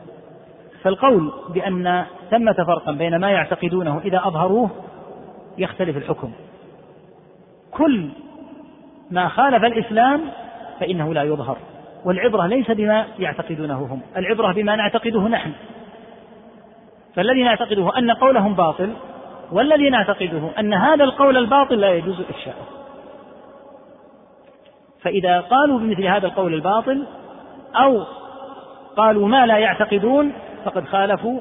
فالقول 0.85 1.33
بأن 1.49 2.05
ثمة 2.31 2.53
فرقا 2.53 2.93
بين 2.93 3.17
ما 3.17 3.31
يعتقدونه 3.31 4.01
إذا 4.05 4.23
أظهروه 4.25 4.71
يختلف 5.59 5.97
الحكم. 5.97 6.33
كل 7.73 8.09
ما 9.11 9.29
خالف 9.29 9.65
الإسلام 9.65 10.21
فإنه 10.81 11.15
لا 11.15 11.23
يظهر 11.23 11.57
والعبرة 12.05 12.47
ليس 12.47 12.71
بما 12.71 13.07
يعتقدونه 13.19 13.75
هم 13.75 14.01
العبرة 14.17 14.53
بما 14.53 14.77
نعتقده 14.77 15.29
نحن. 15.29 15.53
فالذي 17.15 17.43
نعتقده 17.43 17.99
أن 17.99 18.11
قولهم 18.11 18.55
باطل 18.55 18.93
والذي 19.53 19.91
نعتقده 19.91 20.51
أن 20.59 20.75
هذا 20.75 21.05
القول 21.05 21.37
الباطل 21.37 21.81
لا 21.81 21.95
يجوز 21.95 22.21
إفشاؤه. 22.21 22.67
فإذا 25.03 25.41
قالوا 25.41 25.79
بمثل 25.79 26.05
هذا 26.05 26.27
القول 26.27 26.55
الباطل 26.55 27.07
أو 27.75 28.05
قالوا 28.97 29.29
ما 29.29 29.47
لا 29.47 29.59
يعتقدون 29.59 30.33
فقد 30.65 30.85
خالفوا 30.85 31.41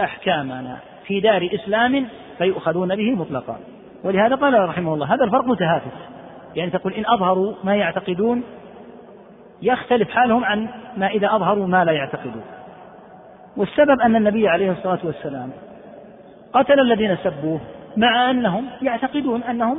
أحكامنا. 0.00 0.78
في 1.06 1.20
دار 1.20 1.48
إسلام 1.54 2.08
فيؤخذون 2.38 2.96
به 2.96 3.14
مطلقا. 3.14 3.56
ولهذا 4.04 4.34
قال 4.34 4.68
رحمه 4.68 4.94
الله 4.94 5.14
هذا 5.14 5.24
الفرق 5.24 5.44
متهافت. 5.44 5.96
يعني 6.54 6.70
تقول 6.70 6.92
إن 6.92 7.04
أظهروا 7.06 7.54
ما 7.64 7.76
يعتقدون 7.76 8.42
يختلف 9.62 10.10
حالهم 10.10 10.44
عن 10.44 10.68
ما 10.96 11.06
إذا 11.06 11.36
أظهروا 11.36 11.66
ما 11.66 11.84
لا 11.84 11.92
يعتقدون. 11.92 12.44
والسبب 13.56 14.00
أن 14.00 14.16
النبي 14.16 14.48
عليه 14.48 14.72
الصلاة 14.72 14.98
والسلام 15.04 15.50
قتل 16.52 16.80
الذين 16.80 17.16
سبوه 17.16 17.60
مع 17.96 18.30
أنهم 18.30 18.66
يعتقدون 18.82 19.42
أنهم 19.42 19.78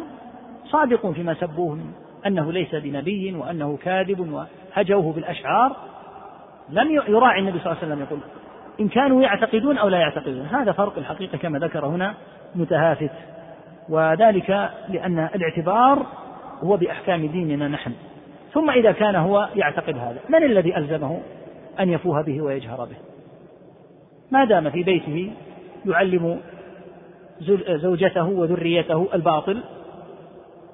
صادقون 0.66 1.14
فيما 1.14 1.34
سبوه 1.34 1.80
أنه 2.28 2.52
ليس 2.52 2.76
بنبي 2.76 3.36
وأنه 3.36 3.78
كاذب 3.84 4.46
وهجوه 4.76 5.14
بالأشعار. 5.14 5.76
لم 6.70 6.92
يراعي 6.92 7.40
النبي 7.40 7.60
صلى 7.60 7.72
الله 7.72 7.84
عليه 7.84 7.94
وسلم 7.94 8.02
يقول 8.02 8.20
إن 8.80 8.88
كانوا 8.88 9.22
يعتقدون 9.22 9.78
أو 9.78 9.90
لا 9.90 9.98
يعتقدون. 9.98 10.46
هذا 10.46 10.72
فرق 10.72 10.98
الحقيقة 10.98 11.38
كما 11.38 11.60
ذكر 11.60 11.86
هنا 11.86 12.14
متهافت. 12.56 13.12
وذلك 13.90 14.70
لأن 14.90 15.30
الاعتبار 15.36 16.06
هو 16.64 16.78
بأحكام 16.78 17.28
ديننا 17.28 17.68
نحن. 17.68 17.92
ثم 18.54 18.70
إذا 18.70 18.92
كان 18.92 19.16
هو 19.16 19.50
يعتقد 19.56 19.98
هذا 19.98 20.20
من 20.30 20.44
الذي 20.44 20.78
ألزمه 20.78 21.22
أن 21.80 21.90
يفوه 21.90 22.22
به 22.22 22.42
ويجهر 22.42 22.86
به؟ 22.86 22.96
ما 24.32 24.46
دام 24.46 24.70
في 24.70 24.84
بيته 24.84 25.32
يعلم 25.86 26.40
زوجته 27.70 28.26
وذريته 28.26 29.08
الباطل 29.14 29.64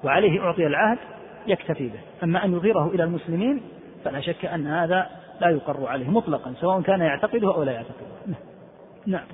وعليه 0.04 0.40
أعطي 0.40 0.66
العهد 0.66 0.98
يكتفي 1.46 1.88
به. 1.88 2.00
أما 2.22 2.44
أن 2.44 2.52
يظهره 2.52 2.90
إلى 2.94 3.04
المسلمين 3.04 3.62
فلا 4.04 4.20
شك 4.20 4.44
أن 4.44 4.66
هذا 4.66 5.06
لا 5.42 5.50
يقر 5.50 5.86
عليه 5.86 6.10
مطلقا 6.10 6.52
سواء 6.60 6.80
كان 6.80 7.00
يعتقده 7.00 7.54
أو 7.54 7.62
لا 7.62 7.72
يعتقده. 7.72 8.36
نعم. 9.06 9.24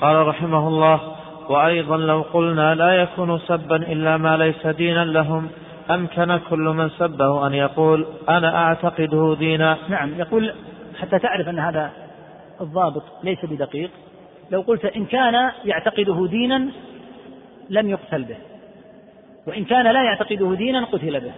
قال 0.00 0.26
رحمه 0.26 0.68
الله 0.68 1.00
وأيضا 1.48 1.96
لو 1.96 2.22
قلنا 2.22 2.74
لا 2.74 2.92
يكون 2.94 3.38
سبا 3.38 3.76
إلا 3.76 4.16
ما 4.16 4.36
ليس 4.36 4.66
دينا 4.66 5.04
لهم 5.04 5.48
أمكن 5.90 6.38
كل 6.50 6.58
من 6.58 6.88
سبه 6.88 7.46
أن 7.46 7.54
يقول 7.54 8.06
أنا 8.28 8.56
أعتقده 8.56 9.36
دينا. 9.38 9.78
نعم 9.88 10.18
يقول 10.18 10.54
حتى 11.00 11.18
تعرف 11.18 11.48
أن 11.48 11.58
هذا 11.58 11.90
الضابط 12.60 13.04
ليس 13.24 13.44
بدقيق. 13.44 13.90
لو 14.50 14.60
قلت 14.60 14.84
إن 14.84 15.04
كان 15.04 15.50
يعتقده 15.64 16.26
دينا 16.26 16.68
لم 17.70 17.90
يقتل 17.90 18.22
به 18.24 18.36
وإن 19.46 19.64
كان 19.64 19.86
لا 19.86 20.02
يعتقده 20.02 20.54
دينا 20.54 20.84
قتل 20.84 21.20
به. 21.20 21.32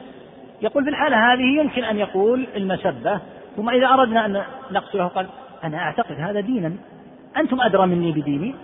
يقول 0.62 0.84
في 0.84 0.90
الحالة 0.90 1.16
هذه 1.32 1.60
يمكن 1.60 1.84
أن 1.84 1.98
يقول 1.98 2.46
المسبة 2.56 3.20
ثم 3.56 3.70
إذا 3.70 3.86
أردنا 3.86 4.26
أن 4.26 4.42
نقتله 4.70 5.06
قال 5.06 5.26
أنا 5.64 5.78
أعتقد 5.78 6.20
هذا 6.20 6.40
دينا. 6.40 6.72
أنتم 7.36 7.60
أدرى 7.60 7.86
مني 7.86 8.12
بديني. 8.12 8.54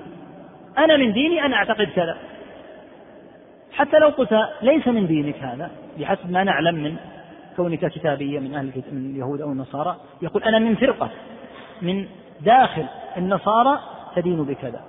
أنا 0.78 0.96
من 0.96 1.12
ديني 1.12 1.46
أنا 1.46 1.56
أعتقد 1.56 1.86
كذا. 1.86 2.16
حتى 3.72 3.98
لو 3.98 4.08
قلت 4.08 4.48
ليس 4.62 4.88
من 4.88 5.06
دينك 5.06 5.36
هذا 5.36 5.70
بحسب 5.98 6.30
ما 6.30 6.44
نعلم 6.44 6.74
من 6.74 6.96
كونك 7.56 7.86
كتابية 7.86 8.40
من 8.40 8.54
أهل 8.54 8.72
من 8.92 9.10
اليهود 9.10 9.40
أو 9.40 9.52
النصارى 9.52 9.96
يقول 10.22 10.42
أنا 10.42 10.58
من 10.58 10.74
فرقة 10.74 11.10
من 11.82 12.06
داخل 12.40 12.86
النصارى 13.16 13.78
تدين 14.16 14.44
بكذا. 14.44 14.80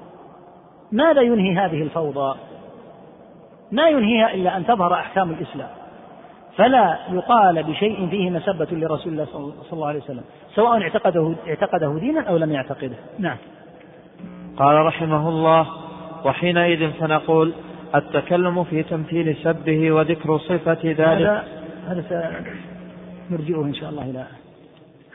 ماذا 0.92 1.22
ينهي 1.22 1.66
هذه 1.66 1.82
الفوضى؟ 1.82 2.40
ما 3.72 3.88
ينهيها 3.88 4.34
إلا 4.34 4.58
أن 4.58 4.66
تظهر 4.66 4.94
أحكام 4.94 5.32
الإسلام. 5.32 5.70
فلا 6.58 7.00
يقال 7.12 7.64
بشيء 7.64 8.10
فيه 8.10 8.30
مسبة 8.30 8.68
لرسول 8.72 9.14
الله 9.14 9.26
صلى 9.26 9.74
الله 9.74 9.88
عليه 9.88 10.00
وسلم 10.00 10.24
سواء 10.56 10.82
اعتقده 10.82 11.36
اعتقده 11.48 12.00
دينا 12.00 12.22
أو 12.22 12.38
لم 12.38 12.52
يعتقده. 12.52 12.96
نعم. 13.20 13.38
قال 14.58 14.86
رحمه 14.86 15.30
الله 15.30 15.68
وحينئذ 16.26 16.92
فنقول 16.92 17.54
التكلم 17.96 18.64
في 18.64 18.84
تمثيل 18.84 19.36
سبه 19.44 19.92
وذكر 19.92 20.38
صفة 20.38 20.80
ذلك. 20.84 21.00
هذا 21.02 21.44
هذا 21.88 22.44
سنرجئه 23.30 23.62
إن 23.64 23.74
شاء 23.74 23.90
الله 23.90 24.10
إلى 24.10 24.28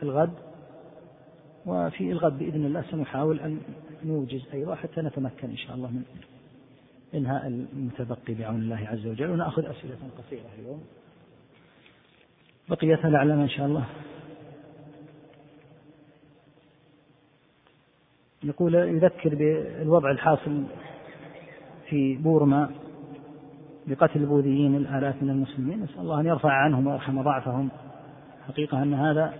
الغد. 0.03 0.33
وفي 1.67 2.13
الغد 2.13 2.39
بإذن 2.39 2.67
الله 2.67 2.83
سنحاول 2.91 3.41
أن 3.41 3.59
نوجز 4.05 4.49
أيضا 4.55 4.75
حتى 4.75 5.01
نتمكن 5.01 5.49
إن 5.49 5.57
شاء 5.57 5.77
الله 5.77 5.89
من 5.89 6.03
إنهاء 7.15 7.47
المتبقي 7.47 8.35
بعون 8.35 8.57
الله 8.57 8.89
عز 8.93 9.07
وجل. 9.07 9.31
ونأخذ 9.31 9.63
أسئلة 9.63 9.97
قصيرة 10.19 10.51
اليوم. 10.59 10.85
بقيتها 12.69 13.11
لعلنا 13.11 13.43
إن 13.43 13.49
شاء 13.49 13.67
الله. 13.67 13.85
يقول 18.43 18.75
يذكر 18.75 19.35
بالوضع 19.35 20.11
الحاصل 20.11 20.65
في 21.89 22.17
بورما 22.17 22.71
بقتل 23.87 24.21
البوذيين 24.21 24.77
الآلاف 24.77 25.23
من 25.23 25.31
المسلمين. 25.31 25.83
نسأل 25.83 26.01
الله 26.01 26.21
أن 26.21 26.27
يرفع 26.27 26.53
عنهم 26.53 26.87
ويرحم 26.87 27.23
ضعفهم. 27.23 27.69
حقيقة 28.49 28.83
أن 28.83 28.95
هذا 28.95 29.35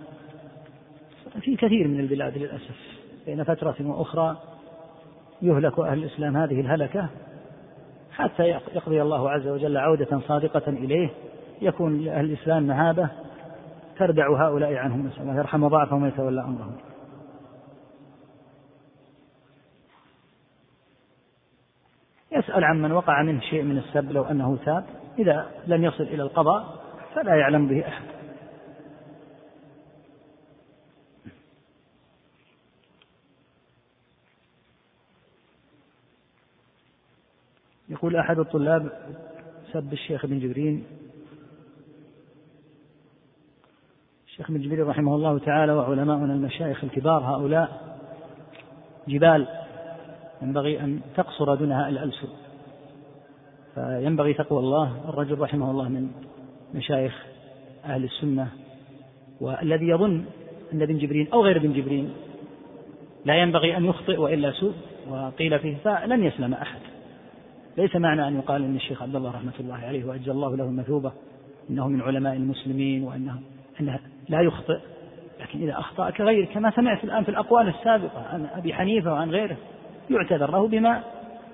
في 1.41 1.55
كثير 1.55 1.87
من 1.87 1.99
البلاد 1.99 2.37
للأسف. 2.37 2.75
بين 3.25 3.43
فترة 3.43 3.75
وأخرى 3.79 4.37
يهلك 5.41 5.79
أهل 5.79 6.03
الإسلام 6.03 6.37
هذه 6.37 6.61
الهلكة 6.61 7.09
حتى 8.11 8.43
يقضي 8.43 9.01
الله 9.01 9.29
عز 9.29 9.47
وجل 9.47 9.77
عودة 9.77 10.19
صادقة 10.27 10.69
إليه. 10.69 11.09
يكون 11.61 12.01
لأهل 12.01 12.25
الإسلام 12.25 12.63
مهابة 12.63 13.09
تردع 13.97 14.47
هؤلاء 14.47 14.73
عنهم 14.73 15.07
نسأل 15.07 15.21
الله 15.21 15.35
يرحم 15.35 15.67
ضعفهم 15.67 16.03
ويتولى 16.03 16.41
أمرهم. 16.41 16.77
يسأل 22.31 22.63
عن 22.63 22.81
من 22.81 22.91
وقع 22.91 23.23
منه 23.23 23.41
شيء 23.41 23.63
من 23.63 23.77
السب 23.77 24.11
لو 24.11 24.23
أنه 24.23 24.57
تاب 24.65 24.85
إذا 25.19 25.51
لم 25.67 25.83
يصل 25.83 26.03
إلى 26.03 26.23
القضاء 26.23 26.83
فلا 27.15 27.35
يعلم 27.35 27.67
به 27.67 27.87
أحد. 27.87 28.03
يقول 37.89 38.15
أحد 38.15 38.39
الطلاب 38.39 38.91
سب 39.73 39.93
الشيخ 39.93 40.25
ابن 40.25 40.39
جبرين 40.39 40.85
الشيخ 44.37 44.49
ابن 44.49 44.61
جبرين 44.61 44.85
رحمه 44.85 45.15
الله 45.15 45.39
تعالى 45.39 45.73
وعلماؤنا 45.73 46.33
المشايخ 46.33 46.83
الكبار 46.83 47.23
هؤلاء 47.23 47.97
جبال 49.07 49.47
ينبغي 50.41 50.79
أن 50.79 50.99
تقصر 51.15 51.55
دونها 51.55 51.89
الألسن. 51.89 52.27
فينبغي 53.75 54.33
تقوى 54.33 54.59
الله 54.59 55.09
الرجل 55.09 55.39
رحمه 55.39 55.71
الله 55.71 55.89
من 55.89 56.09
مشايخ 56.73 57.25
أهل 57.85 58.03
السنة 58.03 58.47
والذي 59.41 59.87
يظن 59.87 60.25
أن 60.73 60.81
ابن 60.81 60.97
جبرين 60.97 61.27
أو 61.33 61.43
غير 61.43 61.57
ابن 61.57 61.73
جبرين 61.73 62.13
لا 63.25 63.35
ينبغي 63.35 63.77
أن 63.77 63.85
يخطئ 63.85 64.17
وإلا 64.17 64.51
سوء 64.51 64.73
وقيل 65.09 65.59
فيه 65.59 65.77
فلن 65.77 66.23
يسلم 66.23 66.53
أحد. 66.53 66.79
ليس 67.77 67.95
معنى 67.95 68.27
أن 68.27 68.35
يقال 68.35 68.63
أن 68.63 68.75
الشيخ 68.75 69.01
عبد 69.01 69.15
الله 69.15 69.31
رحمة 69.31 69.53
الله 69.59 69.75
عليه 69.75 70.05
وأجزى 70.05 70.31
الله 70.31 70.55
له 70.55 70.63
المثوبة 70.63 71.11
إنه 71.69 71.87
من 71.87 72.01
علماء 72.01 72.35
المسلمين 72.35 73.03
وأنه 73.03 73.31
أنه 73.31 73.56
لا 74.29 74.41
يخطئ. 74.41 74.79
لكن 75.41 75.61
إذا 75.61 75.79
أخطأ 75.79 76.09
كغيره 76.09 76.45
كما 76.45 76.71
سمعت 76.71 77.03
الآن 77.03 77.23
في 77.23 77.29
الأقوال 77.29 77.67
السابقة 77.67 78.25
عن 78.33 78.47
أبي 78.55 78.73
حنيفة 78.73 79.13
وعن 79.13 79.29
غيره. 79.29 79.57
يعتذر 80.09 80.51
له 80.51 80.67
بما 80.67 81.03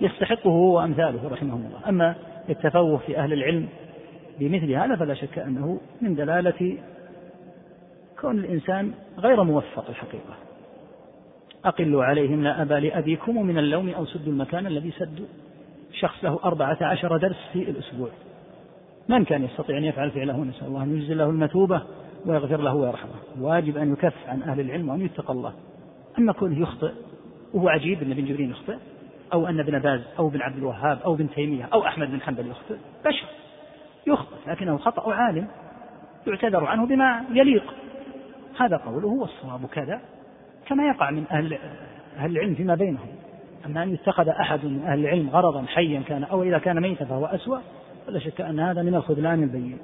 يستحقه 0.02 0.50
هو 0.50 0.78
وأمثاله 0.78 1.30
رحمه 1.30 1.56
الله. 1.56 1.90
أما 1.90 2.16
التفوه 2.50 2.98
في 2.98 3.18
أهل 3.18 3.34
العلم 3.34 3.68
بمثل 4.40 4.72
هذا 4.72 4.96
فلا 4.96 5.14
شك 5.14 5.40
أنه 5.40 5.80
من 6.02 6.16
دلالة 6.16 6.78
كون 8.22 8.40
الإنسان 8.40 8.94
غير 9.18 9.44
موفق 9.44 9.90
الحقيقة. 9.90 10.36
أقلوا 11.66 12.04
عليهم 12.04 12.44
لا 12.44 12.62
أبا 12.62 12.74
لأبيكم 12.74 13.46
من 13.46 13.58
اللوم 13.58 13.90
أو 13.90 14.06
سدوا 14.06 14.34
المكان 14.34 14.68
الذي 14.68 14.92
سدوا. 14.92 15.26
شخص 15.94 16.24
له 16.24 16.40
أربعة 16.44 16.78
عشر 16.82 17.18
درس 17.18 17.50
في 17.54 17.70
الأسبوع. 17.70 18.10
من 19.10 19.26
كان 19.26 19.44
يستطيع 19.44 19.78
أن 19.78 19.84
يفعل 19.84 20.12
فعله؟ 20.12 20.44
نسأل 20.44 20.68
الله 20.68 20.84
أن 20.84 20.98
يجزل 20.98 21.18
له 21.18 21.30
المثوبة. 21.30 21.82
ويغفر 22.26 22.62
له 22.62 22.76
ويرحمه. 22.76 23.12
واجب 23.40 23.78
أن 23.78 23.94
يكف 23.94 24.14
عن 24.28 24.42
أهل 24.44 24.60
العلم 24.60 24.90
وأن 24.90 25.02
يتقى 25.02 25.34
الله. 25.34 25.54
أما 26.18 26.34
كونه 26.34 26.60
يخطئ 26.60 26.92
وهو 27.54 27.70
عجيب 27.70 28.02
أن 28.02 28.12
ابن 28.12 28.26
جبرين 28.26 28.50
يخطئ 28.50 28.78
أو 29.34 29.48
أن 29.48 29.60
ابن 29.60 29.80
باز 29.80 30.02
أو 30.20 30.28
ابن 30.28 30.42
عبد 30.42 30.58
الوهاب 30.58 31.00
أو 31.06 31.14
ابن 31.14 31.30
تيمية 31.30 31.70
أو 31.74 31.86
أحمد 31.86 32.12
بن 32.12 32.22
حنبل 32.22 32.48
يخطئ 32.48 32.76
بشر. 33.06 33.28
يخطئ 34.08 34.36
لكنه 34.48 34.78
خطأ 34.78 35.14
عالم 35.14 35.48
يعتذر 36.28 36.66
عنه 36.66 36.86
بما 36.86 37.24
يليق. 37.32 37.74
هذا 38.60 38.78
قوله 38.78 39.08
والصواب 39.08 39.66
كذا 39.66 40.02
كما 40.68 40.88
يقع 40.88 41.12
من 41.12 41.24
أهل, 41.32 41.58
أهل 42.18 42.32
العلم 42.32 42.56
فيما 42.56 42.76
بينهم. 42.76 43.08
أما 43.66 43.84
أن 43.84 43.94
يتخذ 43.94 44.28
أحد 44.28 44.66
من 44.66 44.84
أهل 44.86 45.00
العلم 45.00 45.30
غرضا 45.30 45.66
حيا 45.66 46.02
كان 46.02 46.24
أو 46.24 46.44
إذا 46.44 46.58
كان 46.58 46.82
ميتا 46.82 47.06
فهو 47.06 47.26
أسوأ 47.26 47.60
فلا 48.08 48.20
شك 48.20 48.42
أن 48.42 48.60
هذا 48.60 48.82
من 48.82 48.96
الخذلان 48.96 49.44
البين. 49.44 49.78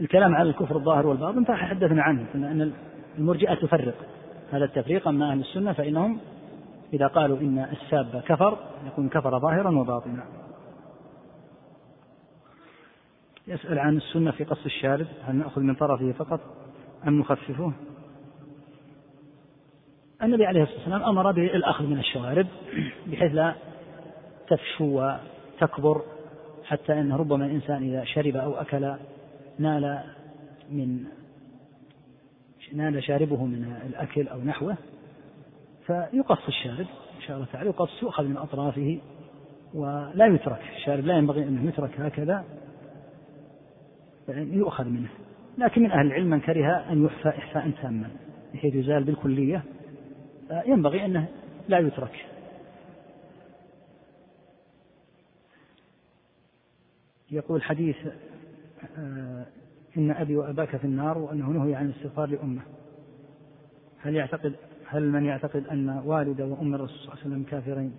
الكلام 0.00 0.34
على 0.34 0.50
الكفر 0.50 0.76
الظاهر 0.76 1.06
والباطن 1.06 1.44
تحدثنا 1.44 2.02
عنه 2.02 2.26
أن 2.34 2.72
المرجئة 3.18 3.54
تفرق. 3.54 3.94
هذا 4.52 4.64
التفريق 4.64 5.08
أما 5.08 5.32
أهل 5.32 5.40
السنة 5.40 5.72
فإنهم 5.72 6.18
إذا 6.92 7.06
قالوا 7.06 7.38
إن 7.38 7.58
الساب 7.58 8.22
كفر 8.26 8.58
يكون 8.86 9.08
كفر 9.08 9.38
ظاهرا 9.38 9.70
وباطنا. 9.70 10.24
يسأل 13.46 13.78
عن 13.78 13.96
السنة 13.96 14.30
في 14.30 14.44
قص 14.44 14.64
الشارب 14.66 15.06
هل 15.24 15.36
نأخذ 15.36 15.60
من 15.60 15.74
طرفه 15.74 16.12
فقط 16.12 16.40
أم 17.06 17.18
نخففه؟ 17.18 17.72
النبي 20.22 20.46
عليه 20.46 20.62
الصلاة 20.62 20.78
والسلام 20.78 21.02
أمر 21.02 21.32
بالأخذ 21.32 21.84
من 21.86 21.98
الشوارب 21.98 22.46
بحيث 23.06 23.34
لا 23.34 23.54
تفشو 24.48 24.84
وتكبر 24.84 26.02
حتى 26.64 26.92
أن 26.92 27.12
ربما 27.12 27.46
الإنسان 27.46 27.82
إذا 27.82 28.04
شرب 28.04 28.36
أو 28.36 28.54
أكل 28.54 28.94
نال 29.58 30.04
من 30.70 31.04
نال 32.72 33.02
شاربه 33.02 33.44
من 33.44 33.76
الأكل 33.86 34.28
أو 34.28 34.40
نحوه 34.40 34.76
فيقص 35.86 36.46
الشارب 36.48 36.86
إن 37.16 37.20
شاء 37.26 37.36
الله 37.36 37.48
تعالى 37.52 37.68
يقص 37.68 38.02
يؤخذ 38.02 38.24
من 38.24 38.36
أطرافه 38.36 39.00
ولا 39.74 40.26
يترك 40.26 40.60
الشارب 40.76 41.06
لا 41.06 41.18
ينبغي 41.18 41.42
أن 41.42 41.68
يترك 41.68 42.00
هكذا 42.00 42.44
يؤخذ 44.28 44.84
منه. 44.84 45.08
لكن 45.58 45.82
من 45.82 45.90
أهل 45.90 46.06
العلم 46.06 46.30
من 46.30 46.40
كره 46.40 46.92
أن 46.92 47.04
يحفى 47.04 47.28
إحفاء 47.28 47.70
تاما 47.82 48.10
بحيث 48.54 48.74
يزال 48.74 49.04
بالكلية 49.04 49.64
ينبغي 50.66 51.04
أنه 51.04 51.28
لا 51.68 51.78
يترك. 51.78 52.26
يقول 57.30 57.62
حديث 57.62 57.96
إن 59.96 60.10
أبي 60.10 60.36
وأباك 60.36 60.76
في 60.76 60.84
النار 60.84 61.18
وأنه 61.18 61.48
نهي 61.50 61.74
عن 61.74 61.86
الاستغفار 61.86 62.28
لأمه. 62.28 62.62
هل 64.02 64.14
يعتقد 64.14 64.52
هل 64.86 65.02
من 65.02 65.24
يعتقد 65.24 65.66
أن 65.66 66.02
والد 66.04 66.40
وأم 66.40 66.74
الرسول 66.74 66.96
صلى 66.96 67.04
الله 67.04 67.16
عليه 67.24 67.26
وسلم 67.26 67.42
كافرين 67.42 67.92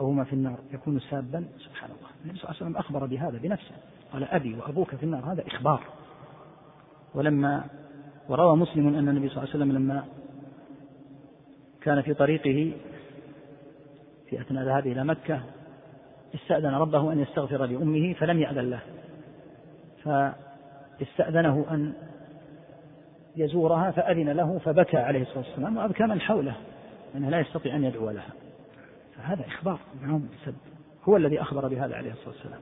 أو 0.00 0.06
هما 0.06 0.24
في 0.24 0.32
النار 0.32 0.58
يكون 0.72 1.00
سابا؟ 1.00 1.44
سبحان 1.58 1.90
الله. 1.90 2.08
النبي 2.24 2.38
صلى 2.38 2.50
الله 2.50 2.56
عليه 2.56 2.66
وسلم 2.66 2.76
أخبر 2.76 3.06
بهذا 3.06 3.38
بنفسه. 3.38 3.74
قال 4.12 4.24
أبي 4.24 4.54
وأبوك 4.54 4.94
في 4.94 5.02
النار 5.02 5.32
هذا 5.32 5.46
إخبار. 5.46 5.80
ولما 7.14 7.64
وروى 8.28 8.56
مسلم 8.56 8.88
أن 8.88 9.08
النبي 9.08 9.28
صلى 9.28 9.36
الله 9.36 9.54
عليه 9.54 9.64
وسلم 9.64 9.72
لما 9.72 10.04
كان 11.80 12.02
في 12.02 12.14
طريقه 12.14 12.72
في 14.30 14.40
أثناء 14.40 14.64
ذهابه 14.64 14.92
إلى 14.92 15.04
مكة 15.04 15.42
استأذن 16.34 16.74
ربه 16.74 17.12
أن 17.12 17.20
يستغفر 17.20 17.64
لأمه 17.64 18.12
فلم 18.12 18.40
يأذن 18.40 18.70
له. 18.70 18.80
فاستأذنه 20.04 21.66
أن 21.70 21.92
يزورها 23.36 23.90
فأذن 23.90 24.30
له 24.30 24.58
فبكى 24.58 24.96
عليه 24.96 25.22
الصلاة 25.22 25.38
والسلام 25.38 25.76
وأبكى 25.76 26.02
من 26.02 26.20
حوله 26.20 26.56
أنه 27.14 27.30
لا 27.30 27.40
يستطيع 27.40 27.76
أن 27.76 27.84
يدعو 27.84 28.10
لها. 28.10 28.32
فهذا 29.16 29.46
إخبار 29.46 29.80
معهم 30.02 30.28
بالسب 30.28 30.58
هو 31.04 31.16
الذي 31.16 31.40
أخبر 31.40 31.68
بهذا 31.68 31.96
عليه 31.96 32.12
الصلاة 32.12 32.28
والسلام. 32.28 32.60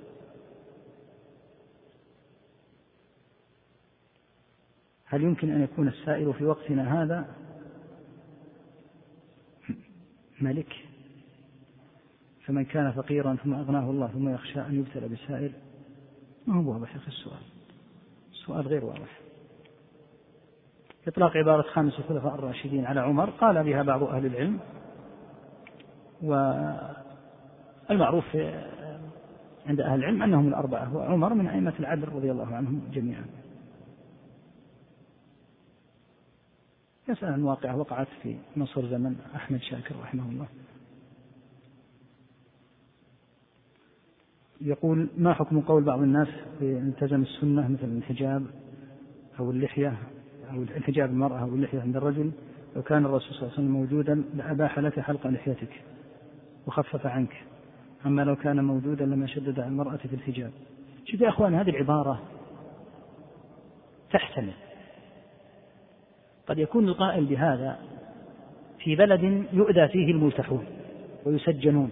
هل 5.05 5.23
يمكن 5.23 5.50
أن 5.50 5.62
يكون 5.62 5.89
السائل 5.89 6.34
في 6.34 6.44
وقتنا 6.44 7.02
هذا؟ 7.02 7.26
ملك. 10.41 10.75
فمن 12.47 12.65
كان 12.65 12.92
فقيرا 12.92 13.36
ثم 13.44 13.55
أغناه 13.55 13.91
الله 13.91 14.07
ثم 14.07 14.28
يخشى 14.28 14.60
أن 14.60 14.78
يبتلى 14.78 15.08
بالسائل 15.08 15.52
ما 16.46 16.54
هو 16.54 16.72
واضح 16.72 16.96
في 16.96 17.08
السؤال. 17.08 17.42
السؤال 18.32 18.66
غير 18.66 18.84
واضح. 18.84 19.20
إطلاق 21.08 21.36
عبارة 21.36 21.62
خامس 21.62 21.98
الخلفاء 21.98 22.34
الراشدين 22.34 22.84
على 22.86 23.00
عمر. 23.00 23.30
قال 23.30 23.64
بها 23.64 23.82
بعض 23.82 24.02
أهل 24.02 24.26
العلم. 24.26 24.60
والمعروف 27.90 28.36
عند 29.66 29.80
أهل 29.80 29.98
العلم 29.98 30.22
أنهم 30.22 30.48
الأربعة 30.48 30.96
وعمر 30.96 31.34
من 31.34 31.46
أئمة 31.46 31.74
العدل 31.80 32.08
رضي 32.08 32.30
الله 32.30 32.54
عنهم 32.54 32.90
جميعا. 32.92 33.24
يسأل 37.08 37.32
عن 37.32 37.42
واقعة 37.42 37.76
وقعت 37.76 38.08
في 38.22 38.36
مصر 38.56 38.86
زمن 38.86 39.16
أحمد 39.34 39.60
شاكر 39.60 39.96
رحمه 40.02 40.28
الله. 40.30 40.46
يقول 44.65 45.08
ما 45.18 45.34
حكم 45.34 45.60
قول 45.60 45.84
بعض 45.84 46.02
الناس 46.02 46.28
التزم 46.62 47.23
السنة 47.23 47.68
مثل 47.68 47.84
الحجاب 47.84 48.47
أو 49.41 49.50
اللحية 49.50 49.94
أو 50.52 50.62
الحجاب 50.62 51.10
المرأة 51.10 51.39
أو 51.39 51.49
اللحية 51.49 51.81
عند 51.81 51.97
الرجل؟ 51.97 52.31
لو 52.76 52.82
كان 52.82 53.05
الرسول 53.05 53.28
صلى 53.28 53.42
الله 53.42 53.52
عليه 53.52 53.55
وسلم 53.55 53.70
موجودا 53.70 54.24
لأباح 54.34 54.78
لك 54.78 55.00
حلق 55.00 55.26
لحيتك 55.26 55.82
وخفف 56.66 57.07
عنك. 57.07 57.42
أما 58.07 58.23
لو 58.23 58.36
كان 58.36 58.65
موجودا 58.65 59.05
لما 59.05 59.26
شدد 59.26 59.60
على 59.60 59.68
المرأة 59.68 59.97
في 59.97 60.15
الحجاب. 60.15 60.50
شوف 61.05 61.20
يا 61.20 61.28
أخوان 61.28 61.55
هذه 61.55 61.70
العبارة 61.70 62.23
تحتمل. 64.12 64.52
قد 66.47 66.58
يكون 66.58 66.89
القائل 66.89 67.24
بهذا 67.24 67.78
في 68.78 68.97
بلد 68.97 69.47
يؤذى 69.52 69.89
فيه 69.89 70.10
الملتحون 70.10 70.65
ويسجنون. 71.26 71.91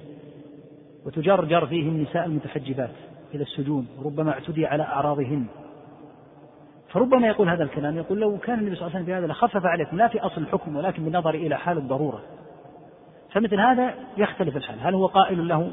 وتجرجر 1.06 1.66
فيه 1.66 1.88
النساء 1.88 2.26
المتحجبات 2.26 2.90
إلى 3.34 3.42
السجون 3.42 3.86
وربما 3.98 4.30
اعتدي 4.30 4.66
على 4.66 4.82
أعراضهن. 4.82 5.46
فربما 6.88 7.26
يقول 7.26 7.48
هذا 7.48 7.64
الكلام 7.64 7.96
يقول 7.96 8.20
لو 8.20 8.38
كان 8.38 8.58
النبي 8.58 8.76
صلى 8.76 8.86
الله 8.86 8.96
عليه 8.96 9.04
وسلم 9.04 9.14
بهذا 9.14 9.32
لخفف 9.32 9.66
عليكم 9.66 9.96
لا 9.96 10.08
في 10.08 10.20
أصل 10.20 10.40
الحكم 10.40 10.76
ولكن 10.76 11.04
بالنظر 11.04 11.34
إلى 11.34 11.58
حال 11.58 11.78
الضرورة. 11.78 12.22
فمثل 13.32 13.60
هذا 13.60 13.94
يختلف 14.16 14.56
الحال. 14.56 14.80
هل 14.80 14.94
هو 14.94 15.06
قائل 15.06 15.48
له 15.48 15.70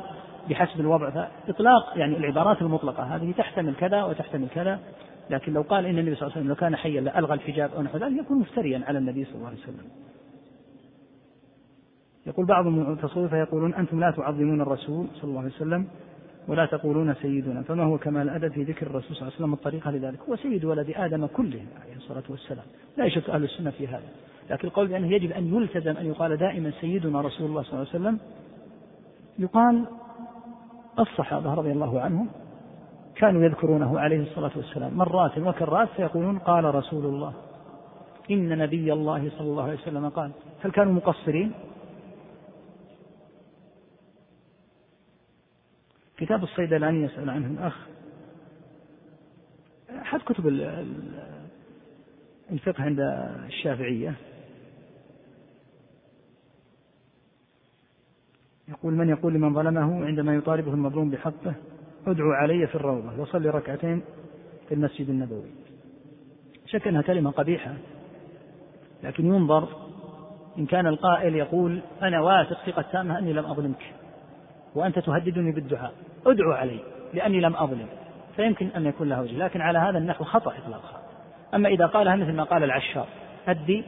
بحسب 0.50 0.80
الوضع؟ 0.80 1.10
فإطلاق 1.10 1.94
يعني 1.96 2.18
العبارات 2.18 2.62
المطلقة 2.62 3.04
هذه 3.04 3.34
تحتمل 3.38 3.76
كذا 3.76 4.04
وتحتمل 4.04 4.48
كذا 4.50 4.80
لكن 5.30 5.54
لو 5.54 5.62
قال 5.62 5.86
إن 5.86 6.00
النبي 6.00 6.16
صلى 6.16 6.22
الله 6.22 6.32
عليه 6.32 6.42
وسلم 6.42 6.48
لو 6.48 6.56
كان 6.56 6.76
حيا 6.76 7.02
لألغى 7.02 7.34
الحجاب 7.34 7.72
أو 7.76 7.82
نحو 7.82 7.98
ذلك 7.98 8.20
يكون 8.20 8.40
مفتريا 8.40 8.82
على 8.88 8.98
النبي 8.98 9.26
صلى 9.26 9.36
الله 9.36 9.48
عليه 9.48 9.58
وسلم. 9.58 9.86
يقول 12.28 12.46
بعض 12.46 12.68
المتصوفة 12.68 13.38
يقولون 13.38 13.74
أنتم 13.74 14.00
لا 14.00 14.12
تعظمون 14.12 14.62
الرسول 14.62 15.08
صلى 15.16 15.30
الله 15.30 15.40
عليه 15.40 15.52
وسلم 15.52 15.88
ولا 16.48 16.66
تقولون 16.66 17.14
سيدنا 17.14 17.62
فما 17.62 17.84
هو 17.84 17.98
كمال 17.98 18.30
الأدب 18.30 18.52
في 18.52 18.64
ذكر 18.64 18.88
الرسول 18.88 19.16
صلى 19.16 19.22
الله 19.22 19.26
عليه 19.26 19.36
وسلم 19.36 19.54
الطريقة 19.54 19.92
لذلك؟ 19.92 20.20
هو 20.30 20.36
سيد 20.36 20.66
ولد 20.66 20.94
آدم 20.96 21.26
كله 21.26 21.62
عليه 21.84 21.96
الصلاة 21.98 22.24
والسلام. 22.30 22.66
لا 22.98 23.06
يشك 23.06 23.30
أهل 23.30 23.44
السنة 23.44 23.70
في 23.70 23.88
هذا. 23.88 24.10
لكن 24.50 24.68
القول 24.68 24.88
بأنه 24.88 25.14
يجب 25.14 25.32
أن 25.32 25.56
يلتزم 25.56 25.98
أن 25.98 26.06
يقال 26.06 26.38
دائما 26.38 26.72
سيدنا 26.82 27.22
رسول 27.22 27.50
الله 27.50 27.64
صلى 27.64 27.74
الله 27.74 27.88
عليه 27.94 28.00
وسلم 28.00 28.20
يقال 29.40 29.86
الصحابة 31.00 31.54
رضي 31.54 31.72
الله 31.72 32.02
عنهم 32.02 32.28
كانوا 33.16 33.44
يذكرونه 33.44 34.00
عليه 34.00 34.22
الصلاة 34.22 34.52
والسلام. 34.56 34.94
مرات 34.94 35.38
وكرات 35.38 35.90
فيقولون 35.96 36.40
قال 36.40 36.76
رسول 36.76 37.06
الله 37.06 37.34
إن 38.32 38.58
نبي 38.58 38.94
الله 38.94 39.30
صلى 39.38 39.48
الله 39.48 39.64
عليه 39.64 39.78
وسلم 39.78 40.10
قال. 40.10 40.32
هل 40.64 40.72
كانوا 40.72 40.94
مقصرين؟ 40.94 41.52
كتاب 46.18 46.44
الصيدلاني 46.44 47.04
يسأل 47.04 47.30
عنه 47.30 47.48
الأخ. 47.48 47.88
أحد 50.02 50.20
كتب 50.20 50.48
الفقه 52.52 52.84
عند 52.84 53.00
الشافعية. 53.46 54.16
يقول 58.68 58.94
من 58.94 59.10
يقول 59.10 59.34
لمن 59.34 59.54
ظلمه 59.54 60.06
عندما 60.06 60.36
يطالبه 60.36 60.74
المظلوم 60.74 61.10
بحقه 61.10 61.54
ادعو 62.08 62.32
علي 62.32 62.68
في 62.68 62.76
الروضة 62.76 63.22
وصلي 63.22 63.50
ركعتين 63.50 64.02
في 64.68 64.74
المسجد 64.74 65.10
النبوي. 65.10 65.52
شك 66.66 66.88
أنها 66.88 67.02
كلمة 67.02 67.32
قبيحة 67.32 67.74
لكن 69.04 69.26
ينظر 69.26 69.88
إن 70.58 70.66
كان 70.66 70.88
القائل 70.88 71.36
يقول 71.36 71.82
أنا 72.02 72.22
واثق 72.22 72.66
ثقة 72.66 72.82
تامة 72.92 73.20
أني 73.20 73.34
لم 73.34 73.46
أظلمك. 73.46 73.97
وأنت 74.78 75.00
تهددني 75.00 75.52
بالدعاء. 75.52 75.94
ادعو 76.26 76.52
علي 76.52 76.80
لأني 77.14 77.40
لم 77.42 77.56
أظلم. 77.56 77.88
فيمكن 78.36 78.68
أن 78.68 78.86
يكون 78.86 79.10
له 79.10 79.22
وجه 79.22 79.38
لكن 79.38 79.62
على 79.62 79.80
هذا 79.80 79.98
النحو 79.98 80.24
خطأ 80.24 80.54
إطلاقها 80.58 81.02
أما 81.54 81.70
إذا 81.70 81.86
قالها 81.86 82.16
مثل 82.16 82.34
ما 82.34 82.44
قال 82.44 82.64
العشار 82.64 83.08
أدي 83.48 83.84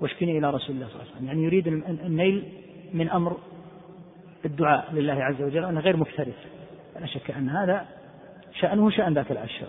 واشكني 0.00 0.38
إلى 0.38 0.50
رسول 0.50 0.76
الله 0.76 0.86
صلى 0.86 0.94
الله 0.94 1.04
عليه 1.04 1.14
وسلم. 1.14 1.26
يعني 1.26 1.44
يريد 1.44 1.66
النيل 2.06 2.52
من 2.94 3.10
أمر 3.10 3.36
الدعاء 4.44 4.92
لله 4.92 5.24
عز 5.24 5.42
وجل 5.42 5.64
وأنه 5.64 5.80
غير 5.80 5.96
مكترث. 5.96 6.46
لا 7.00 7.06
شك 7.06 7.30
أن 7.30 7.48
هذا 7.48 7.86
شأنه 8.52 8.90
شأن 8.90 9.14
ذاك 9.14 9.32
العشار 9.32 9.68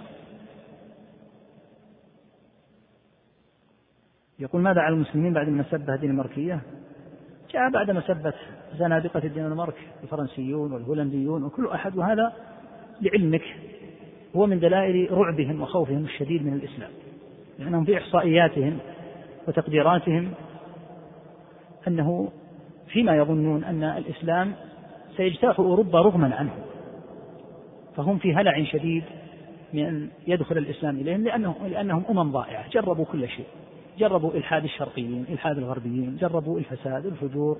يقول 4.40 4.62
ماذا 4.62 4.82
على 4.82 4.96
المسلمين 4.96 5.34
بعد 5.34 5.66
سب 5.72 5.90
هذه 5.90 6.06
المركية؟ 6.06 6.62
جاء 7.54 7.70
بعد 7.70 7.92
مسبة 7.92 8.34
زنادقة 8.80 9.24
الدنمارك 9.24 9.76
الفرنسيون 10.04 10.72
والهولنديون 10.72 11.44
وكل 11.44 11.68
أحد 11.68 11.98
وهذا 11.98 12.34
لعلمك 13.02 13.44
هو 14.36 14.46
من 14.46 14.60
دلائل 14.60 15.12
رعبهم 15.12 15.62
وخوفهم 15.62 16.04
الشديد 16.04 16.46
من 16.46 16.54
الإسلام. 16.54 16.90
لأنهم 17.60 17.86
في 17.86 17.98
إحصائياتهم 17.98 18.78
وتقديراتهم 19.48 20.32
أنه 21.88 22.32
فيما 22.88 23.18
يظنون 23.18 23.64
أن 23.64 23.84
الإسلام 23.84 24.54
سيجتاح 25.18 25.60
أوروبا 25.60 26.02
رغما 26.02 26.36
عنهم 26.36 26.60
فهم 27.96 28.18
في 28.18 28.36
هلع 28.36 28.64
شديد 28.64 29.04
من 29.74 29.86
أن 29.86 30.10
يدخل 30.28 30.58
الإسلام 30.58 30.98
إليهم 30.98 31.24
لأنهم, 31.24 31.56
لأنهم 31.68 32.04
أمم 32.10 32.32
ضائعة 32.32 32.70
جربوا 32.70 33.06
كل 33.06 33.30
شيء. 33.30 33.46
جربوا 33.98 34.34
إلحاد 34.34 34.64
الشرقيين 34.64 35.26
إلحاد 35.30 35.58
الغربيين 35.58 36.18
جربوا 36.22 36.60
الفساد 36.60 37.06
الفجور. 37.06 37.58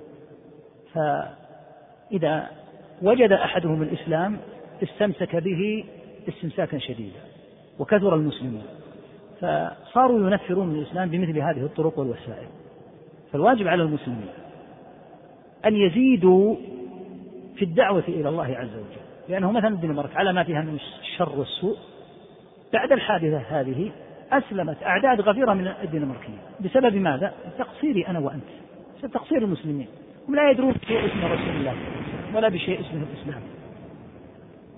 فإذا 0.94 2.50
وجد 3.02 3.32
أحدهم 3.32 3.82
الإسلام 3.82 4.38
استمسك 4.84 5.36
به 5.36 5.84
استمساكا 6.30 6.78
شديدا 6.78 7.20
وكثر 7.80 8.16
المسلمون 8.16 8.64
فصاروا 9.40 10.30
ينفرون 10.30 10.76
الإسلام 10.76 11.10
بمثل 11.10 11.38
هذه 11.40 11.66
الطرق 11.66 12.00
والوسائل. 12.00 12.48
فالواجب 13.32 13.68
على 13.68 13.84
المسلمين 13.84 14.30
أن 15.66 15.76
يزيدوا 15.76 16.56
في 17.56 17.66
الدعوة 17.66 18.04
إلى 18.08 18.30
الله 18.30 18.46
عز 18.46 18.74
وجل. 18.74 19.02
لأنه 19.30 19.52
مثلا 19.52 19.68
الدنمارك 19.68 20.16
على 20.16 20.34
ما 20.34 20.44
فيها 20.44 20.62
من 20.62 20.78
الشر 21.02 21.40
والسوء 21.40 21.78
بعد 22.74 22.92
الحادثة 22.92 23.38
هذه 23.38 23.92
أسلمت 24.32 24.84
أعداد 24.84 25.22
غفيرة 25.22 25.54
من 25.54 25.68
الدنماركيين 25.68 26.38
بسبب 26.60 26.96
ماذا؟ 26.96 27.34
تقصيري 27.58 28.08
أنا 28.08 28.20
وأنت. 28.20 28.44
بسبب 28.98 29.12
تقصير 29.12 29.38
المسلمين. 29.38 29.88
هم 30.30 30.36
لا 30.36 30.52
يدرون 30.52 30.72
بشيء 30.72 31.06
اسمه 31.06 31.34
رسول 31.34 31.50
الله 31.50 31.76
ولا 32.36 32.50
بشيء 32.50 32.80
اسمه 32.80 33.04
الإسلام. 33.14 33.42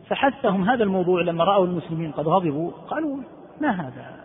فحثهم 0.07 0.69
هذا 0.69 0.83
الموضوع 0.83 1.21
لما 1.21 1.43
رأوا 1.43 1.65
المسلمين 1.65 2.11
قد 2.11 2.27
غضبوا 2.27 2.71
قالوا 2.71 3.17
ما 3.61 3.71
هذا 3.71 4.23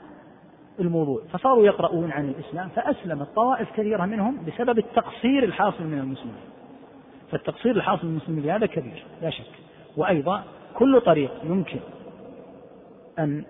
الموضوع؟ 0.80 1.22
فصاروا 1.32 1.66
يقرؤون 1.66 2.12
عن 2.12 2.28
الإسلام 2.28 2.68
فأسلمت 2.68 3.28
طوائف 3.34 3.68
كثيرة 3.76 4.06
منهم 4.06 4.44
بسبب 4.46 4.78
التقصير 4.78 5.44
الحاصل 5.44 5.84
من 5.84 5.98
المسلمين. 5.98 6.48
فالتقصير 7.30 7.76
الحاصل 7.76 8.06
من 8.06 8.10
المسلمين 8.10 8.50
هذا 8.50 8.66
كبير 8.66 9.04
لا 9.22 9.30
شك. 9.30 9.44
وأيضا 9.96 10.44
كل 10.74 11.00
طريق 11.00 11.30
يمكن 11.44 11.80
أن 13.18 13.44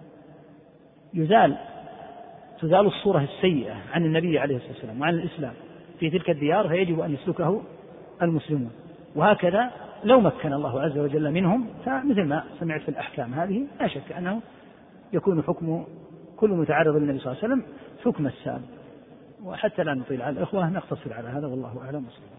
يزال 1.14 1.56
تزال 2.60 2.86
الصورة 2.86 3.20
السيئة 3.22 3.74
عن 3.92 4.04
النبي 4.04 4.38
عليه 4.38 4.56
الصلاة 4.56 4.72
والسلام 4.72 5.00
وعن 5.00 5.14
الإسلام. 5.14 5.52
في 5.98 6.10
تلك 6.10 6.30
الديار 6.30 6.68
فيجب 6.68 7.00
أن 7.00 7.14
يسلكه 7.14 7.62
المسلمون. 8.22 8.70
وهكذا 9.16 9.70
لو 10.04 10.20
مكن 10.20 10.52
الله 10.52 10.80
عز 10.80 10.98
وجل 10.98 11.30
منهم 11.30 11.66
فمثل 11.84 12.22
ما 12.22 12.44
سمعت 12.60 12.80
في 12.80 12.88
الأحكام 12.88 13.34
هذه 13.34 13.66
لا 13.80 13.88
شك 13.88 14.12
أنه 14.12 14.40
يكون 15.12 15.42
حكم 15.42 15.84
كل 16.36 16.50
متعرض 16.50 16.96
للنبي 16.96 17.18
صلى 17.18 17.32
الله 17.32 17.44
عليه 17.44 17.54
وسلم 17.54 17.66
حكم 18.04 18.26
السابق. 18.26 18.68
وحتى 19.44 19.84
لا 19.84 19.94
نطيل 19.94 20.22
على 20.22 20.36
الإخوة 20.36 20.70
نقتصر 20.70 21.12
على 21.12 21.28
هذا 21.28 21.46
والله 21.46 21.82
أعلم. 21.84 22.04
وصلى 22.06 22.37